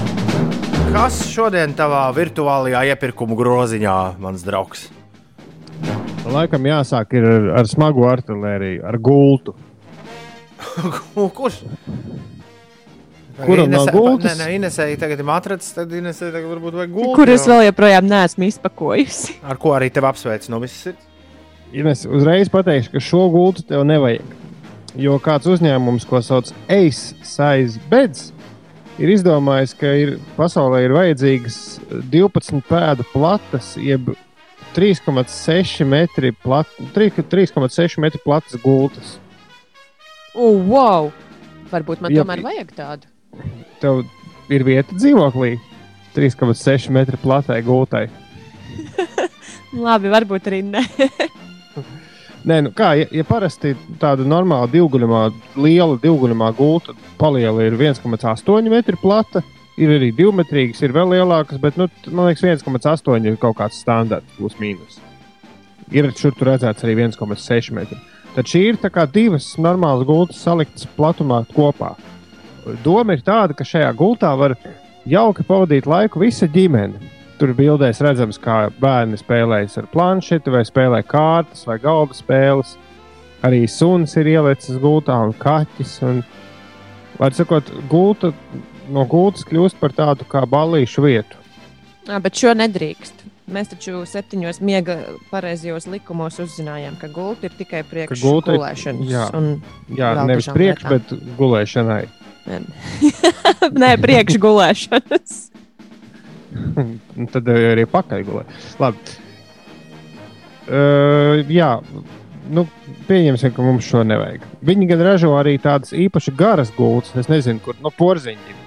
kas 0.89 1.21
šodien 1.29 1.77
tavā 1.77 2.07
virtuālajā 2.17 2.81
iepirkumu 2.95 3.37
groziņā, 3.37 3.99
mans 4.17 4.41
draugs? 4.47 4.87
Laikam 6.25 6.65
jāsāk 6.65 7.13
ir 7.21 7.29
ar, 7.29 7.47
ar 7.61 7.69
smagu 7.69 8.09
artēriju, 8.09 8.81
ar 8.89 8.97
gultu. 8.97 9.53
Kurš? 11.39 11.61
Kuram 13.37 13.69
nav 13.69 13.91
gultas? 13.93 14.33
Nē, 14.33 14.47
nē, 14.47 14.53
Inesēji 14.57 14.97
tagad 14.97 15.19
ir 15.21 15.27
matracis, 15.27 15.75
tad 15.75 15.91
Inesēji 15.93 16.33
tagad 16.33 16.49
varbūt 16.55 16.77
vajag 16.79 16.95
gultu. 16.95 17.13
Kur 17.19 17.29
es 17.29 17.45
vēl 17.49 17.67
joprojām 17.67 18.07
neesmu 18.09 18.47
izpakojusi. 18.49 19.37
Ar 19.49 19.59
ko 19.61 19.75
arī 19.77 19.91
tev 19.93 20.07
apsveic 20.09 20.47
no 20.49 20.61
visas 20.63 20.89
sirds? 20.89 21.03
Ines, 21.75 22.05
uzreiz 22.07 22.49
pateikšu, 22.49 22.93
ka 22.93 23.03
šo 23.03 23.25
gultu 23.29 23.65
tev 23.67 23.83
nevajag. 23.85 24.25
Jo 24.97 25.17
kāds 25.21 25.49
uzņēmums, 25.51 26.07
ko 26.09 26.21
sauc 26.23 26.49
Ace 26.71 27.13
Size 27.27 27.81
Beds, 27.91 28.31
ir 28.97 29.11
izdomājis, 29.13 29.75
ka 29.77 29.91
ir, 29.99 30.15
pasaulē 30.39 30.85
ir 30.85 30.95
vajadzīgas 30.95 31.59
12 32.09 32.63
pēdu 32.69 33.05
platas, 33.11 33.75
jeb 33.77 34.13
3,6 34.77 35.85
metri, 35.85 36.31
plat, 36.31 36.71
3,6 36.95 37.99
metri 38.01 38.23
platas 38.23 38.57
gultas. 38.63 39.17
Oh, 40.37 40.61
wow! 40.69 41.09
Varbūt 41.71 42.03
man 42.03 42.13
Jā, 42.13 42.21
tomēr 42.21 42.43
vajag 42.45 42.73
tādu. 42.77 43.09
Tev 43.81 44.03
ir 44.53 44.63
vieta 44.67 44.95
dzīvoklī 44.95 45.55
3,6 46.15 46.91
metri 46.93 47.17
platai 47.21 47.59
gultai. 47.65 48.05
Labi, 49.87 50.11
varbūt 50.13 50.47
arī 50.51 50.61
ne. 50.65 50.83
Nē, 52.47 52.61
nu 52.63 52.71
kā, 52.71 52.93
ja, 52.95 53.07
ja 53.11 53.25
parasti 53.27 53.73
tāda 53.99 54.23
normāla 54.23 54.69
divguļamā, 54.71 55.23
liela 55.59 55.97
divguļamā 55.99 56.51
gulta 56.55 56.93
paliela 57.19 57.65
ir 57.65 57.75
1,8 57.75 58.69
metri 58.71 58.99
plata, 59.01 59.41
ir 59.77 59.91
arī 59.97 60.13
divmetrīgas, 60.15 60.79
ir 60.85 60.93
vēl 60.95 61.17
lielākas, 61.17 61.59
bet 61.61 61.81
nu, 61.81 61.89
man 62.07 62.29
liekas, 62.29 62.45
1,8 62.63 63.27
ir 63.27 63.41
kaut 63.41 63.57
kāds 63.59 63.81
standarts, 63.81 64.37
plus 64.37 64.55
mīnus. 64.61 65.01
Ir 65.91 66.07
šur 66.15 66.37
tur 66.37 66.53
redzēts 66.53 66.85
arī 66.85 66.95
1,6 67.01 67.73
metri. 67.75 67.99
Tad 68.37 68.45
šī 68.45 68.59
ir 68.69 68.77
divas 69.09 69.55
normālas 69.57 70.05
gultas 70.05 70.37
saliktas 70.45 70.85
platumā 70.93 71.39
kopā. 71.55 71.95
Doma 72.83 73.15
ir 73.17 73.23
tāda, 73.25 73.55
ka 73.57 73.65
šajā 73.65 73.89
gultā 73.97 74.29
var 74.37 74.53
jauki 75.09 75.41
pavadīt 75.47 75.87
laiku 75.89 76.21
visa 76.21 76.45
ģimene. 76.45 76.99
Tur 77.39 77.55
bildēs 77.57 78.01
redzams, 78.01 78.37
kā 78.37 78.69
bērni 78.77 79.17
spēlējas 79.17 79.79
ar 79.81 79.87
planšeti, 79.89 80.53
vai 80.53 80.61
spēlē 80.69 81.01
kārtas, 81.05 81.65
vai 81.65 81.79
galda 81.81 82.13
spēles. 82.17 82.75
Arī 83.45 83.63
suns 83.69 84.13
ir 84.21 84.29
ielicis 84.29 84.77
gultā, 84.81 85.17
un 85.25 85.33
kaķis. 85.37 85.97
Un, 86.05 86.23
var 87.17 87.33
sakot, 87.33 87.73
gulta, 87.89 88.31
no 88.93 89.05
gultas 89.09 89.45
kļūst 89.49 89.81
par 89.81 89.97
tādu 89.97 90.29
kā 90.29 90.45
ballīšu 90.45 91.05
vietu. 91.05 91.41
Jā, 92.05 92.21
bet 92.21 92.37
šo 92.37 92.53
nedrīkst. 92.57 93.26
Mēs 93.47 93.69
taču 93.71 94.01
septiņos 94.09 94.57
miega 94.67 94.97
pareizajos 95.31 95.85
likumos 95.87 96.35
uzzinājām, 96.43 96.97
ka 96.99 97.07
gulta 97.15 97.47
ir 97.47 97.53
tikai 97.55 97.79
priekš 97.87 98.19
gulta 98.25 98.51
ir- 98.51 98.57
gulēšanas. 98.59 99.07
jā. 99.07 99.21
un 99.37 99.45
Jā, 99.95 100.09
nevis 100.27 100.49
priekš, 100.51 100.83
lietām. 100.83 100.91
bet 100.97 101.05
gulēšanai. 101.39 102.03
Nē, 103.83 103.91
priekš 104.03 104.35
gulēšanas. 104.43 105.31
Un 107.17 107.25
tad 107.31 107.47
arī 107.51 107.83
pakaļ 107.91 108.19
gulē. 108.27 108.43
Labi. 108.83 108.99
Uh, 110.67 111.39
jā, 111.47 111.71
nu, 112.51 112.65
pieņemsim, 113.07 113.51
ka 113.55 113.63
mums 113.63 113.87
šo 113.87 114.03
nevajag. 114.07 114.41
Viņi 114.67 114.83
gan 114.91 115.01
ražo 115.07 115.31
arī 115.39 115.55
tādas 115.63 115.91
īpaši 115.95 116.31
garas 116.39 116.69
gultas, 116.75 117.15
es 117.19 117.27
nezinu, 117.31 117.59
kur 117.63 117.75
no 117.83 117.89
porziņiem. 117.95 118.57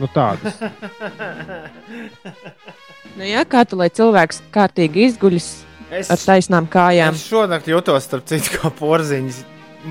Nu, 0.00 0.06
tādas. 0.08 0.56
Nu, 3.16 3.24
jā, 3.26 3.42
kā 3.48 3.64
tu 3.68 3.76
lai 3.76 3.88
cilvēks 3.92 4.40
kārtīgi 4.54 5.08
izguļas 5.10 5.48
Es, 5.92 6.08
ar 6.08 6.16
taisnām 6.22 6.64
kājām? 6.72 7.12
es 7.18 7.26
šonakt 7.28 7.66
jutos, 7.68 8.06
starp 8.06 8.24
citu, 8.30 8.54
kā 8.56 8.70
porziņš 8.78 9.42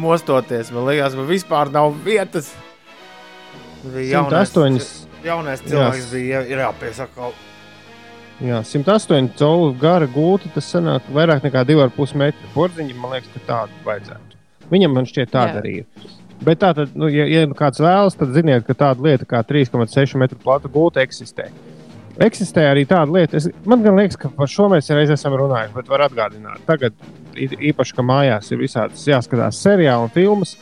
mostoties. 0.01 0.71
Man 0.73 0.87
liekas, 0.89 1.13
man 1.19 1.27
vispār 1.29 1.69
nav 1.73 1.91
vietas. 2.05 2.49
Bija 3.83 4.23
108. 4.23 4.79
jaunais 5.25 5.61
cilvēks, 5.61 6.07
Jā. 6.07 6.11
bija 6.15 6.41
jā- 6.41 6.61
jāpiesaka. 6.65 7.31
Jā, 8.41 8.63
108 8.65 9.29
colu 9.37 9.73
gara 9.77 10.07
gulta, 10.09 10.49
tas 10.55 10.65
sanāk 10.73 11.05
vairāk 11.13 11.43
nekā 11.45 11.61
2,5 11.69 12.15
metru. 12.17 12.49
Porziņam, 12.55 12.97
man 12.97 13.11
liekas, 13.11 13.29
ka 13.35 13.43
tādu 13.51 13.85
vajadzētu. 13.85 14.39
Viņam 14.71 14.93
man 14.97 15.05
šķiet 15.05 15.29
tāda 15.29 15.59
Jā. 15.59 15.61
arī 15.61 15.73
ir. 15.83 15.85
Bet 16.41 16.57
tā 16.63 16.71
tad, 16.73 16.95
nu, 16.97 17.05
ja, 17.13 17.25
ja 17.29 17.45
kāds 17.53 17.77
vēlas, 17.77 18.17
tad 18.17 18.33
ziniet, 18.33 18.65
ka 18.65 18.73
tāda 18.73 18.97
lieta 19.05 19.25
kā 19.29 19.43
3,6 19.45 20.15
metru 20.17 20.39
plata 20.41 20.67
gulta 20.67 21.03
eksistē. 21.05 21.51
Eksistē 22.19 22.65
arī 22.71 22.85
tāda 22.85 23.11
lieta, 23.13 23.37
es, 23.37 23.47
man 23.65 23.83
gan 23.83 23.95
liekas, 23.95 24.17
ka 24.19 24.29
par 24.29 24.47
šo 24.51 24.67
mēs 24.69 24.89
reiz 24.93 25.09
esam 25.09 25.33
runājuši, 25.39 25.73
bet 25.73 25.87
var 25.89 25.99
atgādināt. 26.09 26.59
Tagad 26.67 26.93
i- 27.35 27.71
īpaši, 27.71 27.95
ka 27.95 28.01
mājās 28.01 28.51
ir 28.51 28.57
visādas 28.59 29.05
jāskatās 29.07 29.61
seriāli 29.63 30.03
un 30.03 30.09
filmas 30.09 30.55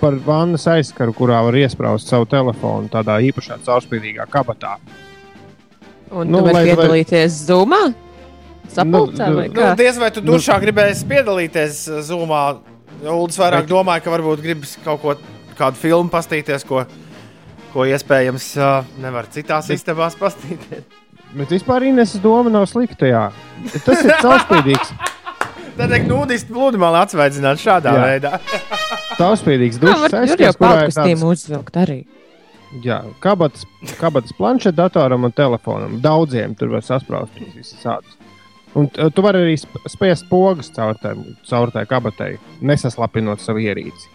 par 0.00 0.12
vannas 0.26 0.66
aizskaru, 0.66 1.14
kurā 1.14 1.42
var 1.44 1.52
iesprāst 1.54 2.08
savu 2.10 2.26
telefonu 2.26 2.88
tādā 2.88 3.16
īpašā 3.30 3.58
caurspīdīgā 3.64 4.26
kabatā. 4.28 4.76
Un 6.10 6.28
Nu, 6.30 6.38
tu 6.42 6.52
vari 6.52 6.70
piedalīties 6.74 7.38
Zoomā? 7.48 7.94
Sapulcē 8.68 9.28
Nu, 9.30 9.36
vai 9.36 9.48
Nu, 9.48 9.54
kā? 9.60 9.76
diez 9.76 9.96
vai 9.98 10.10
tu 10.10 10.20
dušā 10.20 10.60
gribēsi 10.60 11.04
piedalīties 11.06 11.88
uh, 11.88 12.02
Zoomā. 12.02 12.58
Uldis 13.04 13.36
vairāk 13.38 13.66
Bet- 13.66 13.68
domāja, 13.70 14.02
ka 14.02 14.10
varbūt 14.10 14.40
gribas 14.42 14.76
kaut 14.84 15.00
ko, 15.02 15.14
kādu 15.58 15.74
filmu 15.76 16.10
pastīties, 16.10 16.64
ko, 16.66 16.84
ko 17.76 17.84
iespējams 17.92 18.46
nevar 19.04 19.28
citās 19.32 19.68
istabās 19.74 20.16
pastīties. 20.16 20.86
Bet 21.36 21.50
vispār 21.52 21.84
Ineses 21.84 22.22
doma 22.24 22.48
nav 22.52 22.64
slikta. 22.70 23.08
Jā. 23.10 23.24
Tas 23.84 24.00
ir 24.06 24.14
caurspīdīgs. 24.22 24.92
Tad 25.76 25.92
ir 25.92 26.06
nūdisti 26.08 26.54
pludmali 26.56 26.96
atsveidzināt 27.02 27.60
šādā 27.60 27.92
Jā. 27.92 28.04
veidā. 28.08 28.30
Caurspīdīgs 29.20 29.76
Jā, 29.76 29.82
dušas 29.82 30.14
aizskars, 30.22 30.56
kurā 30.60 30.86
ir 30.86 30.94
tāds, 30.96 31.24
uzvilkt 31.28 31.76
arī. 31.82 31.98
jā, 32.84 33.02
kabatas, 33.20 33.66
kabatas 34.00 34.32
planšetdatoram 34.38 35.28
un 35.28 35.34
telefonam. 35.36 35.98
Daudziem 36.04 36.56
tur 36.56 36.72
var 36.72 36.84
sasprāst 36.86 37.36
visas 37.52 37.76
tādas. 37.84 38.16
Un 38.76 38.88
tu 38.92 39.24
vari 39.24 39.40
arī 39.44 39.54
sp- 39.60 39.84
spiest 39.88 40.26
pogas 40.32 40.72
caur 40.76 40.96
tai, 41.00 41.12
caur 41.48 41.70
tai 41.72 41.84
kabatai, 41.88 42.34
nesaslapinot 42.60 43.40
savu 43.44 43.60
ierīci. 43.64 44.08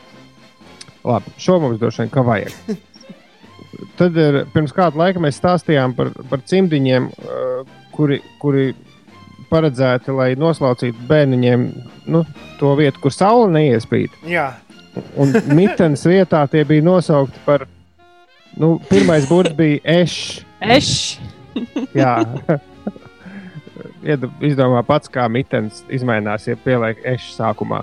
Labi, 1.05 1.33
šo 1.41 1.59
mums 1.61 1.79
droši 1.81 2.03
vien 2.03 2.11
kā 2.13 2.25
vajag. 2.25 2.57
Tad 3.99 4.17
ir, 4.19 4.41
pirms 4.53 4.73
kāda 4.75 4.99
laika 4.99 5.21
mēs 5.23 5.39
stāstījām 5.39 5.93
par, 5.97 6.11
par 6.29 6.41
cimdiņiem, 6.47 7.11
uh, 7.11 7.77
kuri, 7.95 8.19
kuri 8.41 8.71
paredzēti, 9.51 10.13
lai 10.15 10.33
noslaucītu 10.39 11.07
bērniņiem 11.09 11.63
nu, 12.11 12.25
to 12.59 12.75
vietu, 12.79 13.01
kur 13.03 13.15
saule 13.15 13.49
neiespīd. 13.55 14.13
Jā, 14.31 14.49
Un 15.19 15.31
mitens 15.55 16.03
vietā 16.07 16.43
tie 16.51 16.63
bija 16.67 16.83
nosaukti 16.83 17.39
par. 17.45 17.67
Nu, 18.59 18.75
pirmais 18.89 19.27
burts 19.29 19.55
bija 19.55 19.79
ešs. 20.01 20.41
Eš! 20.75 20.89
Jā, 21.95 22.17
izdomā 24.43 24.81
pats, 24.87 25.11
kā 25.11 25.23
mitens 25.31 25.85
izmainās, 25.91 26.49
ja 26.49 26.57
pieliek 26.59 26.99
ešs 27.13 27.37
sākumā. 27.39 27.81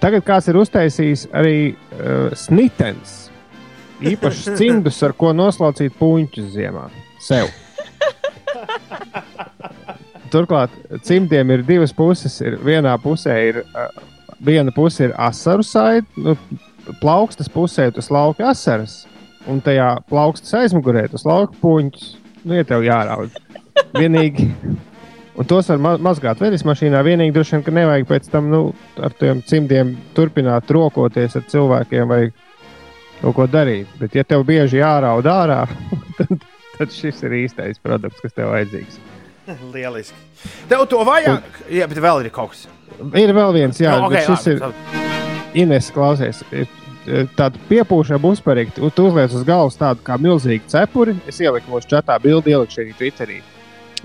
Tagad 0.00 0.24
kāds 0.24 0.48
ir 0.48 0.56
uztaisījis 0.60 1.26
arī 1.36 1.58
uh, 1.72 2.32
snitens. 2.36 3.25
Īpašs 4.00 4.50
cimdus, 4.58 4.98
ar 5.06 5.14
ko 5.16 5.32
noslaucīt 5.36 5.94
puņķus 5.96 6.50
ziemā. 6.52 6.88
Sev. 7.22 7.48
Turklāt 10.32 10.74
cimdiem 11.06 11.54
ir 11.54 11.64
divas 11.64 11.94
puses. 11.96 12.36
Ir, 12.44 12.58
vienā 12.66 12.96
pusē 13.00 13.36
ir 13.48 13.62
uh, 13.62 13.88
viena 14.44 14.72
puse 14.74 15.08
ir 15.08 15.14
asaru 15.18 15.64
saite, 15.64 16.08
nu, 16.20 16.36
plaukstas 17.00 17.48
pusē 17.52 17.90
tas 17.94 18.10
lauka 18.10 18.50
asaras. 18.50 19.06
un 19.46 19.60
tajā 19.62 20.00
plaukstas 20.10 20.56
aizmugurē 20.58 21.04
tas 21.06 21.22
lauka 21.22 21.54
puņķis, 21.60 22.06
nu, 22.44 22.56
ja 22.56 22.64
tev 22.66 22.82
jāraud. 22.82 23.30
Vienīgi, 23.94 24.48
un 25.38 25.46
tos 25.46 25.68
var 25.70 25.78
ma 25.78 25.92
mazgāt 26.02 26.40
veļas 26.42 26.64
mašīnā, 26.66 27.02
vienīgi 27.06 27.34
droši 27.36 27.54
vien, 27.54 27.62
ka 27.62 27.74
nevajag 27.76 28.08
pēc 28.08 28.26
tam, 28.32 28.48
nu, 28.50 28.60
ar 28.98 29.14
tiem 29.14 29.44
cimdiem 29.46 29.92
turpināt 30.16 30.72
rokoties 30.74 31.38
ar 31.38 31.46
cilvēkiem 31.46 32.10
vai 32.10 32.20
kaut 33.22 33.36
ko 33.38 33.48
darīt. 33.50 33.90
Bet, 34.00 34.14
ja 34.18 34.24
tev 34.24 34.46
bieži 34.48 34.80
jāraud 34.80 35.26
ārā, 35.30 35.64
tad, 36.18 36.46
tad 36.76 36.94
šis 36.94 37.22
ir 37.26 37.36
īstais 37.42 37.82
produkts, 37.82 38.22
kas 38.24 38.36
tev 38.36 38.52
vajadzīgs. 38.54 38.98
Lieliski. 39.74 40.24
Tev 40.70 40.86
to 40.90 41.04
vajag, 41.06 41.38
un, 41.38 41.60
jā, 41.72 41.86
bet 41.90 42.02
vēl 42.02 42.24
ir 42.24 42.32
kaut 42.34 42.54
kas. 42.54 42.66
Ir 43.18 43.34
vēl 43.36 43.54
viens, 43.56 43.78
jā, 43.80 43.96
Nu, 43.96 44.06
no, 44.06 44.10
ok, 44.10 44.18
okay, 44.18 44.26
šis 44.30 44.62
labi, 44.62 44.96
ir 44.96 45.62
Ines, 45.62 45.88
klausies. 45.94 46.42
ir 46.52 46.68
Tāda 47.06 47.60
piepūšana 47.68 48.18
uzparīga. 48.26 48.72
Tu, 48.74 48.88
tu 48.90 49.04
uzliec 49.06 49.30
uz 49.30 49.44
galvas 49.46 49.78
tādu 49.78 50.02
kā 50.06 50.16
milzīgu 50.18 50.66
cepuri. 50.72 51.14
Es 51.30 51.38
ieliku 51.38 51.70
mūsu 51.70 51.92
čatā 51.92 52.16
bildi, 52.22 52.50
ieliku 52.50 52.74
šeit 52.74 52.96
Twitterī. 52.98 53.38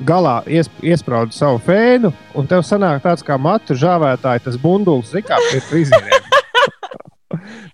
Galā 0.06 0.40
ies, 0.50 0.70
iesprādu 0.86 1.34
savu 1.36 1.60
fēnu, 1.66 2.14
un 2.38 2.50
tev 2.50 2.62
sanāk 2.66 3.02
tāds 3.04 3.26
kā 3.26 3.38
matu 3.42 3.78
žāvētāji, 3.78 4.46
tas 4.46 4.62
bundulis, 4.62 5.12
zina, 5.14 5.28
kā 5.34 5.42
pie 5.50 5.64
frizieriem. 5.66 6.31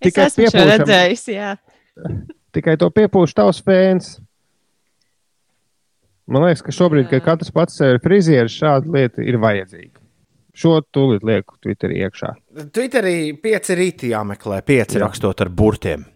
Es 0.01 0.17
esmu 0.17 0.49
šo 0.53 0.65
redzējis, 0.71 1.27
jā. 1.33 1.53
tikai 2.55 2.77
to 2.79 2.89
piepūš 2.93 3.35
tavs 3.37 3.61
fēns. 3.65 4.17
Man 6.27 6.43
liekas, 6.43 6.65
ka 6.65 6.75
šobrīd, 6.75 7.07
kad 7.11 7.23
katrs 7.23 7.53
pats 7.55 7.77
sev 7.79 7.95
ir 7.95 8.03
frizieris, 8.03 8.57
šāda 8.59 8.91
lieta 8.91 9.23
ir 9.23 9.39
vajadzīga. 9.39 10.01
Šo 10.57 10.79
tūlīt 10.81 11.23
lieku 11.27 11.55
Twitterī 11.63 12.01
iekšā. 12.07 12.33
Twitterī 12.73 13.17
pieci 13.39 13.77
rīti 13.77 14.11
jāmeklē, 14.11 14.63
pieci 14.65 14.99
rakstot 14.99 15.45
ar 15.45 15.51
burtiem. 15.53 16.07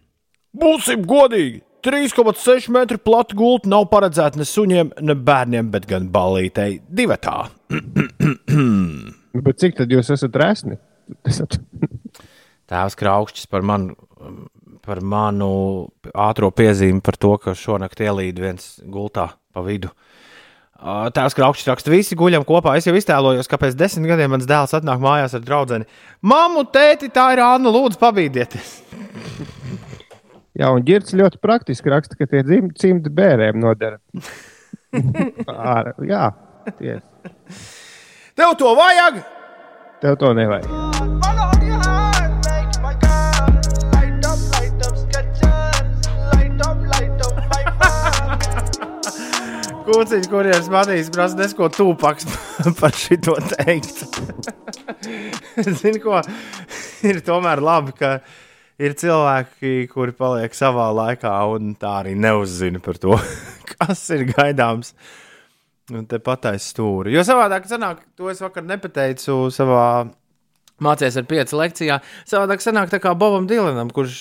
Būsim 0.58 1.06
godīgi! 1.08 1.62
3,6 1.82 2.68
metru 2.70 3.00
plata 3.02 3.34
gulta 3.38 3.70
nav 3.72 3.88
paredzēta 3.90 4.38
ne 4.38 4.46
suņiem, 4.46 4.92
ne 5.02 5.16
bērniem, 5.18 5.72
bet 5.74 5.88
gan 5.90 6.12
balītei 6.14 6.82
divatā. 6.86 7.48
Bet 9.32 9.62
cik 9.64 9.78
tad 9.78 9.94
jūs 9.94 10.10
esat 10.12 10.36
resni? 10.36 10.76
Esat... 11.30 11.56
Tēvs 12.72 12.96
Kraukšķis 13.00 13.50
par 13.52 13.66
manu, 13.68 13.98
par 14.86 15.02
manu 15.04 15.52
ātrā 16.16 16.50
piezīmi 16.56 17.04
par 17.04 17.18
to, 17.20 17.36
ka 17.42 17.56
šonakt 17.58 18.00
ielīd 18.04 18.40
viens 18.40 18.78
gultā 18.88 19.34
pa 19.52 19.64
vidu. 19.66 19.92
Tēvs 20.82 21.36
Kraukšķis 21.38 21.68
raksta, 21.70 21.92
visi 21.94 22.18
guļam 22.18 22.46
kopā. 22.48 22.74
Es 22.80 22.88
jau 22.88 22.96
iztēlojos, 22.98 23.50
ka 23.52 23.60
pēc 23.62 23.76
desmit 23.78 24.10
gadiem 24.10 24.32
mans 24.34 24.48
dēls 24.50 24.74
atnāk 24.74 25.04
mājās 25.04 25.36
ar 25.38 25.44
draugu. 25.46 25.84
Māmu, 26.26 26.64
tēti, 26.74 27.12
tā 27.14 27.28
ir 27.36 27.44
Anna, 27.46 27.70
lūdzu, 27.74 28.00
pabīdieties! 28.02 28.72
Jā, 30.60 30.68
un 30.74 30.84
ģērbs 30.86 31.14
ļoti 31.16 31.40
praktiski 31.42 31.94
raksta, 31.94 32.18
ka 32.20 32.28
tie 32.30 32.42
dzim- 32.46 32.74
cimdi 32.78 33.14
bērniem 33.14 33.62
nodara. 33.62 34.02
Ār, 35.72 35.94
jā, 36.04 36.26
tiesa. 36.76 37.32
Tev 38.36 38.58
to 38.60 38.76
vajag! 38.76 39.24
Tev 40.04 40.20
to 40.20 40.34
nevajag. 40.36 41.61
Kūciņš, 49.92 50.28
kuriem 50.32 50.62
smadīs, 50.64 51.10
prasa 51.12 51.36
nesko 51.36 51.68
tūpaks 51.76 52.28
par 52.80 52.94
šito 52.96 53.34
teikt. 53.44 54.06
Zini, 55.82 56.00
ko? 56.00 56.22
Ir 57.04 57.20
tomēr 57.28 57.60
labi, 57.60 57.92
ka 57.98 58.12
ir 58.80 58.96
cilvēki, 58.96 59.90
kuri 59.92 60.16
paliek 60.16 60.56
savā 60.56 60.86
laikā 60.96 61.34
un 61.58 61.74
tā 61.82 61.98
arī 62.06 62.16
neuzzina 62.16 62.80
par 62.80 63.02
to, 63.04 63.18
kas 63.74 64.06
ir 64.16 64.30
gaidāms. 64.32 64.94
Un 65.92 66.08
te 66.08 66.22
patais 66.24 66.70
stūri. 66.72 67.12
Jo 67.12 67.26
savādāk, 67.28 67.68
sanāk, 67.68 68.06
to 68.16 68.32
es 68.32 68.40
vakar 68.40 68.64
nepateicu 68.64 69.50
savā 69.52 69.86
mācījos 70.84 71.18
ar 71.20 71.28
pieci 71.30 71.58
lekcijā. 71.58 71.98
Savādāk 72.30 72.64
sanāk 72.64 72.92
tā 72.92 73.00
kā 73.02 73.14
Bobam 73.18 73.48
Dilanam, 73.50 73.92
kurš, 73.94 74.20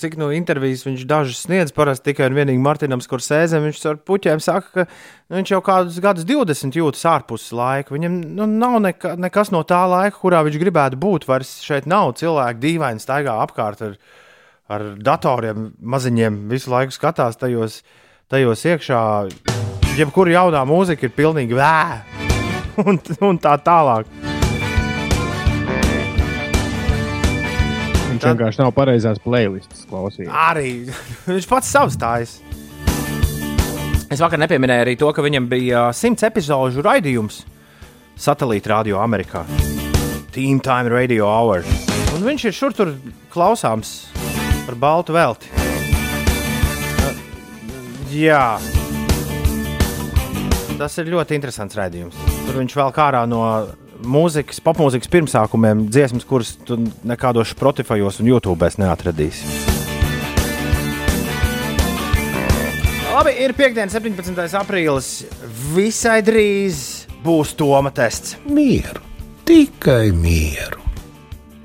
cik 0.00 0.18
no 0.20 0.30
intervijas 0.34 0.84
viņš 0.86 1.04
dažas 1.08 1.42
sniedz, 1.46 1.72
parasti 1.76 2.10
tikai 2.10 2.28
un 2.30 2.38
vienīgi 2.38 2.62
Martinam 2.62 3.02
Skursēzem, 3.04 3.64
viņš 3.66 3.82
ar 3.90 4.00
puķiem 4.08 4.42
saka, 4.44 4.84
ka 4.84 5.36
viņš 5.36 5.54
jau 5.54 5.60
kādus 5.64 6.00
gadus 6.04 6.28
20 6.28 6.78
jūtas 6.78 7.04
ārpus 7.08 7.48
laika. 7.56 7.94
Viņam 7.96 8.20
nu, 8.38 8.48
nav 8.58 8.78
neka, 8.84 9.14
nekas 9.20 9.52
no 9.54 9.64
tā 9.68 9.82
laika, 9.90 10.18
kurā 10.20 10.44
viņš 10.46 10.60
gribētu 10.62 11.00
būt. 11.00 11.28
Vairs 11.28 11.58
šeit 11.64 11.88
nav 11.90 12.14
cilvēki 12.20 12.62
dīvaini 12.64 13.02
staigā 13.02 13.38
apkārt 13.44 13.84
ar, 13.88 13.98
ar 14.68 14.88
datoriem, 15.00 15.72
maziņiem, 15.80 16.44
visu 16.52 16.74
laiku 16.74 16.96
skatās 16.96 17.40
tajos, 17.40 17.82
tajos 18.32 18.66
iekšā. 18.68 19.02
Jebkura 19.98 20.36
jaunā 20.36 20.62
mūzika 20.68 21.08
ir 21.08 21.14
pilnīgi 21.16 21.58
vē, 21.58 21.78
un, 22.86 23.00
un 23.32 23.40
tā 23.42 23.58
tālāk. 23.64 24.37
Viņš 28.18 28.32
vienkārši 28.32 28.58
nav 28.64 28.72
pareizās 28.74 29.20
playlists 29.22 29.84
klausījies. 29.86 30.30
Arī 30.34 30.70
viņš 31.30 31.46
pats 31.46 31.70
savs 31.70 31.94
stājas. 31.94 32.38
Es 34.10 34.18
vakar 34.24 34.40
nepieminēju 34.42 34.82
arī 34.82 34.96
to, 34.98 35.12
ka 35.14 35.22
viņam 35.22 35.46
bija 35.50 35.84
simts 35.94 36.24
epizodu 36.26 36.82
raidījums 36.82 37.44
satelīta 38.18 38.72
radio 38.72 38.98
Amerikā. 38.98 39.44
Team 40.34 40.58
Time 40.64 40.90
Radio 40.90 41.28
Hour. 41.30 41.62
Un 42.16 42.26
viņš 42.26 42.48
ir 42.48 42.56
šur 42.56 42.74
tur 42.74 42.90
klausāms 43.30 44.08
par 44.66 44.74
baltu 44.82 45.14
velti. 45.14 45.52
Jā. 48.18 48.58
Tas 50.78 50.98
ir 50.98 51.12
ļoti 51.14 51.38
interesants 51.38 51.78
raidījums. 51.78 52.18
Tur 52.48 52.58
viņš 52.58 52.74
vēl 52.80 52.96
kā 52.96 53.12
ārā 53.12 53.22
no 53.30 53.44
mūzikas, 54.04 54.60
popmūzikas 54.64 55.10
pirmsākumiem 55.12 55.86
dziesmas, 55.90 56.26
kuras 56.28 56.54
tu 56.66 56.78
nekādos 57.06 57.54
Spotifyos 57.54 58.20
un 58.22 58.30
YouTube 58.30 58.70
neatradīsi. 58.78 59.76
Labi, 63.18 63.32
ir 63.42 63.54
piekdiena, 63.58 63.90
17. 63.90 64.44
aprīlis. 64.60 65.08
Visai 65.74 66.20
drīz 66.22 67.08
būs 67.24 67.56
Toma 67.58 67.90
tests. 67.90 68.36
Mieru, 68.46 69.02
tikai 69.48 70.12
mieru. 70.14 70.84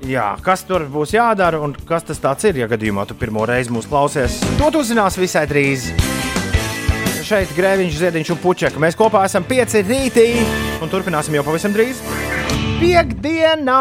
Jā, 0.04 0.34
kas 0.44 0.66
tur 0.68 0.82
būs 0.92 1.14
jādara 1.14 1.62
un 1.64 1.72
kas 1.88 2.04
tas 2.04 2.44
ir, 2.44 2.58
ja 2.60 2.66
gadījumā 2.68 3.06
tu 3.08 3.14
pirmo 3.16 3.46
reizi 3.48 3.72
mūs 3.72 3.86
klausies? 3.88 4.40
To 4.58 4.68
tu 4.74 4.82
uzzināsi 4.82 5.22
visai 5.22 5.46
drīz. 5.48 5.88
Šeit 7.24 7.54
grēviņš, 7.56 7.96
ziediņš 8.02 8.34
un 8.34 8.42
puķeka. 8.42 8.82
Mēs 8.82 8.98
kopā 9.00 9.22
esam 9.24 9.46
pieci 9.48 9.80
rītī 9.86 10.26
un 10.84 10.92
turpināsim 10.92 11.38
jau 11.38 11.46
pavisam 11.46 11.72
drīz. 11.72 12.02
Piektdienā! 12.84 13.80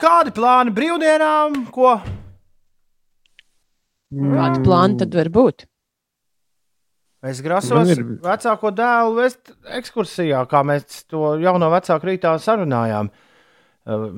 Kādi 0.00 0.30
plāni 0.32 0.72
brīvdienām? 0.72 1.58
Ko? 1.74 1.98
Kādi 4.14 4.62
plāni 4.64 4.96
tad 5.02 5.12
var 5.18 5.28
būt? 5.34 5.66
Es 7.28 7.42
grasos 7.44 7.90
ir- 7.92 8.00
vecāko 8.24 8.70
dēlu 8.78 9.18
vest 9.18 9.52
ekskursijā, 9.76 10.40
kā 10.48 10.62
mēs 10.64 11.04
to 11.12 11.34
jau 11.44 11.52
no 11.60 11.68
vecāka 11.74 12.08
rītā 12.08 12.32
sarunājām. 12.40 13.10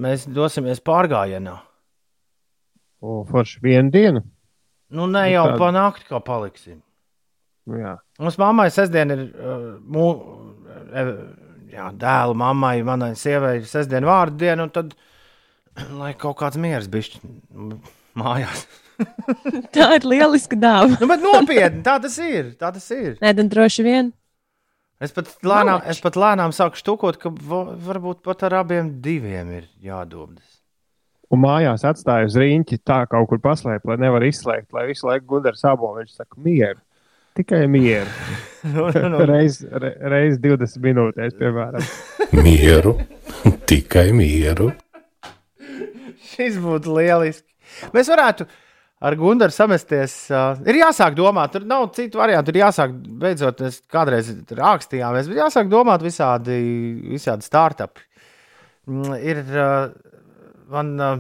Mēs 0.07 0.29
dosimies 0.31 0.79
pārgājienā. 0.79 1.57
O, 3.03 3.25
forši 3.27 3.63
vienu 3.67 3.91
dienu. 3.91 4.23
Nu, 4.95 5.09
ne 5.11 5.25
jau 5.33 5.49
tāda- 5.49 5.59
pa 5.59 5.73
nakti, 5.75 6.07
kā 6.07 6.23
paliksim. 6.23 6.79
Jā. 7.67 7.97
Mums 8.23 8.39
mammai 8.39 8.69
sestdien 8.71 9.11
ir 9.11 9.25
uh, 9.35 9.75
mū, 9.83 10.07
jā, 11.77 11.91
dēla 12.01 12.35
mammai, 12.41 12.79
manai 12.87 13.13
sievai 13.19 13.59
ir 13.61 13.69
sestdien 13.71 14.07
vārdu 14.09 14.41
diena, 14.43 14.67
un 14.67 14.73
tad, 14.75 14.95
lai 16.01 16.15
kaut 16.19 16.39
kāds 16.41 16.59
miers 16.61 16.89
bišķi 16.93 17.23
mājās. 18.19 18.67
Tā 19.77 19.91
ir 19.99 20.07
lieliska 20.09 20.57
dāvana. 20.57 20.97
Nu, 21.03 21.09
bet 21.11 21.21
nopietni, 21.21 21.83
tā 21.85 21.99
tas 22.01 22.15
ir, 22.25 22.55
tā 22.57 22.71
tas 22.73 22.87
ir. 22.97 23.19
Nē, 23.21 23.35
tad 23.37 23.51
droši 23.53 23.85
vien. 23.85 24.15
Es 25.05 25.13
pat 25.13 25.29
lēnām, 25.45 25.83
es 25.93 25.99
pat 26.01 26.17
lēnām 26.17 26.55
sāku 26.57 26.81
štukot, 26.81 27.19
ka 27.21 27.29
va- 27.45 27.75
varbūt 27.85 28.23
pat 28.25 28.47
ar 28.49 28.63
abiem 28.63 28.95
diviem 29.05 29.51
ir 29.59 29.67
jādodas. 29.85 30.55
Un 31.29 31.43
mājās 31.43 31.85
atstāja 31.85 32.31
uz 32.31 32.39
rīņķi 32.41 32.79
tā 32.87 33.03
kaut 33.11 33.29
kur 33.29 33.43
paslēpt, 33.45 33.85
lai 33.91 33.99
nevar 34.01 34.25
izslēgt, 34.25 34.71
lai 34.73 34.87
visu 34.89 35.09
laiku 35.11 35.27
gudrs 35.35 35.61
sabo. 35.61 35.91
Viņš 35.99 36.15
saka, 36.17 36.41
mieru. 36.41 36.81
Tikai 37.37 37.67
mieru. 37.69 38.11
Nu, 38.67 38.89
nu, 38.91 39.09
nu. 39.09 39.19
Reiz, 39.29 39.61
re, 39.63 39.93
reiz 40.11 40.41
20 40.43 40.81
minūtēs, 40.83 41.37
piemēram. 41.39 41.85
Mieru, 42.47 42.97
tikai 43.71 44.09
mieru. 44.11 44.73
Šis 46.33 46.57
būtu 46.59 46.97
lieliski. 46.97 47.47
Mēs 47.95 48.11
varētu 48.11 48.49
ar 49.07 49.17
Gunāru 49.21 49.55
samesties. 49.55 50.17
Uh, 50.33 50.59
ir 50.67 50.81
jāsāk 50.81 51.15
domāt, 51.15 51.55
tur 51.55 51.69
nav 51.69 51.87
citu 51.95 52.19
variantu. 52.19 52.51
Ir 52.51 52.65
jāsāk, 52.65 52.99
beidzot, 53.23 53.63
mēs 53.63 53.79
kādreiz 53.93 54.33
rakstījāmies, 54.59 55.31
bet 55.31 55.43
jāsāk 55.45 55.71
domāt 55.71 56.03
visādi, 56.03 56.59
visādi 57.15 57.47
startupi. 57.47 58.03
Mm, 58.91 59.15
Ir 59.23 59.45
uh, 59.47 59.95
man 60.75 60.93
uh, 60.99 61.15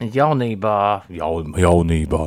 jaunībā, 0.00 0.78
jaun, 1.12 1.52
jaunībā, 1.60 2.26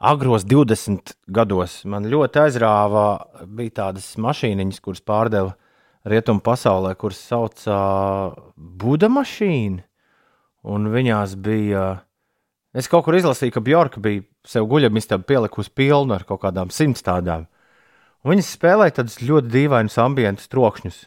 agros 0.00 0.46
20 0.48 1.12
gados 1.28 1.82
man 1.84 2.08
ļoti 2.08 2.40
aizrāva. 2.46 3.04
Bija 3.44 3.76
tādas 3.84 4.14
mašīniņas, 4.20 4.80
kuras 4.82 5.04
pārdeva 5.04 5.54
rietumu 6.08 6.40
pasaulē, 6.44 6.94
kuras 6.98 7.20
sauca 7.20 7.76
Buda 8.56 9.10
mašīna. 9.12 9.84
Un 10.70 10.88
viņās 10.92 11.36
bija. 11.40 12.00
Es 12.76 12.88
kaut 12.88 13.06
kur 13.06 13.16
izlasīju, 13.16 13.54
ka 13.54 13.64
Bjorka 13.64 14.00
bija 14.02 14.22
sev 14.46 14.68
guļamistabu 14.70 15.26
pielikusi 15.26 15.72
pilnu 15.74 16.14
ar 16.14 16.24
kaut 16.28 16.42
kādām 16.44 16.72
simts 16.72 17.04
tādām. 17.04 17.48
Un 18.20 18.34
viņas 18.34 18.52
spēlēja 18.56 19.00
tādus 19.00 19.18
ļoti 19.24 19.48
dīvainus 19.52 19.96
ambientus 20.00 20.50
trokšņus. 20.52 20.98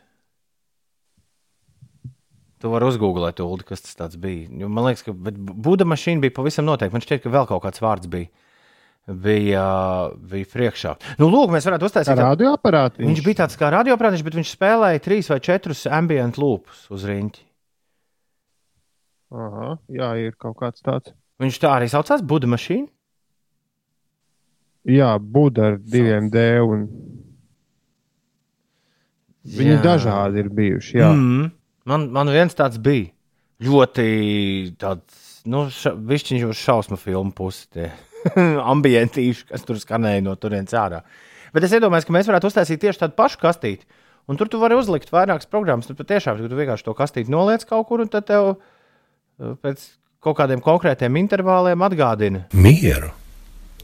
Tu 2.64 2.72
vari 2.72 2.88
uzgooglēt, 2.88 3.42
Ulu, 3.44 3.66
kas 3.68 3.84
tas 3.94 4.16
bija. 4.18 4.48
Jo 4.64 4.70
Man 4.72 4.88
liekas, 4.88 5.06
ka 5.06 5.14
Buda 5.14 5.86
mašīna 5.86 6.24
bija 6.24 6.36
pavisam 6.36 6.66
noteikti. 6.66 6.96
Man 6.96 7.04
šķiet, 7.06 7.22
ka 7.26 7.34
vēl 7.34 7.48
kaut 7.50 7.64
kāds 7.66 7.84
vārds 7.84 8.10
bija. 8.10 8.32
Bija, 9.04 9.64
bija 10.32 10.48
priekšā. 10.48 10.94
Nu, 11.20 11.28
lūk, 11.28 11.52
mēs 11.52 11.66
varētu 11.68 11.90
uztaisīt 11.90 12.14
tādu 12.14 12.24
radioaparātu. 12.24 13.02
Viņš 13.04 13.24
bija 13.26 13.42
tāds 13.42 13.58
kā 13.60 13.68
radioaparāts, 13.74 14.24
bet 14.24 14.38
viņš 14.38 14.54
spēlēja 14.56 15.02
trīs 15.04 15.28
vai 15.28 15.42
četrus 15.44 15.84
ambient 15.92 16.40
lūpus 16.40 16.86
uz 16.94 17.04
rīņķi. 17.10 17.44
Aha, 19.34 19.74
jā, 19.92 20.08
ir 20.24 20.38
kaut 20.40 20.56
kāds 20.62 20.86
tāds. 20.86 21.12
Viņš 21.44 21.60
tā 21.60 21.74
arī 21.76 21.90
saucās 21.92 22.24
Buda 22.24 22.48
mašīna. 22.54 22.88
Jā, 24.94 25.10
Buda 25.20 25.74
ar 25.74 25.78
diviem 25.82 26.30
D. 26.32 26.46
Un... 26.64 26.88
Viņi 29.44 29.76
Jā. 29.76 29.82
dažādi 29.84 30.40
ir 30.46 30.50
bijuši. 30.56 30.96
Jā. 31.02 31.12
Mm. 31.12 31.52
Man, 31.92 32.08
man 32.16 32.32
viens 32.32 32.56
tāds 32.56 32.80
bija. 32.80 33.12
Ļoti 33.64 34.08
tāds, 34.80 35.44
nu, 35.48 35.66
ša, 35.72 35.92
višķiņš 36.00 36.48
uz 36.48 36.60
šausmu 36.60 37.00
filmu 37.00 37.36
pusi. 37.36 37.68
Tie 37.72 37.92
ambientīši, 38.74 39.50
kas 39.52 39.66
tur 39.68 39.80
skanēja 39.82 40.24
no 40.26 40.36
turienes 40.40 40.76
ārā. 40.78 41.04
Bet 41.54 41.68
es 41.68 41.74
iedomājos, 41.76 42.08
ka 42.08 42.16
mēs 42.16 42.30
varētu 42.30 42.50
uztaisīt 42.50 42.82
tieši 42.82 43.04
tādu 43.06 43.18
pašu 43.18 43.42
kastīti. 43.42 43.86
Un 44.32 44.40
tur 44.40 44.48
tu 44.48 44.60
vari 44.62 44.78
uzlikt 44.80 45.12
vairākas 45.12 45.50
programmas. 45.52 45.90
Tur 45.90 45.98
patiešām 46.00 46.40
tu 46.40 46.56
vienkārši 46.56 46.88
to 46.88 46.96
kastīti 46.98 47.34
noliec 47.34 47.66
kaut 47.68 47.90
kur, 47.90 48.02
un 48.02 48.12
tad 48.12 48.26
tev 48.30 48.54
uh, 48.54 49.58
pēc 49.60 49.84
kaut 50.24 50.38
kādiem 50.40 50.64
konkrētiem 50.64 51.20
intervāliem 51.20 51.84
atgādina. 51.84 52.46
Mieru, 52.56 53.12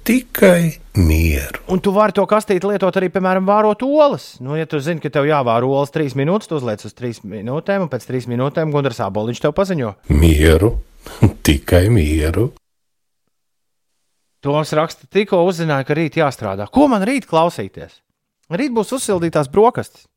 tikai 0.07 0.79
mieru. 0.95 1.59
Un 1.69 1.83
tu 1.83 1.91
vari 1.95 2.15
to 2.15 2.23
kastīti 2.29 2.71
lietot 2.71 2.95
arī, 2.95 3.11
piemēram, 3.11 3.45
vārot 3.49 3.83
olas. 3.85 4.31
Nu, 4.39 4.55
ja 4.55 4.69
tu 4.69 4.79
zini, 4.83 5.03
ka 5.03 5.11
tev 5.13 5.27
jāvāro 5.27 5.73
olas 5.75 5.91
trīs 5.93 6.15
minūtes, 6.17 6.47
tu 6.49 6.57
uzliec 6.57 6.87
uz 6.87 6.95
trīs 6.95 7.19
minūtēm, 7.27 7.85
un 7.85 7.91
pēc 7.91 8.07
trīs 8.07 8.29
minūtēm 8.31 8.71
Gunārs 8.73 9.03
Aboliņš 9.03 9.43
tev 9.43 9.53
paziņo. 9.59 9.93
Mieru, 10.15 10.77
tikai 11.47 11.89
mieru. 11.93 12.53
Toms 14.39 14.71
raksta, 14.77 15.07
tikko 15.11 15.41
uzzināja, 15.47 15.83
ka 15.87 15.97
rīt 15.97 16.15
jāstrādā. 16.19 16.69
Ko 16.71 16.87
man 16.91 17.03
rīt 17.07 17.27
klausīties? 17.27 17.99
Rīt 18.55 18.71
būs 18.75 18.93
uzsildītās 18.95 19.51
brokastis. 19.51 20.07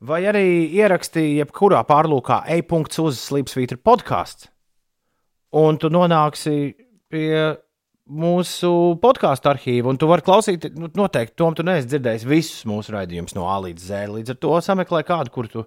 Vai 0.00 0.22
arī 0.28 0.44
ierakstīja 0.76 1.42
jebkurā 1.42 1.80
pārlūkā 1.88 2.42
e-punkts 2.56 3.00
uz 3.02 3.18
Slipsvītra 3.20 3.76
podkāsts. 3.80 4.48
Un 5.56 5.80
tu 5.80 5.90
nonāksi 5.92 6.54
pie 7.10 7.32
mūsu 8.10 8.70
podkāstu 9.02 9.50
arhīva, 9.50 9.90
un 9.92 9.98
tu 10.00 10.08
vari 10.10 10.24
klausīt, 10.26 10.66
nu, 10.76 10.88
noteikti, 10.96 11.36
Tom, 11.38 11.56
tu 11.56 11.64
neesi 11.66 11.88
dzirdējis 11.90 12.26
visus 12.28 12.66
mūsu 12.68 12.94
raidījumus 12.94 13.36
no 13.36 13.46
A 13.50 13.58
līdz 13.66 13.86
Z. 13.86 14.10
Līdz 14.16 14.34
ar 14.34 14.40
to 14.42 14.56
sameklē 14.64 15.02
kādu, 15.06 15.32
kur 15.34 15.48
tu 15.50 15.64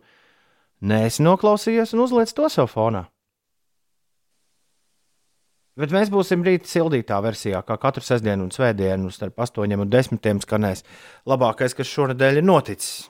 neesi 0.84 1.24
noklausījies, 1.26 1.94
un 1.96 2.06
uzliec 2.06 2.34
to 2.36 2.50
savu 2.52 2.72
fonā. 2.72 3.06
Bet 5.80 5.90
mēs 5.90 6.12
būsim 6.14 6.44
rīt 6.46 6.68
sildītā 6.70 7.18
versijā, 7.26 7.64
kā 7.66 7.80
katru 7.82 8.04
sestdienu 8.06 8.46
un 8.46 8.52
svētdienu 8.54 9.10
starp 9.14 9.42
8 9.42 9.74
un 9.74 9.90
10 9.90 10.46
skanēs 10.46 10.84
labākais, 11.30 11.74
kas 11.74 11.90
šonadēļ 11.90 12.44
ir 12.44 12.46
noticis. 12.46 13.08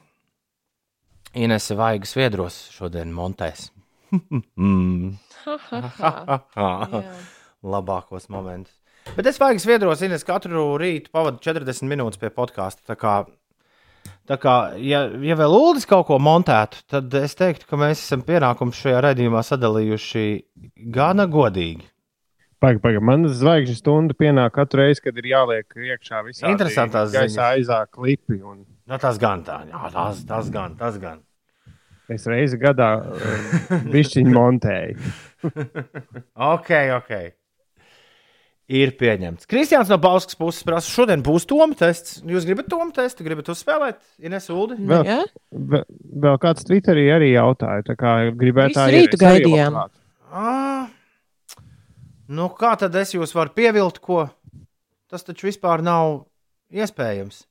Inese 1.34 1.76
Vaigas 1.76 2.16
viedros 2.16 2.62
šodien 2.72 3.12
montēs. 3.12 3.68
Labākos 7.74 8.30
momentus. 8.32 8.76
Bet 9.18 9.28
es 9.28 9.40
vaigas 9.42 9.66
viedros, 9.68 10.02
Ines, 10.06 10.24
katru 10.24 10.78
rītu 10.80 11.12
pavadu 11.12 11.42
40 11.44 11.90
minūtes 11.90 12.22
pie 12.22 12.30
podkāsta. 12.32 12.86
Tā 12.88 12.96
kā, 13.00 13.16
tā 14.30 14.38
kā 14.40 14.54
ja, 14.80 15.04
ja 15.20 15.36
vēl 15.40 15.56
Uldis 15.58 15.88
kaut 15.90 16.08
ko 16.08 16.20
montētu, 16.24 16.86
tad 16.92 17.12
es 17.20 17.36
teiktu, 17.40 17.68
ka 17.68 17.80
mēs 17.82 18.06
esam 18.06 18.24
pienākumu 18.24 18.76
šajā 18.78 19.02
redzējumā 19.04 19.44
sadalījuši 19.50 20.28
gana 20.96 21.28
godīgi. 21.28 21.93
Pagaid, 22.64 22.80
pagaid. 22.84 23.04
Man 23.04 23.28
zvaigžņu 23.28 23.76
stunda 23.76 24.16
pienāk 24.16 24.54
katru 24.56 24.86
reizi, 24.86 25.04
kad 25.04 25.18
ir 25.20 25.28
jāliek 25.34 25.68
iekšā 25.76 26.22
visā 26.30 26.48
Interesantās 26.54 27.12
ziņas. 27.12 27.38
aizā 27.52 27.82
klipi. 27.92 28.40
Un 28.40 28.64
Nu, 28.88 28.98
tas 29.00 29.16
gan 29.20 29.44
tā, 29.48 29.62
jā, 29.70 29.80
tas, 29.94 30.18
tas 30.28 30.50
gan, 30.52 30.74
tas 30.80 30.98
gan. 31.00 31.22
es 32.12 32.26
reizi 32.28 32.58
gadā 32.60 32.90
bišķiņu 33.94 34.34
montēju. 34.36 35.14
Ok, 36.54 36.70
ok. 36.98 37.14
Ir 38.74 38.94
pieņemts. 38.96 39.44
Kristians 39.52 39.90
no 39.92 39.98
Bauskas 40.00 40.38
puses 40.40 40.64
prasa, 40.64 40.88
šodien 40.88 41.24
būs 41.24 41.44
Toma 41.50 41.76
tests. 41.76 42.22
Jūs 42.24 42.46
gribat 42.48 42.70
Toma 42.72 42.92
testu, 42.96 43.26
gribat 43.28 43.50
uzspēlēt? 43.52 44.00
Ines 44.24 44.48
Uldi? 44.52 44.78
Vēl, 44.88 45.04
Jā. 45.08 45.18
vēl, 45.52 45.84
vēl 46.24 46.40
kāds 46.44 46.64
Twitterī 46.68 47.10
arī 47.12 47.34
jautāja, 47.34 47.84
tā 47.92 47.98
kā 48.00 48.14
gribētu 48.40 48.80
Visu 48.80 48.96
rītu 48.96 49.20
gaidījām. 49.20 49.76
À, 50.32 50.54
nu, 52.28 52.50
kā 52.58 52.74
tad 52.80 52.96
es 53.00 53.14
jūs 53.16 53.34
varu 53.36 53.54
pievilkt, 53.56 54.02
ko? 54.04 54.28
Tas 55.12 55.26
taču 55.26 55.50
vispār 55.50 55.84
nav 55.86 56.26
iespējams. 56.74 57.46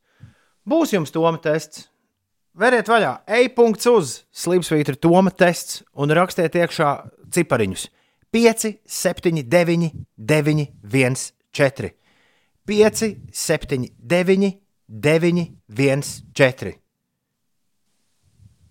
Būs 0.69 0.95
jums 0.95 1.13
Toma 1.15 1.41
tests. 1.43 1.89
Veriet 2.59 2.91
vaļā, 2.91 3.23
e-punkts 3.41 3.89
uz 3.89 4.11
Slimsvītra 4.37 4.99
Toma 5.01 5.33
tests 5.33 5.81
un 5.97 6.13
rakstiet 6.13 6.59
iekšā 6.61 6.91
cipariņus. 7.33 7.87
5, 8.33 8.67
7, 8.89 9.43
9, 9.49 9.89
9, 10.17 10.67
1, 10.85 11.17
4. 11.53 11.91
5, 12.69 13.03
7, 13.33 13.89
9, 13.99 14.53
9, 14.89 15.47
1, 15.69 16.05
4. 16.33 16.75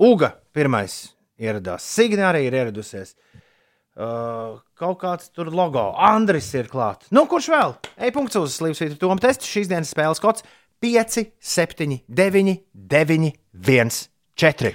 Uga 0.01 0.31
pirmais 0.53 1.11
ieradās. 1.37 1.85
Signā 1.85 2.31
arī 2.31 2.47
ir 2.47 2.57
ieradusies. 2.57 3.15
Uh, 3.91 4.55
kaut 4.79 5.01
kāds 5.01 5.27
tur 5.35 5.49
logo. 5.51 5.89
Andris 5.99 6.47
ir 6.55 6.69
klāts. 6.71 7.09
Nu, 7.11 7.25
kurš 7.27 7.49
vēl? 7.51 7.73
E-punkts 8.07 8.39
uz 8.39 8.55
Slimsvītra 8.55 8.95
Toma 9.01 9.19
tests. 9.19 9.49
Šīs 9.51 9.67
dienas 9.67 9.91
spēles 9.91 10.23
kods 10.23 10.45
5, 10.79 11.17
7, 11.43 11.97
9, 12.07 12.55
9, 12.71 13.27
1, 13.51 13.91
4. 14.39 14.71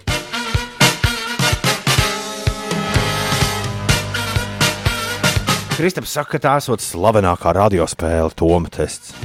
Kristaps 5.76 6.12
saka, 6.12 6.36
ka 6.36 6.38
tā 6.40 6.52
esot 6.60 6.84
slavenākā 6.84 7.56
radiospēle, 7.56 8.36
Toma 8.36 8.68
tests. 8.72 9.16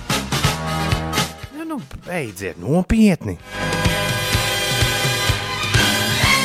Nu, 1.56 1.68
nu 1.68 1.82
beidziet, 2.08 2.60
nopietni! 2.64 3.38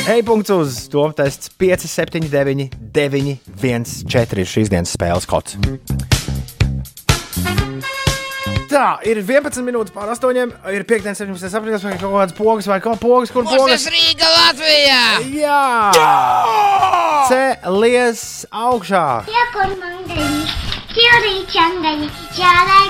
E-punkts 0.07 0.49
uz 0.49 0.87
Toma 0.87 1.11
tests 1.11 1.49
5, 1.49 1.83
7, 1.87 2.29
9, 2.31 2.69
9, 2.93 3.37
1, 3.61 3.83
4 4.07 4.39
ir 4.39 4.47
šīs 4.47 4.69
dienas 4.71 4.93
spēles 4.95 5.27
kods. 5.27 5.57
Tā 8.71 8.85
ir 9.03 9.19
11 9.19 9.65
minūtes 9.67 9.91
pār 9.91 10.13
8. 10.13 10.53
Ir 10.71 10.85
5, 10.87 11.09
7, 11.11 11.35
8, 11.35 11.59
aprīlis 11.59 11.83
vai 11.83 11.97
kaut 11.99 12.15
kādas 12.15 12.37
pogas 12.39 12.71
vai 12.71 12.79
kaut 12.83 13.01
pogas, 13.03 13.33
kur 13.35 13.43
pogas. 13.49 13.89
Rīga 13.91 14.31
Latvijā! 14.31 15.01
Jā! 15.41 15.59
Augšā! 18.47 19.03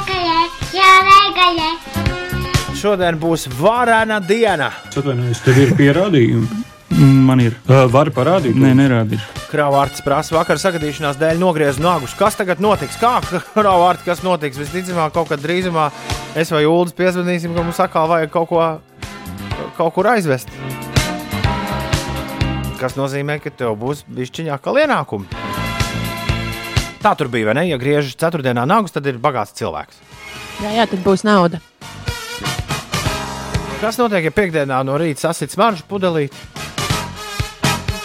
Gaļai, 0.06 0.46
žārai 0.70 1.28
gaļai. 1.42 1.74
Šodien 2.78 3.18
būs 3.18 3.50
varena 3.58 4.22
diena. 4.22 4.70
Es 4.86 5.02
atvainojos, 5.02 5.42
tev 5.50 5.64
ir 5.66 5.78
pierādījumi. 5.82 6.66
Man 6.90 7.42
ir. 7.44 7.56
Uh, 7.68 7.84
Vari 7.92 8.12
parādīt? 8.16 8.56
Nē, 8.58 8.72
nerādīšu. 8.80 9.26
Kravārds 9.52 10.02
prasa, 10.06 10.34
vakar 10.38 10.60
sagadīšanās 10.62 11.20
dēļ 11.20 11.40
nogriezis 11.42 11.82
nagus. 11.84 12.16
Kas 12.18 12.38
tagad 12.40 12.62
notiks? 12.64 12.96
Kā 13.02 13.18
kravārds, 13.54 14.06
kas 14.08 14.24
notiks? 14.26 14.60
Visticamāk, 14.62 15.12
kaut 15.16 15.30
kad 15.32 15.44
drīzumā 15.44 15.90
es 16.40 16.52
vai 16.54 16.64
Ulas 16.68 16.96
piezvanīsim, 16.96 17.54
ka 17.56 17.66
mums 17.68 17.82
atkal 17.84 18.08
vajag 18.12 18.32
kaut 18.34 18.50
ko 18.50 18.62
kaut 19.78 19.94
kur 19.94 20.08
aizvest. 20.14 20.50
kas 22.80 22.94
nozīmē, 22.98 23.40
ka 23.42 23.50
tev 23.50 23.74
būs 23.82 24.04
bišķiņā 24.06 24.58
kā 24.62 24.74
ienākumi. 24.84 25.26
Tā 27.02 27.14
tur 27.18 27.30
bija, 27.34 27.50
vai 27.50 27.56
ne? 27.58 27.64
Ja 27.72 27.78
griežas 27.82 28.18
ceturtdienā 28.18 28.66
nagus, 28.70 28.94
tad 28.94 29.06
ir 29.10 29.18
bagāts 29.22 29.56
cilvēks. 29.58 29.98
Jā, 30.62 30.72
jā, 30.78 30.86
tad 30.90 31.02
būs 31.06 31.24
nauda. 31.26 31.60
Kas 33.82 33.98
notiek, 34.02 34.26
ja 34.26 34.34
piekdienā 34.34 34.80
no 34.86 34.98
rīta 34.98 35.28
sasits 35.28 35.58
maržu 35.58 35.86
pudelī? 35.90 36.28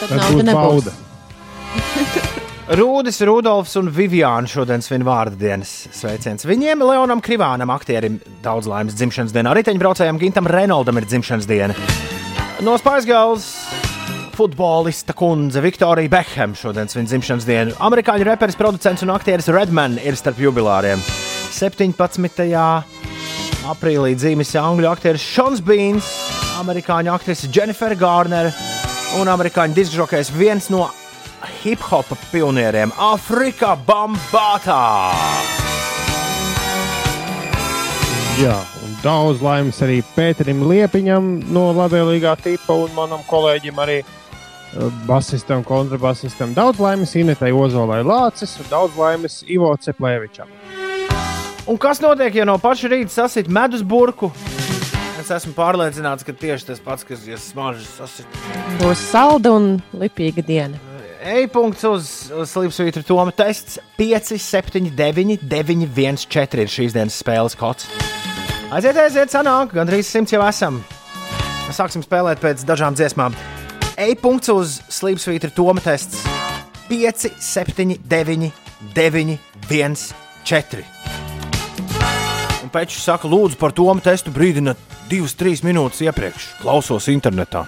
Tad 0.02 0.16
nauda 0.18 0.46
nebūs. 0.50 0.92
Rūdis, 2.78 3.18
Rudolfs 3.26 3.74
un 3.76 3.90
Viviāna 3.92 4.48
šodien 4.48 4.82
svin 4.82 5.04
vārdu 5.06 5.36
dienas 5.40 5.70
sveiciens. 5.92 6.46
Viņiem, 6.48 6.82
Leonam 6.86 7.20
Krivānam, 7.22 7.70
aktierim, 7.74 8.16
daudz 8.44 8.68
laimes 8.70 8.96
dzimšanas 8.96 9.34
dienā. 9.34 9.52
Riteņbraucējiem 9.58 10.20
Gintam 10.22 10.48
Renoldam 10.48 10.98
ir 11.00 11.06
dzimšanas 11.10 11.48
diena. 11.50 11.76
No 12.64 12.78
Spaisgals 12.80 13.50
futbolista 14.32 15.14
kundze 15.18 15.60
Viktorija 15.62 16.10
Bekham 16.10 16.56
šodien 16.56 16.88
svin 16.88 17.06
dzimšanas 17.10 17.46
dienu. 17.46 17.76
Amerikāņu 17.82 18.26
reperis, 18.30 18.58
producents 18.58 19.04
un 19.04 19.12
aktieris 19.14 19.50
Redman 19.52 19.98
ir 20.00 20.16
starp 20.18 20.40
jubilāriem. 20.40 21.02
17. 21.52 22.46
aprīlī 23.68 24.14
dzīves 24.16 24.54
angļu 24.62 24.88
aktieris 24.90 25.26
Šons 25.34 25.60
Bīns, 25.66 26.08
amerikāņu 26.62 27.12
aktrise 27.12 27.50
Jennifer 27.52 27.94
Garner 27.98 28.54
un 29.20 29.28
amerikāņu 29.28 29.76
diskžokējs 29.76 30.30
viens 30.36 30.68
no 30.72 30.86
hip 31.62 31.82
hopa 31.90 32.16
pionieriem- 32.30 32.92
Afrika 33.12 33.76
Bambātā. 33.86 34.82
Jā, 38.40 38.56
un 38.84 38.96
daudz 39.02 39.42
laimes 39.44 39.78
arī 39.84 40.00
Pēterim 40.16 40.62
Liepiņam 40.64 41.52
no 41.52 41.72
labvēlīgā 41.76 42.36
tipa 42.42 42.72
un 42.72 42.90
manam 42.96 43.20
kolēģim 43.28 43.82
arī 43.84 43.98
uh, 44.02 44.88
basistam, 45.06 45.64
kontrabasistam. 45.64 46.54
Daudz 46.54 46.80
laimes 46.80 47.12
Inetai 47.14 47.52
Ozolai 47.52 48.00
Lācis 48.02 48.56
un 48.58 48.70
daudz 48.70 48.96
laimes 48.96 49.44
Ivo 49.46 49.76
Ceplēvičam. 49.76 50.48
Un 51.66 51.78
kas 51.78 52.00
notiek, 52.00 52.34
ja 52.34 52.44
no 52.44 52.56
paša 52.58 52.88
rīta 52.88 53.12
sasit 53.12 53.48
medus 53.48 53.82
burku? 53.82 54.32
Es 55.32 55.46
esmu 55.46 55.54
pārliecināts, 55.56 56.26
ka 56.28 56.34
tieši 56.36 56.66
tas 56.68 56.80
pats, 56.84 57.06
kas 57.08 57.22
ir 57.24 57.38
smaržas 57.40 57.88
sasit. 57.96 58.34
Būs 58.82 59.00
salda 59.00 59.54
un 59.56 59.78
lipīga 59.96 60.44
diena. 60.44 60.76
E-punkts 61.24 61.86
uz, 61.88 62.10
uz 62.36 62.52
Slimsvītra 62.52 63.00
Toma 63.06 63.32
tests 63.32 63.78
5, 63.96 64.34
7, 64.36 64.90
9, 64.92 65.38
9, 65.40 65.88
1, 65.88 66.20
4 66.36 66.66
ir 66.66 66.74
šīs 66.74 66.92
dienas 66.92 67.16
spēles 67.16 67.56
kods. 67.56 67.88
Aiziet, 68.68 69.00
aiziet, 69.00 69.32
sanāk, 69.32 69.72
gandrīz 69.72 70.12
simts 70.12 70.36
jau 70.36 70.44
esam. 70.44 70.82
Sāksim 71.72 72.04
spēlēt 72.04 72.42
pēc 72.44 72.66
dažām 72.68 72.98
dziesmām. 72.98 73.32
E-punkts 73.96 74.52
uz 74.52 74.80
Slimsvītra 74.92 75.48
Toma 75.56 75.80
tests 75.80 76.26
5, 76.92 77.30
7, 77.40 77.96
9, 78.04 78.52
9, 78.92 79.38
1, 79.70 80.02
4. 80.44 81.01
Tam 82.72 82.88
saka, 82.88 83.28
lūdzu, 83.28 83.58
par 83.60 83.74
to 83.76 83.84
testu 84.00 84.32
brīdināt 84.32 84.80
2-3 85.10 85.60
minūtes 85.66 86.00
iepriekš. 86.06 86.46
Klausos 86.62 87.08
internetā. 87.12 87.66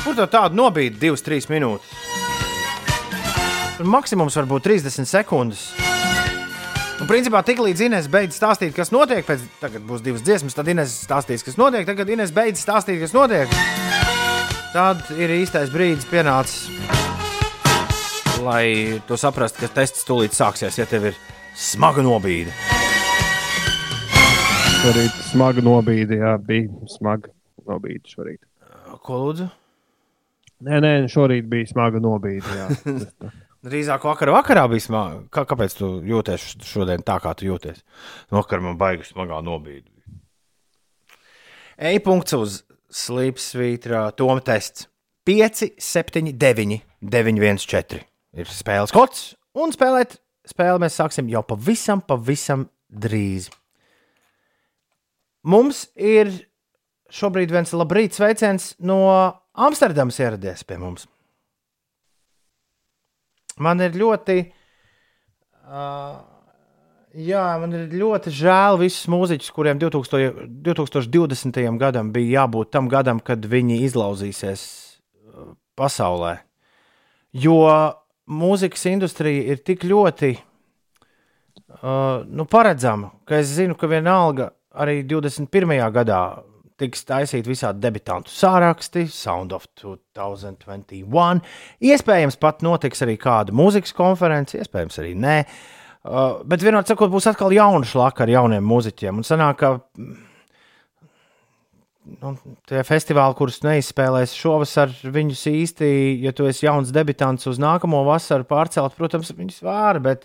Kur 0.00 0.16
tā 0.16 0.24
tāda 0.32 0.56
nobīde 0.56 0.96
2-3 0.96 1.50
minūtes? 1.52 1.90
Maksimums 3.84 4.36
var 4.36 4.48
būt 4.48 4.64
30 4.64 5.08
sekundes. 5.08 5.70
Un, 7.00 7.08
principā, 7.08 7.40
tik 7.44 7.60
līdz 7.64 7.86
Inês 7.86 8.08
beidz 8.12 8.36
stāstīt, 8.36 8.74
kas 8.76 8.92
notiek, 8.92 9.24
pēc 9.24 9.44
tam 9.60 9.76
būs 9.88 10.02
divas 10.04 10.24
dziesmas, 10.24 10.56
tad 10.56 10.68
Inês 10.68 10.92
stāstīs, 11.04 11.44
kas 11.44 11.56
notiek. 11.60 11.86
Tagad 11.88 12.12
Inês 12.12 12.32
beidz 12.36 12.60
stāstīt, 12.60 13.00
kas 13.00 13.16
notiek. 13.16 13.48
Tad 14.74 15.08
ir 15.16 15.32
īstais 15.40 15.72
brīdis 15.72 16.08
pienācis, 16.08 16.68
lai 18.44 19.00
tu 19.08 19.16
saprastu, 19.20 19.64
ka 19.64 19.72
tests 19.80 20.04
tūlīt 20.08 20.36
sāksies, 20.36 20.76
ja 20.80 20.88
tev 20.88 21.10
ir 21.10 21.24
smaga 21.56 22.04
nobīde. 22.04 22.79
Šorīt 24.80 25.16
smaga 25.28 25.60
nobīde, 25.60 26.16
jā, 26.22 26.30
bija 26.40 26.88
smaga 26.88 27.28
nobīde 27.68 28.08
šorīt. 28.08 28.38
Ko 29.04 29.18
lūdzu? 29.20 29.48
Nē, 30.64 30.78
nē, 30.80 30.92
šorīt 31.12 31.50
bija 31.50 31.68
smaga 31.68 32.00
nobīde. 32.00 32.64
Drīzāk 33.68 34.06
vakarā, 34.08 34.32
vakarā 34.38 34.62
bija 34.72 34.86
smaga. 34.86 35.20
Kā, 35.36 35.44
kāpēc 35.50 35.76
tu 35.76 35.90
jūties 36.08 36.46
šodien 36.64 37.04
tā, 37.04 37.18
kā 37.20 37.34
tu 37.36 37.50
jūties? 37.50 37.84
Vakar 38.32 38.64
man 38.64 38.80
baigas 38.80 39.12
smagā 39.12 39.42
nobīde. 39.44 39.84
E-punkts 41.76 42.38
uz 42.40 42.58
slīpsvītra 42.88 44.06
Toma 44.16 44.40
tests 44.40 44.88
5, 45.28 45.74
7, 45.76 46.32
9, 46.40 46.80
9, 47.04 47.44
1, 47.44 47.64
4 47.68 48.04
ir 48.40 48.56
spēles 48.56 48.96
kods. 48.96 49.34
Un 49.60 49.76
spēlēt 49.76 50.22
spēli 50.48 50.86
mēs 50.88 50.96
sāksim 51.04 51.28
jau 51.28 51.44
pavisam, 51.44 52.00
pavisam 52.00 52.70
drīz. 52.88 53.52
Mums 55.48 55.86
ir 55.96 56.32
šobrīd 57.10 57.52
viens 57.52 57.72
labrīt 57.74 58.16
sveiciens 58.16 58.74
no 58.84 59.00
Amsterdamas 59.60 60.20
ieradies 60.20 60.64
pie 60.64 60.78
mums. 60.80 61.06
Man 63.60 63.80
ir 63.84 63.96
ļoti, 63.98 64.36
uh, 65.68 66.20
jā, 67.12 67.46
man 67.60 67.74
ir 67.76 67.96
ļoti 68.00 68.32
žēl 68.32 68.78
visus 68.80 69.08
mūziķus, 69.12 69.50
kuriem 69.52 69.80
2000, 69.82 70.46
2020. 70.64 71.60
gadam 71.80 72.12
bija 72.14 72.40
jābūt 72.40 72.70
tam 72.72 72.88
gadam, 72.88 73.20
kad 73.20 73.44
viņi 73.44 73.82
izlauzīsies 73.88 74.62
pasaulē. 75.76 76.38
Jo 77.32 77.58
mūzikas 78.30 78.86
industrija 78.90 79.52
ir 79.52 79.60
tik 79.66 79.84
ļoti 79.88 80.32
uh, 80.36 82.24
nu, 82.24 82.46
paredzama, 82.48 83.12
ka 83.28 83.42
es 83.42 83.52
zinu, 83.58 83.76
ka 83.76 83.90
vienalga 83.90 84.50
arī 84.78 85.00
21. 85.08 85.76
gadā 85.94 86.22
tiks 86.80 87.04
taisīti 87.08 87.50
visādi 87.50 87.82
debitantu 87.82 88.32
sāraksti, 88.32 89.04
Sound 89.12 89.52
of 89.56 89.66
2021. 89.80 91.42
Iespējams, 91.90 92.38
pat 92.40 92.64
notiks 92.64 93.04
arī 93.04 93.18
kāda 93.20 93.54
mūzikas 93.56 93.92
konference, 93.96 94.56
iespējams, 94.56 94.98
arī 95.02 95.12
nē. 95.18 95.36
Uh, 96.00 96.40
bet 96.48 96.64
vienot 96.64 96.88
sakot, 96.88 97.12
būs 97.12 97.28
atkal 97.28 97.52
jauna 97.52 97.84
šlaka 97.84 98.24
ar 98.24 98.32
jauniem 98.32 98.64
mūziķiem. 98.64 99.20
Un 99.20 99.26
sanāk, 99.26 99.60
ka 99.60 99.74
nu, 102.22 102.32
tie 102.70 102.80
festivāli, 102.86 103.36
kurus 103.36 103.60
neizspēlēs 103.66 104.32
šovasar, 104.38 104.94
viņus 105.04 105.44
īsti, 105.50 105.90
ja 106.24 106.32
tu 106.36 106.48
esi 106.48 106.64
jauns 106.64 106.94
debitants 106.94 107.48
uz 107.50 107.60
nākamo 107.60 108.00
vasaru 108.08 108.48
pārcelt, 108.48 108.96
protams, 108.96 109.34
viņus 109.36 109.60
var, 109.66 110.00
bet 110.00 110.24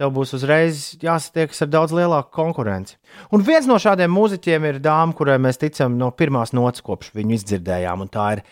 tev 0.00 0.12
būs 0.16 0.34
uzreiz 0.38 0.84
jāsatiekas 1.02 1.64
ar 1.64 1.70
daudz 1.72 1.94
lielāku 1.96 2.32
konkurenci. 2.34 2.96
Un 3.34 3.44
viens 3.46 3.68
no 3.68 3.78
šādiem 3.80 4.12
mūziķiem 4.12 4.68
ir 4.68 4.80
dāma, 4.82 5.14
kurai 5.16 5.38
mēs 5.42 5.60
ticam 5.60 5.98
no 6.00 6.10
pirmās 6.16 6.54
nots, 6.56 6.84
kopš 6.84 7.12
viņu 7.16 7.36
izdzirdējām, 7.38 8.04
un 8.04 8.12
tā 8.12 8.28
ir 8.36 8.44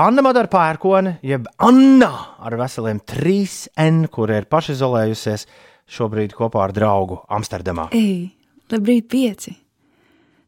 Anna 0.00 0.22
Madara 0.22 0.50
Pērkone, 0.50 1.16
jeb 1.26 1.48
Anna 1.66 2.12
ar 2.38 2.54
veseliem 2.60 3.00
3N, 3.02 4.04
kur 4.12 4.30
ir 4.30 4.46
pašizolējusies 4.52 5.48
šobrīd 5.90 6.36
kopā 6.36 6.68
ar 6.68 6.76
draugu 6.76 7.18
Amsterdamā. 7.32 7.88
Ei, 7.96 8.30
labrīt, 8.70 9.08
pieci! 9.10 9.56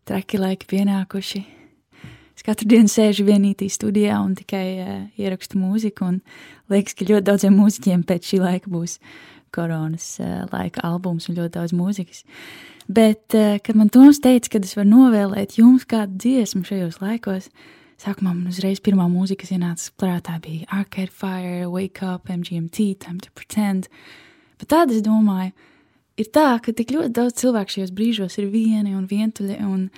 Traki 0.07 0.39
laiki 0.39 0.67
pienākuši. 0.71 1.41
Es 2.33 2.47
katru 2.47 2.67
dienu 2.71 2.91
sēžu 2.91 3.23
vienītī 3.27 3.69
studijā 3.71 4.17
un 4.19 4.33
tikai 4.35 4.67
uh, 4.83 4.95
ierakstu 5.21 5.61
mūziku, 5.61 6.09
liekas, 6.73 6.97
ka 6.99 7.07
ļoti 7.07 7.27
daudziem 7.29 7.55
mūziķiem 7.55 8.03
pēc 8.09 8.31
šī 8.33 8.41
laika 8.43 8.73
būs 8.73 8.97
koronas 9.55 10.17
uh, 10.23 10.43
laika 10.53 10.85
albums 10.87 11.29
un 11.29 11.39
ļoti 11.39 11.55
daudz 11.59 11.75
mūzikas. 11.77 12.25
Bet, 12.89 13.37
uh, 13.39 13.59
kad 13.65 13.79
man 13.79 13.93
Toms 13.93 14.21
teica, 14.23 14.55
ka 14.55 14.63
es 14.63 14.75
varu 14.79 14.91
novēlēt 14.91 15.57
jums 15.61 15.87
kādu 15.89 16.19
dziesmu 16.25 16.65
šajos 16.69 17.01
laikos, 17.03 17.51
sākumā 18.03 18.33
man 18.33 18.49
uzreiz 18.51 18.83
pirmā 18.83 19.07
mūzika, 19.11 19.45
kas 19.45 19.55
ienāca 19.55 19.93
prātā, 20.01 20.39
bija 20.43 20.67
Arcade 20.75 21.13
Fire, 21.15 21.69
Wake 21.71 22.03
Up, 22.07 22.31
MGMT, 22.33 22.97
Time 23.03 23.21
to 23.23 23.31
Pretend. 23.37 23.89
Bet 24.59 24.73
tad 24.73 24.91
es 24.95 25.05
domāju, 25.05 25.53
ir 26.19 26.29
tā, 26.35 26.49
ka 26.63 26.75
tik 26.77 26.93
ļoti 26.95 27.13
daudz 27.17 27.39
cilvēku 27.43 27.77
šajos 27.77 27.95
brīžos 27.95 28.39
ir 28.41 28.51
vieni 28.53 28.97
un 28.97 29.07
vientuļi, 29.11 29.59
un 29.67 29.89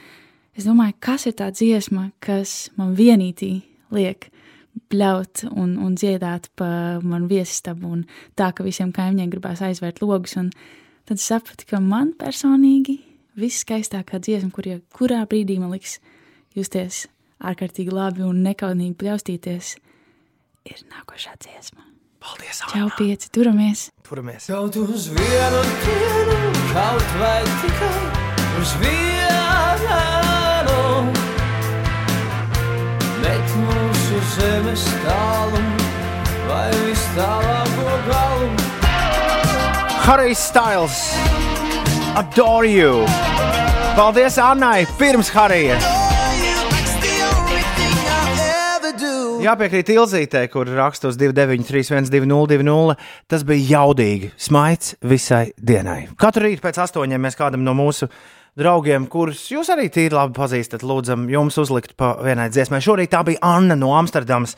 es 0.57 0.69
domāju, 0.69 0.99
kas 1.05 1.27
ir 1.31 1.37
tā 1.41 1.51
dziesma, 1.55 2.11
kas 2.25 2.71
man 2.79 2.95
vienītī 2.99 3.57
liek 3.95 4.31
bļaut 4.93 5.45
un, 5.51 5.77
un 5.83 5.95
dziedāt 5.99 6.51
pa 6.59 7.01
manu 7.05 7.29
viesistabu, 7.31 7.91
un 7.97 8.05
tā, 8.39 8.51
ka 8.55 8.67
visiem 8.67 8.93
kaimiņiem 8.95 9.33
gribās 9.33 9.63
aizvērt 9.65 10.03
logus. 10.05 10.37
Un 10.41 10.51
tad 11.09 11.21
es 11.21 11.29
sapratu, 11.31 11.67
ka 11.71 11.81
man 11.83 12.13
personīgi 12.19 12.99
viskaistākā 13.39 14.21
dziesma, 14.23 14.53
kur 14.55 14.69
jau 14.69 14.79
kurā 14.95 15.23
brīdī 15.31 15.59
man 15.63 15.75
liks 15.75 15.99
justies 16.55 17.07
ārkārtīgi 17.45 17.93
labi 17.95 18.25
un 18.27 18.45
nekaunīgi 18.47 18.97
pļaustīties, 19.01 19.75
ir 20.71 20.87
nākošā 20.93 21.35
dziesma. 21.43 21.85
Paldies! 22.25 22.63
Čau, 22.71 22.89
pieci, 22.97 23.29
turamies! 23.35 23.91
Turamies! 24.07 24.49
Kaut 24.49 24.79
uz 24.81 25.11
vienu 25.13 25.65
dienu, 25.85 26.39
kaut 26.73 27.19
vai 27.21 27.43
tikai 27.61 27.97
uz 28.63 28.79
vienu, 28.81 29.05
bet 33.25 33.84
mūsu 34.15 34.39
zemes 34.39 34.83
tālumu 35.03 35.87
vai 36.47 36.69
vis 36.85 37.03
tālāko 37.17 37.95
galu. 38.07 38.51
Harry 40.05 40.35
Styles, 40.35 41.17
Adore 42.15 42.69
You! 42.69 43.05
Paldies 43.97 44.39
Annai 44.39 44.87
pirms 44.99 45.33
Harijas! 45.35 45.83
Jāpiekrīt 49.45 49.91
Ilzītē, 49.93 50.47
kur 50.49 50.71
raksta 50.73 51.11
uz 51.11 51.19
293, 51.21 52.07
202, 52.09 52.95
tas 53.29 53.43
bija 53.45 53.67
jaudīgi. 53.75 54.31
Smaids 54.41 54.95
visai 55.05 55.51
dienai. 55.61 56.07
Katru 56.17 56.47
rītu 56.47 56.65
pēc 56.65 56.81
astoņiem 56.87 57.21
mēs 57.21 57.37
kādam 57.37 57.67
no 57.67 57.75
mūsu 57.77 58.09
draugiem, 58.61 59.07
kurus 59.11 59.47
jūs 59.53 59.71
arī 59.75 59.89
tīri 59.93 60.15
labi 60.15 60.37
pazīstat, 60.37 60.85
lūdzam, 60.87 61.29
jums 61.33 61.59
uzlikt 61.61 61.97
pa 61.99 62.15
vienai 62.23 62.51
dziesmai. 62.53 62.83
Šorīt 62.85 63.13
tā 63.15 63.25
bija 63.27 63.43
Anna 63.55 63.77
no 63.79 63.95
Amsterdamas. 63.99 64.57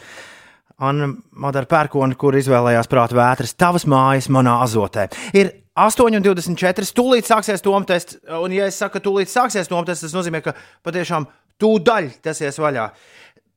Anna 0.76 1.08
Madara 1.40 1.68
Pērkona, 1.70 2.18
kur 2.20 2.36
izvēlējās 2.36 2.90
prāta 2.92 3.16
vētras, 3.16 3.54
tavas 3.56 3.86
mājas 3.88 4.28
manā 4.28 4.58
azotē. 4.60 5.06
Ir 5.32 5.54
8,24. 5.76 6.92
Tūlīt 6.96 7.28
sāksies 7.28 7.64
tomtests, 7.64 8.18
un, 8.28 8.52
ja 8.52 8.68
es 8.68 8.76
saku, 8.80 9.00
tūlīt 9.04 9.32
sāksies 9.32 9.72
tomtests, 9.72 10.04
tas 10.04 10.16
nozīmē, 10.16 10.42
ka 10.44 10.52
patiešām 10.84 11.28
tūdaļ 11.60 12.10
tas 12.24 12.42
ies 12.44 12.60
vaļā. 12.60 12.90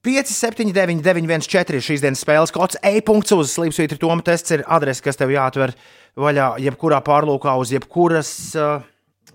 5, 0.07 0.31
7, 0.31 0.71
9, 0.71 1.01
9, 1.03 1.25
1, 1.27 1.43
4 1.51 1.75
ir 1.75 1.83
šīs 1.83 2.03
dienas 2.05 2.21
spēles 2.23 2.53
kods. 2.55 2.79
E-punkts 2.87 3.35
uz 3.35 3.51
Slipsvītra 3.51 3.99
Toma 3.99 4.23
tests 4.23 4.55
ir 4.55 4.63
adrese, 4.63 5.03
kas 5.03 5.19
tev 5.19 5.33
jāatver 5.33 5.73
vaļā 6.19 6.53
jebkurā 6.63 7.01
pārlūkā 7.03 7.57
uz 7.59 7.73
jebkuras. 7.75 8.31
Uh, 8.55 8.87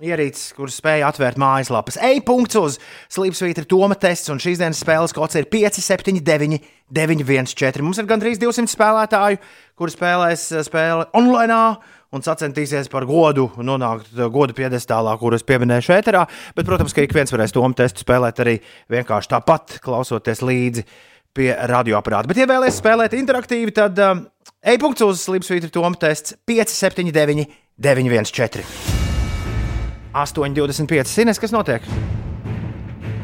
ierīces, 0.02 0.52
kuras 0.56 0.78
spēja 0.80 1.08
atvērt 1.10 1.38
mājaslapas. 1.40 1.98
E-punkts 2.02 2.58
uz 2.58 2.78
Slipsvītra 3.12 3.66
Toma 3.68 3.96
tests, 4.00 4.30
un 4.32 4.40
šīs 4.42 4.60
dienas 4.62 4.80
spēles 4.82 5.14
kods 5.14 5.38
ir 5.38 5.48
5, 5.50 5.80
7, 5.84 6.20
9, 6.24 6.58
9, 6.94 7.24
1, 7.24 7.52
4. 7.54 7.84
Mums 7.84 8.00
ir 8.02 8.08
gandrīz 8.10 8.40
200 8.42 8.72
spēlētāju, 8.72 9.40
kuri 9.78 9.94
spēlēs 9.94 10.48
spēli 10.66 11.08
online 11.18 11.60
un 12.14 12.22
sacentīsies 12.22 12.90
par 12.92 13.06
godu, 13.08 13.48
nonākt 13.58 14.12
godu 14.32 14.54
piedestālā, 14.56 15.16
kurus 15.18 15.46
pieminēju 15.46 15.88
šeit. 15.88 16.10
Bet, 16.54 16.66
protams, 16.66 16.94
ka 16.94 17.02
ik 17.04 17.14
viens 17.16 17.32
varēs 17.34 17.54
Toma 17.54 17.74
testu 17.76 18.04
spēlēt 18.04 18.42
arī 18.44 18.58
vienkārši 18.92 19.32
tāpat, 19.34 19.78
klausoties 19.84 20.44
līdzi 20.46 20.86
pie 21.34 21.50
radioaparāta. 21.70 22.30
Bet, 22.30 22.38
ja 22.38 22.50
vēlaties 22.50 22.78
spēlēt 22.78 23.16
interaktīvi, 23.18 23.74
tad 23.74 23.98
um, 23.98 24.22
e-punkts 24.62 25.02
uz 25.06 25.26
Slipsvītra 25.26 25.72
Toma 25.74 25.98
tests 25.98 26.38
5, 26.46 26.76
7, 26.76 27.10
9, 27.10 27.48
9, 27.82 28.14
1, 28.14 28.30
4. 28.30 29.13
8,25. 30.14 31.04
Sines, 31.10 31.40
kas 31.42 31.52
notiek? 31.52 31.82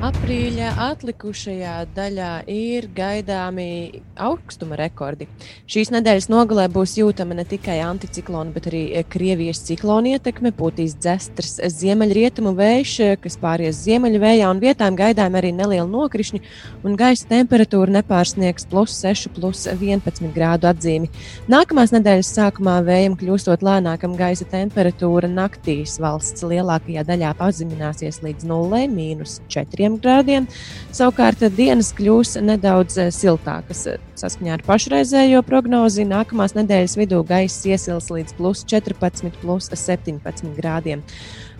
Aprīļa 0.00 0.70
atlikušajā 0.80 1.72
daļā 1.92 2.28
ir 2.48 2.86
gaidāmi 2.96 4.00
augstuma 4.16 4.78
rekordi. 4.80 5.26
Šīs 5.68 5.90
nedēļas 5.92 6.30
nogalē 6.32 6.64
būs 6.72 6.94
jūtama 6.96 7.36
ne 7.36 7.44
tikai 7.44 7.74
anticiklona, 7.84 8.48
bet 8.54 8.70
arī 8.70 8.80
Krievijas 9.12 9.60
ciklona 9.66 10.14
ietekme. 10.14 10.54
Pūtīs 10.56 10.94
dzestrs 10.96 11.58
ziemeļrietumu 11.74 12.54
vējš, 12.56 12.94
kas 13.20 13.36
pāries 13.42 13.82
ziemeļvējā, 13.84 14.46
un 14.48 14.62
vietām 14.62 14.96
gaidām 14.96 15.36
arī 15.36 15.50
neliela 15.58 15.84
nokrišņa, 15.92 16.40
un 16.80 16.96
gaisa 16.96 17.28
temperatūra 17.34 17.98
nepārsniegs 17.98 18.70
plus 18.72 18.96
6, 19.04 19.28
plus 19.36 19.66
11 19.68 20.32
grādu 20.32 20.70
atzīmi. 20.72 21.12
Nākamās 21.52 21.92
nedēļas 21.92 22.32
sākumā 22.38 22.78
vējam 22.88 23.18
kļūstot 23.20 23.60
lēnākam, 23.68 24.16
gaisa 24.16 24.48
temperatūra 24.48 25.28
naktīs 25.28 26.00
valsts 26.00 26.48
lielākajā 26.48 27.04
daļā 27.12 27.36
pazemināsies 27.44 28.22
līdz 28.24 28.48
0,4 28.48 29.89
grādiem. 29.98 30.46
Savukārt 30.94 31.42
dienas 31.56 31.90
kļūs 31.96 32.36
nedaudz 32.44 32.98
eh, 33.00 33.10
siltākas. 33.14 33.86
Saskaņā 34.20 34.58
ar 34.58 34.64
pašreizējo 34.66 35.42
prognozi 35.46 36.04
nākamās 36.08 36.54
nedēļas 36.58 36.98
vidū 37.00 37.22
gaiss 37.26 37.66
iesils 37.66 38.10
līdz 38.12 38.36
plus 38.38 38.64
14, 38.70 39.32
plus 39.42 39.70
17 39.72 40.52
grādiem. 40.58 41.02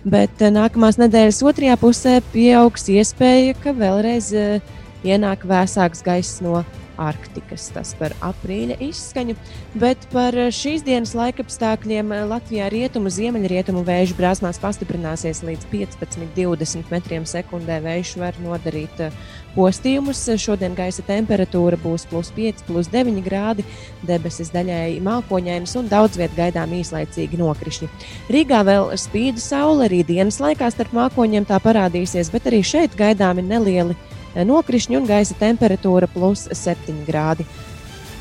Bet 0.05 0.39
eh, 0.39 0.53
nākamās 0.53 1.01
nedēļas 1.01 1.41
otrajā 1.51 1.79
pusē 1.81 2.19
pieaugs 2.31 2.87
iespēja, 2.93 3.57
ka 3.63 3.75
vēlreiz 3.77 4.31
uh, 4.37 4.77
ienāk 5.07 5.45
vēsāks 5.49 6.03
gaiss 6.05 6.41
no 6.45 6.61
Arktikas. 7.01 7.69
Tas 7.75 7.93
par 7.99 8.13
aprīļa 8.25 8.77
izskaņu, 8.87 9.35
bet 9.81 10.05
par 10.13 10.35
šīs 10.53 10.85
dienas 10.85 11.13
laikapstākļiem 11.17 12.13
Latvijā 12.29 12.69
rietumu, 12.73 13.11
ziemeļrietumu 13.13 13.83
vēju 13.87 14.17
brāzmās 14.19 14.59
pastiprināsies 14.61 15.43
līdz 15.47 15.67
15-20 15.73 16.91
metriem 16.93 17.25
sekundē. 17.29 17.79
Vējš 17.85 18.15
var 18.21 18.37
nodarīt 18.43 19.01
eh, 19.07 19.15
postījumus. 19.55 20.23
Šodien 20.41 20.75
gaisa 20.77 21.03
temperatūra 21.07 21.79
būs 21.81 22.05
plus 22.11 22.31
5, 22.35 22.65
plus 22.69 22.91
9 22.93 23.21
grādi, 23.25 23.65
debesis 24.07 24.53
daļēji 24.53 25.01
mākoņainas 25.05 25.75
un 25.79 25.89
daudz 25.91 26.19
viet 26.21 26.35
gaidām 26.37 26.73
īslaicīgi 26.77 27.41
nokrišņi. 27.41 27.89
Rīgā 28.31 28.63
vēl 28.67 28.93
spīd 28.99 29.41
saule, 29.41 29.87
arī 29.89 30.03
dienas 30.07 30.39
laikā 30.43 30.71
starp 30.73 30.95
mākoņiem 30.95 31.47
tā 31.49 31.59
parādīsies, 31.63 32.31
bet 32.33 32.49
arī 32.51 32.63
šeit 32.65 32.97
gaidāmi 32.99 33.45
nelieli 33.45 33.97
nokrišņi 34.35 34.97
un 34.99 35.07
gaisa 35.09 35.35
temperatūra 35.39 36.09
plus 36.11 36.47
7 36.55 37.03
grādi. 37.07 37.45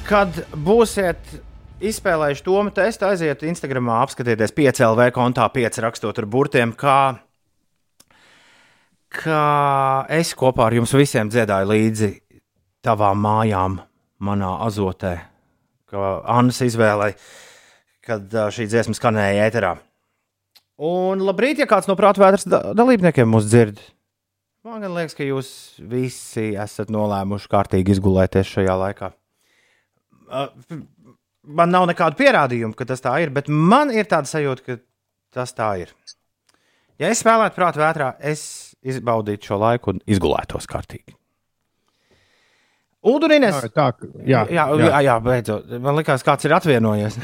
Kad 0.08 0.42
būsiet 0.54 1.38
izspēlējuši 1.80 2.44
to 2.44 2.62
testu, 2.76 3.08
aiziet 3.08 3.44
Instagram, 3.46 3.90
apskatieties 4.02 4.54
5LV 4.56 5.10
kontā, 5.16 5.46
5 5.52 5.82
rakstot 5.84 6.18
ar 6.18 6.26
burtiem, 6.26 6.72
kā, 6.76 7.20
kā 9.14 9.44
es 10.20 10.34
kopā 10.34 10.68
ar 10.68 10.78
jums 10.80 10.94
visiem 10.96 11.30
dziedāju 11.30 11.70
līdzi 11.70 12.10
tavām 12.84 13.20
mājām, 13.24 13.78
manā 14.20 14.56
azotē, 14.66 15.14
kā 15.90 16.10
Annas 16.28 16.60
izvēlē, 16.64 17.12
kad 18.04 18.34
šī 18.52 18.66
dziesma 18.68 18.96
skanēja 18.96 19.46
ēterā. 19.48 19.76
Un 20.80 21.20
labrīt, 21.20 21.60
ja 21.60 21.68
kāds 21.68 21.90
no 21.90 21.96
prātu 21.98 22.22
vētras 22.22 22.46
dalībniekiem 22.48 23.28
mūs 23.28 23.50
dzird. 23.50 23.80
Man 24.66 24.84
liekas, 24.84 25.14
ka 25.16 25.24
jūs 25.24 25.50
visi 25.88 26.50
esat 26.60 26.90
nolēmuši 26.92 27.48
kārtīgi 27.48 27.94
izgulēties 27.94 28.48
šajā 28.58 28.74
laikā. 28.82 29.08
Man 31.50 31.72
nav 31.72 31.86
nekādu 31.88 32.18
pierādījumu, 32.18 32.76
ka 32.76 32.84
tas 32.90 33.00
tā 33.00 33.14
ir, 33.24 33.32
bet 33.32 33.48
man 33.48 33.88
ir 33.94 34.04
tāda 34.10 34.28
sajūta, 34.28 34.66
ka 34.66 34.76
tas 35.32 35.56
tā 35.56 35.70
ir. 35.80 35.94
Ja 37.00 37.08
es 37.08 37.22
spēlētu 37.24 37.56
prātu 37.56 37.80
vētrā, 37.80 38.10
es 38.20 38.42
izbaudītu 38.84 39.48
šo 39.48 39.58
laiku 39.62 39.94
un 39.94 40.04
izgulētos 40.04 40.68
kārtīgi. 40.68 41.16
Udurines. 43.08 43.56
Tā, 43.72 43.88
jā, 44.28 44.44
jā, 44.44 44.66
jā. 44.76 44.76
jā, 44.84 45.00
jā, 45.06 45.16
beidzot. 45.24 45.72
Man 45.80 45.96
liekas, 45.96 46.20
kāds 46.26 46.44
ir 46.44 46.52
atvienojies. 46.52 47.16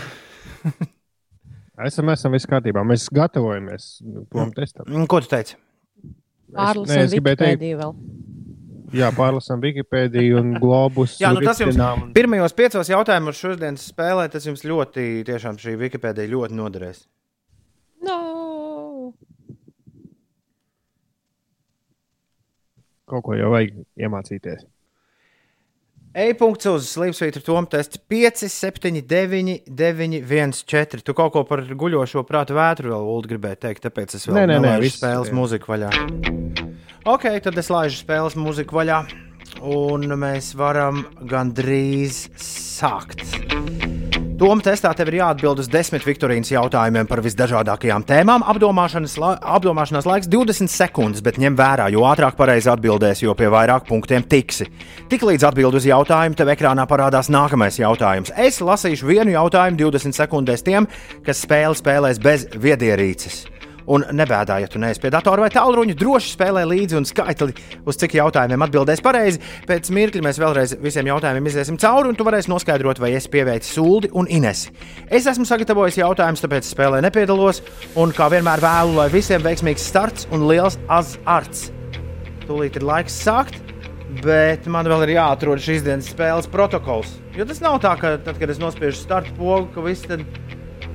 esam, 1.91 2.09
esam 2.17 2.33
viss 2.33 2.49
kārtībā. 2.49 2.81
Mēs 2.89 3.11
gatavojamies 3.13 3.91
tam 4.33 4.57
testam. 4.57 5.05
Ko 5.05 5.21
tu 5.21 5.29
teici? 5.37 5.61
Pārlasām 6.55 7.09
Wikipēdiju 7.11 7.81
vēl. 7.81 7.97
Jā, 8.95 9.11
pārlasām 9.17 9.63
Wikipēdiju 9.65 10.39
un 10.41 10.53
globus. 10.63 11.17
Jā, 11.21 11.33
nu 11.35 11.43
tas 11.43 11.59
jums 11.61 11.79
un... 11.81 12.13
pirmajos 12.15 12.55
piecos 12.57 12.91
jautājumos 12.93 13.41
šodienas 13.41 13.89
spēlē, 13.91 14.29
tas 14.31 14.47
jums 14.47 14.63
ļoti, 14.67 15.25
tiešām 15.27 15.59
šī 15.61 15.75
Wikipēdija 15.81 16.31
ļoti 16.33 16.59
noderēs. 16.61 17.03
No. 18.07 18.21
Kaut 23.11 23.27
ko 23.27 23.37
jau 23.39 23.51
vajag 23.55 23.83
iemācīties. 23.99 24.65
E-punkts 26.17 26.65
uz 26.71 26.87
Slimsvītra 26.89 27.43
Tomu 27.45 27.69
tests 27.69 28.01
5, 28.09 28.47
7, 28.49 29.03
9, 29.05 29.51
9, 29.69 30.15
1, 30.25 30.55
4. 30.65 31.03
Tu 31.05 31.15
kaut 31.19 31.35
ko 31.35 31.43
par 31.45 31.61
guļošo 31.69 32.23
prātu 32.25 32.57
vētru 32.57 32.95
vēl 32.95 33.11
Ulu, 33.13 33.29
gribēji 33.35 33.61
teikt, 33.67 33.85
tāpēc 33.85 34.17
es 34.17 34.25
vēl 34.25 34.39
nē, 34.39 34.47
nē, 34.55 34.57
nē, 34.65 34.73
visu 34.81 34.97
spēles 34.97 35.29
jā. 35.29 35.37
mūziku 35.37 35.75
vaļā. 35.75 35.93
Ok, 37.13 37.29
tad 37.45 37.61
es 37.61 37.69
laižu 37.69 38.01
spēles 38.01 38.39
mūziku 38.41 38.79
vaļā, 38.79 39.03
un 39.77 40.09
mēs 40.17 40.55
varam 40.57 41.05
gandrīz 41.29 42.31
sākt. 42.41 43.21
Doma 44.37 44.61
testā 44.61 44.91
tev 44.93 45.09
ir 45.09 45.15
jāatbild 45.23 45.63
uz 45.63 45.69
desmit 45.73 46.03
Viktorīnas 46.05 46.51
jautājumiem 46.53 47.07
par 47.09 47.23
visdažādākajām 47.25 48.03
tēmām. 48.05 48.43
Apdomāšanas, 48.53 49.15
la 49.23 49.31
apdomāšanās 49.57 50.05
laiks 50.05 50.29
20 50.29 50.69
sekundes, 50.69 51.23
bet 51.25 51.39
ņem 51.41 51.57
vērā, 51.57 51.87
jo 51.95 52.05
ātrāk 52.05 52.37
pareizi 52.37 52.69
atbildēsi, 52.69 53.25
jo 53.25 53.33
pie 53.39 53.49
vairāk 53.49 53.89
punktiem 53.89 54.29
tiksi. 54.29 54.69
Tiklīdz 55.09 55.49
atbild 55.49 55.81
uz 55.81 55.89
jautājumu, 55.89 56.37
tev 56.37 56.53
ekrānā 56.53 56.85
parādās 56.85 57.33
nākamais 57.33 57.81
jautājums. 57.81 58.37
Es 58.37 58.61
lasīšu 58.61 59.09
vienu 59.09 59.39
jautājumu 59.39 59.87
20 59.87 60.21
sekundēs 60.21 60.69
tiem, 60.69 60.85
kas 61.25 61.41
spēli 61.49 61.81
spēlēs 61.81 62.21
bez 62.21 62.51
viedierīces. 62.61 63.47
Un 63.93 64.03
nebēdā, 64.19 64.59
ja 64.63 64.71
tu 64.71 64.81
neesi 64.83 65.01
pie 65.03 65.13
datora 65.15 65.45
vai 65.45 65.51
tālruņa, 65.55 65.95
droši 65.99 66.33
spēlē 66.35 66.65
līdzi 66.67 66.99
un 66.99 67.05
skaitli, 67.07 67.55
uz 67.87 67.99
cik 68.01 68.17
jautājumiem 68.19 68.65
atbildēs 68.67 69.03
pareizi. 69.05 69.43
Pēc 69.69 69.93
mirkļa 69.95 70.25
mēs 70.27 70.41
vēlreiz 70.43 70.75
visiem 70.83 71.07
jautājumiem 71.13 71.47
iziesim 71.47 71.79
cauri, 71.79 72.11
un 72.11 72.19
tu 72.19 72.27
varēsi 72.27 72.51
noskaidrot, 72.51 72.99
vai 73.03 73.13
es 73.15 73.29
pieveicu 73.31 73.71
Sūdi 73.71 74.11
un 74.19 74.27
Inesi. 74.27 74.73
Es 75.07 75.29
esmu 75.31 75.47
sagatavojis 75.47 76.01
jautājumus, 76.01 76.43
tāpēc 76.43 76.67
spēlē 76.67 77.03
nepiedalos, 77.07 77.63
un 77.95 78.15
kā 78.17 78.27
vienmēr 78.33 78.65
vēlu, 78.65 78.97
lai 78.99 79.07
visiem 79.15 79.45
veiksmīgs 79.47 79.87
starts 79.93 80.27
un 80.35 80.49
liels 80.51 80.81
azarts. 80.91 81.69
Tūlīt 82.49 82.81
ir 82.81 82.87
laiks 82.87 83.23
sākt. 83.23 83.63
Bet 84.23 84.65
man 84.71 84.87
vēl 84.89 85.03
ir 85.05 85.17
jāatrod 85.17 85.61
šīs 85.61 85.83
dienas 85.85 86.07
spēles 86.09 86.47
protokols. 86.49 87.11
Jo 87.37 87.45
tas 87.45 87.59
nav 87.61 87.81
tā, 87.85 87.91
ka 88.01 88.15
tad, 88.25 88.39
kad 88.41 88.53
es 88.53 88.61
nospiežu 88.63 88.97
startu 89.03 89.35
pogu, 89.37 89.67
ka 89.75 89.83
viss 89.85 90.07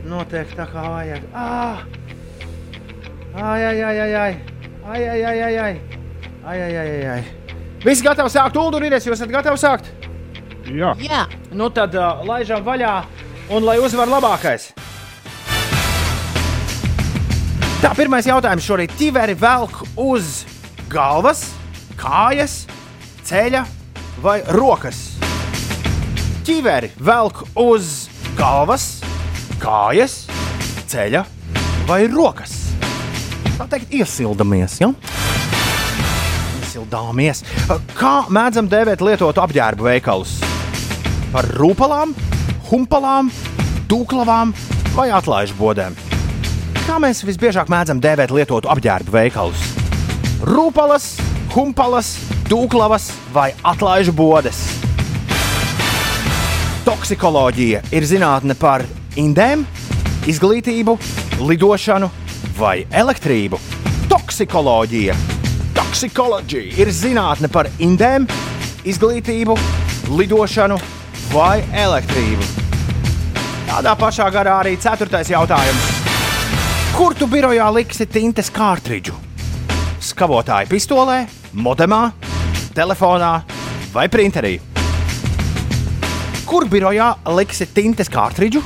notiek 0.08 0.56
tā 0.58 0.66
kā 0.72 0.88
vajag. 0.96 1.28
Ah! 1.38 1.84
Ai, 3.34 3.64
ai, 3.64 3.84
ai, 3.84 4.00
ai, 4.00 4.16
ai, 4.16 4.38
ai, 4.84 5.10
ai, 5.10 5.24
ai, 5.24 5.42
ai, 5.42 5.58
ai, 5.58 5.82
ai, 6.44 6.62
ai, 6.62 6.78
ai, 6.78 7.06
ai. 7.08 7.24
Visi 7.82 8.04
gatavi 8.04 8.30
sākt, 8.30 8.58
Ulu, 8.60 8.82
ir 8.84 8.94
es, 8.98 9.08
jūs 9.08 9.16
esat 9.16 9.32
gatavi 9.32 9.58
sākt? 9.58 9.88
Jā. 10.68 10.92
Jā. 11.02 11.24
Nu 11.56 11.72
tad 11.74 11.96
uh, 11.96 12.22
laižam 12.28 12.66
vaļā 12.66 12.94
un 13.56 13.66
lai 13.66 13.80
uzvar 13.82 14.12
labākais. 14.12 14.70
Tā, 17.82 17.96
pirmais 17.98 18.28
jautājums 18.30 18.68
šorīt. 18.68 18.94
Tiveri 19.00 19.34
velk 19.34 19.80
uz 19.98 20.44
galvas, 20.92 21.48
kājas, 21.98 22.66
ceļa 23.26 23.64
vai 24.22 24.42
rokas? 24.54 25.00
Ķiveri 26.46 26.92
velk 27.02 27.46
uz 27.58 28.10
galvas, 28.38 29.00
kājas, 29.62 30.26
ceļa 30.92 31.26
vai 31.90 32.04
rokas? 32.12 32.61
Tā 33.58 33.68
teikt, 33.70 33.92
iesildamies. 33.94 34.78
Ja? 34.82 34.92
Iesildāmies. 36.62 37.44
Kā 37.98 38.14
mēdzam 38.32 38.70
dēvēt 38.72 39.04
lietotu 39.04 39.44
apģērbu 39.44 39.88
veikalus? 39.90 40.38
Par 41.32 41.48
rūpalām, 41.60 42.14
humpalām, 42.70 43.32
tūklavām 43.92 44.54
vai 44.96 45.10
atlaižu 45.16 45.58
bodēm? 45.60 45.98
Kā 46.86 46.98
mēs 47.00 47.24
visbiežāk 47.28 47.70
mēdzam 47.72 48.02
dēvēt 48.04 48.34
lietotu 48.36 48.72
apģērbu 48.72 49.14
veikalus? 49.14 49.66
Rūpalas, 50.48 51.12
humpalas, 51.54 52.16
tūklavas 52.50 53.12
vai 53.36 53.52
atlaižu 53.68 54.16
bodes? 54.16 54.64
Toksikoloģija 56.88 57.84
ir 57.94 58.08
zinātne 58.10 58.56
par 58.58 58.82
indēm, 59.20 59.68
izglītību, 60.32 60.98
lidošanu 61.46 62.10
vai 62.62 62.84
elektrību. 62.94 63.58
Toksikoloģija. 64.12 65.16
Toksikoloģija 65.74 66.76
ir 66.84 66.92
zinātne 66.94 67.50
par 67.50 67.70
indēm, 67.82 68.28
izglītību, 68.86 69.56
lidošanu 70.14 70.78
vai 71.32 71.64
elektrību. 71.74 72.46
Tādā 73.72 73.96
pašā 73.98 74.28
garā 74.36 74.60
arī 74.62 74.76
ceturtais 74.78 75.32
jautājums. 75.32 75.88
Kur 76.94 77.16
tu 77.18 77.26
birojā 77.32 77.70
liksi 77.74 78.06
tintes 78.06 78.52
kārtridžu? 78.54 79.16
Skavotāja 80.02 80.70
pistolē, 80.70 81.24
modemā, 81.56 82.04
telefonā 82.78 83.32
vai 83.96 84.06
printerī? 84.12 84.58
Kur 86.46 86.68
birojā 86.70 87.10
liksi 87.40 87.72
tintes 87.74 88.12
kārtridžu? 88.12 88.62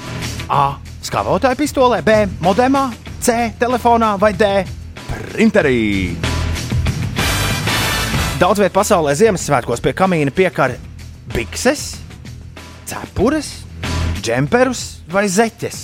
A. 0.49 0.81
Skavotāja 1.05 1.55
pistolē, 1.55 2.01
B. 2.01 2.23
modemā, 2.41 2.87
C. 3.25 3.33
telefonā 3.57 4.11
vai 4.21 4.35
D. 4.37 4.45
printerī. 5.33 6.13
Daudz 8.37 8.59
vietā 8.61 8.75
pasaulē 8.75 9.15
Ziemassvētkos 9.17 9.81
pie 9.81 9.95
kamīna 9.97 10.29
piekar 10.29 10.75
bikses, 11.33 11.95
cepures, 12.85 13.49
džemperus 14.21 14.83
vai 15.09 15.23
zeķes. 15.25 15.79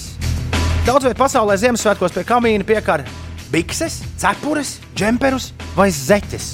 Daudz 0.85 1.07
vietā 1.07 1.17
pasaulē 1.23 1.57
Ziemassvētkos 1.63 2.13
pie 2.13 2.27
kamīna 2.29 2.67
piekar 2.67 3.07
bikses, 3.49 4.03
cepures, 4.21 4.75
džemperus 4.93 5.49
vai 5.73 5.89
zeķes. 5.89 6.51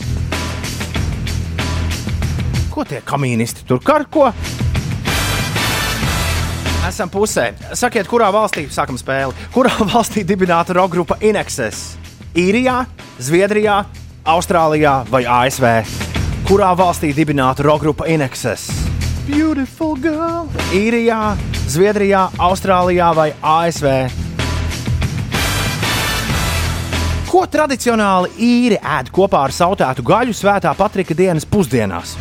Ko 2.72 2.88
tie 2.88 3.04
kamīnisti 3.04 3.68
tur 3.68 3.84
karko? 3.84 4.30
Esam 6.88 7.10
pusē. 7.12 7.50
Sakiet, 7.76 8.08
kurā 8.08 8.30
valstī 8.32 8.64
sākam 8.72 8.96
spēli? 8.96 9.36
Kurā 9.52 9.74
valstī 9.92 10.22
dibināta 10.24 10.72
roka 10.78 10.94
grupa 10.96 11.18
Inexes? 11.20 11.98
Īrijā, 12.38 12.86
Zviedrijā, 13.20 13.82
Austrālijā 14.24 15.02
vai 15.12 15.26
ASV? 15.28 15.66
Kurā 16.48 16.70
valstī 16.80 17.10
dibināta 17.18 17.66
roka 17.68 17.84
grupa 17.84 18.08
Inexes? 18.08 18.70
Beautiful 19.28 19.98
girl! 20.00 20.48
Īrijā, 20.72 21.36
Zviedrijā, 21.68 22.30
Austrālijā 22.40 23.10
vai 23.18 23.34
ASV? 23.44 23.90
Ko 27.28 27.44
tradicionāli 27.52 28.32
īri 28.40 28.78
ēd 28.80 29.12
kopā 29.12 29.44
ar 29.50 29.52
sautētu 29.52 30.08
gaļu 30.08 30.38
svētā 30.40 30.72
Patrika 30.80 31.18
dienas 31.20 31.44
pusdienās? 31.44 32.16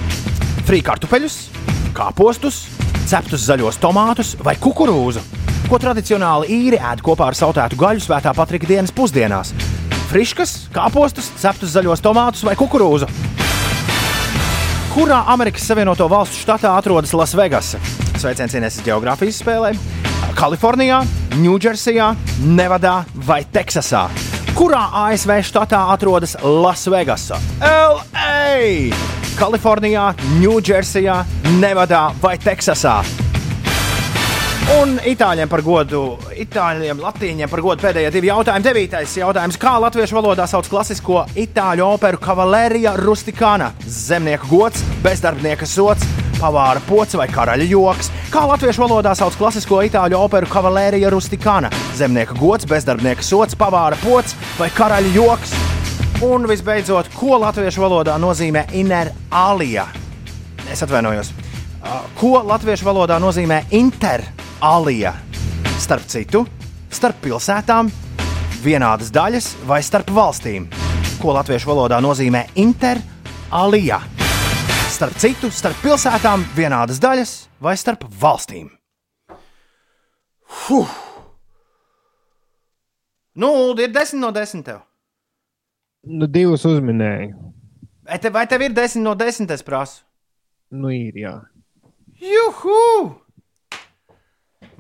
Frīkartupeļus, 0.66 1.38
kāpostus, 1.94 2.64
ceptus 3.07 3.45
zaļos 3.47 3.78
tomātus 3.78 4.35
vai 4.43 4.57
kukurūzu? 4.59 5.23
Ko 5.70 5.78
tradicionāli 5.83 6.51
īri 6.51 6.78
ēd 6.78 7.03
kopā 7.07 7.31
ar 7.31 7.39
sautētu 7.39 7.78
gaļu 7.78 8.03
svētā 8.03 8.33
Patrika 8.35 8.66
dienas 8.66 8.95
pusdienās? 8.95 9.53
Friškas, 10.11 10.57
kāpostus, 10.74 11.31
ceptus 11.39 11.74
zaļos 11.74 12.03
tomātus 12.03 12.45
vai 12.47 12.57
kukurūzu? 12.59 13.09
Kurā 14.97 15.23
Amerikas 15.35 15.66
Savienoto 15.69 16.09
Valstu 16.11 16.41
štatā 16.43 16.74
atrodas 16.78 17.15
Lasvegasa? 17.15 17.83
Sveiciens 18.16 18.55
Ieneses 18.57 18.83
geogrāfijas 18.87 19.43
spēlē. 19.43 19.74
Kalifornijā, 20.37 21.03
Ņūdžersijā, 21.39 22.15
Nevadā 22.47 23.03
vai 23.27 23.45
Teksasā? 23.45 24.07
Kurā 24.57 24.87
ASV 25.05 25.35
štatā 25.45 25.83
atrodas 25.93 26.33
Lasvegasa? 26.41 27.37
LA! 27.61 28.89
Kalifornijā, 29.37 30.07
Ņūdžersijā, 30.41 31.16
Nevadā 31.61 32.07
vai 32.23 32.39
Teksasā? 32.41 32.95
Un 34.78 34.97
itāļiem 35.12 35.53
par 35.53 35.61
godu, 35.61 36.01
itāļiem, 36.41 37.05
latīņiem 37.05 37.53
par 37.53 37.65
godu 37.66 37.85
pēdējie 37.85 38.15
divi 38.16 38.33
jautājumi. 38.33 38.65
Devītais 38.65 39.19
jautājums. 39.20 39.61
Kā 39.61 39.77
latviešu 39.85 40.16
valodā 40.16 40.49
sauc 40.49 40.73
klasisko 40.73 41.27
itāļu 41.37 41.91
operu 41.93 42.24
Cavalērija 42.24 42.97
Rustikāna? 42.97 43.74
Zemnieka 43.85 44.49
gods, 44.49 44.81
bezdarbnieka 45.05 45.69
sots, 45.69 46.09
pavāra 46.41 46.83
pocis 46.87 47.19
vai 47.19 47.29
karaļa 47.33 47.67
joks. 47.71 48.11
Kā 48.33 48.45
latviešu 48.49 48.85
valodā 48.85 49.15
sauc 49.17 49.37
klasisko 49.39 49.81
itāļu 49.89 50.19
operu 50.19 50.49
Cavalērija 50.51 51.11
Rustikāna? 51.13 51.71
Zemnieka 51.97 52.37
gods, 52.39 52.69
bezdarbnieka 52.69 53.25
sots, 53.25 53.57
pavāra 53.59 53.99
pocis 54.03 54.37
vai 54.61 54.71
karaļa 54.75 55.15
joks. 55.17 55.55
Un 56.27 56.49
visbeidzot, 56.49 57.11
ko 57.17 57.37
latviešu 57.43 57.83
valodā 57.85 58.17
nozīmē 58.21 58.67
inner 58.77 59.13
alia? 59.31 59.85
Es 60.73 60.83
atvainojos. 60.83 61.33
Uh, 61.37 62.01
Ko 62.19 62.41
latviešu 62.43 62.89
valodā 62.89 63.19
nozīmē 63.23 63.61
interalija? 63.77 65.13
Starp 65.79 66.09
citu, 66.09 66.43
starp 66.91 67.21
pilsētām, 67.23 67.93
vienādas 68.65 69.13
daļas 69.15 69.53
vai 69.69 69.83
starp 69.85 70.11
valstīm? 70.17 70.67
Ko 71.21 71.37
latviešu 71.37 71.71
valodā 71.71 72.01
nozīmē 72.03 72.47
interalija? 72.65 74.15
Starp 74.97 75.16
citu, 75.20 75.51
starp 75.52 75.77
pilsētām, 75.85 76.40
vienādas 76.56 76.97
daļas 77.02 77.32
vai 77.60 77.74
starp 77.77 78.06
valstīm? 78.16 78.70
Huh. 80.48 80.94
Nu, 83.36 83.51
ir 83.77 83.93
desmit 83.93 84.23
no 84.23 84.31
desmit. 84.32 84.64
Tev. 84.70 84.78
Nu, 86.09 86.24
divus 86.24 86.64
uzminēju. 86.64 87.35
Vai 88.09 88.18
tev, 88.23 88.32
vai 88.39 88.47
tev 88.48 88.64
ir 88.64 88.73
desmit 88.73 89.05
no 89.05 89.12
desmit? 89.20 89.52
Es 89.52 89.66
prasu. 89.66 90.01
Nu, 90.73 90.89
ir 90.89 91.20
jā. 91.20 91.35
Juhu! 92.16 92.81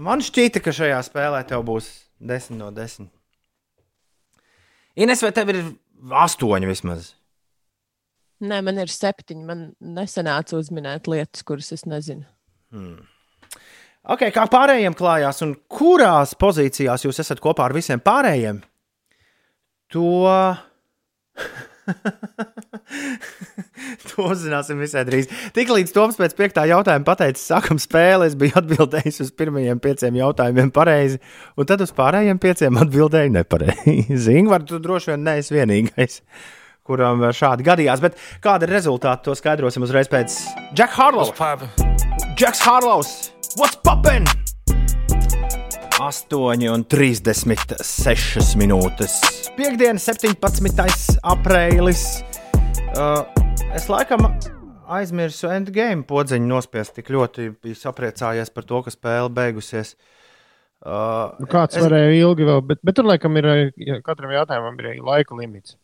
Man 0.00 0.24
šķīta, 0.24 0.64
ka 0.64 0.72
šajā 0.72 1.02
spēlē 1.10 1.44
tev 1.44 1.66
būs 1.68 1.90
10 2.24 2.56
no 2.56 2.72
10. 2.72 3.12
Ines, 4.96 5.20
vai 5.20 5.34
tev 5.36 5.52
ir 5.52 5.62
8 6.08 6.72
vismaz? 6.72 7.12
Nē, 8.44 8.60
man 8.64 8.80
ir 8.82 8.92
septiņi. 8.92 9.44
Man 9.48 9.66
nesanāca 9.80 10.58
uzminēt 10.58 11.08
lietas, 11.08 11.44
kuras 11.46 11.72
es 11.72 11.86
nezinu. 11.88 12.26
Hmm. 12.74 12.98
Okay, 14.06 14.30
kā 14.30 14.44
pārējiem 14.50 14.94
klājās, 14.94 15.40
un 15.42 15.56
kurās 15.72 16.36
pozīcijās 16.38 17.06
jūs 17.06 17.18
esat 17.24 17.40
kopā 17.42 17.66
ar 17.66 17.74
visiem 17.74 18.02
pārējiem? 18.02 18.60
To, 19.94 20.10
to 24.06 24.28
uzzināsim 24.28 24.78
visai 24.82 25.02
drīz. 25.08 25.26
Tiklīdz 25.56 25.94
Toms 25.96 26.18
pēc 26.20 26.36
piektā 26.38 26.66
jautājuma 26.70 27.08
pateica, 27.08 27.40
sākam 27.40 27.80
spēli, 27.82 28.28
es 28.30 28.36
biju 28.38 28.60
atbildējis 28.60 29.24
uz 29.26 29.32
pirmajiem 29.38 29.78
pieciem 29.82 30.20
jautājumiem 30.20 30.70
pareizi, 30.74 31.18
un 31.58 31.70
tad 31.70 31.82
uz 31.82 31.92
pārējiem 31.96 32.38
pieciem 32.42 32.78
atbildēju 32.84 33.34
nepareizi. 33.40 34.34
Ingūna, 34.38 34.62
tu 34.68 34.78
droši 34.82 35.14
vien 35.14 35.26
neesi 35.26 35.56
vienīgais. 35.56 36.20
Kuram 36.86 37.24
šādi 37.34 37.66
gadījās, 37.66 38.02
bet 38.04 38.18
kāda 38.44 38.68
ir 38.68 38.76
rezultāti, 38.76 39.26
to 39.26 39.34
skaidrosim 39.34 39.82
uzreiz 39.86 40.10
pēc 40.12 40.36
Jacka 40.78 41.00
Harlowa. 41.00 41.56
Džeks 42.38 42.60
Harlovs, 42.62 43.14
what's 43.58 43.78
poppin? 43.82 44.26
8 45.96 46.68
un 46.68 46.84
36 46.84 48.58
minūtes. 48.60 49.14
Piektdiena, 49.56 49.98
17. 49.98 51.16
aprīlis. 51.24 52.04
Uh, 52.92 53.24
es 53.74 53.88
laikam 53.88 54.28
aizmirsu 54.92 55.48
endgame 55.50 56.04
podziņu 56.06 56.50
nospiest, 56.50 56.94
tik 56.98 57.08
ļoti 57.16 57.48
biju 57.64 57.78
sapriecājies 57.80 58.52
par 58.52 58.68
to, 58.68 58.82
ka 58.84 58.92
spēle 58.92 59.32
beigusies. 59.32 59.96
Uh, 59.96 61.32
Nu, 61.40 61.48
kāds 61.50 61.80
es... 61.80 61.82
varēja 61.82 62.12
ilgi 62.20 62.46
vēl, 62.46 62.62
bet, 62.68 62.84
bet 62.84 63.00
tur 63.00 63.08
laikam 63.08 63.40
ir 63.40 63.50
katram 64.04 64.36
jautājumam 64.36 64.76
ir 64.84 65.00
laika 65.00 65.38
limits. 65.38 65.78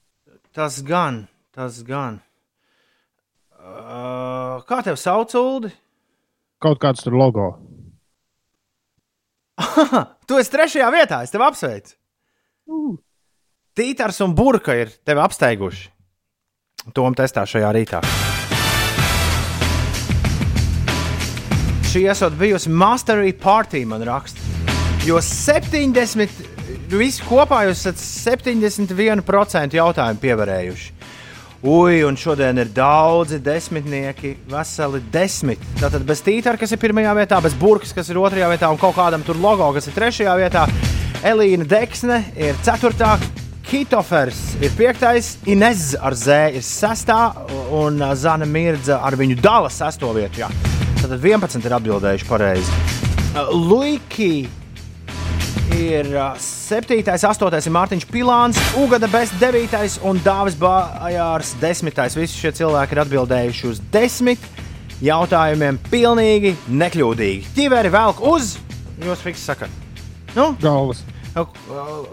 Tas 0.53 0.83
gan, 0.85 1.25
tas 1.55 1.81
gan. 1.87 2.21
Uh, 3.63 4.61
kā 4.69 4.83
tev 4.85 4.99
sauc, 5.01 5.33
Uldi? 5.39 5.73
kaut 6.63 6.81
kāds 6.83 7.03
tur 7.05 7.17
logo. 7.19 7.49
tu 10.29 10.39
esi 10.39 10.53
trešajā 10.53 10.91
vietā, 10.95 11.23
es 11.27 11.35
tevi 11.35 11.47
apsveicu. 11.47 11.97
Tītars 13.77 14.21
un 14.25 14.37
burka 14.37 14.77
ir 14.79 14.93
tevi 15.05 15.23
apsteiguši. 15.23 15.89
Tom 16.97 17.15
testā 17.19 17.45
šajā 17.47 17.71
rītā. 17.77 18.03
Šī 21.93 22.07
esot 22.09 22.35
bijusi 22.41 22.73
Mastery 22.73 23.35
Party, 23.37 23.85
man 23.89 24.03
raksta. 24.09 24.41
Jo 25.07 25.19
70, 25.23 26.52
visi 27.01 27.25
kopā 27.25 27.63
jūs 27.69 27.85
esat 27.87 28.01
71% 28.01 29.77
jautājumu 29.79 30.23
pievarējuši. 30.23 30.95
Ui, 31.63 32.01
un 32.03 32.17
šodien 32.19 32.59
ir 32.59 32.73
daudzi 32.75 33.39
desmitnieki, 33.39 34.33
veseli 34.51 34.99
desmit. 35.15 35.61
Tātad 35.79 36.03
bez 36.03 36.19
tītara, 36.27 36.59
kas 36.59 36.75
ir 36.75 36.81
pirmajā 36.83 37.13
vietā, 37.21 37.39
bez 37.45 37.55
burkas, 37.55 37.93
kas 37.95 38.11
ir 38.11 38.19
otrajā 38.19 38.49
vietā, 38.51 38.71
un 38.73 38.81
kaut 38.83 38.97
kādam 38.97 39.23
tur 39.23 39.39
logo, 39.39 39.69
kas 39.77 39.87
ir 39.87 39.95
trešajā 39.95 40.35
vietā. 40.41 40.65
Elīna 41.23 41.69
Deksne 41.71 42.19
ir 42.35 42.59
ceturtā, 42.67 43.13
Kitofers 43.63 44.41
ir 44.59 44.75
piektais, 44.75 45.37
Inez 45.47 45.93
ar 45.95 46.17
Z 46.19 46.59
ir 46.59 46.67
sestā, 46.67 47.21
un 47.71 48.03
Zana 48.19 48.45
Mirdza 48.45 48.99
ar 49.07 49.15
viņu 49.17 49.39
dala 49.39 49.71
sesto 49.71 50.11
vietu. 50.17 50.43
Jā. 50.43 50.51
Tad 50.99 51.15
11 51.15 51.63
ir 51.63 51.77
atbildējuši 51.79 52.27
pareizi. 52.27 52.83
Luiki 53.55 54.49
ir 55.77 56.09
uh, 56.15 56.35
7, 56.39 56.99
8 57.03 57.57
ir 57.59 57.75
Mārtiņš 57.75 58.07
Pilāns, 58.11 58.59
Ugada 58.79 59.09
Best 59.11 59.35
9 59.41 59.99
un 60.09 60.21
Dāvis 60.25 60.57
Bājārs 60.61 61.55
10. 61.61 62.01
Visi 62.19 62.39
šie 62.39 62.53
cilvēki 62.59 62.97
ir 62.97 63.03
atbildējuši 63.05 63.71
uz 63.71 63.81
10 63.95 64.45
jautājumiem 65.03 65.81
pilnīgi 65.91 66.55
nekļūdīgi. 66.71 67.55
Ķiveri 67.57 67.93
velk 67.93 68.23
uz, 68.33 68.57
jūs 69.03 69.25
fiks 69.25 69.47
sakat. 69.51 69.73
Nu? 70.37 70.53
Galvas. 70.63 71.03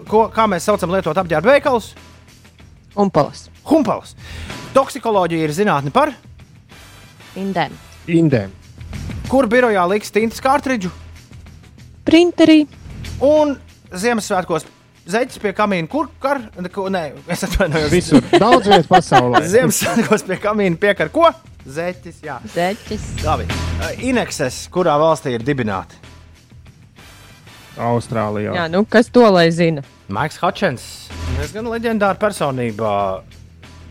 Ko, 0.08 0.24
kā 0.32 0.46
mēs 0.50 0.66
saucam 0.66 0.94
lietot 0.94 1.18
apģērba 1.20 1.54
veikalus? 1.56 1.92
Humpalas. 2.96 3.46
Humpalas. 3.68 4.16
Toksikoloģija 4.74 5.46
ir 5.46 5.54
zinātne 5.54 5.92
par 5.94 6.14
Indēm. 7.38 7.76
Indēm. 8.10 8.50
kur 9.30 9.46
birojā 9.46 9.84
liks 9.92 10.10
tintas 10.10 10.42
kārtridžu 10.42 10.90
Printerī. 12.04 12.64
Un 13.20 13.56
Ziemassvētkos 13.90 14.66
zeķis 15.10 15.40
pie 15.42 15.52
kamīna. 15.56 15.88
Kur 15.90 16.10
kar? 16.22 16.42
Nē, 16.56 17.04
es 17.30 17.44
atvainojos. 17.48 17.90
Visur. 17.92 18.26
Daudz 18.38 18.68
vietas 18.68 18.90
pasaulē. 18.90 19.42
Ziemassvētkos 19.54 20.26
pie 20.28 20.38
kamīna 20.42 20.78
piekar 20.80 21.10
ko? 21.14 21.30
Zeķis, 21.66 22.22
jā. 22.24 22.38
Zeķis. 22.54 23.08
Labi. 23.26 23.48
Uh, 23.80 23.90
Inekses, 24.10 24.62
kurā 24.72 24.94
valstī 25.00 25.34
ir 25.36 25.44
dibināti? 25.44 25.98
Austrālijā. 27.80 28.54
Jā, 28.56 28.68
nu 28.72 28.84
kas 28.88 29.08
to 29.12 29.24
lai 29.30 29.48
zina? 29.54 29.84
Maiks 30.12 30.40
Hutčens, 30.42 30.84
diezgan 31.36 31.68
leģendāra 31.70 32.18
personība 32.20 32.90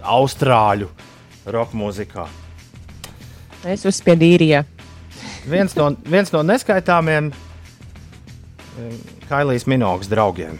Austrāļu 0.03 0.89
roka 1.49 1.77
mūzikā. 1.79 2.27
Es 3.67 3.85
uzspiedu 3.87 4.27
īrijā. 4.27 4.63
Viens 5.49 5.73
no, 5.79 5.89
viens 6.05 6.31
no 6.35 6.43
neskaitāmiem 6.45 7.31
Kailijas 9.29 9.67
Minogas 9.69 10.09
draugiem. 10.09 10.59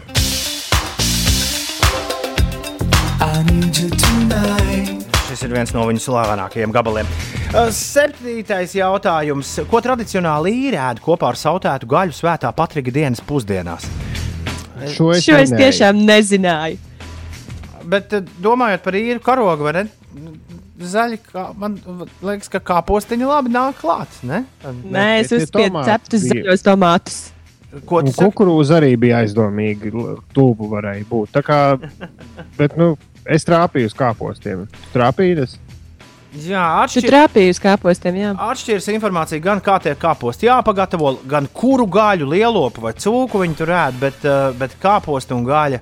Šis 5.30 5.44
ir 5.46 5.52
viens 5.54 5.72
no 5.74 5.84
viņu 5.88 6.02
slavenākajiem 6.04 6.72
gabaliem. 6.74 7.08
Uh, 7.50 7.68
Septītais 7.74 8.76
jautājums. 8.78 9.56
Ko 9.70 9.80
tradicionāli 9.82 10.52
īrēd 10.68 11.02
kopā 11.02 11.32
ar 11.32 11.38
sautētu 11.38 11.88
gaļu 11.90 12.14
svētā 12.14 12.52
Patrika 12.56 12.92
dienas 12.94 13.22
pusdienās? 13.26 13.88
Šo 14.94 15.10
es, 15.14 15.24
Šo 15.26 15.40
es 15.40 15.50
tiešām 15.54 15.98
nezināju. 16.06 16.78
Bet 17.90 18.14
uh, 18.16 18.22
domājot 18.42 18.86
par 18.86 18.98
īru 19.00 19.22
karogu, 19.24 19.66
vai 19.66 19.74
ne? 19.80 19.84
Zaļi, 20.80 21.18
kā, 21.26 21.50
man 21.60 21.76
liekas, 22.24 22.48
ka 22.52 22.62
kāpostiņa 22.70 23.26
labi 23.28 23.52
nāk 23.52 23.82
klāt. 23.82 24.14
Ne? 24.24 24.44
Nē, 24.80 25.08
es 25.20 25.34
uzspiedu 25.36 25.82
ceptus 25.84 26.24
zaļos 26.30 26.64
tomātus. 26.64 27.18
Ko 27.86 28.00
tu 28.02 28.10
saki? 28.10 28.24
kukurūza 28.24 28.80
arī 28.80 28.94
bija 28.98 29.20
aizdomīgi. 29.22 29.92
Tūbu 30.34 30.70
varēja 30.72 31.06
būt. 31.10 31.34
Tā 31.36 31.42
kā, 31.46 31.58
bet, 32.58 32.74
nu, 32.80 32.96
es 33.24 33.46
trāpīju 33.46 33.90
uz 33.90 33.96
kāpostiem. 33.96 34.64
Tas. 34.92 35.58
Jā, 36.30 36.62
Tu 36.86 37.00
atšķir, 37.00 37.08
trāpīji 37.10 37.54
uz 37.54 37.58
kāpostiem, 37.62 38.18
jā. 38.20 38.32
atšķiras 38.38 38.86
informācija 38.92 39.42
gan 39.42 39.62
kā 39.62 39.80
tie 39.82 39.96
kāposti 39.98 40.46
jāpagatavo, 40.46 41.16
gan 41.26 41.48
kuru 41.50 41.88
gaļu, 41.90 42.28
lielopu 42.30 42.84
vai 42.84 42.92
cūku 42.94 43.40
viņi 43.42 43.58
tur 43.58 43.72
ēd, 43.74 43.98
bet, 43.98 44.20
uh, 44.22 44.52
bet 44.58 44.76
kāposti 44.82 45.34
un 45.34 45.42
gaļa 45.48 45.80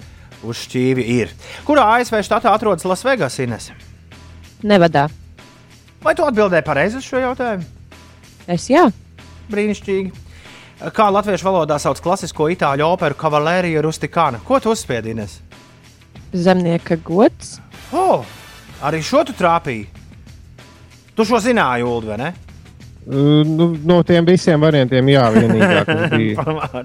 uz 0.48 0.62
šķīvi 0.64 1.04
ir. 1.18 1.34
Kurā 1.68 1.84
ASV 1.98 2.22
štatā 2.24 2.54
atrodas 2.56 2.88
Lasvegas 2.88 3.36
Ines? 3.44 3.68
Nevadā. 4.64 5.08
Vai 6.00 6.14
tu 6.16 6.24
atbildēji 6.24 6.64
pareizi 6.64 7.00
uz 7.00 7.04
šo 7.04 7.20
jautājumu? 7.20 7.68
Es 8.48 8.70
jā. 8.72 8.86
Brīnišķīgi. 9.52 10.27
Kā 10.78 11.08
latviešu 11.10 11.48
valodā 11.48 11.74
sauc 11.82 11.98
klasisko 12.02 12.46
itāļu 12.54 12.86
operu 12.86 13.16
Cavalērija 13.18 13.80
Rustikāna? 13.82 14.38
Ko 14.46 14.60
tu 14.62 14.70
uzspiedi, 14.70 15.10
Ines? 15.16 15.40
Zemnieka 16.32 16.98
gods. 17.02 17.56
Oh, 17.90 18.22
arī 18.86 19.00
šo 19.02 19.24
tu 19.26 19.34
trāpīji. 19.34 19.88
Tu 21.18 21.26
šo 21.26 21.40
zināji, 21.42 21.82
Ulu, 21.88 22.12
vai 22.12 22.18
ne? 22.20 22.28
Uh, 23.08 23.40
Nu, 23.48 23.70
no 23.88 23.96
tiem 24.06 24.26
visiem 24.28 24.60
variantiem, 24.60 25.08
jā, 25.10 25.24
vienīgā, 25.34 25.80
kas 25.88 26.10
bija. 26.14 26.84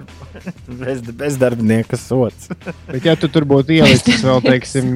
Bez, 0.80 1.02
bezdarbnieka 1.20 1.98
sots. 2.00 2.48
Bet, 2.88 3.04
ja 3.04 3.14
tu 3.20 3.28
tur 3.30 3.44
būtu 3.46 3.76
ielicis 3.76 4.24
vēl, 4.24 4.40
teiksim, 4.48 4.90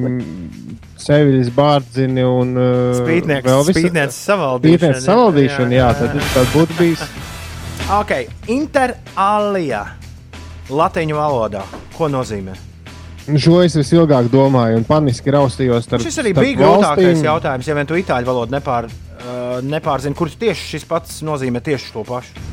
seviļas 0.99 1.53
bārdzini 1.55 2.25
un 2.27 2.51
uh, 2.57 2.99
Spītnieks, 2.99 3.47
vēl 3.47 3.63
visu- 3.69 3.77
spītnieks 3.79 4.19
savaldīšana. 4.27 4.75
Spītnieks 4.81 5.07
savaldīšana, 5.07 5.77
jā, 5.77 5.91
tad 6.01 6.17
tad 6.33 6.51
būtu 6.57 6.79
bijis. 6.81 7.05
Ok, 7.89 8.11
interalija. 8.53 9.79
Latīņu 10.69 11.15
valodā. 11.17 11.63
Ko 11.95 12.05
nozīmē? 12.05 12.53
Šo 13.41 13.63
es 13.65 13.73
visilgāk 13.79 14.27
domāju 14.29 14.77
un 14.77 14.85
paniski 14.85 15.33
raustījos. 15.33 15.87
Starp, 15.87 16.03
Šis 16.05 16.19
arī 16.21 16.35
bija 16.37 16.59
grūtākais 16.59 17.23
jautājums. 17.25 17.65
Ja 17.65 17.73
vien 17.79 17.89
tu 17.89 17.97
itāļu 17.97 18.29
valodu 18.29 18.53
nepār, 18.53 18.85
uh, 18.91 19.57
nepārzini, 19.65 20.13
kurš 20.19 20.37
tieši 20.37 20.69
šis 20.75 20.85
pats 20.85 21.17
nozīmē 21.25 21.63
tieši 21.65 21.89
to 21.95 22.05
pašu. 22.05 22.45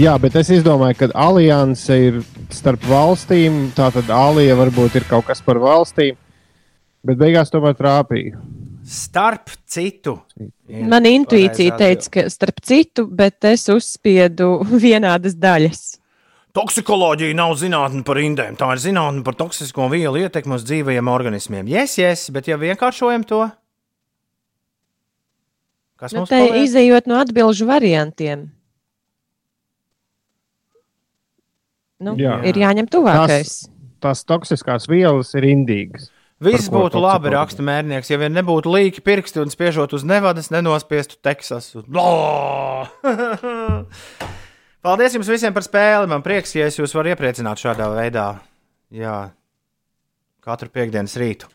Jā, 0.00 0.16
bet 0.16 0.40
es 0.40 0.54
izdomāju, 0.56 1.02
ka 1.02 1.10
alianse 1.26 2.00
ir 2.06 2.22
starp 2.48 2.88
valstīm. 2.88 3.74
Tātad 3.76 4.08
alija 4.08 4.56
varbūt 4.56 4.96
ir 5.02 5.08
kaut 5.10 5.28
kas 5.28 5.44
par 5.44 5.60
valstīm, 5.60 6.16
bet 7.04 7.20
beigās 7.20 7.52
tomēr 7.52 7.76
trāpīja. 7.76 8.40
Starp 8.84 9.48
citu. 9.70 10.18
ir 10.68 10.82
Man 10.84 11.06
intuīcija 11.08 11.76
teica, 11.80 12.10
ka 12.12 12.24
starp 12.28 12.58
citu, 12.60 13.06
bet 13.08 13.44
es 13.48 13.64
uzspiedu 13.72 14.58
vienādas 14.84 15.36
daļas. 15.40 15.84
Toksikoloģija 16.54 17.34
nav 17.34 17.56
zinātne 17.58 18.04
par 18.06 18.20
indēm. 18.22 18.54
Tā 18.60 18.68
ir 18.76 18.82
zinātne 18.84 19.24
par 19.26 19.34
toksisko 19.40 19.88
vielu 19.90 20.20
ietekmi 20.26 20.54
uz 20.54 20.66
dzīvajiem 20.68 21.08
organismiem. 21.10 21.66
Yes, 21.72 21.96
yes, 21.98 22.28
bet 22.30 22.46
ja 22.46 22.58
vienkāršojam 22.60 23.24
to, 23.26 23.40
kas 25.98 26.12
Nu, 26.14 26.22
mums 26.22 26.30
paliek? 26.30 26.60
izējot 26.68 27.08
no 27.10 27.18
atbildžu 27.24 27.66
variantiem. 27.66 28.44
Nu, 32.04 32.14
Jā. 32.20 32.36
ir 32.44 32.58
jāņem 32.60 32.86
tuvākais. 32.92 33.64
Tās 34.04 34.22
toksiskās 34.28 34.84
vielas 34.90 35.30
ir 35.38 35.46
indīgas. 35.48 36.10
Viss 36.44 36.70
būtu 36.72 37.00
labi, 37.02 37.32
raksta 37.34 37.64
mērnieks, 37.64 38.10
ja 38.12 38.18
vien 38.20 38.34
nebūtu 38.36 38.72
līki 38.72 39.02
pirksti 39.04 39.40
un 39.42 39.52
spiežot 39.52 39.94
uz 39.96 40.04
nevadas, 40.06 40.50
nenospiestu 40.54 41.16
Teksasu. 41.24 41.84
Paldies 44.84 45.14
jums 45.16 45.30
visiem 45.32 45.54
par 45.56 45.64
spēli. 45.64 46.10
Man 46.10 46.20
prieks, 46.24 46.52
ja 46.58 46.66
es 46.68 46.76
jūs 46.76 46.92
varu 46.96 47.14
iepriecināt 47.14 47.56
šādā 47.62 47.88
veidā. 47.94 48.26
Jā, 48.92 49.32
katru 50.44 50.68
piekdienas 50.74 51.16
rītu. 51.20 51.48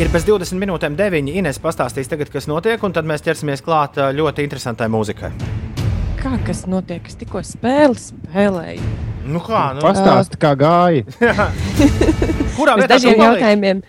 Ir 0.00 0.10
bez 0.12 0.26
20 0.28 0.60
minūtēm 0.60 0.94
9. 0.98 1.30
Ines 1.40 1.58
pastāstīs, 1.62 2.10
tagad, 2.10 2.28
kas 2.32 2.46
notiek, 2.50 2.82
un 2.84 2.92
tad 2.94 3.08
mēs 3.08 3.24
ķersimies 3.24 3.64
klāt 3.64 3.96
ļoti 3.96 4.44
interesantai 4.44 4.90
mūzikai. 4.92 5.32
Kā 6.20 6.34
tas 6.44 6.66
notiek? 6.68 7.06
Es 7.08 7.16
tikko 7.16 7.40
spēli 7.44 7.96
spēlēju. 7.96 8.90
Nu 9.30 9.40
kā, 9.44 9.70
nu? 9.76 9.82
Pastāsti, 9.84 10.36
kā 10.40 10.52
gāja. 10.60 11.08
Kurā 12.58 12.76
vietā 12.76 12.94
dažiem 12.94 13.24
jautājumiem. 13.24 13.80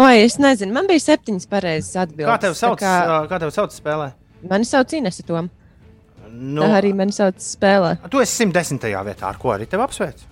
Oi, 0.00 0.22
es 0.24 0.38
nezinu, 0.40 0.72
man 0.72 0.86
bija 0.88 1.02
septiņas 1.04 1.48
pareizas 1.50 1.96
atbildes. 2.06 2.30
Kā 2.30 2.36
tev 2.40 2.54
sauc, 2.56 2.80
Tā 2.80 2.92
kā... 3.04 3.16
kā 3.28 3.40
tev 3.42 3.50
sauc 3.52 3.74
spēlē? 3.74 4.10
Mani 4.48 4.68
sauc 4.68 4.92
Inese 4.96 5.24
Tom. 5.28 5.50
Nu, 6.30 6.62
Tā 6.62 6.76
arī 6.78 6.92
mani 6.96 7.12
sauc 7.12 7.40
spēlē. 7.42 7.96
Tu 8.12 8.22
esi 8.22 8.46
110. 8.46 8.86
vietā, 9.10 9.28
ar 9.28 9.40
ko 9.40 9.50
arī 9.52 9.66
tevi 9.68 9.84
apsveic. 9.84 10.22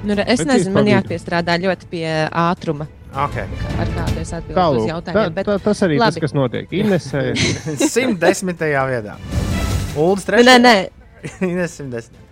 Nu, 0.00 0.16
es 0.16 0.40
Bet 0.40 0.48
nezinu, 0.48 0.72
man 0.74 0.88
jāpiestrādā 0.88 1.58
ļoti 1.60 1.90
pie 1.92 2.06
ātruma, 2.30 2.88
Okay. 3.10 3.42
ar 3.82 3.88
kādu 3.90 4.20
es 4.22 4.30
atbildu 4.30 4.54
Tālāk, 4.54 4.76
uz 4.78 4.84
tā, 4.84 4.90
jautājumiem. 4.92 5.32
Bet 5.34 5.48
tā, 5.48 5.54
tas 5.64 5.80
arī 5.82 5.96
tas, 5.98 6.14
labi. 6.14 6.20
kas 6.22 6.34
notiek. 6.38 6.74
Inesē, 6.78 7.22
110. 7.74 8.60
vietā. 8.92 9.16
Uldis 9.98 10.28
Nē, 10.30 10.42
nē, 10.46 10.56
nē. 10.62 10.74
Ines 11.42 11.74
110. 11.80 12.29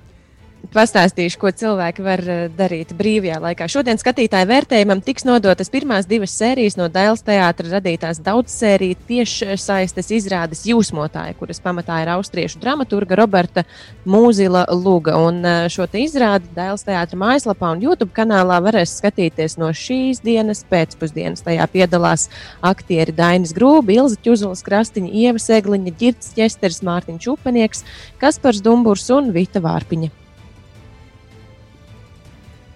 Pastāstīšu, 0.68 1.38
ko 1.40 1.48
cilvēki 1.48 2.02
var 2.04 2.20
eh, 2.28 2.40
darīt 2.52 2.90
brīvajā 2.96 3.38
laikā. 3.40 3.64
Šodien 3.72 3.96
skatītāju 3.96 4.50
vērtējumam 4.50 5.00
tiks 5.00 5.24
nodotas 5.24 5.72
pirmās 5.72 6.04
divas 6.04 6.34
sērijas 6.36 6.76
no 6.76 6.90
Dēls 6.92 7.24
teātra 7.24 7.70
radītās 7.78 8.20
daudzsēriju 8.26 8.98
tiešsaistes 9.08 10.12
izrādes 10.12 10.66
Jūsmotāja, 10.68 11.38
kuras 11.40 11.62
pamatā 11.64 12.02
ir 12.02 12.10
austriešu 12.12 12.60
dramaturga 12.60 13.16
Roberta 13.16 13.64
Mūzila 14.04 14.66
Luga. 14.76 15.16
Un 15.16 15.40
eh, 15.40 15.70
šo 15.72 15.88
izrādi 16.02 16.52
Dēls 16.52 16.84
teātra 16.84 17.16
mājaslapā 17.24 17.72
un 17.72 17.88
YouTube 17.88 18.12
kanālā 18.12 18.60
varēs 18.68 18.98
skatīties 19.00 19.56
no 19.56 19.72
šīs 19.72 20.20
dienas 20.20 20.66
pēcpusdienas. 20.68 21.48
Tajā 21.48 21.64
piedalās 21.72 22.28
aktieri 22.60 23.16
Dainis 23.16 23.56
Grūbi, 23.56 23.96
Ilza 24.02 24.20
Čuzulas 24.20 24.60
Krastiņa, 24.68 25.16
Ieva 25.16 25.40
Segliņa, 25.40 25.96
Girts 25.96 26.36
Ķesters, 26.36 26.84
Mārtiņš 26.84 27.32
Upenieks, 27.38 27.86
Kaspars 28.20 28.60
Dumburs 28.60 29.08
un 29.16 29.32
Vita 29.32 29.64
Vārpiņa. 29.64 30.17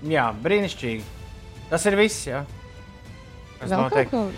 Jā, 0.09 0.31
brīnišķīgi. 0.43 1.03
Tas 1.71 1.87
ir 1.87 1.97
viss. 1.97 2.25
Jā. 2.27 2.43
Es, 3.63 3.71
Vēl 3.71 3.79
noteikti- 3.85 4.11
ko 4.11 4.29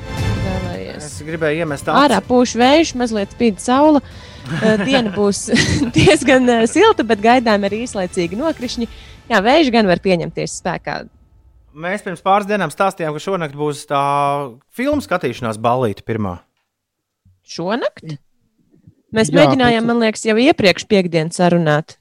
es 0.95 1.23
gribēju 1.25 1.65
iemest 1.65 1.89
Ārā 1.91 2.21
pūš 2.23 2.53
vējš, 2.61 2.95
mazliet 3.01 3.35
spīd 3.37 3.61
saule. 3.63 4.01
Eh, 4.45 4.77
Diena 4.85 5.09
būs 5.09 5.39
diezgan 5.97 6.45
eh, 6.53 6.67
silta, 6.69 7.01
bet 7.09 7.23
gaidām 7.25 7.63
arī 7.65 7.79
īslaicīgi 7.87 8.37
nokrišņi. 8.37 8.85
Jā, 9.31 9.39
vējš 9.41 9.71
gan 9.73 9.89
var 9.89 10.03
pieņemties 10.05 10.59
spēkā. 10.61 10.99
Mēs 11.73 12.05
pirms 12.05 12.21
pāris 12.21 12.45
dienām 12.51 12.69
stāstījām, 12.69 13.17
ka 13.17 13.23
šonakt 13.25 13.57
būs 13.57 13.87
tā 13.89 14.03
filmu 14.77 15.01
skatīšanās 15.01 15.57
ballīte 15.65 16.05
pirmā. 16.05 16.35
Šonakt? 17.49 18.05
Mēs 19.17 19.33
Jā, 19.33 19.39
mēģinājām, 19.41 19.81
bet- 19.81 19.89
man 19.95 20.05
liekas, 20.05 20.27
jau 20.29 20.37
iepriekš 20.37 20.85
piekdienas 20.93 21.41
sarunāt. 21.41 21.97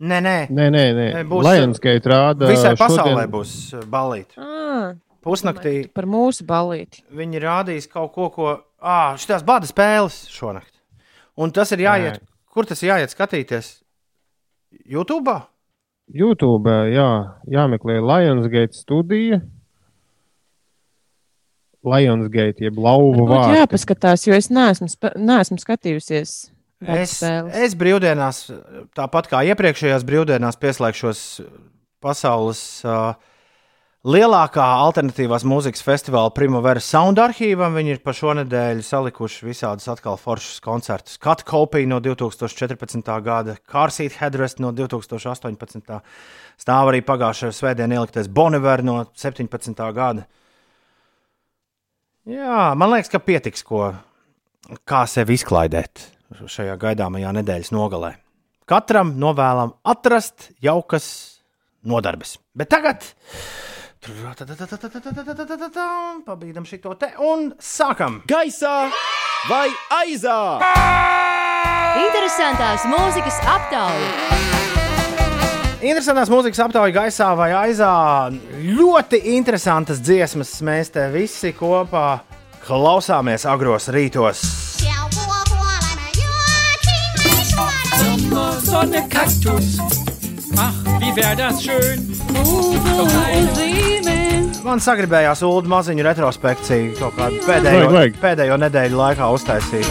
Nē, 0.00 0.18
nē, 0.20 0.36
Nē, 0.52 0.66
nē, 0.70 0.84
nē. 0.92 1.24
Būs, 1.24 1.46
Lionsgate 1.46 2.04
rāda. 2.12 2.48
Visai 2.50 2.74
šodien- 2.76 2.82
pasaulē 2.82 3.26
būs 3.32 3.52
ballīte. 3.88 4.36
À, 4.36 4.96
Pusnaktī 5.24 5.88
par 5.92 6.04
mūsu 6.04 6.44
balīti. 6.44 7.00
viņi 7.12 7.40
rādīs 7.40 7.88
kaut 7.90 8.12
ko, 8.12 8.28
ko. 8.30 8.60
Ah, 8.80 9.14
šīs 9.16 9.42
bada 9.42 9.66
spēles 9.66 10.28
šonakt. 10.28 10.72
Un 11.36 11.50
tas 11.50 11.72
ir 11.72 11.78
jāiet. 11.78 12.20
Nē. 12.20 12.26
Kur 12.52 12.64
tas 12.64 12.82
ir 12.82 12.90
jāiet 12.90 13.08
skatīties? 13.14 13.82
YouTube? 14.88 15.42
YouTube, 16.12 16.66
jā, 16.92 17.34
jāmeklē 17.48 17.96
Lionsgate 18.00 18.74
studija. 18.74 19.40
Lionsgate, 21.86 22.60
jeb 22.66 22.78
lauva 22.78 23.26
vārds. 23.30 23.56
jāpaskatās, 23.60 24.26
jo 24.26 24.34
es 24.34 24.48
neesmu, 24.50 24.88
neesmu 25.16 25.58
skatījusies. 25.62 26.50
Es, 26.84 27.22
es 27.24 27.72
brīvdienās, 27.78 28.42
tāpat 28.96 29.30
kā 29.30 29.40
iepriekšējās 29.48 30.04
brīvdienās, 30.04 30.58
pieslēgšos 30.60 31.20
pasaules 32.04 32.60
uh, 32.84 33.14
lielākā 34.04 34.64
alternatīvās 34.84 35.46
mūzikas 35.48 35.80
festivāla 35.82 36.34
Primavera 36.36 36.82
Sound 36.84 37.16
arhīvam. 37.22 37.72
Viņi 37.78 37.94
ir 37.94 38.02
pa 38.04 38.12
šo 38.16 38.34
nedēļu 38.36 38.84
salikuši 38.84 39.46
visādus 39.48 39.88
atkal 39.88 40.18
foršus 40.20 40.60
koncertus. 40.64 41.16
Cut 41.22 41.46
Copy 41.48 41.86
no 41.88 42.02
2014. 42.04 43.08
gada, 43.24 43.56
Carsīt 43.72 44.18
Headrest 44.20 44.60
no 44.60 44.74
2018. 44.76 45.96
Stāv 46.60 46.90
arī 46.92 47.00
pagājušajā 47.08 47.56
svētdienā 47.56 48.02
ieliktais 48.02 48.28
Boniver 48.28 48.84
no 48.84 48.98
17. 49.16 49.80
gada. 49.96 50.26
Jā, 52.26 52.74
man 52.76 52.92
liekas, 52.92 53.08
ka 53.08 53.22
pietiks, 53.22 53.64
ko, 53.64 53.94
kā 54.84 55.06
sevi 55.08 55.38
izklaidēt 55.38 56.15
šajā 56.34 56.76
gaidāmajā 56.80 57.32
nedēļas 57.38 57.72
nogalē. 57.74 58.16
Katram 58.66 59.14
novēlam 59.20 59.76
atrast 59.86 60.50
jaukas 60.62 61.06
nodarbes. 61.86 62.36
Bet 62.56 62.70
tagad 62.72 63.06
pabīdam 66.26 66.66
šo 66.66 66.94
te 66.98 67.10
un 67.22 67.48
sākam! 67.58 68.20
Gaisā 68.30 68.90
vai 69.50 69.68
aizā? 70.02 70.38
Interesantās 71.96 72.86
mūzikas 72.90 73.40
aptauja. 73.50 74.10
Interesantās 75.86 76.30
mūzikas 76.32 76.60
aptauja 76.66 76.94
gaisā 76.94 77.30
vai 77.38 77.50
aizā. 77.54 77.92
Ļoti 78.62 79.20
interesantas 79.36 80.00
dziesmas. 80.02 80.56
Mēs 80.66 80.90
te 80.94 81.04
visi 81.12 81.52
kopā 81.56 82.08
klausāmies 82.66 83.46
agros 83.46 83.90
rītos. 83.94 84.42
Sommer, 84.76 84.95
Sonne, 88.66 89.02
Kaktus. 89.08 89.78
Ach, 90.58 90.74
wie 91.00 91.12
wär 91.16 91.34
das 91.36 91.62
schön. 91.62 92.00
Man 94.66 94.80
sagribējās 94.82 95.44
ULD 95.46 95.68
maziņu 95.70 96.02
retrospekciju 96.02 96.96
kaut 96.98 97.14
kādu 97.14 97.38
pēdējo, 97.46 97.84
Vajag, 97.86 97.92
vajag. 97.94 98.16
pēdējo 98.24 98.56
nedēļu 98.64 98.98
laikā 98.98 99.28
uztaisīt. 99.36 99.86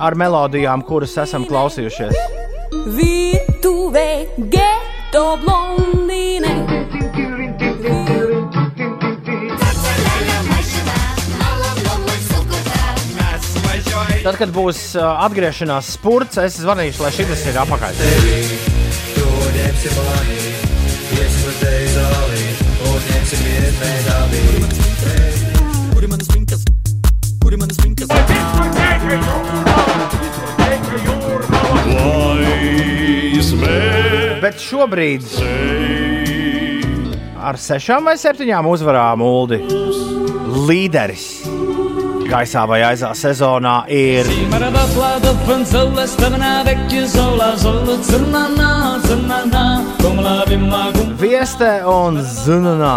Ar 0.00 0.16
melodijām, 0.16 0.80
kuras 0.88 1.12
esam 1.20 1.44
klausījušies. 1.48 2.16
Virtuve 2.96 4.06
ghetto 4.54 5.26
blondine. 5.44 5.85
Tad, 14.26 14.40
kad 14.40 14.50
būs 14.50 14.78
atgriešanās 14.98 15.92
spurts, 15.94 16.40
es 16.42 16.56
zvanīšu, 16.58 16.98
lai 17.04 17.12
šis 17.14 17.44
ir 17.46 17.58
apakaļ. 17.62 18.00
Bet 34.42 34.58
šobrīd 34.66 35.22
ar 37.46 37.62
sešām 37.62 38.10
vai 38.10 38.18
septiņām 38.18 38.74
uzvarām 38.74 39.22
Uldi 39.22 39.62
līderis 40.66 41.28
gaisā 42.30 42.62
vai 42.68 42.80
aizā 42.86 43.10
sezonā 43.16 43.76
ir 43.92 44.28
Vieste 51.20 51.70
un 51.90 52.20
Zunanā. 52.22 52.94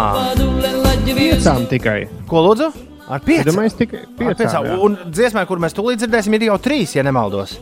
Piecām 1.10 1.66
tikai. 1.70 1.98
Ko 2.30 2.44
lūdzu? 2.46 2.70
Ar 3.10 3.22
piecām? 3.26 3.50
Domāju, 3.50 3.76
tikai 3.80 4.04
piecām. 4.18 4.36
piecām. 4.38 4.70
Un 4.86 4.98
dziesmai, 5.10 5.46
kur 5.48 5.62
mēs 5.62 5.74
tūlīt 5.74 6.02
dzirdēsim, 6.02 6.36
ir 6.38 6.50
jau 6.50 6.58
trīs, 6.62 6.94
ja 6.94 7.06
nemaldos. 7.06 7.58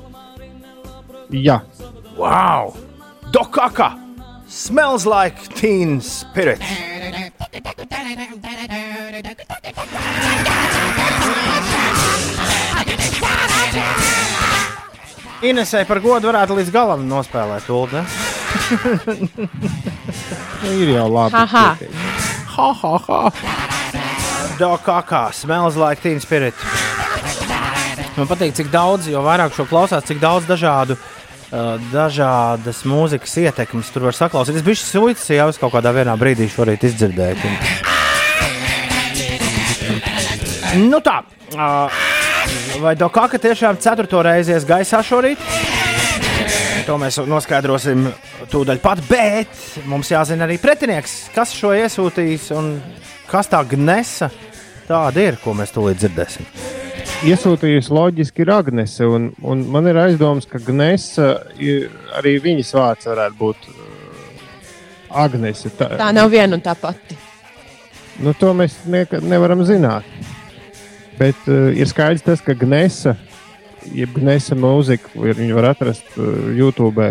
Jā, 1.33 1.61
Wow! 2.19 2.75
Dokaka! 3.31 4.08
Smells 4.49 5.05
like 5.05 5.37
teen 5.55 6.01
spirit! 6.01 6.63
Inesai 15.45 15.85
par 15.85 16.01
godu 16.01 16.31
varētu 16.31 16.57
līdz 16.57 16.73
galam 16.73 17.05
nospēlēt 17.11 17.69
Ulu. 17.69 18.01
nu, 20.65 20.73
ir 20.73 20.95
jau 20.97 21.05
labi. 21.13 21.37
Haha. 21.37 21.67
Ha, 22.57 22.71
ha, 22.81 22.95
ha! 23.05 23.21
Dokaka! 24.57 25.29
Smells 25.37 25.77
like 25.77 26.01
teen 26.01 26.25
spirit! 26.25 26.57
Man 28.17 28.27
patīk, 28.27 28.57
cik 28.57 28.73
daudz, 28.73 29.13
jo 29.13 29.21
vairāk 29.23 29.53
šo 29.55 29.69
klausās, 29.69 30.09
cik 30.09 30.25
daudz 30.25 30.49
dažādu, 30.49 30.97
uh, 30.97 31.18
dažādas 31.93 32.83
mūzikas 32.89 33.37
ietekmes 33.41 33.93
tur 33.95 34.09
var 34.09 34.17
saklausīties. 34.17 34.67
Viņš 34.67 34.85
suicis 34.85 35.31
jau 35.33 35.49
es 35.53 35.61
kaut 35.61 35.73
kādā 35.77 35.93
brīdī 36.21 36.49
šorīt 36.53 36.85
izdzirdēju. 36.91 37.55
Nu 40.85 41.01
tā, 41.01 41.23
uh, 41.57 42.01
vai 42.83 42.95
Dokaka 42.97 43.39
tiešām 43.41 43.79
ceturto 43.81 44.21
reizi 44.23 44.53
ies 44.53 44.67
gaisā 44.69 45.01
šorīt? 45.01 45.41
To 46.87 46.97
mēs 47.01 47.19
noskaidrosim 47.29 48.07
tūdaļ 48.53 48.81
pat, 48.85 49.01
bet 49.09 49.49
mums 49.89 50.13
jāzina 50.13 50.47
arī 50.47 50.59
pretinieks, 50.61 51.29
kas 51.35 51.53
šo 51.57 51.73
iesūtīs 51.77 52.51
un 52.57 52.77
kas 53.29 53.51
tā 53.53 53.63
gnesa 53.69 54.31
tāda 54.89 55.25
ir, 55.25 55.41
ko 55.43 55.57
mēs 55.57 55.75
tūlīt 55.75 56.01
dzirdēsim. 56.01 56.88
Iesūtījusi 57.27 57.91
loģiski 57.91 58.45
ir 58.45 58.51
Agnese, 58.55 59.07
un, 59.11 59.33
un 59.43 59.65
man 59.75 59.89
ir 59.91 59.97
aizdoms, 59.99 60.45
ka 60.47 60.61
Gnesa 60.63 61.33
arī 62.15 62.37
viņas 62.45 62.71
vārds 62.77 63.09
varētu 63.11 63.39
būt 63.41 63.65
uh, 63.73 64.45
Agnese. 65.25 65.73
Tā, 65.75 65.89
Tā 65.99 66.13
nav 66.15 66.31
viena 66.31 66.55
un 66.55 66.63
tā 66.63 66.77
pati. 66.79 67.19
Nu, 68.23 68.37
to 68.39 68.53
mēs 68.55 68.77
nekad 68.87 69.27
nevaram 69.27 69.65
zināt. 69.67 70.07
Bet 71.19 71.51
uh, 71.51 71.73
ir 71.75 71.91
skaidrs, 71.91 72.23
tas, 72.23 72.45
ka 72.45 72.55
Gnesa 72.55 73.17
jeb 73.91 74.15
Gnesa 74.15 74.55
mūzika, 74.55 75.11
ir, 75.19 75.35
viņu 75.43 75.59
var 75.59 75.73
atrast 75.73 76.15
uh, 76.23 76.47
YouTube. 76.55 77.11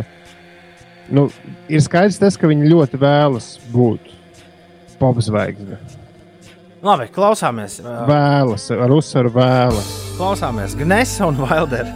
Nu, 1.11 1.27
ir 1.67 1.83
skaidrs 1.83 2.23
tas, 2.23 2.39
ka 2.39 2.47
viņi 2.47 2.71
ļoti 2.71 3.03
vēlas 3.03 3.57
būt 3.75 4.07
popzvaigzne. 5.03 5.83
Labi, 6.87 7.09
klausāmies. 7.11 7.81
Vēlas, 7.83 8.69
ar 8.71 8.91
uzsvaru 8.95 9.31
vēlas. 9.35 9.87
Klausāmies 10.15 10.75
Gnesa 10.79 11.27
un 11.27 11.41
Wilder. 11.41 11.89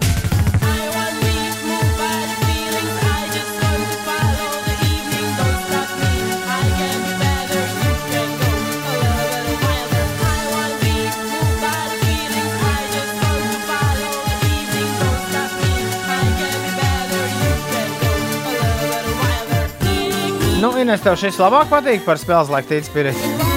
Nu, 20.61 20.75
Ines, 20.77 20.99
tev 21.01 21.15
šis 21.17 21.39
labāk 21.39 21.71
patīk 21.71 22.03
par 22.05 22.19
spēles 22.19 22.51
laiku 22.51 22.73
tīts 22.75 22.91
spirit. 22.91 23.50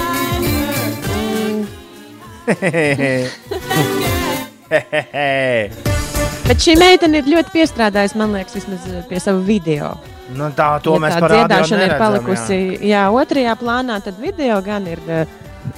Bet 6.45 6.61
šī 6.61 6.75
meitene 6.77 7.17
ir 7.21 7.25
ļoti 7.29 7.49
piestrādājusi, 7.55 8.17
man 8.21 8.29
liekas, 8.37 8.53
vismaz 8.59 8.81
eh, 8.91 8.95
pie 9.09 9.19
sava 9.21 9.41
video. 9.45 9.87
Nu, 10.35 10.43
tā, 10.57 10.67
to 10.81 10.91
Ja 10.97 11.01
mēs 11.03 11.13
tā 11.21 11.27
dziedāšana 11.31 11.83
ir 11.87 11.93
palikusi. 12.01 12.57
Jā. 12.57 12.61
jā, 12.91 13.01
otrajā 13.13 13.53
plānā 13.61 13.95
tad 14.05 14.15
video 14.21 14.57
gan 14.65 14.83
ir 14.89 14.99
uh, 15.05 15.11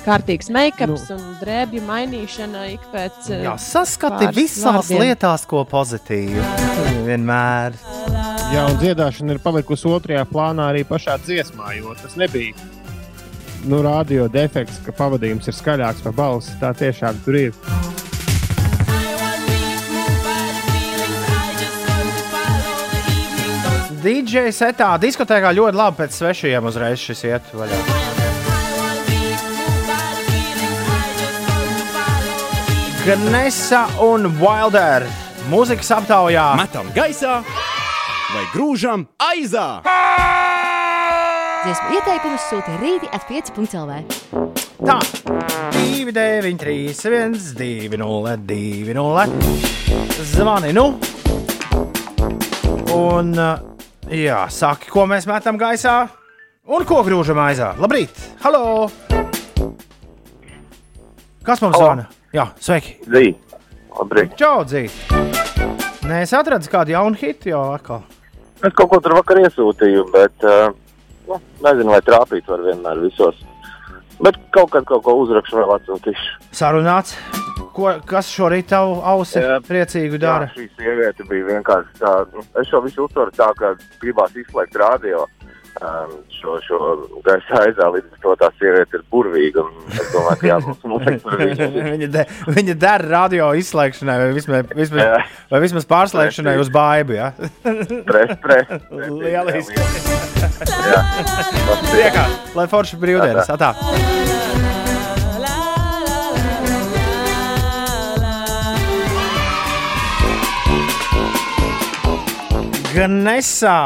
kārtīgs 0.06 0.48
make-ups 0.56 1.04
nu. 1.12 1.16
un 1.18 1.24
drēbju 1.42 1.82
mainīšana 1.88 2.62
ik 2.74 2.84
pēc. 2.94 3.16
eh, 3.36 3.42
Jā, 3.48 3.56
saskati 3.60 4.26
visās 4.36 4.88
vārdiem. 4.88 5.00
lietās, 5.08 5.42
ko 5.48 5.58
pozitīvu. 5.68 6.44
Vienmēr. 7.08 7.70
Jā, 8.54 8.62
un 8.72 8.76
dziedāšana 8.80 9.30
ir 9.36 9.40
palikusi 9.44 9.86
otrajā 9.92 10.24
plānā 10.28 10.64
arī 10.72 10.82
pašā 10.88 11.14
dziesmā, 11.24 11.68
jo 11.80 11.90
tas 12.00 12.14
nebija 12.20 12.54
nu, 13.68 13.82
radio 13.84 14.28
defekts, 14.32 14.80
ka 14.86 14.94
pavadījums 14.96 15.48
ir 15.50 15.56
skaļāks 15.56 16.04
par 16.06 16.16
balsi. 16.16 16.56
Tā 16.62 16.72
tiešām 16.78 17.20
tur 17.26 17.38
ir. 17.40 17.56
DJ 24.08 24.54
setā 24.56 24.94
diskotēkā 25.04 25.52
ļoti 25.58 25.76
labi 25.76 26.00
pēc 26.00 26.16
svešiem 26.16 26.70
uzreiz 26.70 27.02
šis 27.02 27.26
iet 27.28 27.50
vaļā. 27.58 27.80
Gnesa 33.08 33.86
un 34.04 34.28
Wilder 34.40 35.08
mūzikas 35.52 35.92
aptaujā. 35.96 36.50
Metam 36.60 36.92
gaisā 36.96 37.40
vai 38.34 38.44
grūžam 38.56 39.08
aizā! 39.32 39.70
Dziesmu 41.68 41.98
ieteikumus 41.98 42.44
sūta 42.48 42.78
rīti 42.80 43.10
at 43.12 43.26
5.lv. 43.28 43.96
Tā, 44.88 44.94
2, 45.76 46.14
9, 46.16 46.54
3, 46.62 46.76
1, 46.96 47.36
2, 47.60 47.98
0, 48.00 48.36
2, 48.48 48.94
0. 48.96 49.26
Zvani, 50.30 50.72
nu. 50.78 50.86
Un, 52.96 53.34
uh, 53.36 53.60
jā, 54.08 54.40
saki, 54.48 54.88
ko 54.96 55.04
mēs 55.12 55.28
metam 55.28 55.60
gaisā 55.60 55.98
un 56.72 56.88
ko 56.88 57.02
grūžam 57.04 57.44
aizā. 57.50 57.74
Labrīt! 57.84 58.16
Halo! 58.46 58.88
Kas 61.44 61.68
mums 61.68 61.76
zvana? 61.76 62.08
Jā, 62.32 62.48
sveiki! 62.64 62.96
Zī, 63.12 63.36
labrīt. 64.00 64.40
Čau, 64.40 64.64
dzīt! 64.64 64.96
Nē, 66.08 66.24
es 66.24 66.32
atradu 66.32 66.72
kādu 66.72 66.96
jaunu 66.96 67.20
hitu 67.20 67.52
jau 67.52 67.68
atkal. 67.76 68.08
Es 68.64 68.72
kaut 68.72 68.88
ko 68.96 69.04
tur 69.04 69.20
vakar 69.20 69.44
iesūtīju, 69.44 70.12
bet 70.16 70.48
uh, 70.48 70.70
nu, 71.28 71.40
nezinu, 71.66 71.94
vai 71.94 72.02
trāpīt 72.06 72.50
var 72.52 72.64
vienmēr 72.66 73.04
visos. 73.04 73.40
Bet 74.24 74.38
kaut 74.56 74.72
kad 74.74 74.88
kaut 74.90 75.04
ko 75.06 75.14
uzrakšu 75.22 75.60
vēl 75.60 75.76
atsūtīšu. 75.78 76.38
Sarunāts. 76.58 77.18
Ko, 77.78 77.92
kas 78.10 78.30
šorīt 78.34 78.72
tavu 78.72 78.96
ausi 79.06 79.42
priecīgu 79.68 80.18
dara? 80.22 80.48
Jā, 80.50 80.64
šī 80.64 80.80
sieviete 80.80 81.26
bija 81.30 81.46
vienkārši 81.52 82.00
tāda. 82.00 82.26
Nu, 82.34 82.46
es 82.58 82.72
šo 82.72 82.82
visu 82.82 83.06
uztveru 83.06 83.34
tā, 83.38 83.52
ka 83.60 83.76
gribās 84.02 84.34
izslēgt 84.34 84.80
radio. 84.82 85.28
Um, 85.78 86.14
šo, 86.34 86.56
šo 86.66 86.78
gaisa 87.22 87.60
aizā 87.62 87.86
līdz 87.94 88.16
ar 88.16 88.22
to 88.24 88.32
tā 88.42 88.48
sieviete 88.58 88.98
ir 88.98 89.04
burvīga. 89.14 89.62
un 89.62 89.92
Es 89.94 90.08
domāju, 90.10 90.40
ka 90.42 90.48
jābūt 90.50 90.86
noteikti 90.92 91.22
par 91.28 91.44
viņu. 91.44 91.68
viņa, 91.92 92.10
de, 92.16 92.24
viņa 92.56 92.76
dara 92.82 93.10
radio 93.12 93.52
izslēgšanai, 93.62 94.16
vai 94.24 94.32
vismaz, 94.34 94.72
vismaz, 94.74 95.04
Jā. 95.06 95.20
vai 95.54 95.62
vismaz 95.62 95.86
pārslēgšanai 95.92 96.56
uz 96.64 96.72
baidu. 96.74 97.18
Ja? 97.20 97.30
Pres, 98.10 98.34
pres. 98.46 98.74
Lieliski. 98.90 99.78
Jā. 100.66 101.02
Priekā, 101.94 102.26
lai 102.58 102.68
forši 102.74 102.98
brīvdienas. 103.04 103.54
Atā. 103.54 103.76
Gnesā 112.94 113.78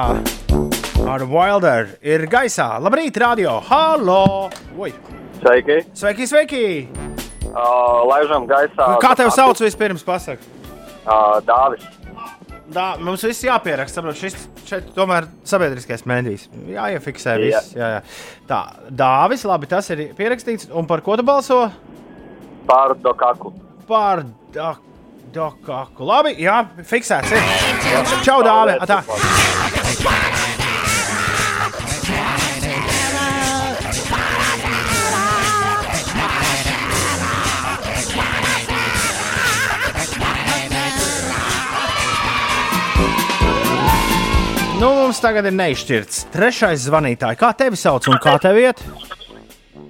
ar 1.07 1.23
Wilder 1.27 1.95
ir 2.05 2.25
gaisā. 2.31 2.67
Labrīt, 2.81 3.17
radio! 3.21 3.59
Halo! 3.67 4.49
Oi. 4.77 4.91
Sveiki! 5.41 5.79
Sveiki, 5.97 6.27
sveiki! 6.29 6.65
Uh, 7.51 8.03
laižam 8.07 8.45
gaisā. 8.49 8.93
Kā 9.03 9.15
tev 9.19 9.31
sauc 9.35 9.59
vispirms? 9.61 10.03
Pasaka. 10.07 10.43
Uh, 11.01 11.39
Dāvis. 11.47 11.87
Tā, 12.71 12.85
mums 13.03 13.23
viss 13.27 13.43
jāpieraksta. 13.43 13.99
Saprot, 13.99 14.15
šis 14.19 14.37
šeit 14.69 14.91
tomēr 14.95 15.27
sabiedriskais 15.47 16.05
mēdījis. 16.07 16.45
Jā, 16.71 16.85
iefiksē 16.95 17.35
Jā. 17.35 17.41
viss. 17.41 17.73
Jā, 17.75 17.89
jā. 17.97 18.01
Tā, 18.47 18.61
Dāvis, 19.01 19.43
labi, 19.49 19.67
tas 19.71 19.91
ir 19.91 20.05
pierakstīts. 20.15 20.69
Un 20.71 20.87
par 20.87 21.03
ko 21.03 21.17
tu 21.19 21.25
balso? 21.27 21.65
Par 22.69 22.95
Dokaku. 23.01 23.51
Par 23.89 24.23
da, 24.55 24.75
Dokaku. 25.35 26.07
Labi, 26.07 26.37
jā, 26.39 26.61
fiksēts. 26.87 27.35
Čau, 28.23 28.39
Dāvi! 28.45 28.79
Mums 45.11 45.19
tagad 45.19 45.47
ir 45.49 45.55
neizšķirts. 45.57 46.19
Trešais 46.31 46.85
zvanītājs. 46.87 47.39
Kā 47.39 47.51
tevi 47.57 47.75
sauc 47.79 48.05
un 48.07 48.19
kā 48.23 48.37
tev 48.39 48.55
iet? 48.61 48.79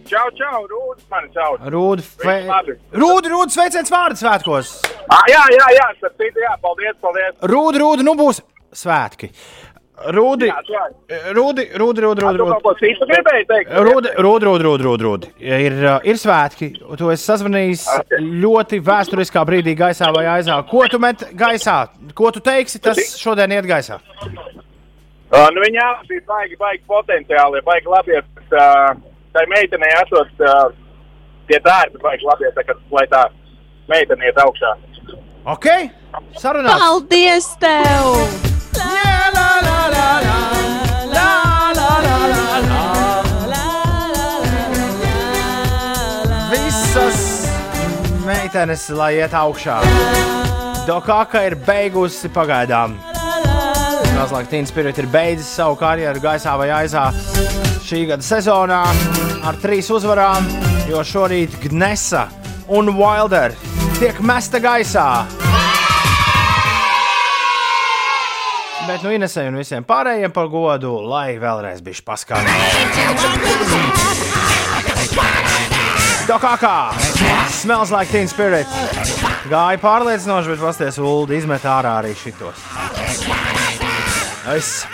Čau, 0.09 0.23
čau, 0.35 0.63
Rūdas 0.65 1.03
mani 1.11 1.29
sauc. 1.35 1.67
Rūda, 1.71 2.05
fe... 2.23 2.37
Rūda, 2.97 3.29
Rūda, 3.29 3.53
sveiciens 3.53 3.91
vārdu 3.93 4.17
svētkos! 4.17 4.71
Ah, 5.05 5.21
jā, 5.29 5.43
jā, 5.53 5.67
jā, 5.77 5.85
citu, 6.09 6.41
jā, 6.41 6.55
paldies, 6.63 6.97
paldies. 7.05 7.35
Rūda, 7.51 7.83
Rūda, 7.83 8.05
nu 8.07 8.15
būs 8.17 8.41
svētki. 8.81 9.29
Rūdi. 10.17 10.49
Rūdi, 11.37 11.67
Rūdi, 11.77 12.03
Rūdi, 12.07 12.25
Rūdi. 12.25 12.41
Rūdi, 12.41 13.69
Rūdi, 13.77 14.15
Rūdi, 14.25 14.65
Rūdi, 14.65 14.87
Rūdi, 14.87 15.05
Rūdi. 15.05 15.31
Ir, 15.37 15.77
uh, 15.85 15.99
ir 16.01 16.17
svētki. 16.17 16.71
Tu 16.97 17.13
esi 17.13 17.27
sazvanījis 17.29 17.85
ļoti 18.41 18.81
vēsturiskā 18.89 19.45
brīdī 19.45 19.77
gaisā 19.77 20.09
vai 20.17 20.25
aizā. 20.39 20.57
Ko 20.71 20.81
tu 20.89 20.97
met 21.03 21.27
gaisā? 21.37 21.83
Ko 22.17 22.33
tu 22.33 22.41
teiksi, 22.41 22.81
tas 22.81 23.13
šodien 23.21 23.53
iet 23.53 23.69
gaisā? 23.69 24.01
Uh, 25.31 25.47
nu, 25.55 25.61
viņa 25.63 25.83
bija 26.09 26.23
baigi, 26.27 26.57
baigi 26.59 26.83
potenciāli, 26.91 27.61
baigi 27.63 27.87
labi. 27.87 28.17
Uh, 28.51 28.97
tai 29.31 29.45
meitenei 29.47 29.93
esot 30.01 30.41
uh, 30.43 30.65
tie 31.47 31.59
dārbi, 31.63 32.01
baigi 32.03 32.27
labi, 32.27 32.49
tā, 32.57 32.65
ka, 32.67 32.75
lai 32.91 33.05
tā 33.11 33.21
meitene 33.87 34.27
iet 34.27 34.41
augšā. 34.43 34.73
Ok, 35.53 35.67
sarunāts. 36.35 36.83
Paldies 36.83 37.47
tev! 37.63 38.11
Visas 46.51 47.23
meitenes, 48.27 48.83
lai 48.99 49.13
iet 49.21 49.31
augšā. 49.31 49.79
Dokāka 50.83 51.45
ir 51.47 51.55
beigusi 51.63 52.27
pagaidām. 52.35 52.99
Mazliet 54.21 54.51
Tīna 54.51 54.69
Spirit 54.69 54.99
ir 55.01 55.07
beidzis 55.09 55.47
savu 55.49 55.73
karjeru 55.79 56.21
gaisā 56.21 56.51
vai 56.59 56.67
aizā 56.75 57.07
šī 57.87 58.03
gada 58.11 58.21
sezonā 58.21 58.83
ar 59.49 59.57
trīs 59.63 59.89
uzvarām, 59.89 60.45
jo 60.85 61.01
šorīt 61.01 61.55
Gnesa 61.63 62.27
un 62.69 62.91
Wilder 62.99 63.55
tiek 63.97 64.21
mesta 64.21 64.61
gaisā. 64.61 65.25
Bet 68.85 69.01
nu 69.01 69.09
Inesai 69.17 69.47
un 69.49 69.57
visiem 69.57 69.89
pārējiem 69.89 70.37
par 70.37 70.53
godu, 70.53 70.93
lai 71.01 71.41
vēlreiz 71.41 71.81
bišķi 71.81 72.05
paskatās. 72.05 72.45
Dokākā! 76.29 76.77
Smells 77.57 77.89
like 77.89 78.13
teen 78.13 78.29
spirit! 78.29 78.69
Gāja 79.49 79.81
pārliecinoši, 79.81 80.53
bet 80.53 80.61
pasties 80.61 81.01
Ulu 81.01 81.25
izmet 81.33 81.65
ārā 81.65 81.97
arī 82.03 82.13
šitos. 82.13 82.61
Es. 84.49 84.87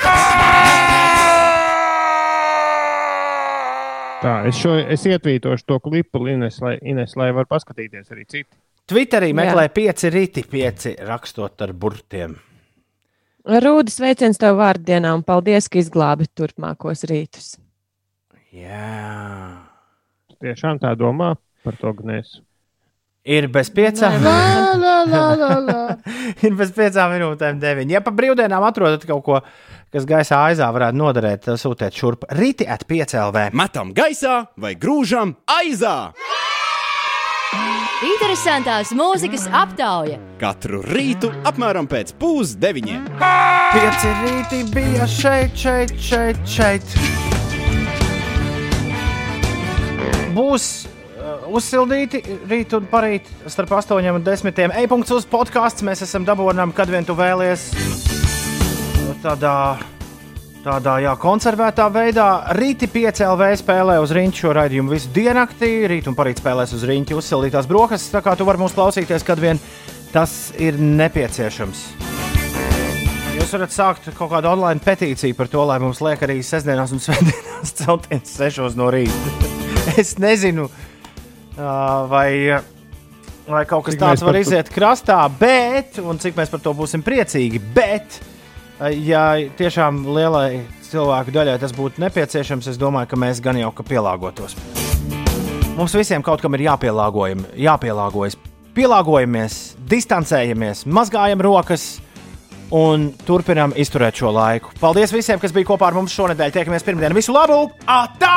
Tā, 4.20 4.32
es, 4.50 4.58
šo, 4.60 4.74
es 4.76 5.06
ietvītošu 5.08 5.64
to 5.72 5.78
klipu, 5.86 6.20
Ines, 6.28 6.58
lai, 6.60 6.74
Ines, 6.84 7.14
lai 7.16 7.30
var 7.32 7.48
paskatīties 7.48 8.12
arī 8.12 8.26
citi. 8.28 8.50
Twitterī 8.88 9.32
meklē 9.36 9.70
pieci 9.72 10.12
rīti, 10.12 10.44
pieci 10.52 10.98
rakstot 11.00 11.64
ar 11.64 11.72
burtiem. 11.72 12.36
Rūdas 13.48 14.02
veiciens 14.04 14.40
tev 14.42 14.60
vārdienā 14.60 15.14
un 15.16 15.24
paldies, 15.24 15.70
ka 15.72 15.80
izglābi 15.80 16.28
turpmākos 16.28 17.06
rītus. 17.08 17.54
Jā. 18.52 19.64
Tiešām 20.44 20.84
tā 20.84 20.92
domā 21.00 21.38
par 21.64 21.80
to 21.80 21.96
gnēs. 21.96 22.42
Ir 23.28 23.50
bez 23.52 23.68
piecām. 23.76 24.22
Lā, 24.24 24.76
lā, 24.80 24.98
lā, 25.04 25.24
lā, 25.36 25.56
lā. 25.68 25.80
Ir 26.48 26.54
bez 26.56 26.72
piecām 26.76 27.12
minūtēm, 27.12 27.60
deviņi. 27.60 27.98
Ja 27.98 28.02
pa 28.06 28.14
brīvdienām 28.16 28.64
atrodat 28.64 29.04
kaut 29.10 29.24
ko, 29.26 29.42
kas 29.92 30.08
gaisā 30.08 30.46
aizā 30.48 30.70
varētu 30.72 31.00
noderēt, 31.02 31.44
tad 31.50 31.60
sūtiet 31.60 31.96
šurp 31.98 32.24
rīti 32.40 32.68
at 32.68 32.88
5 32.88 33.18
LV. 33.26 33.50
Metam 33.58 33.92
gaisā 33.98 34.46
vai 34.56 34.78
grūžam 34.80 35.36
aizā! 35.58 35.98
Interesantās 38.06 38.92
mūzikas 38.96 39.48
aptauja. 39.52 40.20
Katru 40.40 40.84
rītu 40.86 41.32
apmēram 41.50 41.88
pēc 41.90 42.14
pusdeviņiem. 42.22 43.08
Pieci 43.74 44.12
rīti 44.24 44.60
bija 44.72 45.08
šeit, 45.10 45.56
šeit, 45.58 45.96
šeit, 46.00 46.44
šeit. 46.48 47.00
Būs 50.38 50.86
uzsildīti 51.56 52.22
rīt 52.50 52.74
un 52.78 52.88
parīt 52.92 53.28
starp 53.50 53.76
8 53.80 54.10
un 54.14 54.24
10. 54.26 54.64
E-punkts 54.84 55.14
uz 55.16 55.28
podkāsts. 55.30 55.86
Mēs 55.86 56.04
esam 56.06 56.26
dabūjami, 56.28 56.76
kad 56.78 56.92
vien 56.92 57.08
tu 57.08 57.16
vēlies. 57.18 57.70
Tādā, 59.24 59.54
tādā 60.66 60.98
jā, 61.04 61.14
konservētā 61.22 61.88
veidā. 61.94 62.28
Rīti 62.58 62.90
5 62.92 63.24
LV 63.32 63.52
spēlē 63.64 63.98
uz 64.04 64.14
rīņķa 64.16 64.44
šo 64.44 64.56
raidījumu 64.60 64.94
visu 64.96 65.14
diennakti. 65.16 65.72
Rīt 65.90 66.10
un 66.12 66.18
parīt 66.18 66.44
spēlēs 66.44 66.76
uz 66.78 66.86
rīņķa 66.88 67.18
uzsildītās 67.22 67.70
brokastis. 67.70 68.14
Tā 68.14 68.24
kā 68.26 68.36
tu 68.38 68.48
vari 68.48 68.62
mūs 68.62 68.78
klausīties, 68.78 69.26
kad 69.28 69.42
vien 69.42 69.62
tas 70.14 70.54
ir 70.60 70.80
nepieciešams. 70.80 71.88
Jūs 73.38 73.52
varat 73.54 73.74
sākt 73.74 74.08
kaut 74.18 74.32
kādu 74.32 74.50
online 74.50 74.82
petīciju 74.82 75.36
par 75.38 75.50
to, 75.52 75.62
lai 75.70 75.78
mums 75.84 76.00
liek 76.02 76.24
arī 76.26 76.40
sestdienās 76.46 76.94
un 76.96 77.04
svētdienās 77.04 77.76
celtienas 77.78 78.34
sešos 78.34 78.78
no 78.80 78.90
rīta. 78.94 79.54
es 80.02 80.16
nezinu, 80.20 80.68
vai, 81.58 82.60
vai 83.48 83.66
kaut 83.70 83.88
kas 83.88 83.98
Cik 83.98 84.04
tāds 84.04 84.26
var 84.26 84.40
iziet 84.40 84.72
krastā, 84.74 85.20
bet, 85.40 86.00
un 86.04 86.22
cik 86.22 86.38
mēs 86.38 86.52
par 86.54 86.64
to 86.64 86.74
būsim 86.78 87.04
priecīgi, 87.06 87.62
bet, 87.76 88.20
ā, 88.80 88.92
ja 88.94 89.24
tiešām 89.58 90.04
lielai 90.16 90.64
cilvēku 90.88 91.34
daļai 91.36 91.58
tas 91.62 91.76
būtu 91.76 92.04
nepieciešams, 92.04 92.72
es 92.72 92.80
domāju, 92.80 93.12
ka 93.12 93.20
mēs 93.20 93.42
gan 93.44 93.60
jau 93.60 93.72
ka 93.76 93.86
pielāgotos. 93.88 94.58
Mums 95.78 95.94
visiem 95.94 96.24
kaut 96.26 96.42
kam 96.42 96.56
ir 96.58 96.66
jāpielāgojas. 96.66 98.38
Pielāgojamies, 98.78 99.78
distancējamies, 99.90 100.86
mazgājam 100.90 101.42
rokas 101.46 101.98
un 102.74 103.12
turpinām 103.26 103.74
izturēt 103.80 104.20
šo 104.20 104.34
laiku. 104.34 104.74
Paldies 104.82 105.14
visiem, 105.16 105.40
kas 105.42 105.56
bija 105.56 105.70
kopā 105.70 105.90
ar 105.90 105.98
mums 105.98 106.16
šonadēļ. 106.18 106.54
Tiekamies 106.58 106.86
pirmdien. 106.86 107.16
Visu 107.18 107.36
labu! 107.36 107.68
Atā! 107.86 108.36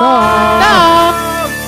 Tā! 0.00 0.14
Tā! 0.62 1.63